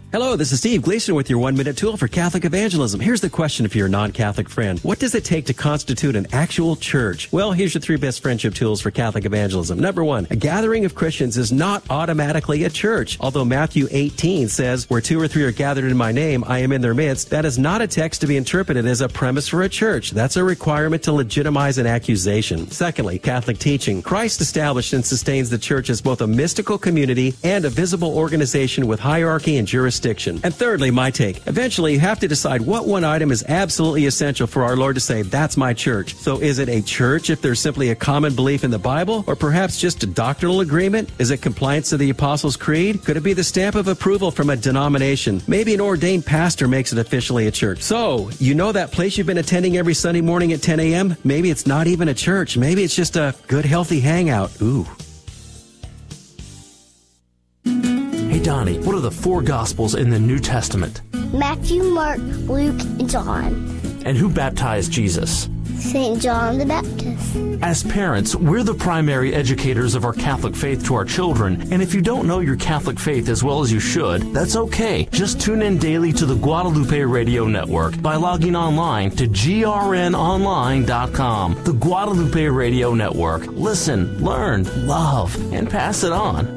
Hello, 0.09 0.38
this 0.38 0.53
is 0.53 0.59
Steve 0.59 0.84
Gleason 0.84 1.15
with 1.15 1.29
your 1.29 1.38
one 1.38 1.57
minute 1.57 1.75
tool 1.75 1.97
for 1.97 2.07
Catholic 2.07 2.45
evangelism. 2.45 3.01
Here's 3.01 3.19
the 3.19 3.29
question 3.29 3.67
for 3.67 3.77
your 3.77 3.89
non 3.89 4.13
Catholic 4.13 4.47
friend 4.47 4.79
What 4.79 4.99
does 4.99 5.13
it 5.13 5.25
take 5.25 5.47
to 5.47 5.53
constitute 5.53 6.15
an 6.15 6.27
actual 6.31 6.77
church? 6.77 7.29
Well, 7.34 7.51
here's 7.51 7.73
your 7.73 7.81
three 7.81 7.97
best 7.97 8.21
friendship 8.21 8.53
tools 8.53 8.79
for 8.79 8.89
Catholic 8.89 9.25
evangelism. 9.25 9.77
Number 9.77 10.05
one, 10.05 10.25
a 10.29 10.38
gathering 10.38 10.85
of 10.85 10.95
Christians 10.95 11.38
is 11.38 11.51
not 11.51 11.84
automatically 11.89 12.63
a 12.63 12.69
church. 12.69 13.17
Although 13.19 13.43
Matthew 13.43 13.89
18 13.91 14.47
says, 14.47 14.89
Where 14.89 15.01
two 15.01 15.19
or 15.19 15.27
three 15.27 15.43
are 15.43 15.51
gathered 15.51 15.84
in 15.84 15.97
my 15.97 16.13
name, 16.13 16.45
I 16.47 16.59
am 16.59 16.71
in 16.71 16.79
their 16.79 16.93
midst, 16.93 17.29
that 17.31 17.43
is 17.43 17.59
not 17.59 17.81
a 17.81 17.88
text 17.88 18.21
to 18.21 18.27
be 18.27 18.38
interpreted 18.38 18.85
as 18.85 19.01
a 19.01 19.09
premise 19.09 19.49
for 19.49 19.63
a 19.63 19.69
church. 19.69 20.11
That's 20.11 20.38
a 20.38 20.43
requirement 20.43 21.03
to 21.03 21.11
legitimize 21.11 21.79
an 21.79 21.85
accusation. 21.85 22.71
Secondly, 22.71 23.19
Catholic 23.19 23.57
teaching. 23.57 24.01
Christ 24.01 24.39
established 24.39 24.93
and 24.93 25.05
sustains 25.05 25.49
the 25.49 25.57
church 25.57 25.89
as 25.89 26.01
both 26.01 26.21
a 26.21 26.27
mystical 26.27 26.77
community 26.77 27.35
and 27.43 27.65
a 27.65 27.69
visible 27.69 28.15
organization 28.17 28.88
with 28.88 29.01
hierarchy 29.01 29.57
and 29.57 29.67
jurisdiction 29.67 29.97
jurisdiction. 29.98 30.40
And 30.44 30.53
thirdly, 30.53 30.91
my 30.91 31.11
take. 31.11 31.45
Eventually, 31.48 31.94
you 31.94 31.99
have 31.99 32.19
to 32.19 32.28
decide 32.28 32.61
what 32.61 32.86
one 32.88 33.03
item 33.03 33.32
is 33.32 33.44
absolutely 33.48 34.06
essential 34.06 34.48
for 34.48 34.64
our 34.64 34.76
Lord 34.76 34.95
to 34.95 35.02
say, 35.02 35.24
that's 35.24 35.57
my 35.57 35.74
church. 35.74 36.15
So 36.15 36.40
is 36.40 36.60
it 36.60 36.69
a 36.69 36.82
church 36.82 37.30
if 37.30 37.41
there's 37.41 37.60
simply 37.60 37.90
a 37.90 37.95
common 37.95 38.36
belief 38.36 38.64
in 38.64 38.72
the 38.72 38.80
Bible? 38.80 39.24
Or 39.28 39.36
perhaps 39.36 39.80
just 39.80 40.03
a 40.03 40.07
doctrinal 40.07 40.61
agreement? 40.61 41.10
Is 41.19 41.32
it 41.32 41.41
compliance 41.41 41.90
to 41.90 41.98
the 41.98 42.10
Apostles' 42.10 42.57
Creed? 42.57 43.03
Could 43.03 43.18
it 43.18 43.24
be 43.24 43.34
the 43.34 43.44
stamp 43.44 43.76
of 43.76 43.88
approval 43.88 44.32
from 44.32 44.49
a 44.49 44.56
denomination? 44.56 45.41
Maybe 45.48 45.74
an 45.74 45.82
ordained 45.82 46.26
pastor 46.26 46.68
makes 46.68 46.94
it 46.94 46.99
officially 46.99 47.48
a 47.48 47.52
church. 47.52 47.82
So, 47.82 48.30
you 48.40 48.53
know 48.53 48.72
that 48.72 48.91
place 48.91 49.18
you've 49.18 49.28
been 49.28 49.38
attending 49.38 49.78
every 49.78 49.94
Sunday 49.94 50.22
morning 50.22 50.53
at 50.53 50.61
10 50.61 50.80
a.m.? 50.80 51.18
Maybe 51.24 51.49
it's 51.49 51.65
not 51.65 51.88
even 51.88 52.07
a 52.07 52.14
church. 52.14 52.57
Maybe 52.57 52.84
it's 52.84 52.95
just 52.95 53.15
a 53.15 53.36
good, 53.48 53.65
healthy 53.65 53.99
hangout. 53.99 54.52
Ooh. 54.61 54.86
Donnie, 58.48 58.80
what 58.80 58.95
are 58.95 59.02
the 59.02 59.11
four 59.11 59.41
Gospels 59.41 59.95
in 59.95 60.10
the 60.10 60.18
New 60.18 60.40
Testament? 60.40 61.02
Matthew, 61.34 61.84
Mark, 61.84 62.19
Luke, 62.19 62.80
and 62.80 63.10
John. 63.10 63.44
And 64.06 64.18
who 64.18 64.30
baptized 64.30 64.90
Jesus? 64.90 65.49
St. 65.76 66.22
John 66.22 66.57
the 66.57 66.65
Baptist. 66.65 67.36
As 67.61 67.84
parents, 67.84 68.38
we're 68.38 68.64
the 68.64 68.74
primary 68.74 69.34
educators 69.34 69.95
of 69.95 70.06
our 70.06 70.14
Catholic 70.14 70.56
faith 70.56 70.86
to 70.86 70.95
our 70.95 71.03
children, 71.03 71.61
and 71.74 71.82
if 71.82 71.94
you 71.94 71.99
don't 71.99 72.26
know 72.26 72.40
your 72.40 72.56
Catholic 72.56 72.98
faith 72.98 73.28
as 73.28 73.44
well 73.44 73.61
as 73.61 73.69
you 73.69 73.82
should, 73.82 74.22
that's 74.34 74.56
okay. 74.56 75.10
Just 75.11 75.41
tune 75.41 75.61
in 75.61 75.78
daily 75.78 76.14
to 76.14 76.26
the 76.26 76.36
Guadalupe 76.36 77.02
Radio 77.02 77.48
Network 77.48 78.02
by 78.02 78.15
logging 78.15 78.56
online 78.56 79.11
to 79.11 79.28
grnonline.com. 79.28 81.64
The 81.65 81.74
Guadalupe 81.74 82.45
Radio 82.45 82.94
Network. 82.94 83.45
Listen, 83.48 84.24
learn, 84.24 84.88
love, 84.88 85.36
and 85.52 85.69
pass 85.69 86.06
it 86.06 86.14
on. 86.14 86.56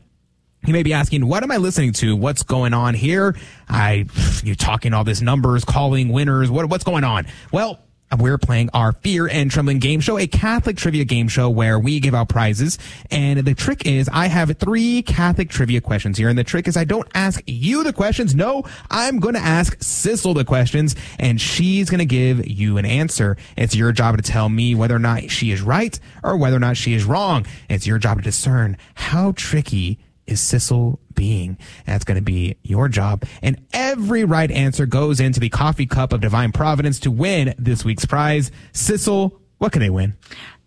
you 0.65 0.73
may 0.73 0.83
be 0.83 0.93
asking, 0.93 1.25
what 1.25 1.43
am 1.43 1.51
I 1.51 1.57
listening 1.57 1.93
to? 1.93 2.15
What's 2.15 2.43
going 2.43 2.73
on 2.73 2.93
here? 2.93 3.35
I, 3.69 4.05
you're 4.43 4.55
talking 4.55 4.93
all 4.93 5.03
this 5.03 5.21
numbers, 5.21 5.63
calling 5.63 6.09
winners. 6.09 6.49
What, 6.49 6.67
what's 6.67 6.83
going 6.83 7.03
on? 7.03 7.27
Well, 7.51 7.79
we're 8.17 8.37
playing 8.37 8.69
our 8.73 8.93
Fear 8.93 9.27
and 9.27 9.51
Trembling 9.51 9.79
game 9.79 9.99
show, 9.99 10.17
a 10.17 10.27
Catholic 10.27 10.77
trivia 10.77 11.03
game 11.03 11.27
show 11.27 11.49
where 11.49 11.77
we 11.77 11.99
give 11.99 12.15
out 12.15 12.29
prizes. 12.29 12.77
And 13.11 13.39
the 13.39 13.53
trick 13.53 13.85
is 13.85 14.09
I 14.11 14.27
have 14.27 14.57
three 14.57 15.01
Catholic 15.01 15.49
trivia 15.49 15.81
questions 15.81 16.17
here. 16.17 16.29
And 16.29 16.37
the 16.37 16.43
trick 16.43 16.67
is 16.67 16.77
I 16.77 16.85
don't 16.85 17.07
ask 17.13 17.41
you 17.45 17.83
the 17.83 17.91
questions. 17.91 18.33
No, 18.33 18.63
I'm 18.89 19.19
going 19.19 19.35
to 19.35 19.41
ask 19.41 19.77
Sissel 19.79 20.33
the 20.33 20.45
questions 20.45 20.95
and 21.19 21.41
she's 21.41 21.89
going 21.89 21.99
to 21.99 22.05
give 22.05 22.47
you 22.47 22.77
an 22.77 22.85
answer. 22.85 23.35
It's 23.57 23.75
your 23.75 23.91
job 23.91 24.15
to 24.15 24.23
tell 24.23 24.47
me 24.47 24.73
whether 24.73 24.95
or 24.95 24.99
not 24.99 25.29
she 25.29 25.51
is 25.51 25.61
right 25.61 25.99
or 26.23 26.37
whether 26.37 26.55
or 26.55 26.61
not 26.61 26.77
she 26.77 26.93
is 26.93 27.03
wrong. 27.03 27.45
It's 27.69 27.85
your 27.85 27.97
job 27.97 28.17
to 28.19 28.23
discern 28.23 28.77
how 28.95 29.33
tricky 29.35 29.99
is 30.27 30.41
Sissel 30.41 30.99
being? 31.15 31.57
That's 31.85 32.03
going 32.03 32.17
to 32.17 32.23
be 32.23 32.57
your 32.63 32.87
job. 32.89 33.23
And 33.41 33.65
every 33.73 34.23
right 34.23 34.51
answer 34.51 34.85
goes 34.85 35.19
into 35.19 35.39
the 35.39 35.49
coffee 35.49 35.85
cup 35.85 36.13
of 36.13 36.21
divine 36.21 36.51
providence 36.51 36.99
to 37.01 37.11
win 37.11 37.55
this 37.57 37.83
week's 37.83 38.05
prize. 38.05 38.51
Sissel, 38.73 39.39
what 39.57 39.71
can 39.71 39.81
they 39.81 39.89
win? 39.89 40.15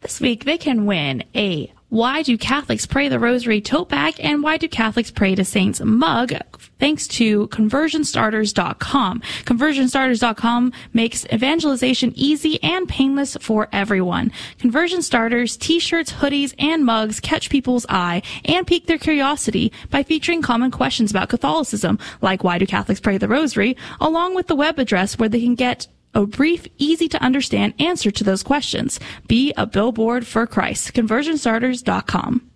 This 0.01 0.21
week 0.21 0.45
they 0.45 0.59
can 0.59 0.87
win 0.87 1.25
a 1.35 1.73
why 1.91 2.23
do 2.23 2.39
Catholics 2.39 2.87
pray 2.87 3.09
the 3.09 3.19
rosary 3.19 3.61
tote 3.61 3.89
bag 3.89 4.15
and 4.19 4.43
why 4.43 4.57
do 4.57 4.69
Catholics 4.69 5.11
pray 5.11 5.35
to 5.35 5.45
saints 5.45 5.81
mug 5.81 6.33
thanks 6.81 7.07
to 7.07 7.47
conversionstarters.com. 7.49 9.21
Conversionstarters.com 9.45 10.73
makes 10.93 11.27
evangelization 11.27 12.13
easy 12.17 12.61
and 12.63 12.89
painless 12.89 13.37
for 13.41 13.69
everyone. 13.73 14.33
Conversion 14.59 15.03
starters, 15.03 15.57
t-shirts, 15.57 16.13
hoodies, 16.15 16.55
and 16.59 16.85
mugs 16.85 17.21
catch 17.21 17.51
people's 17.51 17.87
eye 17.89 18.23
and 18.45 18.67
pique 18.67 18.87
their 18.87 18.99
curiosity 18.99 19.73
by 19.91 20.03
featuring 20.03 20.43
common 20.43 20.71
questions 20.71 21.11
about 21.11 21.29
Catholicism, 21.29 21.99
like 22.23 22.43
why 22.43 22.59
do 22.59 22.67
Catholics 22.67 23.01
pray 23.01 23.19
the 23.19 23.29
rosary, 23.29 23.77
along 24.01 24.35
with 24.35 24.47
the 24.47 24.57
web 24.57 24.79
address 24.79 25.19
where 25.19 25.29
they 25.29 25.41
can 25.41 25.55
get 25.55 25.87
a 26.15 26.27
brief, 26.27 26.67
easy 26.79 27.09
to 27.09 27.23
understand 27.23 27.75
answer 27.79 28.11
to 28.11 28.25
those 28.25 28.43
questions. 28.43 29.01
Be 29.29 29.53
a 29.57 29.67
billboard 29.67 30.27
for 30.27 30.47
Christ. 30.47 30.93
Conversionstarters.com. 30.95 32.51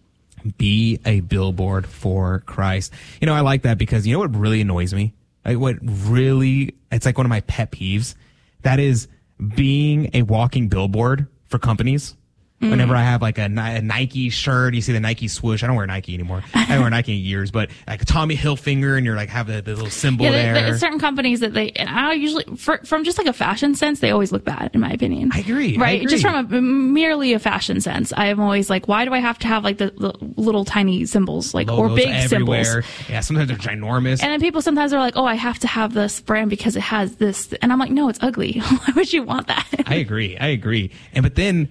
Be 0.58 1.00
a 1.06 1.20
billboard 1.20 1.86
for 1.86 2.40
Christ. 2.40 2.92
You 3.20 3.26
know, 3.26 3.34
I 3.34 3.40
like 3.40 3.62
that 3.62 3.78
because 3.78 4.06
you 4.06 4.12
know 4.12 4.18
what 4.18 4.36
really 4.36 4.60
annoys 4.60 4.92
me? 4.92 5.14
Like 5.44 5.58
what 5.58 5.76
really, 5.80 6.74
it's 6.90 7.06
like 7.06 7.16
one 7.16 7.26
of 7.26 7.30
my 7.30 7.40
pet 7.42 7.70
peeves. 7.70 8.14
That 8.62 8.80
is 8.80 9.08
being 9.54 10.10
a 10.14 10.22
walking 10.22 10.68
billboard 10.68 11.26
for 11.48 11.58
companies. 11.58 12.14
Mm. 12.62 12.70
Whenever 12.70 12.94
I 12.94 13.02
have 13.02 13.20
like 13.20 13.36
a, 13.38 13.46
a 13.46 13.82
Nike 13.82 14.30
shirt, 14.30 14.74
you 14.74 14.80
see 14.80 14.92
the 14.92 15.00
Nike 15.00 15.26
swoosh. 15.26 15.64
I 15.64 15.66
don't 15.66 15.74
wear 15.74 15.86
Nike 15.86 16.14
anymore. 16.14 16.42
I 16.54 16.58
haven't 16.60 16.80
worn 16.82 16.90
Nike 16.92 17.14
in 17.18 17.18
years, 17.24 17.50
but 17.50 17.68
like 17.88 18.00
a 18.00 18.04
Tommy 18.04 18.36
Hilfiger, 18.36 18.96
and 18.96 19.04
you're 19.04 19.16
like 19.16 19.28
have 19.28 19.48
the, 19.48 19.60
the 19.60 19.72
little 19.74 19.90
symbol 19.90 20.24
Yeah, 20.24 20.30
there. 20.30 20.54
there's 20.54 20.80
certain 20.80 21.00
companies 21.00 21.40
that 21.40 21.52
they, 21.52 21.70
and 21.72 21.88
I 21.90 22.12
usually, 22.12 22.44
for, 22.56 22.78
from 22.84 23.02
just 23.02 23.18
like 23.18 23.26
a 23.26 23.32
fashion 23.32 23.74
sense, 23.74 23.98
they 23.98 24.12
always 24.12 24.30
look 24.30 24.44
bad, 24.44 24.70
in 24.72 24.80
my 24.80 24.90
opinion. 24.90 25.30
I 25.34 25.40
agree. 25.40 25.76
I 25.76 25.80
Right? 25.80 26.00
agree. 26.02 26.10
Just 26.12 26.22
from 26.22 26.36
a 26.54 26.62
merely 26.62 27.32
a 27.32 27.40
fashion 27.40 27.80
sense, 27.80 28.12
I 28.16 28.26
am 28.26 28.38
always 28.38 28.70
like, 28.70 28.86
why 28.86 29.04
do 29.04 29.12
I 29.12 29.18
have 29.18 29.38
to 29.40 29.48
have 29.48 29.64
like 29.64 29.78
the, 29.78 29.90
the 29.98 30.12
little 30.40 30.64
tiny 30.64 31.04
symbols, 31.06 31.54
like 31.54 31.68
or 31.70 31.88
big 31.88 32.08
everywhere. 32.08 32.64
symbols? 32.64 32.84
Yeah, 33.10 33.20
sometimes 33.20 33.48
they're 33.48 33.58
ginormous. 33.58 34.22
And 34.22 34.30
then 34.32 34.40
people 34.40 34.62
sometimes 34.62 34.92
are 34.92 35.00
like, 35.00 35.16
oh, 35.16 35.24
I 35.26 35.34
have 35.34 35.58
to 35.58 35.66
have 35.66 35.92
this 35.92 36.20
brand 36.20 36.50
because 36.50 36.76
it 36.76 36.82
has 36.82 37.16
this, 37.16 37.52
and 37.60 37.72
I'm 37.72 37.80
like, 37.80 37.90
no, 37.90 38.08
it's 38.08 38.20
ugly. 38.22 38.60
why 38.60 38.92
would 38.94 39.12
you 39.12 39.24
want 39.24 39.48
that? 39.48 39.66
I 39.86 39.96
agree. 39.96 40.38
I 40.38 40.46
agree. 40.46 40.92
And 41.14 41.24
but 41.24 41.34
then 41.34 41.68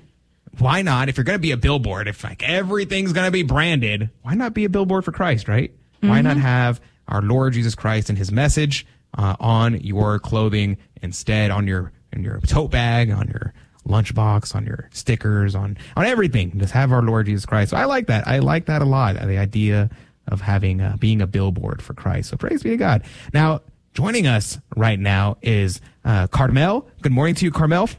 why 0.60 0.82
not? 0.82 1.10
If 1.10 1.18
you're 1.18 1.24
going 1.24 1.38
to 1.38 1.42
be 1.42 1.52
a 1.52 1.58
billboard, 1.58 2.08
if 2.08 2.24
like 2.24 2.44
everything's 2.44 3.14
going 3.14 3.26
to 3.26 3.32
be 3.32 3.44
branded, 3.44 4.10
why 4.22 4.36
not 4.36 4.54
be 4.54 4.66
a 4.66 4.70
billboard 4.70 5.06
for 5.06 5.12
Christ, 5.12 5.48
right? 5.48 5.74
Why 6.02 6.22
not 6.22 6.36
have 6.38 6.82
our 7.08 7.22
Lord 7.22 7.54
Jesus 7.54 7.76
Christ 7.76 8.10
and 8.10 8.18
His 8.18 8.32
message 8.32 8.86
uh, 9.18 9.36
on 9.40 9.80
your 9.80 10.20
clothing 10.20 10.78
instead, 11.02 11.50
on 11.52 11.68
your 11.68 11.92
in 12.12 12.24
your 12.24 12.40
tote 12.42 12.72
bag, 12.72 13.10
on 13.10 13.28
your 13.28 13.54
lunchbox, 13.88 14.56
on 14.56 14.66
your 14.66 14.90
stickers, 14.92 15.56
on 15.56 15.78
on 15.96 16.06
everything. 16.06 16.58
Just 16.60 16.74
have 16.74 16.92
our 16.92 17.02
Lord 17.02 17.26
Jesus 17.26 17.46
Christ. 17.46 17.72
So 17.72 17.78
I 17.78 17.86
like 17.86 18.08
that. 18.08 18.28
I 18.28 18.40
like 18.40 18.66
that 18.66 18.82
a 18.82 18.86
lot. 18.86 19.16
The 19.16 19.38
idea 19.38 19.90
of 20.28 20.42
having 20.42 20.82
uh, 20.82 20.98
being 21.00 21.22
a 21.22 21.28
billboard 21.28 21.82
for 21.82 21.94
Christ. 21.94 22.30
So 22.30 22.38
praise 22.38 22.64
be 22.64 22.72
to 22.72 22.78
God. 22.78 23.04
Now 23.34 23.62
joining 23.94 24.28
us 24.28 24.60
right 24.76 25.00
now 25.00 25.38
is 25.42 25.82
uh, 26.04 26.28
Carmel. 26.28 26.88
Good 27.02 27.12
morning 27.12 27.36
to 27.36 27.46
you, 27.46 27.52
Carmel. 27.52 27.90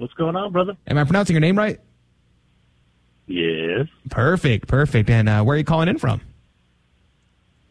What's 0.00 0.14
going 0.14 0.34
on, 0.34 0.50
brother? 0.50 0.78
Am 0.86 0.96
I 0.96 1.04
pronouncing 1.04 1.34
your 1.34 1.42
name 1.42 1.58
right? 1.58 1.78
Yes. 3.26 3.86
Perfect, 4.08 4.66
perfect. 4.66 5.10
And 5.10 5.28
uh, 5.28 5.42
where 5.42 5.56
are 5.56 5.58
you 5.58 5.64
calling 5.64 5.88
in 5.88 5.98
from? 5.98 6.22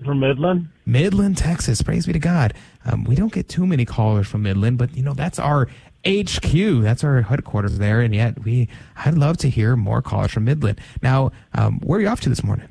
From 0.05 0.19
Midland. 0.19 0.69
Midland, 0.85 1.37
Texas. 1.37 1.81
Praise 1.81 2.05
be 2.05 2.13
to 2.13 2.19
God. 2.19 2.53
Um, 2.85 3.03
we 3.03 3.15
don't 3.15 3.33
get 3.33 3.49
too 3.49 3.65
many 3.65 3.83
callers 3.83 4.27
from 4.27 4.43
Midland, 4.43 4.77
but 4.77 4.95
you 4.95 5.01
know 5.01 5.15
that's 5.15 5.39
our 5.39 5.69
HQ. 6.05 6.51
That's 6.83 7.03
our 7.03 7.23
headquarters 7.23 7.79
there, 7.79 7.99
and 8.01 8.13
yet 8.13 8.43
we. 8.43 8.69
I'd 8.95 9.15
love 9.15 9.37
to 9.37 9.49
hear 9.49 9.75
more 9.75 10.03
callers 10.03 10.31
from 10.31 10.45
Midland. 10.45 10.79
Now, 11.01 11.31
um, 11.55 11.79
where 11.79 11.97
are 11.97 12.01
you 12.03 12.09
off 12.09 12.21
to 12.21 12.29
this 12.29 12.43
morning? 12.43 12.69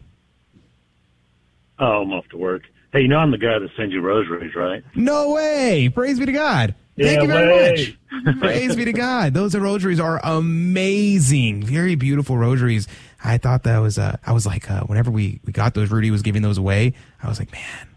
Oh, 1.81 2.03
I'm 2.03 2.13
off 2.13 2.29
to 2.29 2.37
work. 2.37 2.63
Hey, 2.93 3.01
you 3.01 3.09
know 3.09 3.19
I'm 3.19 3.33
the 3.33 3.39
guy 3.39 3.59
that 3.59 3.71
sends 3.77 3.93
you 3.93 4.03
rosaries, 4.03 4.55
right? 4.55 4.85
No 4.95 5.33
way! 5.33 5.91
Praise 5.93 6.21
be 6.21 6.27
to 6.27 6.33
God. 6.33 6.77
Thank 6.99 7.17
Yeah, 7.17 7.23
you 7.23 7.29
very 7.29 7.53
way. 7.53 7.97
much. 8.13 8.39
Praise 8.41 8.77
be 8.77 8.85
to 8.85 8.93
God. 8.93 9.35
Those 9.35 9.55
rosaries 9.57 10.01
are 10.01 10.21
amazing. 10.25 11.63
Very 11.63 11.95
beautiful 11.95 12.37
rosaries. 12.37 12.89
I 13.23 13.39
thought 13.39 13.63
that 13.65 13.79
was, 13.79 13.99
uh, 13.99 14.17
I 14.27 14.33
was 14.33 14.47
like, 14.47 14.71
uh, 14.71 14.83
whenever 14.83 15.11
we, 15.11 15.41
we 15.45 15.53
got 15.53 15.75
those, 15.75 15.91
Rudy 15.91 16.11
was 16.11 16.23
giving 16.23 16.43
those 16.43 16.59
away. 16.59 16.95
I 17.23 17.29
was 17.29 17.39
like, 17.39 17.53
man, 17.53 17.89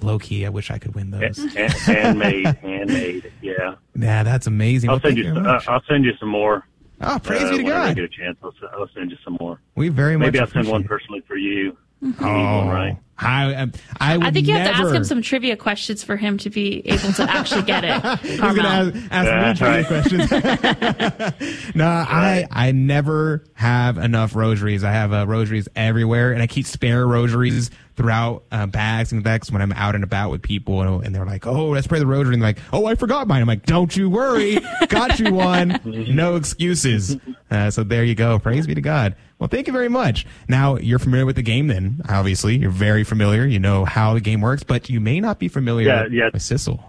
low 0.00 0.18
key, 0.18 0.44
I 0.46 0.48
wish 0.48 0.70
I 0.70 0.78
could 0.78 0.94
win 0.94 1.10
those. 1.10 1.36
Handmade, 1.54 2.46
handmade. 2.62 3.32
Yeah. 3.42 3.74
Yeah, 3.94 4.22
that's 4.22 4.46
amazing. 4.46 4.90
I'll 4.90 4.96
Well, 4.96 5.02
send 5.02 5.18
you. 5.18 5.24
you 5.24 5.34
very 5.34 5.46
Uh. 5.46 5.60
I'll 5.68 5.82
send 5.88 6.04
you 6.04 6.12
some 6.18 6.28
more. 6.28 6.66
Oh, 7.00 7.18
praise 7.22 7.42
uh, 7.42 7.50
be 7.50 7.56
to 7.58 7.62
whenever 7.64 7.80
I 7.82 7.86
God. 7.88 7.96
get 7.96 8.04
a 8.04 8.08
chance, 8.08 8.38
I'll, 8.42 8.50
s- 8.50 8.70
I'll 8.72 8.88
send 8.94 9.10
you 9.10 9.18
some 9.22 9.36
more. 9.40 9.60
We 9.74 9.88
very 9.90 10.16
much 10.16 10.26
Maybe 10.26 10.40
I'll 10.40 10.46
send 10.48 10.68
one 10.68 10.84
personally 10.84 11.22
for 11.28 11.36
you. 11.36 11.76
Oh, 12.20 12.26
You 12.26 12.64
need 12.64 12.70
right? 12.70 12.96
I, 13.18 13.54
um, 13.54 13.72
I, 13.98 14.18
would 14.18 14.26
I 14.26 14.30
think 14.30 14.46
you 14.46 14.54
have 14.54 14.66
to 14.66 14.76
ask 14.76 14.94
him 14.94 15.02
some 15.04 15.22
trivia 15.22 15.56
questions 15.56 16.04
for 16.04 16.16
him 16.16 16.36
to 16.38 16.50
be 16.50 16.86
able 16.86 17.14
to 17.14 17.22
actually 17.22 17.62
get 17.62 17.82
it. 17.82 18.18
He's 18.20 18.38
Carmel. 18.38 18.62
gonna 18.62 19.08
ask, 19.10 19.58
ask 19.60 19.60
me 19.60 19.66
trivia 19.66 19.84
questions. 19.86 20.30
no, 21.74 21.86
I 21.86 22.46
I 22.50 22.72
never 22.72 23.42
have 23.54 23.96
enough 23.96 24.36
rosaries. 24.36 24.84
I 24.84 24.92
have 24.92 25.14
uh, 25.14 25.26
rosaries 25.26 25.66
everywhere, 25.74 26.32
and 26.32 26.42
I 26.42 26.46
keep 26.46 26.66
spare 26.66 27.06
rosaries 27.06 27.70
throughout 27.96 28.44
uh, 28.52 28.66
bags 28.66 29.12
and 29.12 29.24
things 29.24 29.50
when 29.50 29.62
I'm 29.62 29.72
out 29.72 29.94
and 29.94 30.04
about 30.04 30.30
with 30.30 30.42
people, 30.42 30.82
and, 30.82 31.06
and 31.06 31.14
they're 31.14 31.24
like, 31.24 31.46
"Oh, 31.46 31.68
let's 31.70 31.86
pray 31.86 31.98
the 31.98 32.06
rosary." 32.06 32.34
And 32.34 32.42
they're 32.42 32.50
like, 32.50 32.58
"Oh, 32.70 32.84
I 32.84 32.96
forgot 32.96 33.26
mine." 33.28 33.40
I'm 33.40 33.48
like, 33.48 33.64
"Don't 33.64 33.96
you 33.96 34.10
worry, 34.10 34.58
got 34.88 35.18
you 35.18 35.32
one. 35.32 35.80
No 35.84 36.36
excuses." 36.36 37.16
Uh, 37.50 37.70
so 37.70 37.82
there 37.82 38.04
you 38.04 38.14
go. 38.14 38.38
Praise 38.38 38.66
be 38.66 38.74
to 38.74 38.82
God. 38.82 39.16
Well, 39.38 39.48
thank 39.48 39.66
you 39.66 39.72
very 39.72 39.88
much. 39.88 40.26
Now 40.48 40.76
you're 40.76 40.98
familiar 40.98 41.26
with 41.26 41.36
the 41.36 41.42
game, 41.42 41.66
then 41.66 42.00
obviously 42.08 42.56
you're 42.56 42.70
very 42.70 43.04
familiar. 43.04 43.44
You 43.46 43.58
know 43.58 43.84
how 43.84 44.14
the 44.14 44.20
game 44.20 44.40
works, 44.40 44.62
but 44.62 44.88
you 44.88 44.98
may 45.00 45.20
not 45.20 45.38
be 45.38 45.48
familiar 45.48 45.88
Yeah, 45.88 46.06
yeah. 46.10 46.30
with 46.32 46.42
Sissel. 46.42 46.80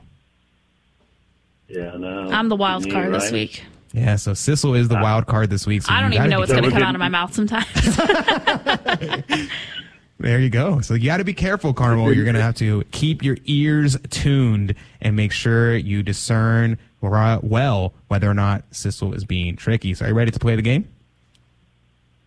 Yeah, 1.67 1.97
no. 1.97 2.29
I'm 2.29 2.47
the 2.47 2.55
wild 2.55 2.85
Me, 2.85 2.91
card 2.91 3.13
this 3.13 3.31
week. 3.31 3.63
Yeah, 3.91 4.15
so 4.15 4.31
Sissel 4.33 4.75
is 4.75 4.87
the 4.87 4.95
wild 4.95 5.25
card 5.27 5.49
this 5.49 5.67
week. 5.67 5.81
So 5.81 5.93
I 5.93 5.99
don't 6.01 6.13
even 6.13 6.29
know 6.29 6.39
what's 6.39 6.51
going 6.51 6.63
to 6.63 6.71
come 6.71 6.83
out 6.83 6.95
of 6.95 6.99
my 6.99 7.09
mouth 7.09 7.33
sometimes. 7.33 7.67
There 10.19 10.39
you 10.39 10.49
go. 10.49 10.81
So 10.81 10.95
you 10.95 11.05
got 11.05 11.17
to 11.17 11.23
be 11.23 11.33
careful, 11.33 11.73
Carmel. 11.73 12.11
You're 12.11 12.23
going 12.23 12.35
to 12.35 12.41
have 12.41 12.55
to 12.55 12.83
keep 12.91 13.23
your 13.23 13.37
ears 13.45 13.97
tuned 14.09 14.73
and 14.99 15.15
make 15.15 15.31
sure 15.31 15.75
you 15.75 16.01
discern 16.01 16.79
well 17.01 17.93
whether 18.07 18.29
or 18.29 18.33
not 18.33 18.63
Sissel 18.71 19.13
is 19.13 19.23
being 19.25 19.55
tricky. 19.55 19.93
So 19.93 20.05
are 20.05 20.07
you 20.09 20.15
ready 20.15 20.31
to 20.31 20.39
play 20.39 20.55
the 20.55 20.63
game? 20.63 20.87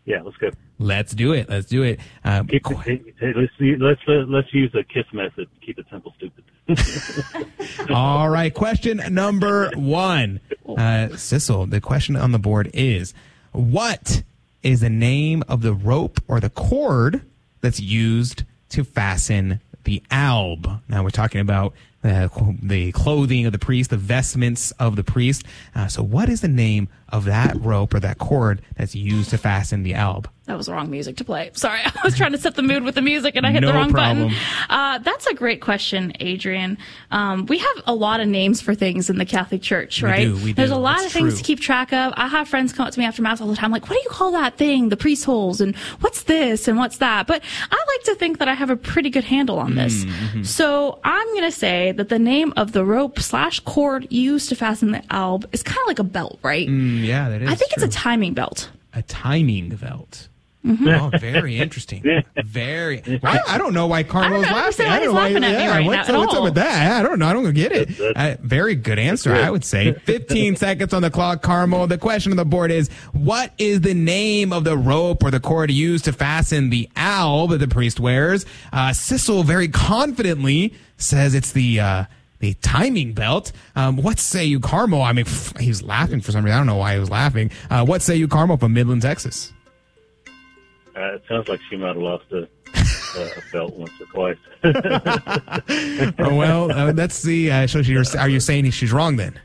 Yeah, 0.04 0.22
let's 0.22 0.36
go. 0.38 0.50
Let's 0.78 1.12
do 1.12 1.32
it. 1.32 1.48
Let's 1.48 1.66
do 1.66 1.82
it. 1.82 2.00
Um, 2.24 2.46
Keep, 2.46 2.66
hey, 2.66 3.02
hey, 3.20 3.32
let's 3.34 3.52
let's 3.60 4.00
let's 4.06 4.52
use 4.54 4.74
a 4.74 4.82
kiss 4.82 5.04
method. 5.12 5.48
Keep 5.60 5.78
it 5.78 5.86
simple, 5.90 6.14
stupid. 6.16 6.44
All 7.90 8.30
right. 8.30 8.52
Question 8.52 9.02
number 9.12 9.70
one. 9.74 10.40
Uh, 10.66 11.08
Sissel, 11.16 11.66
the 11.66 11.80
question 11.80 12.16
on 12.16 12.32
the 12.32 12.38
board 12.38 12.70
is 12.72 13.12
what 13.52 14.22
is 14.62 14.80
the 14.80 14.90
name 14.90 15.42
of 15.48 15.62
the 15.62 15.72
rope 15.72 16.20
or 16.28 16.40
the 16.40 16.50
cord 16.50 17.22
that's 17.60 17.80
used 17.80 18.44
to 18.70 18.84
fasten 18.84 19.60
the 19.84 20.02
alb? 20.10 20.80
Now 20.88 21.02
we're 21.02 21.10
talking 21.10 21.40
about 21.40 21.74
uh, 22.02 22.28
the 22.62 22.92
clothing 22.92 23.46
of 23.46 23.52
the 23.52 23.58
priest, 23.58 23.90
the 23.90 23.96
vestments 23.96 24.70
of 24.72 24.96
the 24.96 25.04
priest. 25.04 25.44
Uh, 25.74 25.88
so 25.88 26.02
what 26.02 26.28
is 26.28 26.40
the 26.40 26.48
name 26.48 26.88
of 27.12 27.24
that 27.26 27.56
rope 27.60 27.94
or 27.94 28.00
that 28.00 28.18
cord 28.18 28.62
that's 28.76 28.94
used 28.94 29.30
to 29.30 29.38
fasten 29.38 29.82
the 29.82 29.94
alb? 29.94 30.28
That 30.46 30.56
was 30.56 30.66
the 30.66 30.72
wrong 30.72 30.90
music 30.90 31.16
to 31.18 31.24
play. 31.24 31.50
Sorry, 31.52 31.78
I 31.84 31.92
was 32.02 32.16
trying 32.16 32.32
to 32.32 32.38
set 32.38 32.56
the 32.56 32.62
mood 32.62 32.82
with 32.82 32.96
the 32.96 33.02
music 33.02 33.36
and 33.36 33.46
I 33.46 33.52
hit 33.52 33.60
No 33.60 33.68
the 33.68 33.74
wrong 33.74 33.90
problem. 33.92 34.28
button. 34.30 34.38
Uh, 34.68 34.98
that's 34.98 35.26
a 35.28 35.34
great 35.34 35.60
question, 35.60 36.12
Adrian. 36.18 36.76
Um, 37.12 37.46
we 37.46 37.58
have 37.58 37.76
a 37.86 37.94
lot 37.94 38.18
of 38.20 38.26
names 38.26 38.60
for 38.60 38.74
things 38.74 39.08
in 39.10 39.18
the 39.18 39.24
Catholic 39.24 39.62
Church, 39.62 40.02
We 40.02 40.08
right? 40.08 40.24
do, 40.24 40.34
we 40.42 40.52
There's 40.52 40.70
a 40.72 40.76
lot 40.76 40.96
That's 40.96 41.06
of 41.06 41.12
things 41.12 41.34
true. 41.34 41.38
to 41.38 41.44
keep 41.44 41.60
track 41.60 41.92
of. 41.92 42.12
I 42.16 42.26
have 42.26 42.48
friends 42.48 42.72
come 42.72 42.86
up 42.86 42.92
to 42.94 42.98
me 42.98 43.06
after 43.06 43.22
Mass 43.22 43.40
all 43.40 43.46
the 43.46 43.54
time, 43.54 43.70
like, 43.70 43.88
what 43.88 43.94
do 43.94 44.00
you 44.02 44.08
call 44.10 44.32
that 44.32 44.56
thing? 44.56 44.88
The 44.88 44.96
priest 44.96 45.24
holes 45.24 45.60
and 45.60 45.76
what's 46.00 46.24
this 46.24 46.66
and 46.66 46.76
what's 46.78 46.96
that? 46.98 47.28
But 47.28 47.42
I 47.70 47.76
like 47.76 48.04
to 48.06 48.14
think 48.16 48.38
that 48.38 48.48
I 48.48 48.54
have 48.54 48.70
a 48.70 48.76
pretty 48.76 49.10
good 49.10 49.24
handle 49.24 49.58
on 49.60 49.76
this. 49.76 50.04
Mm-hmm. 50.04 50.42
So 50.42 50.98
I'm 51.04 51.26
going 51.28 51.42
to 51.44 51.52
say 51.52 51.92
that 51.92 52.08
the 52.08 52.18
name 52.18 52.52
of 52.56 52.72
the 52.72 52.84
rope 52.84 53.20
slash 53.20 53.60
cord 53.60 54.08
used 54.10 54.48
to 54.48 54.56
fasten 54.56 54.90
the 54.90 55.02
alb 55.14 55.46
is 55.52 55.62
kind 55.62 55.78
of 55.78 55.86
like 55.86 56.00
a 56.00 56.04
belt, 56.04 56.40
right? 56.42 56.66
Mm, 56.68 56.99
yeah, 57.04 57.28
that 57.28 57.42
is. 57.42 57.50
I 57.50 57.54
think 57.54 57.72
true. 57.72 57.84
it's 57.84 57.94
a 57.94 57.98
timing 57.98 58.34
belt. 58.34 58.70
a 58.94 59.02
timing 59.02 59.70
belt. 59.70 60.28
Mhm. 60.64 61.00
Oh, 61.14 61.18
very 61.18 61.56
interesting. 61.58 62.22
Very. 62.44 63.02
I, 63.22 63.40
I 63.48 63.58
don't 63.58 63.72
know 63.72 63.86
why 63.86 64.02
Carmel's 64.02 64.44
I 64.44 64.48
don't 64.48 64.56
laughing. 64.58 64.86
I 64.86 64.98
don't 64.98 65.06
know 65.06 65.12
why. 65.14 65.28
laughing 65.28 65.44
at 65.44 65.56
me 65.56 65.64
yeah, 65.64 65.70
right 65.70 65.86
what's, 65.86 66.08
now 66.08 66.14
at 66.14 66.18
what's 66.18 66.34
up 66.34 66.42
with 66.42 66.54
that? 66.56 67.00
I 67.00 67.02
don't 67.02 67.18
know. 67.18 67.28
I 67.28 67.32
don't 67.32 67.54
get 67.54 67.72
it. 67.72 67.98
Uh, 68.14 68.36
very 68.42 68.74
good 68.74 68.98
answer, 68.98 69.34
I 69.34 69.48
would 69.48 69.64
say. 69.64 69.92
15 70.04 70.56
seconds 70.56 70.92
on 70.92 71.00
the 71.00 71.10
clock, 71.10 71.40
Carmel. 71.40 71.86
The 71.86 71.96
question 71.96 72.30
on 72.32 72.36
the 72.36 72.44
board 72.44 72.70
is 72.70 72.90
what 73.12 73.54
is 73.56 73.80
the 73.80 73.94
name 73.94 74.52
of 74.52 74.64
the 74.64 74.76
rope 74.76 75.24
or 75.24 75.30
the 75.30 75.40
cord 75.40 75.70
used 75.70 76.04
to 76.04 76.12
fasten 76.12 76.68
the 76.68 76.90
alb 76.94 77.52
that 77.52 77.58
the 77.58 77.68
priest 77.68 77.98
wears? 77.98 78.44
Uh, 78.70 78.92
Sissel 78.92 79.44
very 79.44 79.68
confidently 79.68 80.74
says 80.98 81.34
it's 81.34 81.52
the. 81.52 81.80
Uh, 81.80 82.04
the 82.40 82.54
timing 82.54 83.12
belt. 83.12 83.52
Um, 83.76 83.96
what 83.96 84.18
say 84.18 84.44
you, 84.44 84.60
Carmel? 84.60 85.02
I 85.02 85.12
mean, 85.12 85.24
pff, 85.24 85.58
he 85.58 85.68
was 85.68 85.82
laughing 85.82 86.20
for 86.20 86.32
some 86.32 86.44
reason. 86.44 86.56
I 86.56 86.58
don't 86.58 86.66
know 86.66 86.76
why 86.76 86.94
he 86.94 87.00
was 87.00 87.10
laughing. 87.10 87.50
Uh, 87.70 87.84
what 87.84 88.02
say 88.02 88.16
you, 88.16 88.26
Carmel, 88.26 88.56
from 88.56 88.74
Midland, 88.74 89.02
Texas? 89.02 89.52
Uh, 90.96 91.14
it 91.14 91.22
sounds 91.28 91.48
like 91.48 91.60
she 91.70 91.76
might 91.76 91.88
have 91.88 91.96
lost 91.96 92.24
a, 92.32 92.48
a, 93.18 93.42
belt 93.52 93.74
once 93.74 93.92
or 94.00 94.06
twice. 94.06 94.36
oh, 96.18 96.34
well, 96.34 96.72
uh, 96.72 96.92
let's 96.92 97.14
see. 97.14 97.50
Uh, 97.50 97.66
so 97.66 97.80
are 98.18 98.28
you 98.28 98.40
saying 98.40 98.70
she's 98.72 98.92
wrong 98.92 99.16
then? 99.16 99.38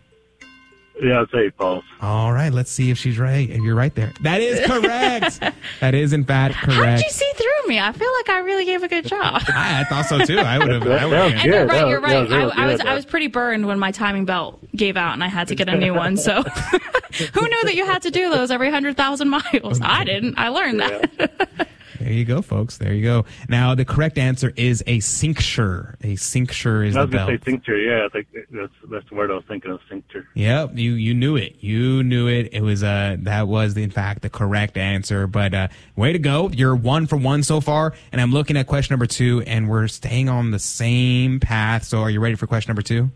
Yeah, 1.01 1.22
I'd 1.22 1.30
say 1.31 1.49
false. 1.51 1.84
All 2.01 2.31
right, 2.34 2.51
let's 2.51 2.72
see 2.72 2.89
if 2.91 2.97
she's 2.97 3.17
right. 3.19 3.49
If 3.49 3.61
you're 3.61 3.76
right 3.76 3.93
there. 3.95 4.13
That 4.22 4.41
is 4.41 4.59
correct. 4.65 5.39
that 5.81 5.93
is 5.95 6.13
in 6.13 6.23
fact 6.26 6.55
correct. 6.55 6.76
How 6.76 6.95
did 6.97 7.05
you 7.05 7.11
see 7.11 7.31
through 7.35 7.67
me? 7.67 7.80
I 7.80 7.91
feel 7.91 8.11
like 8.19 8.30
I 8.30 8.39
really 8.39 8.65
gave 8.65 8.84
a 8.84 8.88
good 8.88 9.05
job. 9.05 9.41
I, 9.47 9.81
I 9.81 9.84
thought 9.85 10.05
so 10.05 10.19
too. 10.23 10.38
I 10.39 10.57
would 10.59 10.69
have. 10.69 10.84
That- 10.84 10.99
I 11.01 11.05
would 11.05 11.13
that 11.13 11.31
have. 11.34 11.45
You're 11.45 11.65
right. 11.65 11.81
That 11.81 11.88
You're 11.89 11.99
was- 12.01 12.09
that 12.30 12.35
right. 12.35 12.43
was 12.45 12.51
I, 12.55 12.63
I 12.63 12.72
was. 12.72 12.81
I 12.81 12.93
was 12.95 13.05
pretty 13.05 13.27
burned 13.27 13.65
when 13.67 13.80
my 13.80 13.91
timing 13.91 14.26
belt 14.26 14.59
gave 14.76 14.97
out, 14.97 15.13
and 15.13 15.23
I 15.23 15.27
had 15.27 15.47
to 15.49 15.55
get 15.55 15.67
a 15.69 15.77
new 15.77 15.93
one. 15.93 16.17
So, 16.17 16.41
who 17.34 17.41
knew 17.47 17.63
that 17.63 17.76
you 17.76 17.85
had 17.85 18.01
to 18.03 18.11
do 18.11 18.30
those 18.30 18.51
every 18.51 18.69
hundred 18.72 18.97
thousand 18.97 19.30
miles? 19.30 19.80
I 19.81 20.03
didn't. 20.03 20.38
I 20.38 20.49
learned 20.49 20.80
that. 20.80 21.67
There 22.06 22.14
you 22.14 22.23
go, 22.23 22.44
folks. 22.44 22.77
There 22.77 22.94
you 22.94 23.02
go. 23.02 23.26
Now, 23.49 23.73
the 23.73 23.84
correct 23.84 24.19
answer 24.19 24.53
is 24.56 24.84
a 24.86 24.99
cincture. 24.99 25.98
A 26.03 26.15
cincture 26.18 26.84
is 26.84 26.95
I 26.95 27.02
was 27.02 27.10
going 27.10 27.26
to 27.26 27.36
say 27.36 27.44
cincture. 27.44 27.77
Yeah, 27.77 28.06
I 28.06 28.10
think 28.10 28.27
that's 28.52 28.72
that's 28.91 29.10
the 29.10 29.15
word 29.15 29.32
I 29.32 29.34
was 29.34 29.44
thinking 29.48 29.72
of. 29.72 29.80
Cincture. 29.90 30.27
Yep, 30.36 30.77
you 30.77 30.91
you 30.91 31.15
knew 31.15 31.36
it. 31.36 31.56
You 31.61 32.03
knew 32.03 32.27
it. 32.27 32.49
It 32.53 32.61
was 32.61 32.84
uh 32.84 33.18
that 33.22 33.48
was 33.48 33.76
in 33.76 33.90
fact 33.90 34.22
the 34.22 34.30
correct 34.30 34.77
answer. 34.77 35.26
But 35.26 35.56
uh 35.56 35.68
way 35.95 36.14
to 36.14 36.19
go. 36.19 36.52
You're 36.52 36.76
one 36.76 37.07
for 37.07 37.15
one 37.15 37.41
so 37.41 37.60
far. 37.60 37.94
And 38.11 38.22
I'm 38.22 38.32
looking 38.32 38.56
at 38.56 38.68
question 38.68 38.94
number 38.94 39.07
two 39.07 39.41
and 39.48 39.68
we're 39.68 39.88
staying 39.88 40.30
on 40.30 40.52
the 40.52 40.60
same 40.60 41.40
path. 41.40 41.86
So 41.86 42.02
are 42.02 42.11
you 42.11 42.19
ready 42.19 42.36
for 42.36 42.45
question 42.45 42.69
number 42.69 42.84
two? 42.84 43.10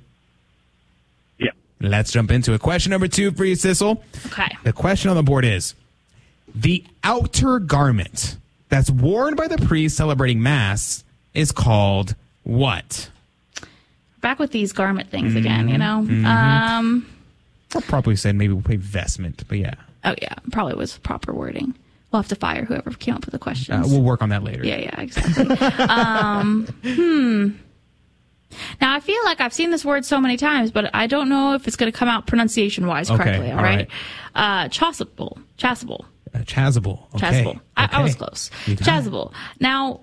Yeah. 1.37 1.51
Let's 1.79 2.11
jump 2.11 2.31
into 2.31 2.53
it. 2.53 2.61
Question 2.61 2.89
number 2.89 3.07
two 3.07 3.29
for 3.33 3.45
you, 3.45 3.55
Sissel. 3.55 4.01
Okay. 4.25 4.49
The 4.63 4.73
question 4.73 5.11
on 5.11 5.15
the 5.15 5.21
board 5.21 5.45
is 5.45 5.75
the 6.55 6.83
outer 7.03 7.59
garment 7.59 8.37
that's 8.69 8.89
worn 8.89 9.35
by 9.35 9.47
the 9.47 9.57
priest 9.57 9.97
celebrating 9.97 10.41
mass 10.41 11.03
is 11.33 11.51
called 11.51 12.15
what? 12.43 13.09
Back 14.21 14.39
with 14.39 14.51
these 14.51 14.71
garment 14.71 15.09
things 15.09 15.35
again, 15.35 15.69
you 15.69 15.77
know? 15.77 16.05
Mhm. 16.07 16.25
Um, 16.25 17.05
I'll 17.73 17.81
probably 17.81 18.15
said 18.15 18.35
maybe 18.35 18.53
we'll 18.53 18.63
play 18.63 18.75
vestment, 18.75 19.43
but 19.47 19.57
yeah. 19.57 19.75
oh, 20.03 20.15
yeah, 20.21 20.33
probably 20.51 20.73
was 20.75 20.97
proper 20.97 21.33
wording. 21.33 21.75
We'll 22.11 22.21
have 22.21 22.29
to 22.29 22.35
fire 22.35 22.65
whoever 22.65 22.89
came 22.91 23.13
up 23.13 23.25
with 23.25 23.39
the 23.39 23.71
Uh, 23.71 23.83
we'll 23.85 24.01
work 24.01 24.23
on 24.23 24.29
that 24.29 24.43
later. 24.43 24.65
Yeah, 24.65 24.77
yeah, 24.77 25.01
exactly. 25.01 25.55
um, 25.87 26.65
hmm. 26.83 27.49
Now 28.81 28.95
I 28.95 28.99
feel 28.99 29.23
like 29.25 29.41
I've 29.41 29.53
seen 29.53 29.69
this 29.69 29.85
word 29.85 30.05
so 30.05 30.19
many 30.19 30.35
times, 30.35 30.71
but 30.71 30.89
I 30.93 31.05
don't 31.05 31.29
know 31.29 31.53
if 31.53 31.67
it's 31.67 31.75
going 31.75 31.91
to 31.91 31.97
come 31.97 32.07
out 32.07 32.25
pronunciation 32.25 32.87
wise 32.87 33.11
Okay, 33.11 33.23
correctly. 33.23 33.51
all 33.51 33.57
all 33.57 33.63
right. 33.63 33.87
Uh, 34.33 34.67
chasuble. 34.69 35.37
Chasuble. 35.59 36.05
Uh, 36.33 36.39
chasuble. 36.39 37.13
Okay. 37.15 37.43
Chasuble. 37.43 37.59
I, 37.77 37.89
I 37.91 38.03
was 38.03 38.15
close. 38.15 38.51
You 38.65 38.75
got 38.75 38.87
it. 38.87 38.91
Chasuble. 38.91 39.33
Now, 39.59 40.01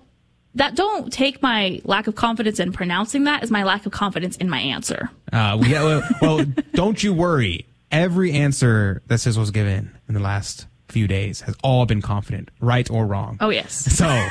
that 0.57 0.74
don't 0.74 1.12
take 1.12 1.43
my 1.43 1.81
lack 1.85 2.07
of 2.07 2.15
confidence 2.15 2.59
in 2.59 2.73
pronouncing 2.73 3.24
that 3.24 3.43
as 3.43 3.51
my 3.51 3.62
lack 3.62 3.86
of 3.86 3.93
confidence 3.93 4.36
in 4.36 4.48
my 4.48 4.59
answer. 4.59 5.11
Uh, 5.32 5.57
well, 5.61 5.66
yeah, 5.69 5.85
well, 5.85 6.03
well, 6.23 6.44
don't 6.73 7.03
you 7.03 7.12
worry. 7.12 7.66
Every 7.90 8.32
answer 8.32 9.03
that 9.07 9.20
Sissel 9.20 9.40
was 9.40 9.51
given 9.51 9.97
in 10.09 10.15
the 10.15 10.20
last 10.20 10.66
few 10.89 11.07
days 11.07 11.43
has 11.43 11.55
all 11.62 11.85
been 11.85 12.01
confident, 12.01 12.51
right 12.61 12.90
or 12.90 13.07
wrong. 13.07 13.36
Oh 13.40 13.51
yes. 13.51 13.86
So, 13.97 14.28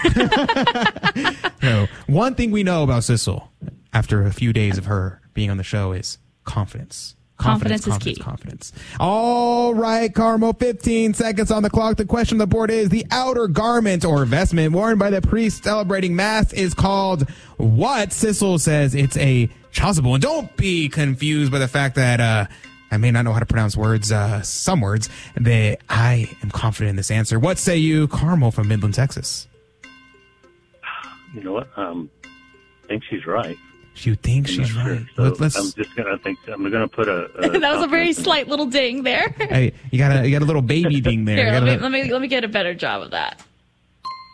so 1.61 1.87
one 2.07 2.35
thing 2.35 2.51
we 2.51 2.63
know 2.63 2.83
about 2.83 3.03
Sissel 3.03 3.49
after 3.93 4.25
a 4.25 4.31
few 4.31 4.51
days 4.51 4.77
of 4.77 4.85
her 4.85 5.21
being 5.33 5.49
on 5.49 5.57
the 5.57 5.63
show 5.63 5.91
is 5.91 6.17
confidence. 6.43 7.15
Confidence 7.37 7.81
is 7.81 7.93
confidence, 7.93 8.17
key. 8.17 8.23
Confidence. 8.23 8.73
All 8.99 9.73
right, 9.73 10.13
Carmel, 10.13 10.53
15 10.53 11.13
seconds 11.13 11.51
on 11.51 11.63
the 11.63 11.69
clock. 11.69 11.97
The 11.97 12.05
question 12.05 12.35
on 12.35 12.39
the 12.39 12.47
board 12.47 12.71
is 12.71 12.89
the 12.89 13.05
outer 13.11 13.47
garment 13.47 14.05
or 14.05 14.23
vestment 14.25 14.71
worn 14.71 14.97
by 14.97 15.09
the 15.09 15.21
priest 15.21 15.63
celebrating 15.63 16.15
mass 16.15 16.53
is 16.53 16.73
called 16.73 17.29
what? 17.57 18.13
Sissel 18.13 18.57
says 18.59 18.95
it's 18.95 19.17
a 19.17 19.49
chasuble. 19.73 20.13
And 20.13 20.23
don't 20.23 20.55
be 20.55 20.87
confused 20.87 21.51
by 21.51 21.59
the 21.59 21.67
fact 21.67 21.95
that, 21.95 22.21
uh, 22.21 22.45
I 22.91 22.97
may 22.97 23.11
not 23.11 23.25
know 23.25 23.33
how 23.33 23.39
to 23.39 23.45
pronounce 23.45 23.75
words, 23.75 24.11
uh, 24.11 24.41
some 24.41 24.79
words, 24.79 25.09
that 25.35 25.79
I 25.89 26.29
am 26.41 26.51
confident 26.51 26.91
in 26.91 26.95
this 26.95 27.11
answer. 27.11 27.37
What 27.39 27.57
say 27.57 27.75
you, 27.75 28.07
Carmel 28.07 28.51
from 28.51 28.69
Midland, 28.69 28.93
Texas? 28.93 29.47
You 31.33 31.43
know 31.43 31.53
what? 31.53 31.67
Um, 31.77 32.09
I 32.23 32.87
think 32.87 33.03
she's 33.09 33.25
right. 33.25 33.57
You 33.97 34.15
think 34.15 34.47
I'm 34.47 34.53
she's 34.53 34.67
sure. 34.69 34.83
right? 34.83 35.05
So 35.15 35.23
Let- 35.23 35.39
let's- 35.39 35.55
I'm 35.57 35.71
just 35.71 35.95
gonna 35.95 36.17
think 36.17 36.37
I'm 36.47 36.69
gonna 36.69 36.87
put 36.87 37.07
a. 37.07 37.25
a 37.39 37.49
that 37.59 37.75
was 37.75 37.83
a 37.83 37.87
very 37.87 38.11
slight 38.13 38.47
little 38.47 38.65
ding 38.65 39.03
there. 39.03 39.29
Hey, 39.39 39.73
you 39.91 39.97
got 39.97 40.11
a 40.23 40.27
you 40.27 40.31
got 40.37 40.43
a 40.43 40.45
little 40.45 40.61
baby 40.61 40.99
ding 41.01 41.25
there. 41.25 41.37
Here, 41.37 41.45
You 41.47 41.51
let 41.51 41.59
got 41.59 41.65
me, 41.65 41.71
a 41.71 41.77
let 41.81 41.91
me 41.91 42.11
let 42.11 42.21
me 42.21 42.27
get 42.27 42.43
a 42.43 42.47
better 42.49 42.73
job 42.73 43.01
of 43.03 43.11
that. 43.11 43.41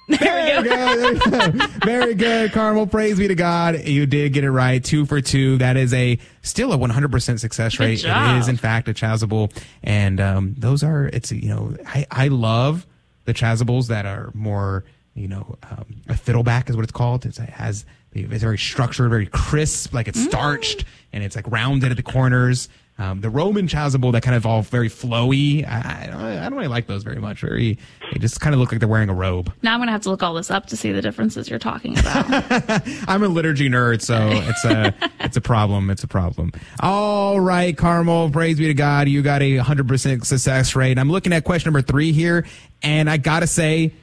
There 0.08 0.62
we 0.62 0.70
go. 0.70 1.68
Very 1.86 2.16
good, 2.16 2.52
Carmel. 2.52 2.86
Praise 2.88 3.18
be 3.18 3.30
to 3.30 3.36
God. 3.36 3.86
You 3.88 4.06
did 4.06 4.34
get 4.34 4.44
it 4.44 4.52
right. 4.52 4.84
Two 4.84 5.06
for 5.06 5.22
two. 5.22 5.58
That 5.60 5.78
is 5.78 5.94
a 5.94 6.18
still 6.42 6.74
a 6.74 6.78
100% 6.78 7.40
success 7.40 7.78
Good 7.78 7.84
rate. 7.86 8.00
job. 8.00 8.36
It 8.36 8.40
is, 8.40 8.48
in 8.50 8.58
fact, 8.58 8.90
a 8.90 8.94
chasuble. 8.94 9.54
And 9.84 10.20
um, 10.20 10.56
those 10.58 10.84
are, 10.84 11.06
it's, 11.06 11.32
you 11.32 11.48
know, 11.48 11.78
I, 11.86 12.06
I 12.12 12.28
love 12.28 12.86
the 13.24 13.34
chasubles 13.34 13.88
that 13.88 14.06
are 14.06 14.32
more, 14.34 14.84
you 15.14 15.30
know, 15.30 15.56
um, 15.70 15.86
a 16.10 16.18
fiddleback 16.18 16.70
is 16.70 16.76
what 16.76 16.84
it's 16.84 16.92
called. 16.92 17.26
It's, 17.26 17.40
it 17.40 17.50
has, 17.50 17.86
it's 18.14 18.44
very 18.44 18.58
structured, 18.58 19.10
very 19.10 19.28
crisp, 19.28 19.94
like 19.94 20.08
it's 20.08 20.22
starched 20.22 20.86
and 21.14 21.24
it's 21.24 21.36
like 21.36 21.50
rounded 21.50 21.92
at 21.92 21.98
the 21.98 22.04
corners. 22.04 22.70
Um, 22.98 23.20
the 23.20 23.32
Roman 23.32 23.68
chasuble 23.68 24.12
that 24.12 24.22
kind 24.22 24.36
of 24.36 24.46
all 24.46 24.62
very 24.62 24.88
flowy. 24.88 25.68
I, 25.68 26.04
I, 26.04 26.08
don't, 26.08 26.22
I 26.22 26.44
don't 26.44 26.54
really 26.54 26.68
like 26.68 26.86
those 26.86 27.02
very 27.02 27.20
much. 27.20 27.42
Very, 27.42 27.80
they 28.12 28.20
just 28.20 28.40
kind 28.42 28.54
of 28.54 28.60
look 28.60 28.72
like 28.72 28.80
they're 28.80 28.88
wearing 28.88 29.10
a 29.10 29.14
robe. 29.14 29.52
Now 29.64 29.74
I'm 29.74 29.80
gonna 29.80 29.92
have 29.92 30.04
to 30.04 30.10
look 30.10 30.22
all 30.22 30.36
this 30.36 30.52
up 30.52 30.68
to 30.68 30.78
see 30.78 30.92
the 30.92 31.02
differences 31.02 31.50
you're 31.50 31.58
talking 31.58 31.98
about. 31.98 32.26
I'm 33.08 33.24
a 33.24 33.28
liturgy 33.28 33.70
nerd, 33.70 34.02
so 34.02 34.30
it's 34.32 34.64
a 34.66 34.94
it's 35.22 35.36
a 35.36 35.42
problem. 35.42 35.90
It's 35.90 36.04
a 36.04 36.08
problem. 36.08 36.52
All 36.80 37.40
right, 37.40 37.76
Carmel. 37.76 38.30
Praise 38.30 38.60
be 38.60 38.68
to 38.68 38.76
God. 38.76 39.08
You 39.08 39.24
got 39.24 39.42
a 39.42 39.58
100% 39.58 40.24
success 40.24 40.76
rate. 40.76 41.00
I'm 41.00 41.10
looking 41.10 41.34
at 41.34 41.44
question 41.44 41.74
number 41.74 41.82
three 41.82 42.12
here, 42.12 42.46
and 42.84 43.10
I 43.10 43.18
gotta 43.18 43.48
say, 43.48 43.94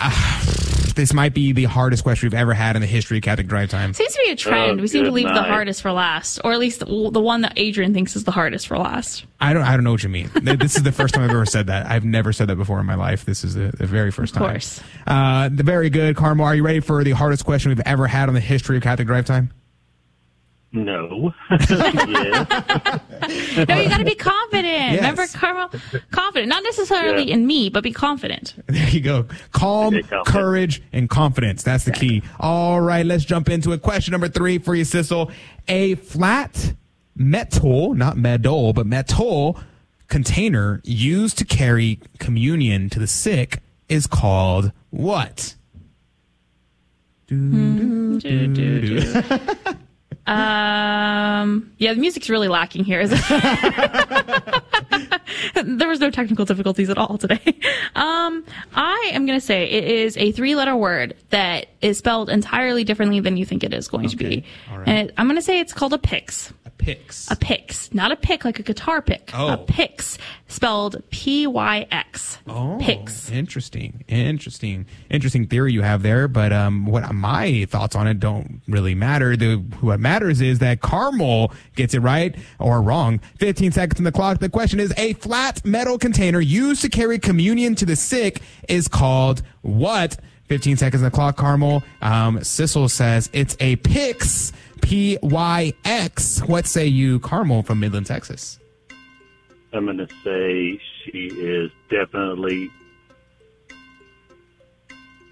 ah, 0.00 0.42
this 0.96 1.12
might 1.12 1.34
be 1.34 1.52
the 1.52 1.64
hardest 1.64 2.02
question 2.02 2.26
we've 2.26 2.38
ever 2.38 2.54
had 2.54 2.74
in 2.74 2.82
the 2.82 2.88
history 2.88 3.18
of 3.18 3.22
Catholic 3.22 3.46
Drive 3.46 3.70
Time. 3.70 3.92
Seems 3.92 4.14
to 4.14 4.22
be 4.24 4.30
a 4.30 4.36
trend. 4.36 4.78
Oh, 4.78 4.82
we 4.82 4.88
seem 4.88 5.04
to 5.04 5.10
good 5.10 5.14
leave 5.14 5.28
the 5.28 5.42
hardest 5.42 5.82
for 5.82 5.92
last, 5.92 6.40
or 6.42 6.52
at 6.52 6.58
least 6.58 6.80
the, 6.80 6.86
the 6.86 7.20
one 7.20 7.42
that 7.42 7.52
Adrian 7.56 7.92
thinks 7.92 8.16
is 8.16 8.24
the 8.24 8.30
hardest 8.30 8.66
for 8.66 8.78
last. 8.78 9.24
I 9.40 9.52
don't 9.52 9.62
I 9.62 9.72
don't 9.72 9.84
know 9.84 9.92
what 9.92 10.02
you 10.02 10.08
mean. 10.08 10.30
this 10.34 10.76
is 10.76 10.82
the 10.82 10.92
first 10.92 11.14
time 11.14 11.24
I've 11.24 11.30
ever 11.30 11.46
said 11.46 11.66
that. 11.66 11.86
I've 11.86 12.04
never 12.04 12.32
said 12.32 12.48
that 12.48 12.56
before 12.56 12.80
in 12.80 12.86
my 12.86 12.94
life. 12.94 13.24
This 13.24 13.44
is 13.44 13.54
the, 13.54 13.72
the 13.76 13.86
very 13.86 14.10
first 14.10 14.34
Of 14.34 14.38
time. 14.38 14.46
Of 14.46 14.52
course. 14.52 14.80
Uh, 15.06 15.48
the 15.52 15.62
very 15.62 15.90
good, 15.90 16.16
Carmel. 16.16 16.46
Are 16.46 16.54
you 16.54 16.64
ready 16.64 16.80
for 16.80 17.04
the 17.04 17.12
hardest 17.12 17.44
question 17.44 17.70
we've 17.70 17.80
ever 17.80 18.06
had 18.06 18.28
on 18.28 18.34
the 18.34 18.40
history 18.40 18.76
of 18.76 18.82
Catholic 18.82 19.06
Drive 19.06 19.26
Time? 19.26 19.52
No. 20.72 21.32
yeah. 21.70 22.98
No, 23.68 23.80
you 23.80 23.88
got 23.88 23.98
to 23.98 24.04
be 24.04 24.14
confident. 24.14 24.66
Yes. 24.66 24.96
Remember, 24.96 25.26
Carmel? 25.26 25.70
Confident, 26.10 26.48
not 26.48 26.62
necessarily 26.62 27.24
Yeah. 27.28 27.34
in 27.34 27.46
me, 27.46 27.68
but 27.68 27.82
be 27.82 27.92
confident. 27.92 28.54
There 28.66 28.88
you 28.90 29.00
go. 29.00 29.26
Calm, 29.52 30.00
courage, 30.26 30.82
and 30.92 31.08
confidence. 31.08 31.62
That's 31.62 31.84
the 31.84 31.92
key. 31.92 32.22
All 32.40 32.80
right, 32.80 33.04
let's 33.06 33.24
jump 33.24 33.48
into 33.48 33.72
it. 33.72 33.82
Question 33.82 34.12
number 34.12 34.28
three 34.28 34.58
for 34.58 34.74
you, 34.74 34.84
Sissel. 34.84 35.30
A 35.68 35.94
flat 35.96 36.74
metal, 37.16 37.94
not 37.94 38.16
metal, 38.16 38.72
but 38.72 38.86
metal 38.86 39.58
container 40.08 40.80
used 40.84 41.38
to 41.38 41.44
carry 41.44 41.98
communion 42.18 42.88
to 42.90 42.98
the 43.00 43.06
sick 43.06 43.60
is 43.88 44.06
called 44.06 44.70
what? 44.90 45.54
Hmm. 47.28 48.18
Do, 48.18 48.46
do, 48.54 48.80
do. 49.02 49.22
Um, 50.26 51.72
yeah, 51.78 51.94
the 51.94 52.00
music's 52.00 52.28
really 52.28 52.48
lacking 52.48 52.84
here. 52.84 53.06
There 55.64 55.88
was 55.88 56.00
no 56.00 56.10
technical 56.10 56.44
difficulties 56.44 56.90
at 56.90 56.98
all 56.98 57.18
today. 57.18 57.40
Um, 57.94 58.44
I 58.74 59.10
am 59.14 59.24
going 59.24 59.38
to 59.40 59.44
say 59.44 59.64
it 59.64 59.84
is 59.84 60.18
a 60.18 60.30
three-letter 60.32 60.76
word 60.76 61.16
that 61.30 61.68
is 61.86 61.98
spelled 61.98 62.28
entirely 62.28 62.84
differently 62.84 63.20
than 63.20 63.36
you 63.36 63.44
think 63.44 63.62
it 63.62 63.72
is 63.72 63.88
going 63.88 64.08
to 64.08 64.16
be. 64.16 64.44
right. 64.70 64.88
And 64.88 65.08
it, 65.08 65.14
I'm 65.16 65.26
going 65.26 65.36
to 65.36 65.42
say 65.42 65.60
it's 65.60 65.72
called 65.72 65.92
a 65.92 65.98
pyx. 65.98 66.52
A 66.64 66.70
pyx. 66.70 67.30
A 67.30 67.36
pyx, 67.36 67.94
not 67.94 68.10
a 68.10 68.16
pick 68.16 68.44
like 68.44 68.58
a 68.58 68.62
guitar 68.62 69.00
pick. 69.00 69.30
Oh. 69.32 69.52
A 69.52 69.56
pyx, 69.56 70.18
spelled 70.48 71.02
P-Y-X. 71.10 72.38
Oh, 72.48 72.78
Pyx. 72.80 73.30
interesting, 73.30 74.04
interesting, 74.08 74.86
interesting 75.10 75.46
theory 75.46 75.72
you 75.72 75.82
have 75.82 76.02
there. 76.02 76.28
But 76.28 76.52
um, 76.52 76.86
what 76.86 77.12
my 77.14 77.66
thoughts 77.68 77.94
on 77.96 78.06
it 78.06 78.18
don't 78.20 78.60
really 78.68 78.94
matter. 78.94 79.36
The 79.36 79.56
what 79.80 80.00
matters 80.00 80.40
is 80.40 80.58
that 80.58 80.80
Carmel 80.80 81.52
gets 81.74 81.94
it 81.94 82.00
right 82.00 82.36
or 82.58 82.82
wrong. 82.82 83.20
Fifteen 83.38 83.72
seconds 83.72 84.00
on 84.00 84.04
the 84.04 84.12
clock. 84.12 84.38
The 84.38 84.48
question 84.48 84.80
is: 84.80 84.92
A 84.96 85.12
flat 85.14 85.64
metal 85.64 85.98
container 85.98 86.40
used 86.40 86.82
to 86.82 86.88
carry 86.88 87.18
communion 87.18 87.74
to 87.76 87.86
the 87.86 87.96
sick 87.96 88.40
is 88.68 88.88
called 88.88 89.42
what? 89.62 90.16
15 90.48 90.76
seconds 90.76 91.02
on 91.02 91.04
the 91.06 91.10
clock, 91.14 91.36
Carmel. 91.36 91.82
Um, 92.02 92.38
Sissel 92.38 92.88
says 92.90 93.28
it's 93.32 93.56
a 93.60 93.76
Pyx, 93.76 94.52
P 94.82 95.18
Y 95.22 95.72
X. 95.84 96.40
What 96.40 96.66
say 96.66 96.86
you, 96.86 97.18
Carmel 97.20 97.62
from 97.62 97.80
Midland, 97.80 98.06
Texas? 98.06 98.58
I'm 99.72 99.86
gonna 99.86 100.06
say 100.24 100.80
she 101.04 101.26
is 101.28 101.70
definitely. 101.90 102.70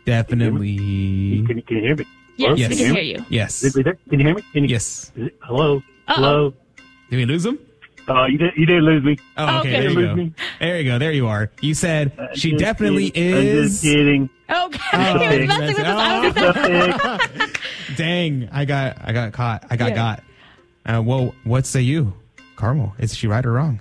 Definitely. 0.04 0.76
Can, 1.46 1.56
you- 1.56 1.62
can 1.62 1.76
you 1.76 1.82
hear 1.82 1.96
me? 1.96 2.04
Yes, 2.36 2.58
Yes. 2.58 2.70
we 2.70 2.76
can 2.76 2.94
hear 2.96 3.02
you. 3.04 3.24
Yes. 3.28 3.62
Is 3.62 3.76
it 3.76 3.84
there? 3.84 3.94
Can 4.10 4.18
you 4.20 4.26
hear 4.26 4.34
me? 4.34 4.42
Can 4.52 4.64
you, 4.64 4.70
yes. 4.70 5.12
Hello. 5.42 5.76
Uh-oh. 5.76 5.82
Hello. 6.14 6.54
Did 7.08 7.16
we 7.16 7.24
lose 7.26 7.46
him? 7.46 7.58
Uh, 8.09 8.26
you 8.26 8.36
did. 8.39 8.52
You 8.56 8.66
did 8.66 8.82
lose 8.82 9.02
me. 9.02 9.16
Oh, 9.36 9.60
okay. 9.60 9.70
There 9.72 9.90
You 9.90 10.01
you 10.01 10.06
go. 10.06 10.14
me. 10.14 10.32
There 10.60 10.78
you 10.81 10.90
go. 10.90 10.98
There 10.98 11.12
you 11.12 11.26
are. 11.26 11.51
You 11.62 11.74
said 11.74 12.12
she 12.35 12.51
just 12.52 12.60
definitely 12.62 13.10
kidding. 13.10 13.35
I'm 13.35 13.43
is. 13.47 13.70
just 13.72 13.82
kidding. 13.82 14.31
Okay. 14.51 14.78
Oh, 14.93 15.18
he 15.31 15.39
was 15.40 15.48
messing 15.48 15.76
with 15.76 15.86
us. 15.86 17.01
I 17.06 17.51
Dang! 17.97 18.48
I 18.52 18.64
got 18.64 18.98
I 19.02 19.12
got 19.12 19.32
caught. 19.32 19.64
I 19.70 19.76
got 19.76 19.90
Yeah. 19.90 19.94
got. 19.94 20.22
Uh, 20.86 21.02
well, 21.02 21.35
what 21.44 21.64
say 21.66 21.81
you, 21.81 22.12
Carmel? 22.56 22.94
Is 22.98 23.14
she 23.16 23.26
right 23.26 23.44
or 23.44 23.52
wrong? 23.52 23.81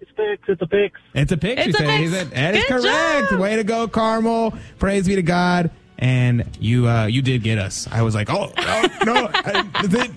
It's 0.00 0.10
pyx. 0.12 0.42
It's 0.48 0.62
a 0.62 0.66
pyx. 0.66 0.98
It's 1.14 1.32
a 1.32 1.36
pyx. 1.36 1.66
It's 1.66 1.74
a 1.74 1.78
say. 1.78 1.86
pyx. 1.86 2.02
Is 2.04 2.12
it? 2.14 2.30
That 2.30 2.54
is 2.54 2.64
Good 2.64 2.82
correct. 2.82 3.30
job. 3.30 3.40
Way 3.40 3.56
to 3.56 3.64
go, 3.64 3.88
Carmel. 3.88 4.54
Praise 4.78 5.06
be 5.06 5.16
to 5.16 5.22
God. 5.22 5.70
And 5.98 6.44
you, 6.60 6.86
uh, 6.86 7.06
you 7.06 7.22
did 7.22 7.42
get 7.42 7.56
us. 7.56 7.88
I 7.90 8.02
was 8.02 8.14
like, 8.14 8.28
oh, 8.28 8.52
oh 8.54 8.88
no, 9.06 9.30
I, 9.34 9.62
that's 9.80 9.94
it. 9.94 10.10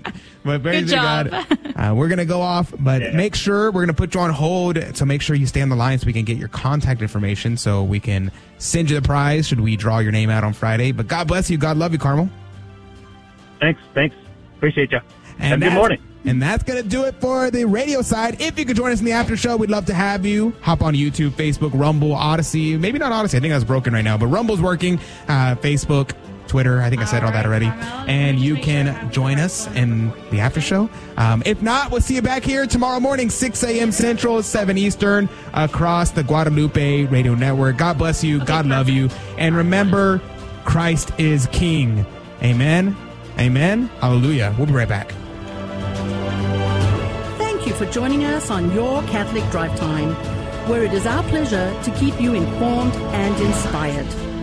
But 0.50 0.64
praise 0.64 0.86
Good 0.86 0.96
job. 0.96 1.30
God. 1.30 1.58
Uh, 1.76 1.94
we're 1.96 2.10
gonna 2.10 2.26
go 2.26 2.42
off, 2.42 2.74
but 2.80 3.14
make 3.14 3.36
sure 3.36 3.72
we're 3.72 3.84
gonna 3.84 3.94
put 3.94 4.14
you 4.14 4.20
on 4.20 4.32
hold. 4.32 4.78
So 4.96 5.06
make 5.06 5.22
sure 5.22 5.36
you 5.36 5.46
stay 5.46 5.62
on 5.62 5.70
the 5.70 5.76
line 5.76 6.00
so 6.00 6.08
we 6.08 6.14
can 6.14 6.26
get 6.26 6.38
your 6.38 6.50
contact 6.50 7.02
information 7.02 7.56
so 7.56 7.84
we 7.84 8.00
can 8.00 8.32
send 8.58 8.90
you 8.90 9.00
the 9.00 9.06
prize. 9.06 9.48
Should 9.48 9.62
we 9.62 9.76
draw 9.78 10.00
your 10.00 10.12
name 10.12 10.30
out 10.30 10.44
on 10.44 10.54
Friday? 10.54 10.92
But 10.92 11.08
God 11.08 11.28
bless 11.28 11.50
you. 11.50 11.58
God 11.58 11.78
love 11.78 11.94
you, 11.94 12.00
Carmel. 12.00 12.30
Thanks. 13.60 13.80
Thanks. 13.94 14.16
Appreciate 14.58 14.92
you. 14.92 15.00
And 15.38 15.62
Have 15.62 15.62
a 15.62 15.66
good 15.66 15.74
morning. 15.74 16.02
And 16.26 16.42
that's 16.42 16.64
going 16.64 16.84
to 16.84 16.88
do 16.88 17.06
it 17.06 17.16
for 17.22 17.50
the 17.50 17.64
radio 17.64 18.02
side. 18.02 18.42
If 18.42 18.60
you 18.60 18.66
could 18.66 18.76
join 18.76 18.92
us 18.92 19.00
in 19.00 19.06
the 19.06 19.14
after 19.14 19.38
show, 19.38 19.56
we'd 19.56 19.70
love 19.70 19.86
to 19.86 19.94
have 19.94 20.26
you. 20.26 20.54
Hop 20.62 20.82
on 20.82 20.94
YouTube, 20.94 21.30
Facebook, 21.30 21.72
Rumble, 21.74 22.14
Odysee. 22.14 22.78
Maybe 22.78 23.00
not 23.00 23.14
Odysee. 23.14 23.38
I 23.38 23.40
think 23.40 23.54
that's 23.54 23.64
broken 23.64 23.94
right 23.94 24.04
now, 24.04 24.18
but 24.18 24.28
Rumble's 24.28 24.62
working. 24.62 25.00
Uh, 25.30 25.56
Facebook, 25.56 26.12
Twitter. 26.50 26.82
I 26.82 26.90
think 26.90 27.02
I 27.02 27.06
said 27.06 27.24
all 27.24 27.32
that 27.32 27.46
already. 27.46 27.68
And 27.68 28.40
you 28.40 28.56
can 28.58 29.10
join 29.12 29.40
us 29.40 29.68
in 29.76 30.12
the 30.32 30.40
after 30.40 30.60
show. 30.60 30.90
Um, 31.16 31.42
if 31.46 31.62
not, 31.62 31.92
we'll 31.92 32.02
see 32.02 32.16
you 32.16 32.22
back 32.22 32.44
here 32.44 32.66
tomorrow 32.66 33.00
morning, 33.00 33.30
6 33.30 33.64
a.m. 33.64 33.92
Central, 33.92 34.44
7 34.44 34.78
Eastern, 34.78 35.30
across 35.54 36.12
the 36.12 36.24
Guadalupe 36.24 37.06
Radio 37.06 37.36
Network. 37.36 37.78
God 37.78 37.98
bless 37.98 38.24
you. 38.24 38.44
God 38.44 38.66
love 38.66 38.90
you. 38.90 39.10
And 39.38 39.56
remember, 39.56 40.22
Christ 40.66 41.12
is 41.18 41.48
King. 41.52 42.06
Amen. 42.44 42.98
Amen. 43.38 43.88
Hallelujah. 44.02 44.54
We'll 44.58 44.68
be 44.68 44.74
right 44.74 44.90
back. 44.90 45.14
Thank 47.38 47.66
you 47.68 47.74
for 47.74 47.86
joining 47.86 48.26
us 48.26 48.50
on 48.50 48.74
Your 48.74 49.02
Catholic 49.04 49.50
Drive 49.52 49.78
Time, 49.80 50.14
where 50.70 50.84
it 50.84 50.94
is 50.94 51.06
our 51.06 51.24
pleasure 51.24 51.74
to 51.84 51.92
keep 51.98 52.20
you 52.20 52.34
informed 52.34 52.96
and 53.14 53.46
inspired. 53.46 54.29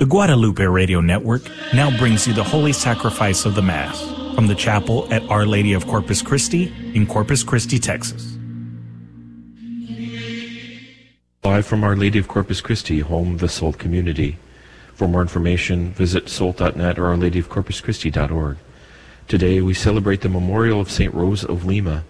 The 0.00 0.06
Guadalupe 0.06 0.64
Radio 0.64 1.02
Network 1.02 1.42
now 1.74 1.94
brings 1.98 2.26
you 2.26 2.32
the 2.32 2.42
Holy 2.42 2.72
Sacrifice 2.72 3.44
of 3.44 3.54
the 3.54 3.60
Mass 3.60 4.00
from 4.34 4.46
the 4.46 4.54
chapel 4.54 5.06
at 5.12 5.22
Our 5.28 5.44
Lady 5.44 5.74
of 5.74 5.86
Corpus 5.86 6.22
Christi 6.22 6.72
in 6.94 7.06
Corpus 7.06 7.42
Christi, 7.42 7.78
Texas. 7.78 8.38
Live 11.44 11.66
from 11.66 11.84
Our 11.84 11.96
Lady 11.96 12.18
of 12.18 12.28
Corpus 12.28 12.62
Christi, 12.62 13.00
home 13.00 13.34
of 13.34 13.40
the 13.40 13.48
SOLT 13.50 13.76
community. 13.76 14.38
For 14.94 15.06
more 15.06 15.20
information, 15.20 15.92
visit 15.92 16.30
solt.net 16.30 16.98
or 16.98 17.14
ourladyofcorpuschristi.org. 17.14 18.56
Today 19.28 19.60
we 19.60 19.74
celebrate 19.74 20.22
the 20.22 20.30
memorial 20.30 20.80
of 20.80 20.90
St. 20.90 21.12
Rose 21.12 21.44
of 21.44 21.66
Lima. 21.66 22.04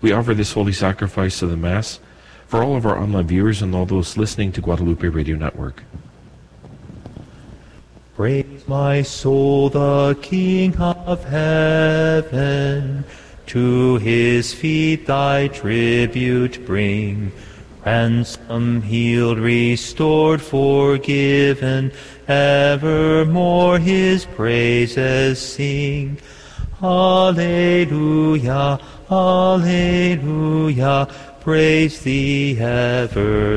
We 0.00 0.12
offer 0.12 0.34
this 0.34 0.52
holy 0.52 0.72
sacrifice 0.72 1.42
of 1.42 1.50
the 1.50 1.56
Mass 1.56 1.98
for 2.46 2.62
all 2.62 2.76
of 2.76 2.86
our 2.86 2.96
online 2.96 3.26
viewers 3.26 3.60
and 3.60 3.74
all 3.74 3.86
those 3.86 4.16
listening 4.16 4.52
to 4.52 4.60
Guadalupe 4.60 5.08
Radio 5.08 5.34
Network. 5.34 5.82
Praise 8.16 8.68
my 8.68 9.02
soul, 9.02 9.68
the 9.70 10.16
King 10.22 10.76
of 10.76 11.24
heaven. 11.24 13.04
To 13.46 13.96
his 13.96 14.54
feet 14.54 15.08
thy 15.08 15.48
tribute 15.48 16.64
bring. 16.64 17.32
Ransom 17.84 18.82
healed, 18.82 19.38
restored, 19.38 20.40
forgiven. 20.40 21.90
Evermore 22.28 23.80
his 23.80 24.26
praises 24.26 25.40
sing. 25.40 26.18
Alleluia, 26.80 28.78
Alleluia. 29.10 31.08
Praise 31.40 31.98
the 32.02 32.60
everlasting 32.60 33.54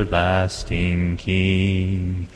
King. 1.17 2.27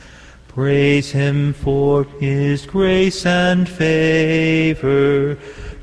Praise 0.54 1.10
him 1.10 1.54
for 1.54 2.04
his 2.20 2.66
grace 2.66 3.24
and 3.24 3.66
favor 3.66 5.38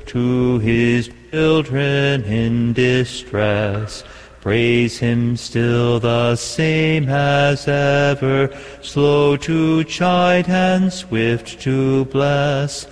to 0.06 0.58
his 0.60 1.10
children 1.32 2.22
in 2.22 2.72
distress. 2.72 4.04
Praise 4.40 4.98
him 4.98 5.36
still 5.36 5.98
the 5.98 6.36
same 6.36 7.08
as 7.08 7.66
ever, 7.66 8.48
slow 8.80 9.36
to 9.38 9.82
chide 9.84 10.48
and 10.48 10.92
swift 10.92 11.60
to 11.62 12.04
bless. 12.04 12.86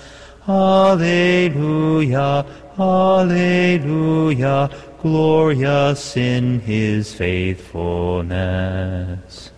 Alleluia, 0.48 2.44
Alleluia, 2.76 4.68
glorious 5.00 6.16
in 6.16 6.58
his 6.58 7.14
faithfulness. 7.14 9.52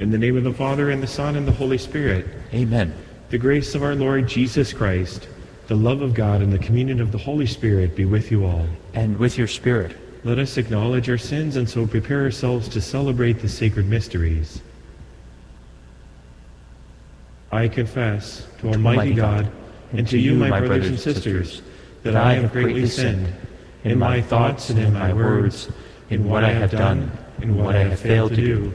In 0.00 0.10
the 0.10 0.18
name 0.18 0.36
of 0.36 0.42
the 0.42 0.52
Father, 0.52 0.90
and 0.90 1.00
the 1.00 1.06
Son, 1.06 1.36
and 1.36 1.46
the 1.46 1.52
Holy 1.52 1.78
Spirit. 1.78 2.26
Amen. 2.52 2.92
The 3.30 3.38
grace 3.38 3.76
of 3.76 3.82
our 3.84 3.94
Lord 3.94 4.28
Jesus 4.28 4.72
Christ, 4.72 5.28
the 5.68 5.76
love 5.76 6.02
of 6.02 6.14
God, 6.14 6.42
and 6.42 6.52
the 6.52 6.58
communion 6.58 7.00
of 7.00 7.12
the 7.12 7.18
Holy 7.18 7.46
Spirit 7.46 7.94
be 7.94 8.04
with 8.04 8.30
you 8.30 8.44
all. 8.44 8.66
And 8.94 9.16
with 9.18 9.38
your 9.38 9.46
spirit. 9.46 9.96
Let 10.24 10.38
us 10.38 10.56
acknowledge 10.56 11.08
our 11.08 11.18
sins 11.18 11.56
and 11.56 11.68
so 11.68 11.86
prepare 11.86 12.22
ourselves 12.22 12.68
to 12.70 12.80
celebrate 12.80 13.34
the 13.34 13.48
sacred 13.48 13.86
mysteries. 13.86 14.62
I 17.52 17.68
confess 17.68 18.48
to 18.60 18.70
Almighty 18.70 19.14
God 19.14 19.48
and 19.92 20.08
to 20.08 20.18
you, 20.18 20.34
my 20.34 20.58
brothers 20.58 20.88
and 20.88 20.98
sisters, 20.98 21.62
that 22.02 22.16
I 22.16 22.34
have 22.34 22.50
greatly 22.50 22.86
sinned 22.86 23.32
in 23.84 23.98
my 23.98 24.20
thoughts 24.20 24.70
and 24.70 24.78
in 24.80 24.92
my 24.92 25.12
words, 25.12 25.68
in 26.10 26.24
what 26.24 26.42
I 26.42 26.50
have 26.50 26.72
done, 26.72 27.12
in 27.42 27.56
what 27.56 27.76
I 27.76 27.84
have 27.84 28.00
failed 28.00 28.30
to 28.30 28.36
do, 28.36 28.74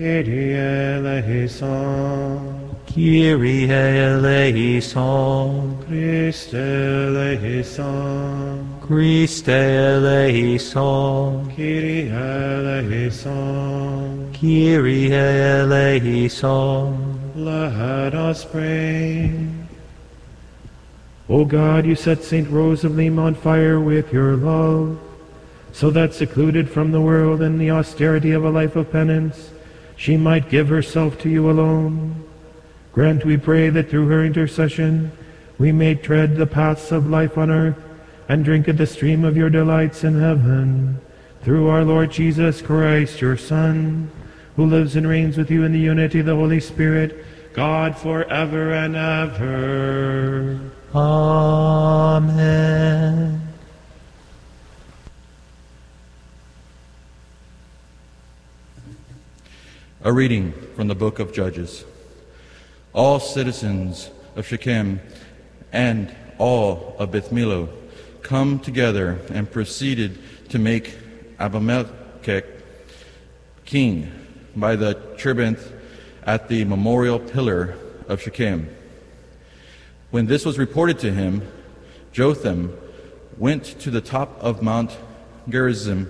Kyrie 0.00 0.56
eleison. 0.56 1.60
Kyrie 2.86 3.70
eleison. 3.70 4.96
Christe 5.84 6.54
eleison. 6.54 7.84
Christe 8.80 9.50
eleison. 9.50 10.74
Kyrie 11.54 12.08
eleison. 12.08 13.28
Kyrie 14.32 15.12
eleison. 15.12 16.88
Let 17.36 18.14
us 18.14 18.46
pray. 18.46 19.34
O 21.28 21.44
God, 21.44 21.84
you 21.84 21.94
set 21.94 22.22
St. 22.24 22.48
Rose 22.48 22.84
of 22.84 22.96
Lima 22.96 23.24
on 23.24 23.34
fire 23.34 23.78
with 23.78 24.14
your 24.14 24.34
love, 24.36 24.98
so 25.72 25.90
that 25.90 26.14
secluded 26.14 26.70
from 26.70 26.90
the 26.90 27.02
world 27.02 27.42
in 27.42 27.58
the 27.58 27.70
austerity 27.70 28.32
of 28.32 28.46
a 28.46 28.50
life 28.50 28.76
of 28.76 28.90
penance, 28.90 29.50
she 30.00 30.16
might 30.16 30.48
give 30.48 30.68
herself 30.68 31.18
to 31.18 31.28
you 31.28 31.50
alone. 31.50 32.24
Grant, 32.92 33.26
we 33.26 33.36
pray, 33.36 33.68
that 33.68 33.90
through 33.90 34.08
her 34.08 34.24
intercession 34.24 35.12
we 35.58 35.72
may 35.72 35.94
tread 35.94 36.36
the 36.36 36.46
paths 36.46 36.90
of 36.90 37.10
life 37.10 37.36
on 37.36 37.50
earth 37.50 37.76
and 38.26 38.42
drink 38.42 38.66
at 38.66 38.78
the 38.78 38.86
stream 38.86 39.26
of 39.26 39.36
your 39.36 39.50
delights 39.50 40.02
in 40.02 40.18
heaven. 40.18 40.98
Through 41.42 41.68
our 41.68 41.84
Lord 41.84 42.10
Jesus 42.10 42.62
Christ, 42.62 43.20
your 43.20 43.36
Son, 43.36 44.10
who 44.56 44.64
lives 44.64 44.96
and 44.96 45.06
reigns 45.06 45.36
with 45.36 45.50
you 45.50 45.64
in 45.64 45.72
the 45.72 45.78
unity 45.78 46.20
of 46.20 46.26
the 46.26 46.34
Holy 46.34 46.60
Spirit, 46.60 47.22
God 47.52 47.94
forever 47.94 48.72
and 48.72 48.96
ever. 48.96 50.58
Amen. 50.94 52.30
A 60.02 60.10
reading 60.10 60.54
from 60.76 60.88
the 60.88 60.94
book 60.94 61.18
of 61.18 61.30
Judges. 61.30 61.84
all 62.94 63.20
citizens 63.20 64.08
of 64.34 64.46
Shechem 64.46 64.98
and 65.74 66.16
all 66.38 66.96
of 66.98 67.10
Beth 67.10 67.28
Millo 67.28 67.68
come 68.22 68.60
together 68.60 69.18
and 69.28 69.50
proceeded 69.52 70.18
to 70.48 70.58
make 70.58 70.96
Abimelech 71.38 71.86
king 73.66 74.10
by 74.56 74.74
the 74.74 74.94
terebinth 75.18 75.70
at 76.24 76.48
the 76.48 76.64
memorial 76.64 77.18
pillar 77.18 77.74
of 78.08 78.22
Shechem. 78.22 78.74
When 80.10 80.24
this 80.24 80.46
was 80.46 80.58
reported 80.58 80.98
to 81.00 81.12
him, 81.12 81.46
Jotham 82.10 82.74
went 83.36 83.64
to 83.80 83.90
the 83.90 84.00
top 84.00 84.38
of 84.40 84.62
Mount 84.62 84.96
Gerizim 85.46 86.08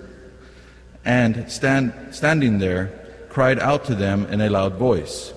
and 1.03 1.51
stand, 1.51 2.15
standing 2.15 2.59
there 2.59 3.00
cried 3.31 3.59
out 3.59 3.85
to 3.85 3.95
them 3.95 4.25
in 4.25 4.41
a 4.41 4.49
loud 4.49 4.75
voice 4.75 5.33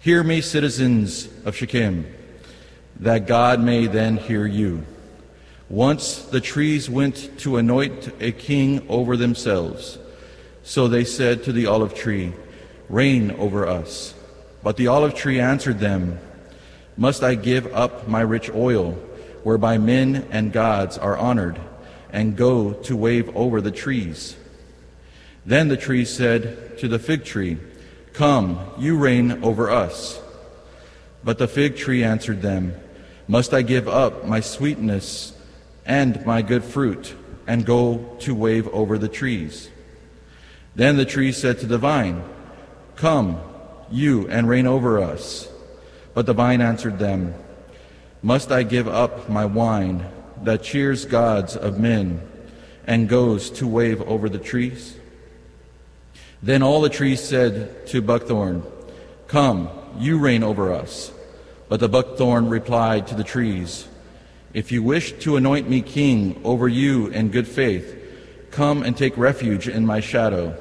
Hear 0.00 0.22
me, 0.22 0.40
citizens 0.40 1.28
of 1.44 1.54
Shechem, 1.56 2.06
that 3.00 3.26
God 3.26 3.60
may 3.60 3.86
then 3.86 4.16
hear 4.16 4.46
you. 4.46 4.84
Once 5.70 6.18
the 6.24 6.40
trees 6.40 6.90
went 6.90 7.38
to 7.38 7.56
anoint 7.56 8.10
a 8.20 8.32
king 8.32 8.86
over 8.88 9.16
themselves. 9.16 9.98
So 10.62 10.88
they 10.88 11.04
said 11.04 11.44
to 11.44 11.52
the 11.52 11.66
olive 11.66 11.94
tree, 11.94 12.34
Reign 12.88 13.30
over 13.32 13.66
us. 13.66 14.14
But 14.62 14.76
the 14.76 14.88
olive 14.88 15.14
tree 15.14 15.40
answered 15.40 15.78
them, 15.78 16.18
Must 16.96 17.22
I 17.22 17.34
give 17.34 17.66
up 17.74 18.06
my 18.06 18.20
rich 18.20 18.50
oil, 18.50 18.92
whereby 19.42 19.78
men 19.78 20.26
and 20.30 20.52
gods 20.52 20.98
are 20.98 21.16
honored, 21.16 21.58
and 22.10 22.36
go 22.36 22.72
to 22.72 22.96
wave 22.96 23.34
over 23.34 23.60
the 23.60 23.70
trees? 23.70 24.36
Then 25.46 25.68
the 25.68 25.76
tree 25.76 26.04
said 26.04 26.78
to 26.78 26.88
the 26.88 26.98
fig 26.98 27.24
tree, 27.24 27.58
Come, 28.14 28.60
you 28.78 28.96
reign 28.96 29.44
over 29.44 29.70
us. 29.70 30.20
But 31.22 31.38
the 31.38 31.48
fig 31.48 31.76
tree 31.76 32.02
answered 32.02 32.42
them, 32.42 32.74
Must 33.28 33.52
I 33.52 33.62
give 33.62 33.88
up 33.88 34.26
my 34.26 34.40
sweetness 34.40 35.32
and 35.84 36.24
my 36.24 36.40
good 36.42 36.64
fruit, 36.64 37.14
and 37.46 37.66
go 37.66 38.16
to 38.20 38.34
wave 38.34 38.68
over 38.68 38.96
the 38.96 39.08
trees? 39.08 39.68
Then 40.74 40.96
the 40.96 41.04
tree 41.04 41.32
said 41.32 41.58
to 41.60 41.66
the 41.66 41.78
vine, 41.78 42.22
Come, 42.96 43.40
you, 43.90 44.28
and 44.28 44.48
reign 44.48 44.66
over 44.66 45.02
us. 45.02 45.48
But 46.14 46.26
the 46.26 46.32
vine 46.32 46.60
answered 46.60 46.98
them, 46.98 47.34
Must 48.22 48.50
I 48.50 48.62
give 48.62 48.88
up 48.88 49.28
my 49.28 49.44
wine 49.44 50.06
that 50.42 50.62
cheers 50.62 51.04
gods 51.04 51.56
of 51.56 51.78
men, 51.78 52.20
and 52.86 53.08
goes 53.08 53.50
to 53.50 53.66
wave 53.66 54.00
over 54.02 54.28
the 54.28 54.38
trees? 54.38 54.96
Then 56.44 56.62
all 56.62 56.82
the 56.82 56.90
trees 56.90 57.22
said 57.22 57.86
to 57.86 58.02
buckthorn, 58.02 58.64
Come, 59.28 59.70
you 59.98 60.18
reign 60.18 60.42
over 60.42 60.74
us. 60.74 61.10
But 61.70 61.80
the 61.80 61.88
buckthorn 61.88 62.50
replied 62.50 63.06
to 63.06 63.14
the 63.14 63.24
trees, 63.24 63.88
If 64.52 64.70
you 64.70 64.82
wish 64.82 65.12
to 65.20 65.38
anoint 65.38 65.70
me 65.70 65.80
king 65.80 66.38
over 66.44 66.68
you 66.68 67.06
in 67.06 67.30
good 67.30 67.48
faith, 67.48 67.96
come 68.50 68.82
and 68.82 68.94
take 68.94 69.16
refuge 69.16 69.68
in 69.68 69.86
my 69.86 70.00
shadow. 70.00 70.54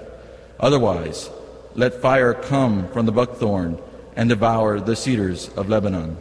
Otherwise, 0.57 1.29
let 1.75 2.01
fire 2.01 2.33
come 2.33 2.87
from 2.93 3.05
the 3.05 3.11
buckthorn 3.11 3.77
and 4.15 4.29
devour 4.29 4.79
the 4.79 4.95
cedars 4.95 5.49
of 5.49 5.67
Lebanon. 5.67 6.15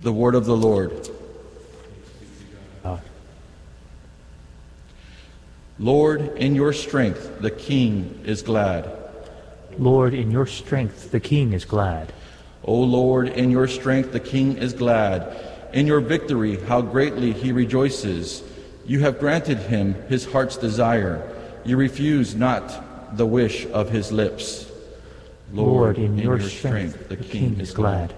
The 0.00 0.14
word 0.14 0.34
of 0.34 0.46
the 0.46 0.56
Lord. 0.56 1.10
Lord, 5.78 6.20
in 6.38 6.54
your 6.54 6.72
strength 6.72 7.40
the 7.40 7.50
king 7.50 8.22
is 8.24 8.40
glad. 8.42 8.90
Lord, 9.78 10.14
in 10.14 10.30
your 10.30 10.46
strength 10.46 11.10
the 11.10 11.20
king 11.20 11.52
is 11.52 11.66
glad. 11.66 12.12
O 12.64 12.74
Lord, 12.74 13.28
in 13.28 13.50
your 13.50 13.68
strength 13.68 14.12
the 14.12 14.20
king 14.20 14.56
is 14.56 14.72
glad. 14.72 15.36
In 15.74 15.86
your 15.86 16.00
victory, 16.00 16.58
how 16.60 16.80
greatly 16.80 17.32
he 17.32 17.52
rejoices. 17.52 18.42
You 18.86 19.00
have 19.00 19.18
granted 19.18 19.58
him 19.58 19.94
his 20.08 20.24
heart's 20.24 20.56
desire. 20.56 21.30
You 21.64 21.76
refuse 21.76 22.34
not 22.34 23.16
the 23.16 23.26
wish 23.26 23.66
of 23.66 23.90
his 23.90 24.10
lips. 24.10 24.70
Lord, 25.52 25.98
in, 25.98 26.16
your, 26.18 26.40
strength, 26.40 27.08
the 27.08 27.16
king 27.16 27.60
is 27.60 27.72
glad. 27.72 28.14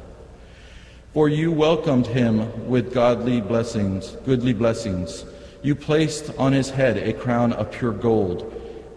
For 1.12 1.28
you 1.28 1.50
welcomed 1.50 2.06
him 2.06 2.68
with 2.68 2.94
godly 2.94 3.40
blessings, 3.40 4.12
goodly 4.24 4.52
blessings. 4.52 5.24
You 5.68 5.74
placed 5.74 6.32
on 6.38 6.54
his 6.54 6.70
head 6.70 6.96
a 6.96 7.12
crown 7.12 7.52
of 7.52 7.70
pure 7.70 7.92
gold. 7.92 8.40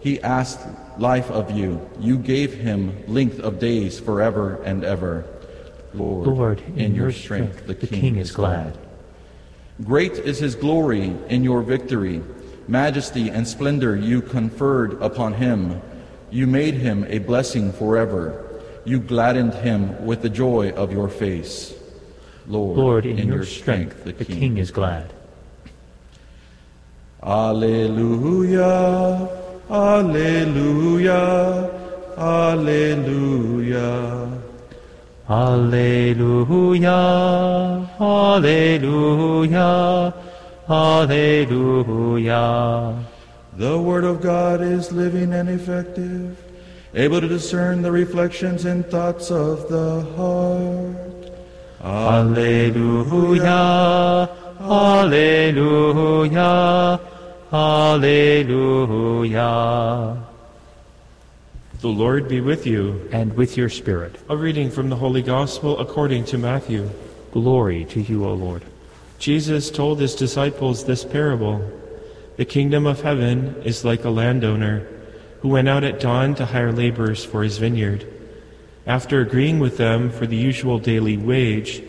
He 0.00 0.18
asked 0.22 0.66
life 0.96 1.30
of 1.30 1.50
you. 1.50 1.86
You 2.00 2.16
gave 2.16 2.54
him 2.54 2.96
length 3.06 3.40
of 3.40 3.58
days 3.58 4.00
forever 4.00 4.58
and 4.64 4.82
ever. 4.82 5.26
Lord, 5.92 6.28
Lord 6.28 6.62
in, 6.74 6.94
your 6.94 7.12
strength, 7.12 7.66
the 7.66 7.74
king 7.74 8.16
is 8.16 8.32
glad. 8.32 8.78
Great 9.84 10.12
is 10.12 10.38
his 10.38 10.54
glory 10.54 11.14
in 11.28 11.44
your 11.44 11.60
victory. 11.60 12.22
Majesty 12.66 13.28
and 13.28 13.46
splendor 13.46 13.94
you 13.94 14.22
conferred 14.22 14.94
upon 15.02 15.34
him. 15.34 15.82
You 16.30 16.46
made 16.46 16.72
him 16.72 17.04
a 17.10 17.18
blessing 17.18 17.74
forever. 17.74 18.62
You 18.86 18.98
gladdened 18.98 19.52
him 19.52 20.06
with 20.06 20.22
the 20.22 20.30
joy 20.30 20.70
of 20.70 20.90
your 20.90 21.10
face. 21.10 21.74
Lord, 22.46 22.78
Lord 22.78 23.04
in, 23.04 23.28
your 23.28 23.44
strength, 23.44 24.04
the 24.04 24.14
king 24.24 24.56
is 24.56 24.70
glad. 24.70 25.12
Alleluia, 27.24 28.66
Alleluia, 29.70 31.22
Alleluia. 32.18 33.42
Alleluia, 35.30 36.98
Alleluia, 38.00 39.70
Alleluia. 40.68 42.42
The 43.56 43.78
Word 43.78 44.02
of 44.02 44.20
God 44.20 44.60
is 44.60 44.90
living 44.90 45.32
and 45.32 45.48
effective, 45.48 46.36
able 46.92 47.20
to 47.20 47.28
discern 47.28 47.82
the 47.82 47.92
reflections 47.92 48.64
and 48.64 48.84
thoughts 48.84 49.30
of 49.30 49.68
the 49.68 50.02
heart. 50.16 51.30
Alleluia, 51.84 53.48
Alleluia, 54.60 56.40
Alleluia. 57.52 59.36
The 61.82 61.88
Lord 61.88 62.26
be 62.26 62.40
with 62.40 62.66
you. 62.66 63.06
And 63.12 63.36
with 63.36 63.58
your 63.58 63.68
spirit. 63.68 64.16
A 64.30 64.36
reading 64.36 64.70
from 64.70 64.88
the 64.88 64.96
Holy 64.96 65.20
Gospel 65.20 65.78
according 65.78 66.24
to 66.26 66.38
Matthew. 66.38 66.88
Glory 67.30 67.84
to 67.86 68.00
you, 68.00 68.24
O 68.24 68.32
Lord. 68.32 68.64
Jesus 69.18 69.70
told 69.70 70.00
his 70.00 70.14
disciples 70.14 70.86
this 70.86 71.04
parable 71.04 71.70
The 72.38 72.46
kingdom 72.46 72.86
of 72.86 73.02
heaven 73.02 73.60
is 73.64 73.84
like 73.84 74.04
a 74.04 74.10
landowner 74.10 74.88
who 75.42 75.50
went 75.50 75.68
out 75.68 75.84
at 75.84 76.00
dawn 76.00 76.34
to 76.36 76.46
hire 76.46 76.72
laborers 76.72 77.22
for 77.22 77.42
his 77.42 77.58
vineyard. 77.58 78.06
After 78.86 79.20
agreeing 79.20 79.58
with 79.58 79.76
them 79.76 80.10
for 80.10 80.26
the 80.26 80.36
usual 80.36 80.78
daily 80.78 81.18
wage, 81.18 81.82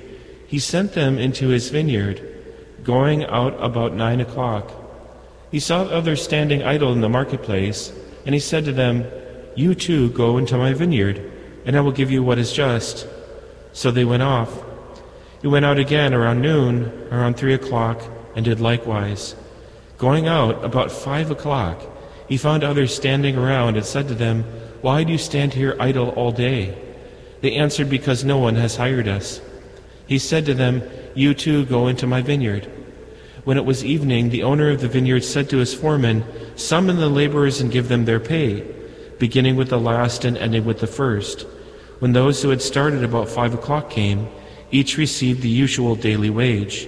he 0.46 0.60
sent 0.60 0.92
them 0.92 1.18
into 1.18 1.48
his 1.48 1.70
vineyard, 1.70 2.22
going 2.84 3.24
out 3.24 3.56
about 3.64 3.94
nine 3.94 4.20
o'clock. 4.20 4.83
He 5.54 5.60
saw 5.60 5.84
others 5.84 6.20
standing 6.20 6.64
idle 6.64 6.94
in 6.94 7.02
the 7.02 7.10
marketplace, 7.10 7.94
and 8.26 8.34
he 8.34 8.40
said 8.42 8.66
to 8.66 8.72
them, 8.72 9.06
You 9.56 9.76
too 9.76 10.10
go 10.10 10.40
into 10.40 10.58
my 10.58 10.74
vineyard, 10.74 11.32
and 11.64 11.78
I 11.78 11.82
will 11.82 11.92
give 11.92 12.10
you 12.10 12.24
what 12.24 12.40
is 12.40 12.52
just. 12.52 13.08
So 13.72 13.92
they 13.92 14.04
went 14.04 14.24
off. 14.24 14.52
He 15.44 15.48
went 15.48 15.64
out 15.64 15.78
again 15.78 16.12
around 16.12 16.42
noon, 16.42 17.08
around 17.12 17.38
three 17.38 17.54
o'clock, 17.54 18.02
and 18.36 18.44
did 18.44 18.60
likewise. 18.60 19.36
Going 20.00 20.28
out 20.28 20.66
about 20.66 20.92
five 20.92 21.30
o'clock, 21.30 21.80
he 22.28 22.36
found 22.36 22.64
others 22.64 22.96
standing 22.96 23.38
around 23.38 23.78
and 23.78 23.86
said 23.86 24.08
to 24.08 24.16
them, 24.16 24.46
Why 24.82 25.04
do 25.04 25.12
you 25.12 25.20
stand 25.20 25.54
here 25.54 25.78
idle 25.80 26.10
all 26.18 26.32
day? 26.32 26.76
They 27.42 27.54
answered, 27.54 27.92
Because 27.92 28.24
no 28.24 28.40
one 28.40 28.56
has 28.56 28.78
hired 28.78 29.08
us. 29.08 29.40
He 30.08 30.18
said 30.18 30.48
to 30.48 30.56
them, 30.56 30.82
You 31.14 31.36
too 31.36 31.66
go 31.66 31.86
into 31.86 32.08
my 32.08 32.24
vineyard. 32.24 32.68
When 33.44 33.58
it 33.58 33.66
was 33.66 33.84
evening, 33.84 34.30
the 34.30 34.44
owner 34.44 34.70
of 34.70 34.80
the 34.80 34.88
vineyard 34.88 35.24
said 35.26 35.50
to 35.50 35.58
his 35.58 35.74
foreman, 35.74 36.24
Summon 36.56 36.96
the 36.96 37.10
laborers 37.10 37.60
and 37.60 37.72
give 37.72 37.90
them 37.90 38.06
their 38.06 38.20
pay, 38.20 38.64
beginning 39.20 39.58
with 39.58 39.70
the 39.70 39.80
last 39.80 40.24
and 40.24 40.38
ending 40.38 40.64
with 40.64 40.80
the 40.80 40.88
first. 40.88 41.46
When 42.00 42.14
those 42.14 42.42
who 42.42 42.50
had 42.50 42.62
started 42.62 43.04
about 43.04 43.28
five 43.28 43.54
o'clock 43.54 43.90
came, 43.90 44.30
each 44.72 44.98
received 44.98 45.42
the 45.42 45.50
usual 45.50 45.96
daily 45.96 46.30
wage. 46.30 46.88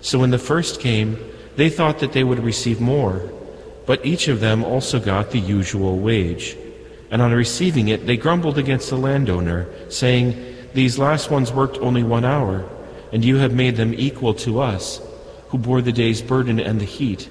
So 0.00 0.20
when 0.20 0.30
the 0.30 0.38
first 0.38 0.80
came, 0.80 1.18
they 1.56 1.68
thought 1.68 1.98
that 1.98 2.12
they 2.12 2.22
would 2.22 2.44
receive 2.44 2.80
more, 2.80 3.28
but 3.84 4.04
each 4.06 4.28
of 4.28 4.38
them 4.38 4.62
also 4.62 5.00
got 5.00 5.32
the 5.32 5.40
usual 5.40 5.98
wage. 5.98 6.56
And 7.10 7.20
on 7.20 7.32
receiving 7.32 7.88
it, 7.88 8.06
they 8.06 8.16
grumbled 8.16 8.56
against 8.56 8.90
the 8.90 8.96
landowner, 8.96 9.66
saying, 9.88 10.56
These 10.74 10.98
last 10.98 11.28
ones 11.28 11.50
worked 11.50 11.78
only 11.78 12.04
one 12.04 12.24
hour, 12.24 12.68
and 13.12 13.24
you 13.24 13.36
have 13.36 13.52
made 13.52 13.74
them 13.74 13.92
equal 13.94 14.34
to 14.34 14.60
us 14.60 15.00
who 15.48 15.58
bore 15.58 15.82
the 15.82 15.92
day's 15.92 16.22
burden 16.22 16.60
and 16.60 16.80
the 16.80 16.84
heat. 16.84 17.28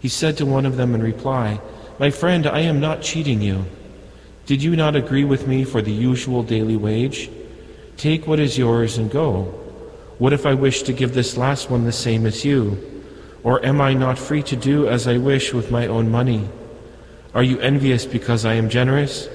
He 0.00 0.08
said 0.08 0.36
to 0.38 0.46
one 0.46 0.66
of 0.66 0.76
them 0.76 0.94
in 0.94 1.02
reply, 1.02 1.60
My 1.98 2.10
friend, 2.10 2.46
I 2.46 2.60
am 2.60 2.80
not 2.80 3.02
cheating 3.02 3.40
you. 3.40 3.64
Did 4.46 4.62
you 4.62 4.74
not 4.74 4.96
agree 4.96 5.24
with 5.24 5.46
me 5.46 5.64
for 5.64 5.80
the 5.80 5.92
usual 5.92 6.42
daily 6.42 6.76
wage? 6.76 7.30
Take 7.96 8.26
what 8.26 8.40
is 8.40 8.58
yours 8.58 8.98
and 8.98 9.10
go. 9.10 9.44
What 10.18 10.32
if 10.32 10.46
I 10.46 10.54
wish 10.54 10.82
to 10.82 10.92
give 10.92 11.14
this 11.14 11.36
last 11.36 11.70
one 11.70 11.84
the 11.84 11.92
same 11.92 12.26
as 12.26 12.44
you? 12.44 12.78
Or 13.44 13.64
am 13.64 13.80
I 13.80 13.94
not 13.94 14.18
free 14.18 14.42
to 14.44 14.56
do 14.56 14.88
as 14.88 15.06
I 15.06 15.18
wish 15.18 15.52
with 15.52 15.70
my 15.70 15.86
own 15.86 16.10
money? 16.10 16.48
Are 17.34 17.42
you 17.42 17.58
envious 17.60 18.06
because 18.06 18.44
I 18.44 18.54
am 18.54 18.68
generous? 18.68 19.28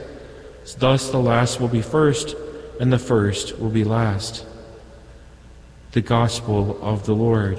Thus 0.77 1.09
the 1.09 1.19
last 1.19 1.59
will 1.59 1.67
be 1.67 1.81
first, 1.81 2.35
and 2.79 2.91
the 2.91 2.99
first 2.99 3.57
will 3.57 3.69
be 3.69 3.83
last. 3.83 4.45
The 5.91 6.01
Gospel 6.01 6.77
of 6.81 7.05
the 7.05 7.15
Lord. 7.15 7.57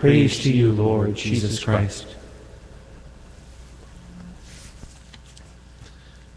Praise 0.00 0.42
to 0.42 0.52
you, 0.52 0.72
Lord 0.72 1.14
Jesus 1.14 1.64
Christ. 1.64 2.06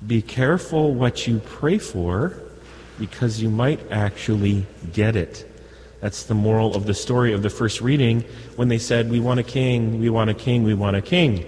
Be 0.08 0.22
careful 0.22 0.94
what 0.94 1.28
you 1.28 1.40
pray 1.40 1.78
for 1.78 2.42
because 2.98 3.42
you 3.42 3.50
might 3.50 3.80
actually 3.92 4.66
get 4.94 5.18
it. 5.18 5.46
That's 6.00 6.24
the 6.24 6.36
moral 6.36 6.74
of 6.74 6.86
the 6.86 6.94
story 6.94 7.34
of 7.34 7.44
the 7.44 7.50
first 7.50 7.82
reading 7.82 8.24
when 8.56 8.70
they 8.70 8.78
said, 8.78 9.12
We 9.12 9.20
want 9.20 9.42
a 9.42 9.44
king, 9.44 10.00
we 10.00 10.10
want 10.10 10.30
a 10.30 10.34
king, 10.34 10.64
we 10.64 10.74
want 10.74 10.96
a 10.96 11.02
king. 11.02 11.46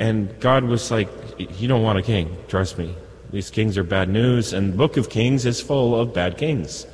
And 0.00 0.38
God 0.40 0.64
was 0.64 0.90
like, 0.90 1.08
You 1.38 1.68
don't 1.68 1.84
want 1.84 2.00
a 2.00 2.02
king, 2.02 2.36
trust 2.48 2.78
me. 2.78 2.96
These 3.30 3.50
kings 3.50 3.78
are 3.78 3.84
bad 3.84 4.08
news, 4.08 4.52
and 4.52 4.72
the 4.72 4.76
book 4.76 4.96
of 4.96 5.08
Kings 5.08 5.46
is 5.46 5.60
full 5.60 5.98
of 5.98 6.12
bad 6.12 6.36
kings. 6.36 6.86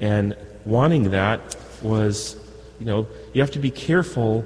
And 0.00 0.36
wanting 0.66 1.10
that 1.12 1.56
was, 1.82 2.36
you 2.78 2.86
know, 2.86 3.06
you 3.32 3.40
have 3.40 3.50
to 3.52 3.58
be 3.58 3.70
careful 3.70 4.44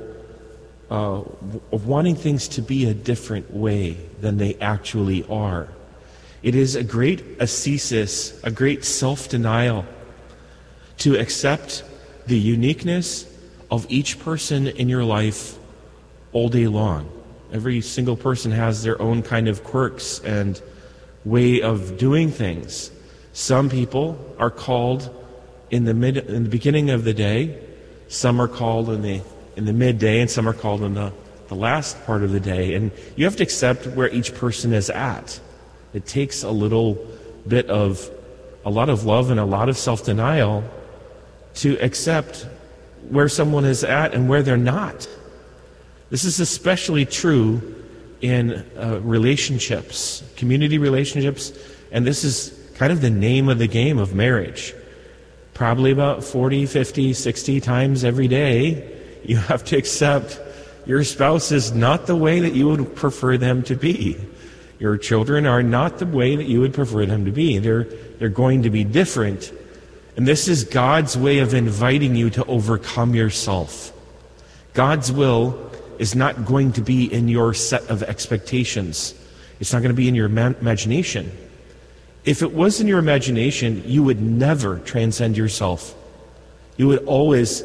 uh, 0.91 1.23
of 1.73 1.87
wanting 1.87 2.15
things 2.15 2.49
to 2.49 2.63
be 2.63 2.87
a 2.87 2.95
different 2.95 3.53
way 3.53 3.97
than 4.21 4.39
they 4.39 4.55
actually 4.57 5.25
are. 5.29 5.69
It 6.43 6.55
is 6.55 6.77
a 6.77 6.85
great 6.85 7.41
ascesis, 7.41 8.43
a 8.45 8.51
great 8.51 8.85
self 8.85 9.29
denial 9.29 9.85
to 10.99 11.17
accept 11.17 11.83
the 12.27 12.39
uniqueness 12.39 13.27
of 13.71 13.87
each 13.89 14.21
person 14.21 14.69
in 14.69 14.89
your 14.89 15.05
life 15.05 15.59
all 16.33 16.49
day 16.49 16.69
long. 16.69 17.11
Every 17.53 17.81
single 17.81 18.17
person 18.17 18.53
has 18.53 18.83
their 18.83 19.01
own 19.01 19.23
kind 19.23 19.49
of 19.49 19.65
quirks 19.65 20.21
and 20.21 20.61
way 21.25 21.63
of 21.63 21.99
doing 21.99 22.31
things. 22.31 22.91
Some 23.33 23.69
people 23.69 24.35
are 24.39 24.51
called 24.51 25.13
in 25.71 25.85
the 25.85 25.95
mid 25.95 26.17
in 26.17 26.45
the 26.45 26.49
beginning 26.49 26.91
of 26.91 27.05
the 27.05 27.15
day, 27.15 27.61
some 28.09 28.41
are 28.41 28.49
called 28.49 28.91
in 28.91 29.03
the 29.03 29.23
in 29.57 29.65
the 29.65 29.73
midday, 29.73 30.20
and 30.20 30.31
some 30.31 30.47
are 30.49 30.53
called 30.53 30.83
in 30.83 30.95
the, 30.95 31.12
the 31.49 31.55
last 31.55 32.05
part 32.05 32.23
of 32.23 32.31
the 32.31 32.41
day. 32.41 32.74
And 32.74 32.93
you 33.16 33.24
have 33.24 33.37
to 33.37 33.43
accept 33.43 33.87
where 33.87 34.09
each 34.11 34.35
person 34.35 34.73
is 34.73 34.91
at. 34.91 35.41
It 35.95 36.07
takes 36.07 36.43
a 36.43 36.51
little 36.51 36.99
bit 37.49 37.69
of 37.70 38.11
a 38.65 38.70
lot 38.70 38.91
of 38.91 39.05
love 39.05 39.31
and 39.31 39.41
a 39.41 39.45
lot 39.45 39.69
of 39.69 39.78
self 39.78 40.05
denial 40.05 40.62
to 41.55 41.78
accept 41.78 42.47
where 43.09 43.28
someone 43.28 43.65
is 43.65 43.83
at 43.83 44.15
and 44.15 44.28
where 44.28 44.43
they're 44.43 44.57
not. 44.57 45.09
This 46.11 46.24
is 46.24 46.39
especially 46.39 47.07
true 47.07 47.74
in 48.20 48.65
uh, 48.77 49.01
relationships, 49.03 50.23
community 50.37 50.78
relationships, 50.78 51.53
and 51.91 52.07
this 52.07 52.24
is 52.24 52.59
kind 52.74 52.93
of 52.93 53.01
the 53.01 53.11
name 53.11 53.49
of 53.49 53.59
the 53.59 53.66
game 53.66 53.99
of 53.99 54.15
marriage. 54.15 54.74
Probably 55.57 55.91
about 55.91 56.23
40, 56.23 56.66
50, 56.66 57.15
60 57.15 57.61
times 57.62 58.05
every 58.05 58.28
day, 58.28 58.93
you 59.24 59.39
have 59.39 59.65
to 59.65 59.77
accept 59.78 60.39
your 60.85 61.03
spouse 61.03 61.51
is 61.51 61.73
not 61.73 62.07
the 62.07 62.15
way 62.15 62.41
that 62.41 62.53
you 62.53 62.69
would 62.69 62.95
prefer 62.95 63.39
them 63.39 63.62
to 63.62 63.74
be. 63.74 64.19
Your 64.78 64.99
children 64.99 65.47
are 65.47 65.62
not 65.62 65.99
the 65.99 66.05
way 66.05 66.37
that 66.37 66.45
you 66.45 66.61
would 66.61 66.74
prefer 66.74 67.07
them 67.07 67.24
to 67.24 67.31
be. 67.31 67.57
They're, 67.57 67.85
they're 67.85 68.28
going 68.28 68.65
to 68.65 68.70
be 68.70 68.85
different. 68.85 69.51
And 70.15 70.28
this 70.28 70.47
is 70.47 70.62
God's 70.62 71.16
way 71.16 71.39
of 71.39 71.55
inviting 71.55 72.16
you 72.16 72.28
to 72.28 72.45
overcome 72.45 73.15
yourself. 73.15 73.95
God's 74.74 75.11
will 75.11 75.73
is 75.99 76.15
not 76.15 76.45
going 76.45 76.73
to 76.73 76.83
be 76.83 77.11
in 77.11 77.28
your 77.28 77.55
set 77.55 77.89
of 77.89 78.03
expectations. 78.03 79.15
It's 79.59 79.73
not 79.73 79.78
going 79.78 79.89
to 79.89 79.97
be 79.97 80.07
in 80.07 80.15
your 80.15 80.27
imagination. 80.27 81.33
If 82.27 82.43
it 82.43 82.53
was 82.53 82.81
in 82.81 82.89
your 82.89 82.98
imagination, 82.98 83.85
you 83.86 84.03
would 84.03 84.20
never 84.20 84.81
transcend 84.81 85.36
yourself. 85.36 85.94
You 86.77 86.89
would 86.89 87.05
always, 87.05 87.62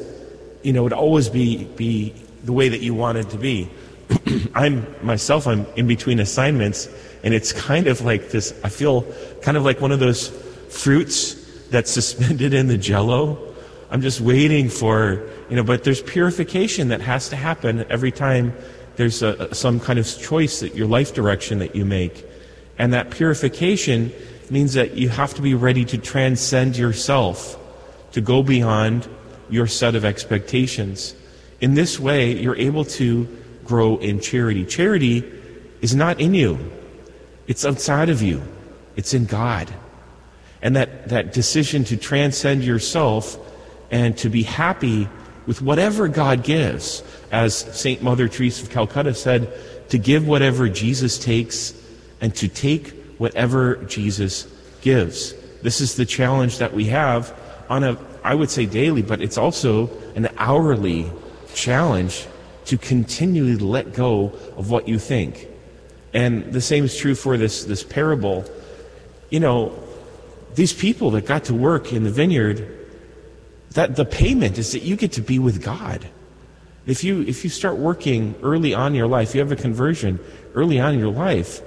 you 0.62 0.72
know, 0.72 0.84
would 0.84 0.94
always 0.94 1.30
be, 1.30 1.66
be 1.66 2.14
the 2.44 2.54
way 2.54 2.70
that 2.70 2.80
you 2.80 2.94
wanted 2.94 3.32
to 3.32 3.38
be. 3.38 3.72
I'm 4.54 4.86
myself, 5.02 5.48
I'm 5.48 5.66
in 5.76 5.88
between 5.88 6.20
assignments, 6.20 6.88
and 7.24 7.34
it's 7.34 7.52
kind 7.52 7.88
of 7.88 8.02
like 8.02 8.30
this. 8.30 8.54
I 8.64 8.70
feel 8.70 9.02
kind 9.42 9.58
of 9.58 9.66
like 9.66 9.82
one 9.82 9.92
of 9.92 10.00
those 10.00 10.30
fruits 10.70 11.34
that's 11.70 11.90
suspended 12.00 12.54
in 12.54 12.68
the 12.68 12.78
jello. 12.78 13.56
I'm 13.90 14.02
just 14.02 14.22
waiting 14.22 14.70
for, 14.70 15.28
you 15.50 15.56
know, 15.56 15.64
but 15.64 15.84
there's 15.84 16.04
purification 16.04 16.90
that 16.90 17.02
has 17.02 17.30
to 17.30 17.36
happen 17.36 17.84
every 17.90 18.12
time 18.12 18.54
there's 18.96 19.24
a, 19.24 19.54
some 19.56 19.80
kind 19.80 19.98
of 19.98 20.06
choice 20.06 20.60
that 20.60 20.76
your 20.76 20.88
life 20.88 21.16
direction 21.16 21.60
that 21.60 21.76
you 21.76 21.84
make. 21.84 22.26
And 22.78 22.94
that 22.94 23.10
purification 23.10 24.14
means 24.52 24.74
that 24.74 24.96
you 24.96 25.10
have 25.10 25.34
to 25.36 25.42
be 25.42 25.54
ready 25.54 25.86
to 25.86 25.98
transcend 25.98 26.78
yourself, 26.78 27.58
to 28.12 28.22
go 28.22 28.44
beyond 28.44 29.08
your 29.50 29.68
set 29.68 29.96
of 29.96 30.06
expectations. 30.06 31.16
In 31.62 31.74
this 31.74 32.00
way, 32.00 32.34
you're 32.34 32.56
able 32.56 32.86
to 32.86 33.28
grow 33.64 33.98
in 33.98 34.20
charity. 34.20 34.66
Charity 34.66 35.24
is 35.82 35.96
not 35.96 36.20
in 36.20 36.34
you, 36.34 36.60
it's 37.48 37.66
outside 37.66 38.10
of 38.10 38.22
you, 38.22 38.42
it's 38.96 39.14
in 39.14 39.26
God. 39.26 39.74
And 40.62 40.76
that, 40.76 41.10
that 41.10 41.34
decision 41.34 41.84
to 41.86 41.98
transcend 41.98 42.64
yourself 42.64 43.38
and 43.90 44.16
to 44.20 44.30
be 44.30 44.44
happy 44.44 45.10
with 45.48 45.62
whatever 45.62 46.08
God 46.08 46.44
gives, 46.44 47.04
as 47.32 47.56
St. 47.56 48.04
Mother 48.04 48.28
Teresa 48.28 48.64
of 48.64 48.70
Calcutta 48.70 49.14
said, 49.14 49.52
to 49.90 49.98
give 49.98 50.28
whatever 50.28 50.70
Jesus 50.70 51.18
takes 51.18 51.74
and 52.22 52.34
to 52.36 52.48
take 52.48 53.01
whatever 53.22 53.76
Jesus 53.86 54.48
gives. 54.82 55.36
This 55.62 55.80
is 55.80 55.96
the 55.96 56.06
challenge 56.06 56.58
that 56.58 56.74
we 56.74 56.86
have 56.86 57.32
on 57.70 57.84
a, 57.84 57.96
I 58.24 58.34
would 58.34 58.50
say 58.50 58.66
daily, 58.66 59.04
but 59.04 59.22
it's 59.22 59.38
also 59.38 59.92
an 60.16 60.28
hourly 60.38 61.06
challenge 61.54 62.26
to 62.66 62.80
continually 62.80 63.58
let 63.58 63.94
go 63.94 64.34
of 64.58 64.72
what 64.72 64.88
you 64.88 64.98
think. 64.98 65.48
And 66.16 66.52
the 66.52 66.62
same 66.62 66.86
is 66.86 66.98
true 66.98 67.14
for 67.14 67.38
this, 67.38 67.64
this 67.66 67.84
parable. 67.84 68.44
You 69.30 69.40
know, 69.40 69.78
these 70.56 70.74
people 70.74 71.12
that 71.12 71.28
got 71.28 71.44
to 71.44 71.54
work 71.54 71.94
in 71.94 72.04
the 72.04 72.10
vineyard, 72.10 72.88
that 73.74 73.98
the 73.98 74.06
payment 74.06 74.58
is 74.58 74.72
that 74.72 74.82
you 74.82 74.96
get 74.96 75.12
to 75.12 75.22
be 75.22 75.38
with 75.38 75.64
God. 75.64 76.10
If 76.88 77.04
you, 77.04 77.22
if 77.22 77.44
you 77.44 77.52
start 77.52 77.78
working 77.78 78.34
early 78.42 78.74
on 78.74 78.94
in 78.94 78.96
your 78.96 79.06
life, 79.06 79.36
you 79.36 79.42
have 79.42 79.52
a 79.52 79.56
conversion 79.56 80.20
early 80.56 80.80
on 80.80 80.96
in 80.96 81.00
your 81.00 81.14
life, 81.14 81.62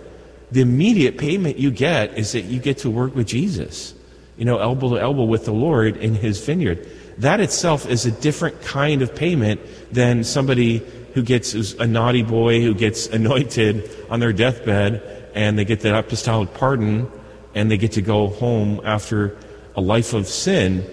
the 0.51 0.61
immediate 0.61 1.19
payment 1.19 1.59
you 1.59 1.71
get 1.71 2.17
is 2.19 2.33
that 2.33 2.43
you 2.43 2.61
get 2.61 2.79
to 2.79 2.91
work 2.91 3.15
with 3.15 3.27
Jesus, 3.27 3.95
you 4.37 4.45
know, 4.45 4.59
elbow 4.59 4.95
to 4.95 5.01
elbow 5.01 5.25
with 5.25 5.45
the 5.45 5.53
Lord 5.53 5.97
in 5.97 6.15
his 6.15 6.45
vineyard. 6.45 6.89
That 7.19 7.41
itself 7.41 7.87
is 7.87 8.07
a 8.07 8.11
different 8.11 8.63
kind 8.63 9.03
of 9.03 9.15
payment 9.15 9.61
than 9.93 10.25
somebody 10.25 10.79
who 11.15 11.23
gets 11.23 11.55
a 11.55 11.87
naughty 11.87 12.23
boy 12.23 12.61
who 12.61 12.75
gets 12.75 13.07
anointed 13.19 13.89
on 14.11 14.21
their 14.21 14.33
deathbed 14.33 15.31
and 15.35 15.59
they 15.59 15.65
get 15.65 15.81
the 15.81 15.97
apostolic 15.97 16.55
pardon 16.55 17.11
and 17.55 17.71
they 17.71 17.77
get 17.77 17.93
to 17.93 18.03
go 18.03 18.29
home 18.29 18.81
after 18.85 19.37
a 19.77 19.81
life 19.81 20.13
of 20.13 20.27
sin. 20.27 20.85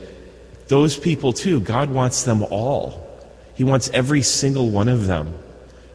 Those 0.67 0.97
people, 0.97 1.33
too, 1.33 1.59
God 1.59 1.89
wants 1.89 2.23
them 2.23 2.43
all. 2.43 3.07
He 3.55 3.63
wants 3.63 3.89
every 3.89 4.21
single 4.21 4.69
one 4.69 4.87
of 4.87 5.07
them. 5.07 5.33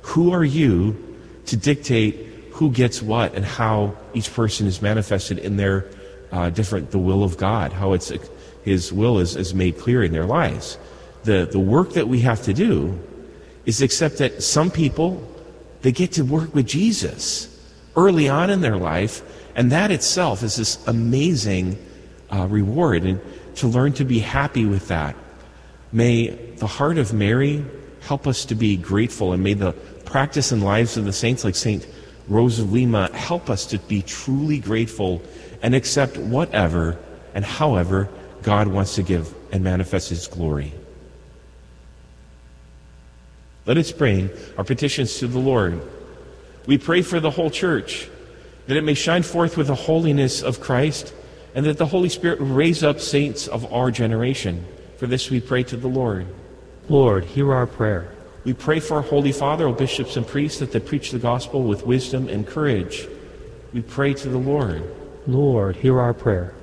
Who 0.03 0.33
are 0.33 0.45
you 0.45 1.03
to 1.47 1.57
dictate 1.57 2.26
who 2.57 2.71
gets 2.71 3.03
what 3.03 3.35
and 3.35 3.45
how 3.45 3.95
each 4.15 4.33
person 4.33 4.67
is 4.67 4.81
manifested 4.81 5.39
in 5.39 5.57
their 5.57 5.87
uh, 6.33 6.49
different, 6.51 6.91
the 6.91 6.99
will 6.99 7.23
of 7.23 7.37
God, 7.37 7.73
how 7.73 7.93
it's, 7.93 8.11
His 8.65 8.93
will 8.93 9.19
is, 9.19 9.37
is 9.37 9.55
made 9.55 9.79
clear 9.79 10.03
in 10.03 10.13
their 10.13 10.25
lives? 10.25 10.79
The, 11.25 11.47
the 11.51 11.59
work 11.59 11.93
that 11.93 12.09
we 12.09 12.21
have 12.21 12.43
to 12.45 12.55
do 12.55 12.99
is 13.67 13.83
accept 13.83 14.19
that 14.19 14.43
some 14.43 14.71
people, 14.71 15.23
they 15.83 15.93
get 15.93 16.13
to 16.13 16.25
work 16.25 16.55
with 16.55 16.67
Jesus 16.67 17.53
early 17.95 18.29
on 18.29 18.49
in 18.49 18.63
their 18.63 18.77
life, 18.77 19.23
and 19.55 19.71
that 19.73 19.91
itself 19.91 20.43
is 20.43 20.57
this 20.57 20.85
amazing 20.87 21.77
uh, 22.33 22.47
reward. 22.49 23.05
And 23.05 23.21
to 23.57 23.67
learn 23.67 23.93
to 23.95 24.05
be 24.05 24.21
happy 24.21 24.65
with 24.65 24.89
that. 24.89 25.15
May 25.93 26.29
the 26.29 26.67
heart 26.67 26.99
of 26.99 27.13
Mary 27.13 27.65
help 28.01 28.27
us 28.27 28.47
to 28.47 28.55
be 28.55 28.77
grateful, 28.77 29.33
and 29.33 29.43
may 29.43 29.55
the 29.55 29.73
practice 30.05 30.53
and 30.53 30.63
lives 30.63 30.97
of 30.97 31.05
the 31.05 31.13
saints 31.13 31.45
like 31.45 31.55
Saint 31.55 31.87
Rose 32.29 32.59
of 32.59 32.73
Lima 32.73 33.11
help 33.17 33.49
us 33.51 33.67
to 33.67 33.79
be 33.79 34.03
truly 34.03 34.59
grateful 34.59 35.23
and 35.63 35.75
accept 35.75 36.17
whatever 36.17 36.99
and 37.35 37.45
however 37.45 38.09
God 38.43 38.69
wants 38.69 38.97
to 38.97 39.03
give 39.03 39.33
and 39.53 39.63
manifest 39.63 40.09
His 40.11 40.27
glory. 40.27 40.73
Let 43.65 43.77
us 43.77 43.93
bring 43.93 44.31
our 44.57 44.65
petitions 44.65 45.19
to 45.19 45.27
the 45.27 45.39
Lord. 45.39 45.81
We 46.67 46.79
pray 46.79 47.03
for 47.03 47.21
the 47.21 47.31
whole 47.31 47.51
church. 47.51 48.09
that 48.67 48.77
it 48.77 48.83
may 48.83 48.95
shine 48.95 49.23
forth 49.23 49.57
with 49.57 49.69
the 49.69 49.75
holiness 49.75 50.43
of 50.43 50.61
Christ, 50.61 51.15
and 51.55 51.65
that 51.67 51.79
the 51.79 51.87
Holy 51.87 52.09
Spirit 52.09 52.39
raise 52.41 52.83
up 52.83 53.01
saints 53.01 53.47
of 53.47 53.73
our 53.73 53.91
generation. 53.91 54.67
For 54.99 55.07
this 55.07 55.31
we 55.31 55.41
pray 55.41 55.63
to 55.65 55.77
the 55.77 55.89
Lord. 55.89 56.27
Lord, 56.89 57.25
hear 57.25 57.53
our 57.55 57.67
prayer. 57.67 58.13
We 58.47 58.55
pray 58.55 58.79
for 58.79 58.99
our 58.99 59.03
Holy 59.03 59.33
Father, 59.33 59.67
our 59.67 59.73
bishops 59.73 60.17
and 60.17 60.25
priests, 60.25 60.61
that 60.61 60.71
they 60.71 60.79
preach 60.79 61.11
the 61.11 61.19
gospel 61.19 61.65
with 61.65 61.85
wisdom 61.85 62.29
and 62.29 62.47
courage. 62.47 63.09
We 63.75 63.83
pray 63.83 64.15
to 64.15 64.29
the 64.29 64.39
Lord. 64.39 64.89
Lord, 65.27 65.75
hear 65.75 65.99
our 65.99 66.15
prayer. 66.15 66.55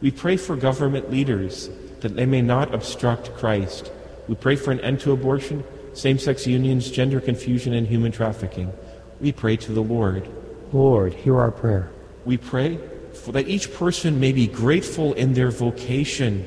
We 0.00 0.10
pray 0.10 0.38
for 0.38 0.56
government 0.56 1.10
leaders, 1.10 1.68
that 2.00 2.16
they 2.16 2.24
may 2.24 2.40
not 2.40 2.74
obstruct 2.74 3.36
Christ. 3.36 3.92
We 4.28 4.34
pray 4.34 4.56
for 4.56 4.70
an 4.70 4.80
end 4.80 5.00
to 5.00 5.12
abortion, 5.12 5.62
same 5.92 6.18
sex 6.18 6.46
unions, 6.46 6.90
gender 6.90 7.20
confusion, 7.20 7.74
and 7.74 7.86
human 7.86 8.12
trafficking. 8.12 8.72
We 9.20 9.32
pray 9.32 9.58
to 9.58 9.72
the 9.72 9.82
Lord. 9.82 10.26
Lord, 10.72 11.12
hear 11.12 11.38
our 11.38 11.50
prayer. 11.50 11.90
We 12.24 12.38
pray 12.38 12.78
for 13.12 13.32
that 13.32 13.46
each 13.46 13.74
person 13.74 14.18
may 14.18 14.32
be 14.32 14.46
grateful 14.46 15.12
in 15.12 15.34
their 15.34 15.50
vocation 15.50 16.46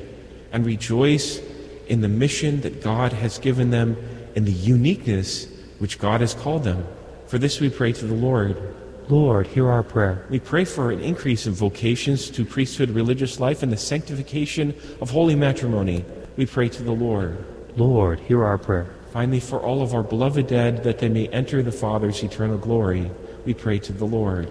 and 0.50 0.66
rejoice 0.66 1.40
in 1.86 2.00
the 2.00 2.08
mission 2.08 2.62
that 2.62 2.82
God 2.82 3.12
has 3.12 3.38
given 3.38 3.70
them 3.70 3.96
and 4.40 4.48
the 4.48 4.52
uniqueness 4.52 5.48
which 5.80 5.98
God 5.98 6.22
has 6.22 6.32
called 6.32 6.64
them. 6.64 6.86
For 7.26 7.36
this 7.36 7.60
we 7.60 7.68
pray 7.68 7.92
to 7.92 8.06
the 8.06 8.14
Lord. 8.14 8.56
Lord, 9.10 9.46
hear 9.48 9.68
our 9.68 9.82
prayer. 9.82 10.24
We 10.30 10.40
pray 10.40 10.64
for 10.64 10.90
an 10.90 11.00
increase 11.00 11.46
in 11.46 11.52
vocations 11.52 12.30
to 12.30 12.46
priesthood, 12.46 12.88
religious 12.88 13.38
life, 13.38 13.62
and 13.62 13.70
the 13.70 13.76
sanctification 13.76 14.74
of 15.02 15.10
holy 15.10 15.34
matrimony. 15.34 16.06
We 16.38 16.46
pray 16.46 16.70
to 16.70 16.82
the 16.82 16.92
Lord. 16.92 17.44
Lord, 17.76 18.18
hear 18.20 18.42
our 18.42 18.56
prayer. 18.56 18.86
Finally, 19.12 19.40
for 19.40 19.60
all 19.60 19.82
of 19.82 19.92
our 19.92 20.02
beloved 20.02 20.46
dead, 20.46 20.84
that 20.84 21.00
they 21.00 21.10
may 21.10 21.28
enter 21.28 21.62
the 21.62 21.70
Father's 21.70 22.22
eternal 22.22 22.56
glory, 22.56 23.10
we 23.44 23.52
pray 23.52 23.78
to 23.80 23.92
the 23.92 24.06
Lord. 24.06 24.48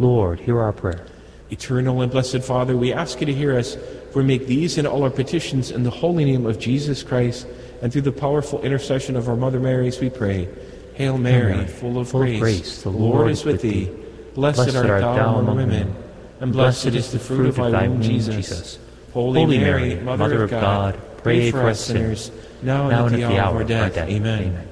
Lord, 0.00 0.40
hear 0.40 0.58
our 0.58 0.72
prayer. 0.72 1.06
Eternal 1.50 2.02
and 2.02 2.10
blessed 2.10 2.42
Father, 2.42 2.76
we 2.76 2.92
ask 2.92 3.20
you 3.20 3.26
to 3.26 3.32
hear 3.32 3.56
us, 3.56 3.76
for 4.10 4.18
we 4.18 4.24
make 4.24 4.48
these 4.48 4.78
and 4.78 4.88
all 4.88 5.04
our 5.04 5.10
petitions 5.10 5.70
in 5.70 5.84
the 5.84 5.90
holy 5.90 6.24
name 6.24 6.44
of 6.44 6.58
Jesus 6.58 7.04
Christ, 7.04 7.46
and 7.82 7.92
through 7.92 8.02
the 8.02 8.12
powerful 8.12 8.60
intercession 8.62 9.16
of 9.16 9.28
our 9.28 9.36
Mother 9.36 9.60
Marys, 9.60 10.00
we 10.00 10.10
pray. 10.10 10.48
Hail 10.94 11.16
Mary, 11.16 11.54
Mary, 11.54 11.66
full 11.68 11.98
of 11.98 12.08
full 12.08 12.20
grace, 12.20 12.40
grace, 12.40 12.82
the 12.82 12.90
Lord 12.90 13.30
is 13.30 13.44
with 13.44 13.62
thee. 13.62 13.88
Blessed, 14.34 14.74
art 14.74 15.00
thou 15.00 15.38
among 15.38 15.56
women, 15.56 15.94
and 16.40 16.52
blessed 16.52 16.86
is 16.86 17.12
the 17.12 17.18
fruit 17.18 17.46
of 17.46 17.56
thy 17.56 17.86
womb, 17.86 18.02
Jesus. 18.02 18.78
Holy, 19.12 19.58
Mary, 19.58 19.94
Mother, 19.96 20.44
of 20.44 20.50
God, 20.50 21.00
pray 21.18 21.50
for 21.50 21.68
us 21.68 21.84
sinners, 21.84 22.32
now, 22.62 22.88
and 22.88 23.14
at 23.14 23.20
the 23.20 23.38
hour 23.38 23.50
of 23.50 23.56
our 23.56 23.64
death. 23.64 23.96
Amen. 23.96 24.68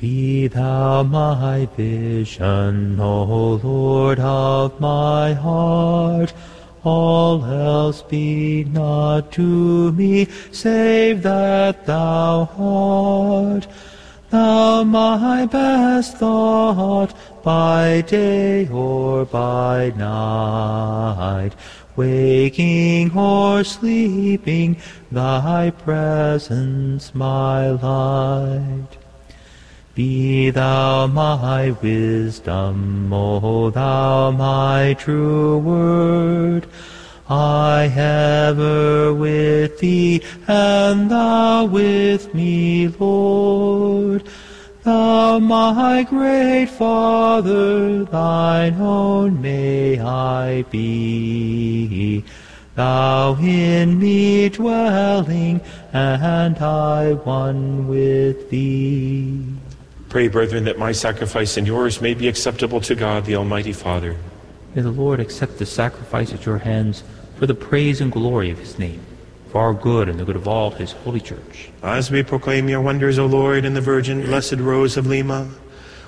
Be 0.00 0.46
thou 0.46 1.02
my 1.02 1.66
vision, 1.76 2.98
O 2.98 3.60
Lord 3.62 4.18
of 4.18 4.80
my 4.80 5.34
heart. 5.34 6.32
All 6.82 7.44
else 7.44 8.02
be 8.02 8.64
not 8.64 9.32
to 9.32 9.92
me, 9.92 10.26
save 10.50 11.22
that 11.22 11.84
thou 11.84 12.48
art. 12.58 13.66
Thou 14.30 14.84
my 14.84 15.44
best 15.46 16.16
thought, 16.16 17.12
by 17.42 18.02
day 18.06 18.68
or 18.68 19.24
by 19.24 19.92
night. 19.96 21.50
Waking 21.96 23.16
or 23.16 23.64
sleeping, 23.64 24.76
thy 25.10 25.70
presence 25.70 27.14
my 27.14 27.70
light. 27.70 28.99
Be 30.00 30.48
thou 30.48 31.06
my 31.08 31.72
wisdom, 31.72 33.12
O 33.12 33.68
thou 33.68 34.30
my 34.30 34.96
true 34.98 35.58
word. 35.58 36.66
I 37.28 37.92
ever 37.94 39.12
with 39.12 39.78
thee, 39.80 40.22
and 40.48 41.10
thou 41.10 41.66
with 41.66 42.32
me, 42.32 42.88
Lord. 42.88 44.26
Thou 44.84 45.38
my 45.38 46.04
great 46.04 46.70
Father, 46.70 48.04
thine 48.04 48.80
own 48.80 49.42
may 49.42 50.00
I 50.00 50.62
be. 50.70 52.24
Thou 52.74 53.36
in 53.38 53.98
me 53.98 54.48
dwelling, 54.48 55.60
and 55.92 56.56
I 56.56 57.12
one 57.12 57.86
with 57.86 58.48
thee. 58.48 59.59
Pray, 60.10 60.26
brethren, 60.26 60.64
that 60.64 60.76
my 60.76 60.90
sacrifice 60.90 61.56
and 61.56 61.68
yours 61.68 62.00
may 62.00 62.14
be 62.14 62.26
acceptable 62.26 62.80
to 62.80 62.96
God, 62.96 63.26
the 63.26 63.36
Almighty 63.36 63.72
Father. 63.72 64.16
May 64.74 64.82
the 64.82 64.90
Lord 64.90 65.20
accept 65.20 65.58
the 65.58 65.66
sacrifice 65.66 66.34
at 66.34 66.44
your 66.44 66.58
hands 66.58 67.04
for 67.36 67.46
the 67.46 67.54
praise 67.54 68.00
and 68.00 68.10
glory 68.10 68.50
of 68.50 68.58
his 68.58 68.76
name, 68.76 69.00
for 69.50 69.60
our 69.60 69.72
good 69.72 70.08
and 70.08 70.18
the 70.18 70.24
good 70.24 70.34
of 70.34 70.48
all 70.48 70.72
his 70.72 70.90
holy 70.90 71.20
church. 71.20 71.70
As 71.84 72.10
we 72.10 72.24
proclaim 72.24 72.68
your 72.68 72.80
wonders, 72.80 73.20
O 73.20 73.26
Lord, 73.26 73.64
in 73.64 73.74
the 73.74 73.80
Virgin 73.80 74.22
Blessed 74.22 74.54
Rose 74.54 74.96
of 74.96 75.06
Lima, 75.06 75.48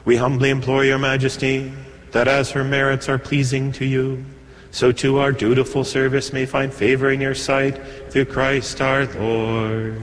we 0.04 0.16
humbly 0.16 0.50
implore 0.50 0.84
your 0.84 0.98
majesty 0.98 1.72
that 2.10 2.26
as 2.26 2.50
her 2.50 2.64
merits 2.64 3.08
are 3.08 3.18
pleasing 3.18 3.70
to 3.70 3.84
you, 3.84 4.24
so 4.72 4.90
too 4.90 5.18
our 5.18 5.30
dutiful 5.30 5.84
service 5.84 6.32
may 6.32 6.44
find 6.44 6.74
favor 6.74 7.08
in 7.12 7.20
your 7.20 7.36
sight 7.36 7.80
through 8.10 8.24
Christ 8.24 8.80
our 8.80 9.06
Lord. 9.14 10.02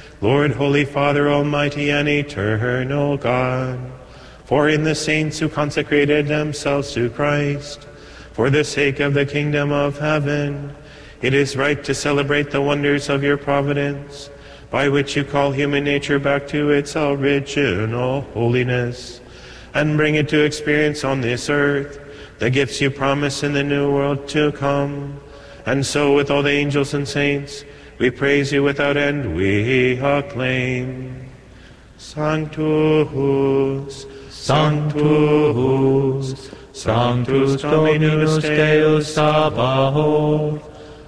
Lord, 0.21 0.51
Holy 0.51 0.85
Father, 0.85 1.27
Almighty 1.27 1.89
and 1.89 2.07
Eternal 2.07 3.17
God. 3.17 3.79
For 4.45 4.69
in 4.69 4.83
the 4.83 4.93
saints 4.93 5.39
who 5.39 5.49
consecrated 5.49 6.27
themselves 6.27 6.93
to 6.93 7.09
Christ, 7.09 7.87
for 8.31 8.51
the 8.51 8.63
sake 8.63 8.99
of 8.99 9.15
the 9.15 9.25
kingdom 9.25 9.71
of 9.71 9.97
heaven, 9.97 10.75
it 11.23 11.33
is 11.33 11.57
right 11.57 11.83
to 11.83 11.95
celebrate 11.95 12.51
the 12.51 12.61
wonders 12.61 13.09
of 13.09 13.23
your 13.23 13.35
providence, 13.35 14.29
by 14.69 14.89
which 14.89 15.15
you 15.15 15.23
call 15.23 15.53
human 15.53 15.83
nature 15.83 16.19
back 16.19 16.47
to 16.49 16.69
its 16.69 16.95
original 16.95 18.21
holiness 18.21 19.21
and 19.73 19.97
bring 19.97 20.15
it 20.15 20.29
to 20.29 20.43
experience 20.43 21.03
on 21.03 21.21
this 21.21 21.49
earth 21.49 21.99
the 22.37 22.51
gifts 22.51 22.79
you 22.79 22.91
promise 22.91 23.41
in 23.41 23.53
the 23.53 23.63
new 23.63 23.91
world 23.91 24.27
to 24.27 24.51
come. 24.51 25.19
And 25.65 25.83
so, 25.83 26.15
with 26.15 26.29
all 26.29 26.43
the 26.43 26.51
angels 26.51 26.93
and 26.93 27.07
saints, 27.07 27.63
we 28.01 28.09
praise 28.09 28.51
you 28.51 28.63
without 28.63 28.97
end, 28.97 29.35
we 29.35 29.99
acclaim. 29.99 31.29
Sanctus, 31.99 33.27
Sanctus, 34.27 35.29
Sanctus 36.73 37.61
Dominus 37.61 38.41
Deus 38.41 39.13
Sabaoth, 39.13 40.63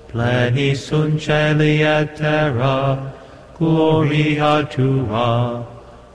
Pleni 0.09 0.75
sunt 0.75 1.19
celi 1.19 1.81
et 1.81 2.15
terra, 2.15 3.11
gloria 3.57 4.63
tua, 4.69 5.65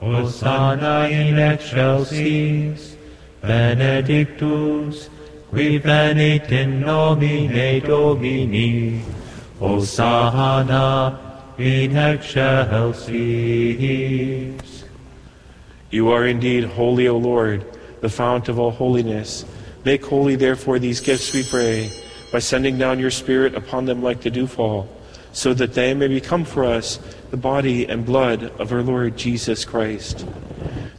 Hosanna 0.01 1.09
in 1.09 1.41
excelsis, 1.41 2.97
benedictus, 3.43 5.11
qui 5.51 5.81
venit 5.81 6.53
in 6.53 6.83
nomine 6.83 7.81
Domini, 7.81 9.03
Hosanna 9.59 11.19
in 11.59 11.97
excelsis. 11.97 13.09
You 15.91 16.09
are 16.11 16.27
indeed 16.27 16.63
holy, 16.65 17.09
O 17.09 17.17
Lord, 17.17 17.65
the 18.01 18.09
fount 18.09 18.49
of 18.49 18.61
all 18.61 18.71
holiness. 18.71 19.45
Make 19.85 20.05
holy, 20.05 20.37
therefore, 20.37 20.79
these 20.79 21.01
gifts, 21.01 21.33
we 21.33 21.43
pray, 21.43 21.91
by 22.31 22.39
sending 22.39 22.79
down 22.79 23.01
your 23.01 23.11
Spirit 23.11 23.57
upon 23.57 23.87
them 23.87 24.01
like 24.01 24.21
the 24.21 24.31
dewfall, 24.31 24.89
so 25.33 25.53
that 25.55 25.75
they 25.75 25.93
may 25.93 26.07
become 26.07 26.45
for 26.45 26.65
us 26.65 27.01
the 27.31 27.37
body 27.37 27.85
and 27.89 28.07
blood 28.07 28.45
of 28.61 28.73
our 28.73 28.83
Lord 28.83 29.17
Jesus 29.17 29.65
Christ. 29.65 30.25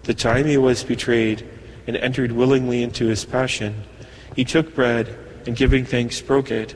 The 0.03 0.13
time 0.13 0.45
he 0.45 0.57
was 0.57 0.83
betrayed 0.83 1.47
and 1.87 1.95
entered 1.95 2.33
willingly 2.33 2.83
into 2.83 3.07
his 3.07 3.23
passion, 3.23 3.83
he 4.35 4.43
took 4.43 4.75
bread 4.75 5.17
and 5.45 5.55
giving 5.55 5.85
thanks 5.85 6.19
broke 6.19 6.51
it 6.51 6.75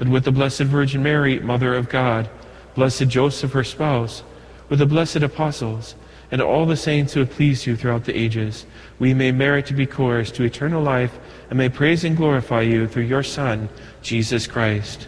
that 0.00 0.08
with 0.08 0.24
the 0.24 0.32
Blessed 0.32 0.62
Virgin 0.62 1.02
Mary, 1.02 1.38
Mother 1.40 1.74
of 1.74 1.90
God, 1.90 2.26
blessed 2.74 3.08
Joseph, 3.08 3.52
her 3.52 3.62
spouse, 3.62 4.22
with 4.70 4.78
the 4.78 4.86
blessed 4.86 5.18
apostles, 5.18 5.94
and 6.30 6.40
all 6.40 6.64
the 6.64 6.76
saints 6.76 7.12
who 7.12 7.20
have 7.20 7.30
pleased 7.30 7.66
you 7.66 7.76
throughout 7.76 8.06
the 8.06 8.16
ages, 8.16 8.64
we 8.98 9.12
may 9.12 9.30
merit 9.30 9.66
to 9.66 9.74
be 9.74 9.84
course 9.84 10.30
to 10.30 10.42
eternal 10.42 10.82
life 10.82 11.18
and 11.50 11.58
may 11.58 11.68
praise 11.68 12.02
and 12.02 12.16
glorify 12.16 12.62
you 12.62 12.88
through 12.88 13.02
your 13.02 13.22
Son, 13.22 13.68
Jesus 14.00 14.46
Christ. 14.46 15.06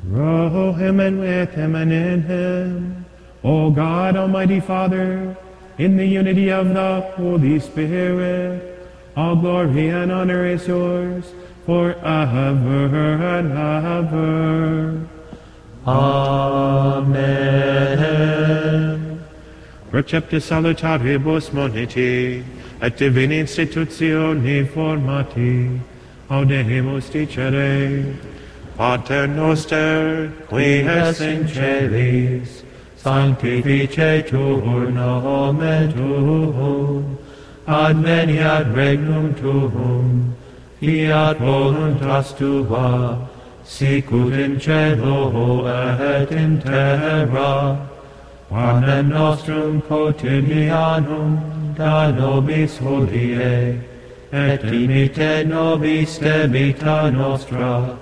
Through 0.00 0.72
him 0.72 0.98
and 0.98 1.20
with 1.20 1.54
him 1.54 1.76
and 1.76 1.92
in 1.92 2.22
him, 2.22 3.06
O 3.44 3.70
God, 3.70 4.16
Almighty 4.16 4.58
Father, 4.58 5.36
in 5.78 5.96
the 5.96 6.06
unity 6.06 6.50
of 6.50 6.74
the 6.74 7.02
Holy 7.14 7.60
Spirit, 7.60 8.90
all 9.16 9.36
glory 9.36 9.90
and 9.90 10.10
honor 10.10 10.44
is 10.44 10.66
yours 10.66 11.32
forever 11.64 12.86
and 13.36 13.52
ever. 13.52 15.06
Amen. 15.86 17.52
Receptus 19.90 20.44
salutaribus 20.48 21.50
moniti, 21.50 22.44
et 22.80 22.96
divini 22.96 23.38
institutioni 23.40 24.64
formati, 24.66 25.80
audemus 26.30 27.10
dicere, 27.10 28.16
Pater 28.76 29.26
noster, 29.28 30.32
qui 30.48 30.80
es 30.80 31.20
in 31.20 31.46
celis, 31.46 32.62
sanctificetur 32.96 34.90
nomen 34.90 35.92
tuum, 35.92 37.18
adveniat 37.66 38.72
regnum 38.74 39.34
tuum, 39.38 40.34
fiat 40.82 41.38
voluntas 41.38 42.32
tua, 42.36 43.28
sicut 43.62 44.32
in 44.32 44.58
cielo 44.58 45.64
et 45.66 46.32
in 46.32 46.60
terra. 46.60 47.88
Panem 48.50 49.08
nostrum 49.10 49.80
quotidianum 49.82 51.76
da 51.76 52.10
nobis 52.10 52.78
hodie, 52.78 53.78
et 54.32 54.60
dimite 54.60 55.46
nobis 55.46 56.18
debita 56.18 57.12
nostra, 57.12 57.96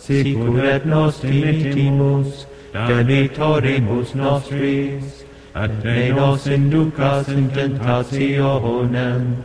sicur 0.00 0.58
et 0.58 0.84
nos 0.84 1.20
dimitimus 1.20 2.46
debitoribus 2.72 4.14
nostris, 4.16 5.22
et 5.54 5.84
ne 5.84 6.10
nos 6.10 6.48
inducas 6.48 7.28
in 7.28 7.48
tentationem, 7.50 9.44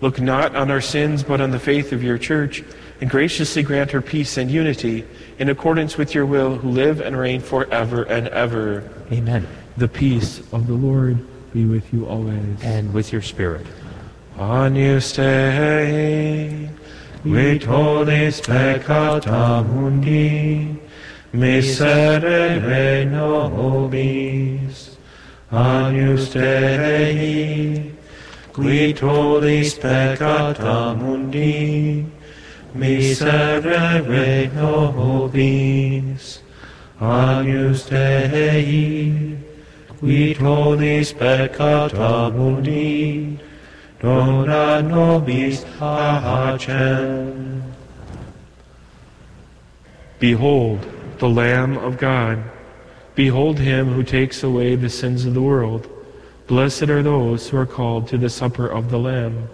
Look 0.00 0.20
not 0.20 0.54
on 0.54 0.70
our 0.70 0.80
sins, 0.80 1.22
but 1.22 1.40
on 1.40 1.50
the 1.50 1.58
faith 1.58 1.92
of 1.92 2.02
your 2.02 2.18
church, 2.18 2.62
and 3.00 3.10
graciously 3.10 3.62
grant 3.62 3.90
her 3.90 4.00
peace 4.00 4.36
and 4.36 4.50
unity 4.50 5.04
in 5.38 5.48
accordance 5.48 5.96
with 5.96 6.14
your 6.14 6.26
will, 6.26 6.56
who 6.56 6.70
live 6.70 7.00
and 7.00 7.16
reign 7.16 7.40
forever 7.40 8.04
and 8.04 8.28
ever. 8.28 8.88
Amen. 9.12 9.46
The 9.76 9.88
peace 9.88 10.40
of 10.52 10.66
the 10.66 10.74
Lord 10.74 11.18
be 11.52 11.64
with 11.64 11.92
you 11.92 12.06
always. 12.06 12.62
And 12.62 12.92
with 12.92 13.12
your 13.12 13.22
spirit. 13.22 13.66
Agnus 14.38 15.12
Dei, 15.14 16.70
qui 17.22 17.58
tollis 17.58 18.40
peccata 18.40 19.66
mundi, 19.66 20.78
miserere 21.32 23.04
nobis. 23.04 24.96
Agnus 25.50 26.30
Dei, 26.32 27.97
qui 28.58 28.92
tollis 28.92 29.78
peccata 29.78 30.92
mundi, 30.98 32.04
miserere 32.74 34.50
nobis. 34.52 36.40
Agnus 37.00 37.86
Dei, 37.88 39.38
qui 40.00 40.34
tollis 40.34 41.12
peccata 41.12 42.32
mundi, 42.34 43.38
dona 44.00 44.82
nobis 44.82 45.64
pacem. 45.78 47.62
Behold, 50.18 50.80
the 51.18 51.28
Lamb 51.28 51.78
of 51.78 51.96
God. 51.96 52.42
Behold 53.14 53.60
him 53.60 53.92
who 53.92 54.02
takes 54.02 54.42
away 54.42 54.74
the 54.74 54.90
sins 54.90 55.24
of 55.24 55.34
the 55.34 55.42
world. 55.42 55.88
Blessed 56.48 56.84
are 56.84 57.02
those 57.02 57.50
who 57.50 57.58
are 57.58 57.66
called 57.66 58.08
to 58.08 58.16
the 58.16 58.30
supper 58.30 58.66
of 58.66 58.90
the 58.90 58.98
Lamb. 58.98 59.50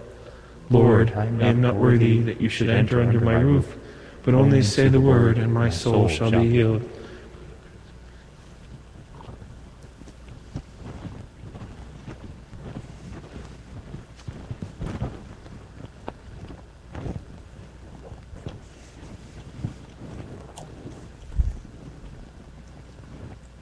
Lord, 0.69 1.11
I 1.11 1.25
am 1.25 1.59
not 1.59 1.75
worthy 1.75 2.21
that 2.21 2.39
you 2.39 2.47
should 2.47 2.69
enter 2.69 3.01
under 3.01 3.19
my 3.19 3.33
roof, 3.33 3.75
but 4.23 4.33
only 4.33 4.61
say 4.61 4.87
the 4.87 5.01
word, 5.01 5.37
and 5.37 5.53
my 5.53 5.69
soul 5.69 6.07
shall 6.07 6.31
be 6.31 6.49
healed. 6.49 6.89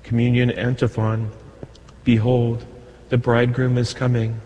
Communion 0.04 0.52
antiphon. 0.52 1.32
Behold, 2.04 2.64
the 3.14 3.18
bridegroom 3.20 3.78
is 3.78 3.94
coming. 3.94 4.42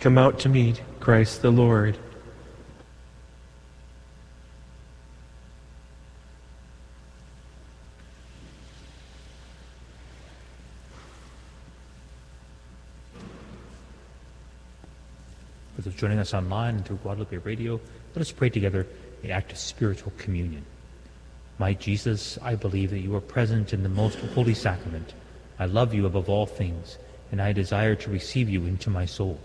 Come 0.00 0.16
out 0.16 0.38
to 0.38 0.48
meet 0.48 0.80
Christ 1.00 1.42
the 1.42 1.50
Lord. 1.50 1.98
For 15.74 15.82
those 15.82 15.94
joining 15.94 16.18
us 16.18 16.32
online 16.32 16.76
and 16.76 16.86
through 16.86 16.96
Guadalupe 16.96 17.36
Radio, 17.36 17.78
let 18.14 18.22
us 18.22 18.32
pray 18.32 18.48
together 18.48 18.86
the 19.20 19.30
act 19.30 19.52
of 19.52 19.58
spiritual 19.58 20.14
communion. 20.16 20.64
My 21.58 21.74
Jesus, 21.74 22.38
I 22.40 22.54
believe 22.54 22.88
that 22.92 23.00
you 23.00 23.14
are 23.14 23.20
present 23.20 23.74
in 23.74 23.82
the 23.82 23.90
most 23.90 24.18
holy 24.34 24.54
sacrament. 24.54 25.12
I 25.58 25.66
love 25.66 25.92
you 25.92 26.06
above 26.06 26.30
all 26.30 26.46
things, 26.46 26.96
and 27.36 27.42
I 27.42 27.52
desire 27.52 27.94
to 27.94 28.10
receive 28.10 28.48
you 28.48 28.64
into 28.64 28.88
my 28.88 29.04
soul. 29.04 29.38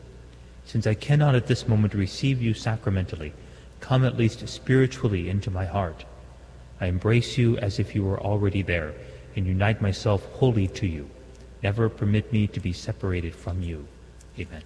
Since 0.65 0.87
I 0.87 0.93
cannot 0.93 1.35
at 1.35 1.47
this 1.47 1.67
moment 1.67 1.93
receive 1.93 2.41
you 2.41 2.53
sacramentally, 2.53 3.33
come 3.81 4.05
at 4.05 4.15
least 4.15 4.47
spiritually 4.47 5.29
into 5.29 5.51
my 5.51 5.65
heart. 5.65 6.05
I 6.79 6.85
embrace 6.85 7.37
you 7.37 7.57
as 7.57 7.79
if 7.79 7.93
you 7.93 8.05
were 8.05 8.17
already 8.17 8.61
there, 8.61 8.93
and 9.35 9.45
unite 9.45 9.81
myself 9.81 10.23
wholly 10.35 10.69
to 10.69 10.87
you. 10.87 11.09
Never 11.61 11.89
permit 11.89 12.31
me 12.31 12.47
to 12.47 12.61
be 12.61 12.71
separated 12.71 13.35
from 13.35 13.61
you. 13.61 13.85
Amen. 14.39 14.63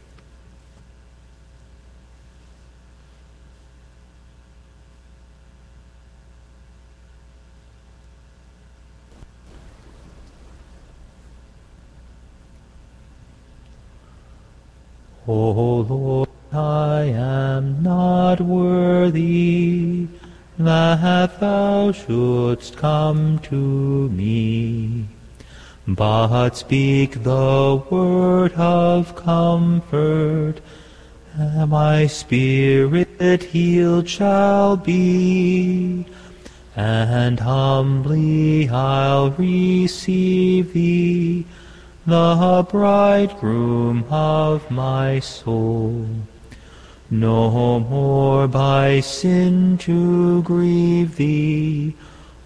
O 15.28 15.80
Lord, 15.80 16.30
I 16.54 17.06
am 17.06 17.82
not 17.82 18.40
worthy. 18.40 20.08
That 20.60 21.40
thou 21.40 21.92
shouldst 21.92 22.78
come 22.78 23.40
to 23.40 24.10
me, 24.10 25.06
but 25.88 26.52
speak 26.52 27.24
the 27.24 27.82
word 27.90 28.54
of 28.54 29.16
comfort, 29.16 30.62
and 31.34 31.72
my 31.72 32.06
spirit 32.06 33.44
healed 33.44 34.08
shall 34.08 34.78
be, 34.78 36.06
and 36.76 37.40
humbly 37.40 38.70
I'll 38.70 39.32
receive 39.32 40.72
thee 40.72 41.46
the 42.06 42.68
bridegroom 42.70 44.06
of 44.12 44.70
my 44.70 45.20
soul. 45.20 46.06
No 47.10 47.80
more 47.80 48.48
by 48.48 49.00
sin 49.00 49.80
to 49.80 50.44
grieve 50.44 51.16
thee, 51.16 51.96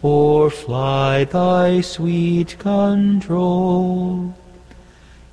or 0.02 0.50
fly 0.50 1.26
thy 1.26 1.82
sweet 1.82 2.58
control. 2.58 4.34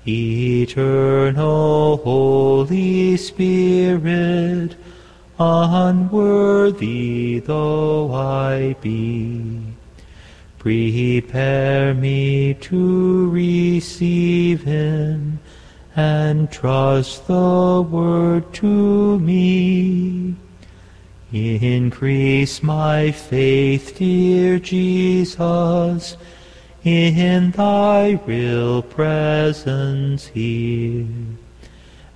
Eternal 0.09 1.97
Holy 1.98 3.16
Spirit, 3.16 4.77
unworthy 5.39 7.40
though 7.40 8.12
I 8.12 8.74
be, 8.81 9.76
Prepare 10.66 11.94
me 11.94 12.55
to 12.55 13.30
receive 13.30 14.64
him 14.64 15.38
and 15.94 16.51
trust 16.51 17.28
the 17.28 17.86
word 17.88 18.52
to 18.55 19.20
me. 19.20 20.34
Increase 21.32 22.64
my 22.64 23.12
faith, 23.12 23.97
dear 23.97 24.59
Jesus, 24.59 26.16
in 26.82 27.52
thy 27.52 28.20
real 28.26 28.82
presence 28.82 30.26
here, 30.26 31.06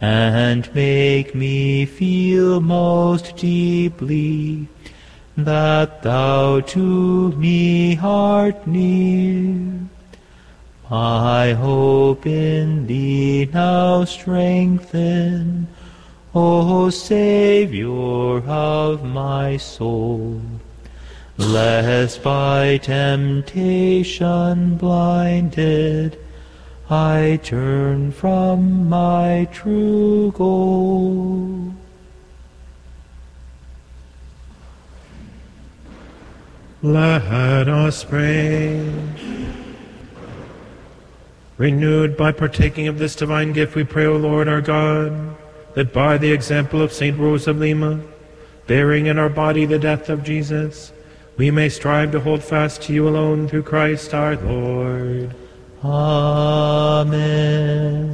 and 0.01 0.75
make 0.75 1.37
me 1.37 1.85
feel 1.85 2.61
most 2.61 3.37
deeply 3.37 4.67
that 5.45 6.03
thou 6.03 6.61
to 6.61 7.33
me 7.33 7.99
art 8.03 8.67
near. 8.67 9.81
My 10.91 11.53
hope 11.53 12.27
in 12.27 12.87
thee 12.87 13.49
now 13.53 14.05
strengthen, 14.05 15.69
O 16.35 16.91
Saviour 16.91 18.43
of 18.47 19.05
my 19.05 19.57
soul. 19.57 20.43
Lest 21.37 22.23
by 22.23 22.79
temptation 22.79 24.77
blinded, 24.77 26.19
I 26.91 27.39
turn 27.43 28.11
from 28.11 28.89
my 28.89 29.49
true 29.53 30.33
goal. 30.33 31.73
Let 36.83 37.69
us 37.69 38.05
pray. 38.05 38.91
Renewed 41.59 42.17
by 42.17 42.33
partaking 42.33 42.89
of 42.89 42.99
this 42.99 43.15
divine 43.15 43.53
gift, 43.53 43.75
we 43.75 43.85
pray, 43.85 44.07
O 44.07 44.17
Lord 44.17 44.49
our 44.49 44.63
God, 44.63 45.37
that 45.75 45.93
by 45.93 46.17
the 46.17 46.33
example 46.33 46.81
of 46.81 46.91
St. 46.91 47.19
Rose 47.19 47.47
of 47.47 47.59
Lima, 47.59 48.01
bearing 48.67 49.05
in 49.05 49.19
our 49.19 49.29
body 49.29 49.67
the 49.67 49.79
death 49.79 50.09
of 50.09 50.25
Jesus, 50.25 50.91
we 51.37 51.51
may 51.51 51.69
strive 51.69 52.13
to 52.13 52.21
hold 52.21 52.43
fast 52.43 52.81
to 52.83 52.95
you 52.95 53.07
alone 53.07 53.47
through 53.47 53.65
Christ 53.65 54.15
our 54.15 54.37
Lord. 54.37 55.35
Amen. 55.85 57.11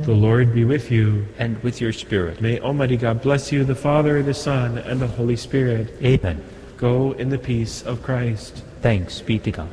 The 0.02 0.12
Lord 0.12 0.52
be 0.52 0.64
with 0.64 0.90
you. 0.90 1.24
And 1.38 1.62
with 1.62 1.80
your 1.80 1.92
spirit. 1.92 2.40
May 2.40 2.58
Almighty 2.58 2.96
God 2.96 3.22
bless 3.22 3.52
you, 3.52 3.62
the 3.62 3.76
Father, 3.76 4.24
the 4.24 4.34
Son, 4.34 4.78
and 4.78 5.00
the 5.00 5.06
Holy 5.06 5.36
Spirit. 5.36 5.94
Amen. 6.02 6.42
Go 6.76 7.12
in 7.12 7.30
the 7.30 7.38
peace 7.38 7.82
of 7.82 8.02
Christ. 8.02 8.62
Thanks 8.82 9.22
be 9.22 9.38
to 9.38 9.50
God. 9.50 9.70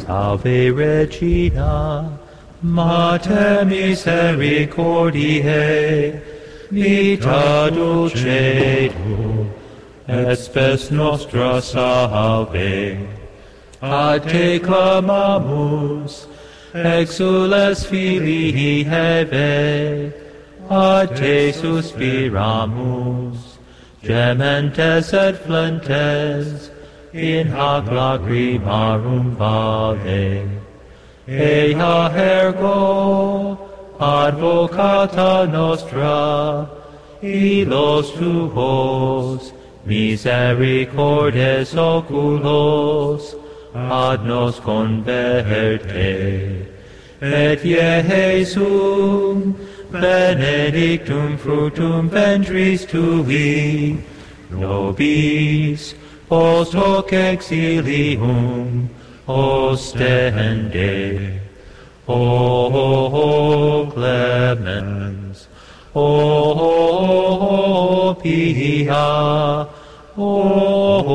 Salve 0.00 0.74
Regina, 0.74 2.18
Mater 2.62 3.64
Misericordiae, 3.64 6.20
Vita 6.70 7.70
Dulcedo, 7.72 9.46
et 10.08 10.36
spes 10.36 10.90
nostra 10.90 11.62
salve. 11.62 12.98
A 13.80 14.18
te 14.18 14.58
clamamus, 14.58 16.26
exules 16.74 17.86
filii 17.86 18.84
Heve, 18.84 20.12
a 20.68 21.06
te 21.06 21.52
suspiramus, 21.52 23.47
gementes 24.02 25.12
et 25.12 25.36
flentes, 25.36 26.70
in 27.12 27.48
hoc 27.48 27.84
lacrimarum 27.86 29.36
vale. 29.36 30.48
Ea 31.26 32.10
ergo, 32.14 33.58
advocata 33.98 35.50
nostra, 35.50 36.68
ilos 37.22 38.12
tuos, 38.12 39.52
misericordes 39.84 41.74
oculos, 41.74 43.34
ad 43.74 44.24
nos 44.24 44.60
converte. 44.60 46.66
Et 47.20 47.64
Iesum, 47.64 49.56
benedictum 49.90 51.36
fructum 51.38 52.08
ventris 52.08 52.84
tui, 52.84 53.98
nobis, 54.50 55.94
post 56.28 56.74
hoc 56.74 57.12
exilium 57.12 58.88
ostende. 59.26 61.40
O 62.06 63.88
clemens, 63.92 65.48
O 65.94 68.14
pia, 68.22 69.66
O 70.16 71.08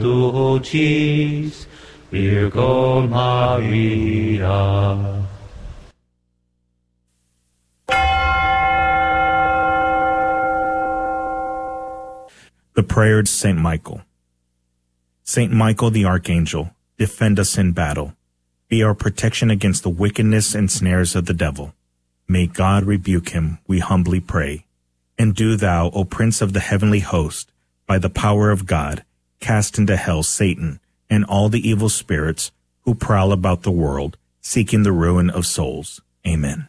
dulcis, 0.00 1.66
Virgo 2.10 3.06
Maria. 3.08 5.25
The 12.76 12.82
prayer 12.82 13.22
to 13.22 13.30
Saint 13.30 13.56
Michael. 13.56 14.02
Saint 15.24 15.50
Michael 15.50 15.90
the 15.90 16.04
Archangel, 16.04 16.72
defend 16.98 17.40
us 17.40 17.56
in 17.56 17.72
battle. 17.72 18.12
Be 18.68 18.82
our 18.82 18.94
protection 18.94 19.50
against 19.50 19.82
the 19.82 19.88
wickedness 19.88 20.54
and 20.54 20.70
snares 20.70 21.16
of 21.16 21.24
the 21.24 21.32
devil. 21.32 21.72
May 22.28 22.46
God 22.46 22.84
rebuke 22.84 23.30
him, 23.30 23.60
we 23.66 23.78
humbly 23.78 24.20
pray. 24.20 24.66
And 25.16 25.34
do 25.34 25.56
thou, 25.56 25.88
O 25.92 26.04
Prince 26.04 26.42
of 26.42 26.52
the 26.52 26.60
heavenly 26.60 27.00
host, 27.00 27.50
by 27.86 27.96
the 27.96 28.10
power 28.10 28.50
of 28.50 28.66
God, 28.66 29.06
cast 29.40 29.78
into 29.78 29.96
hell 29.96 30.22
Satan 30.22 30.78
and 31.08 31.24
all 31.24 31.48
the 31.48 31.66
evil 31.66 31.88
spirits 31.88 32.52
who 32.82 32.94
prowl 32.94 33.32
about 33.32 33.62
the 33.62 33.70
world, 33.70 34.18
seeking 34.42 34.82
the 34.82 34.92
ruin 34.92 35.30
of 35.30 35.46
souls. 35.46 36.02
Amen. 36.26 36.68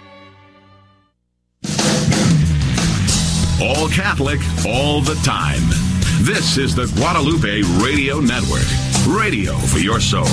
All 3.61 3.87
Catholic, 3.89 4.39
all 4.65 5.01
the 5.01 5.13
time. 5.23 5.61
This 6.25 6.57
is 6.57 6.73
the 6.73 6.87
Guadalupe 6.95 7.61
Radio 7.83 8.19
Network. 8.19 8.65
Radio 9.07 9.55
for 9.55 9.77
your 9.77 9.99
soul. 9.99 10.25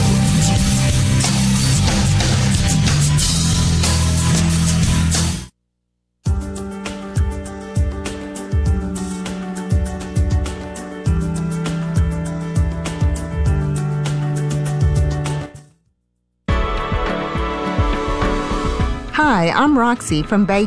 Hi, 19.12 19.50
I'm 19.50 19.78
Roxy 19.78 20.22
from 20.22 20.46
Bay 20.46 20.56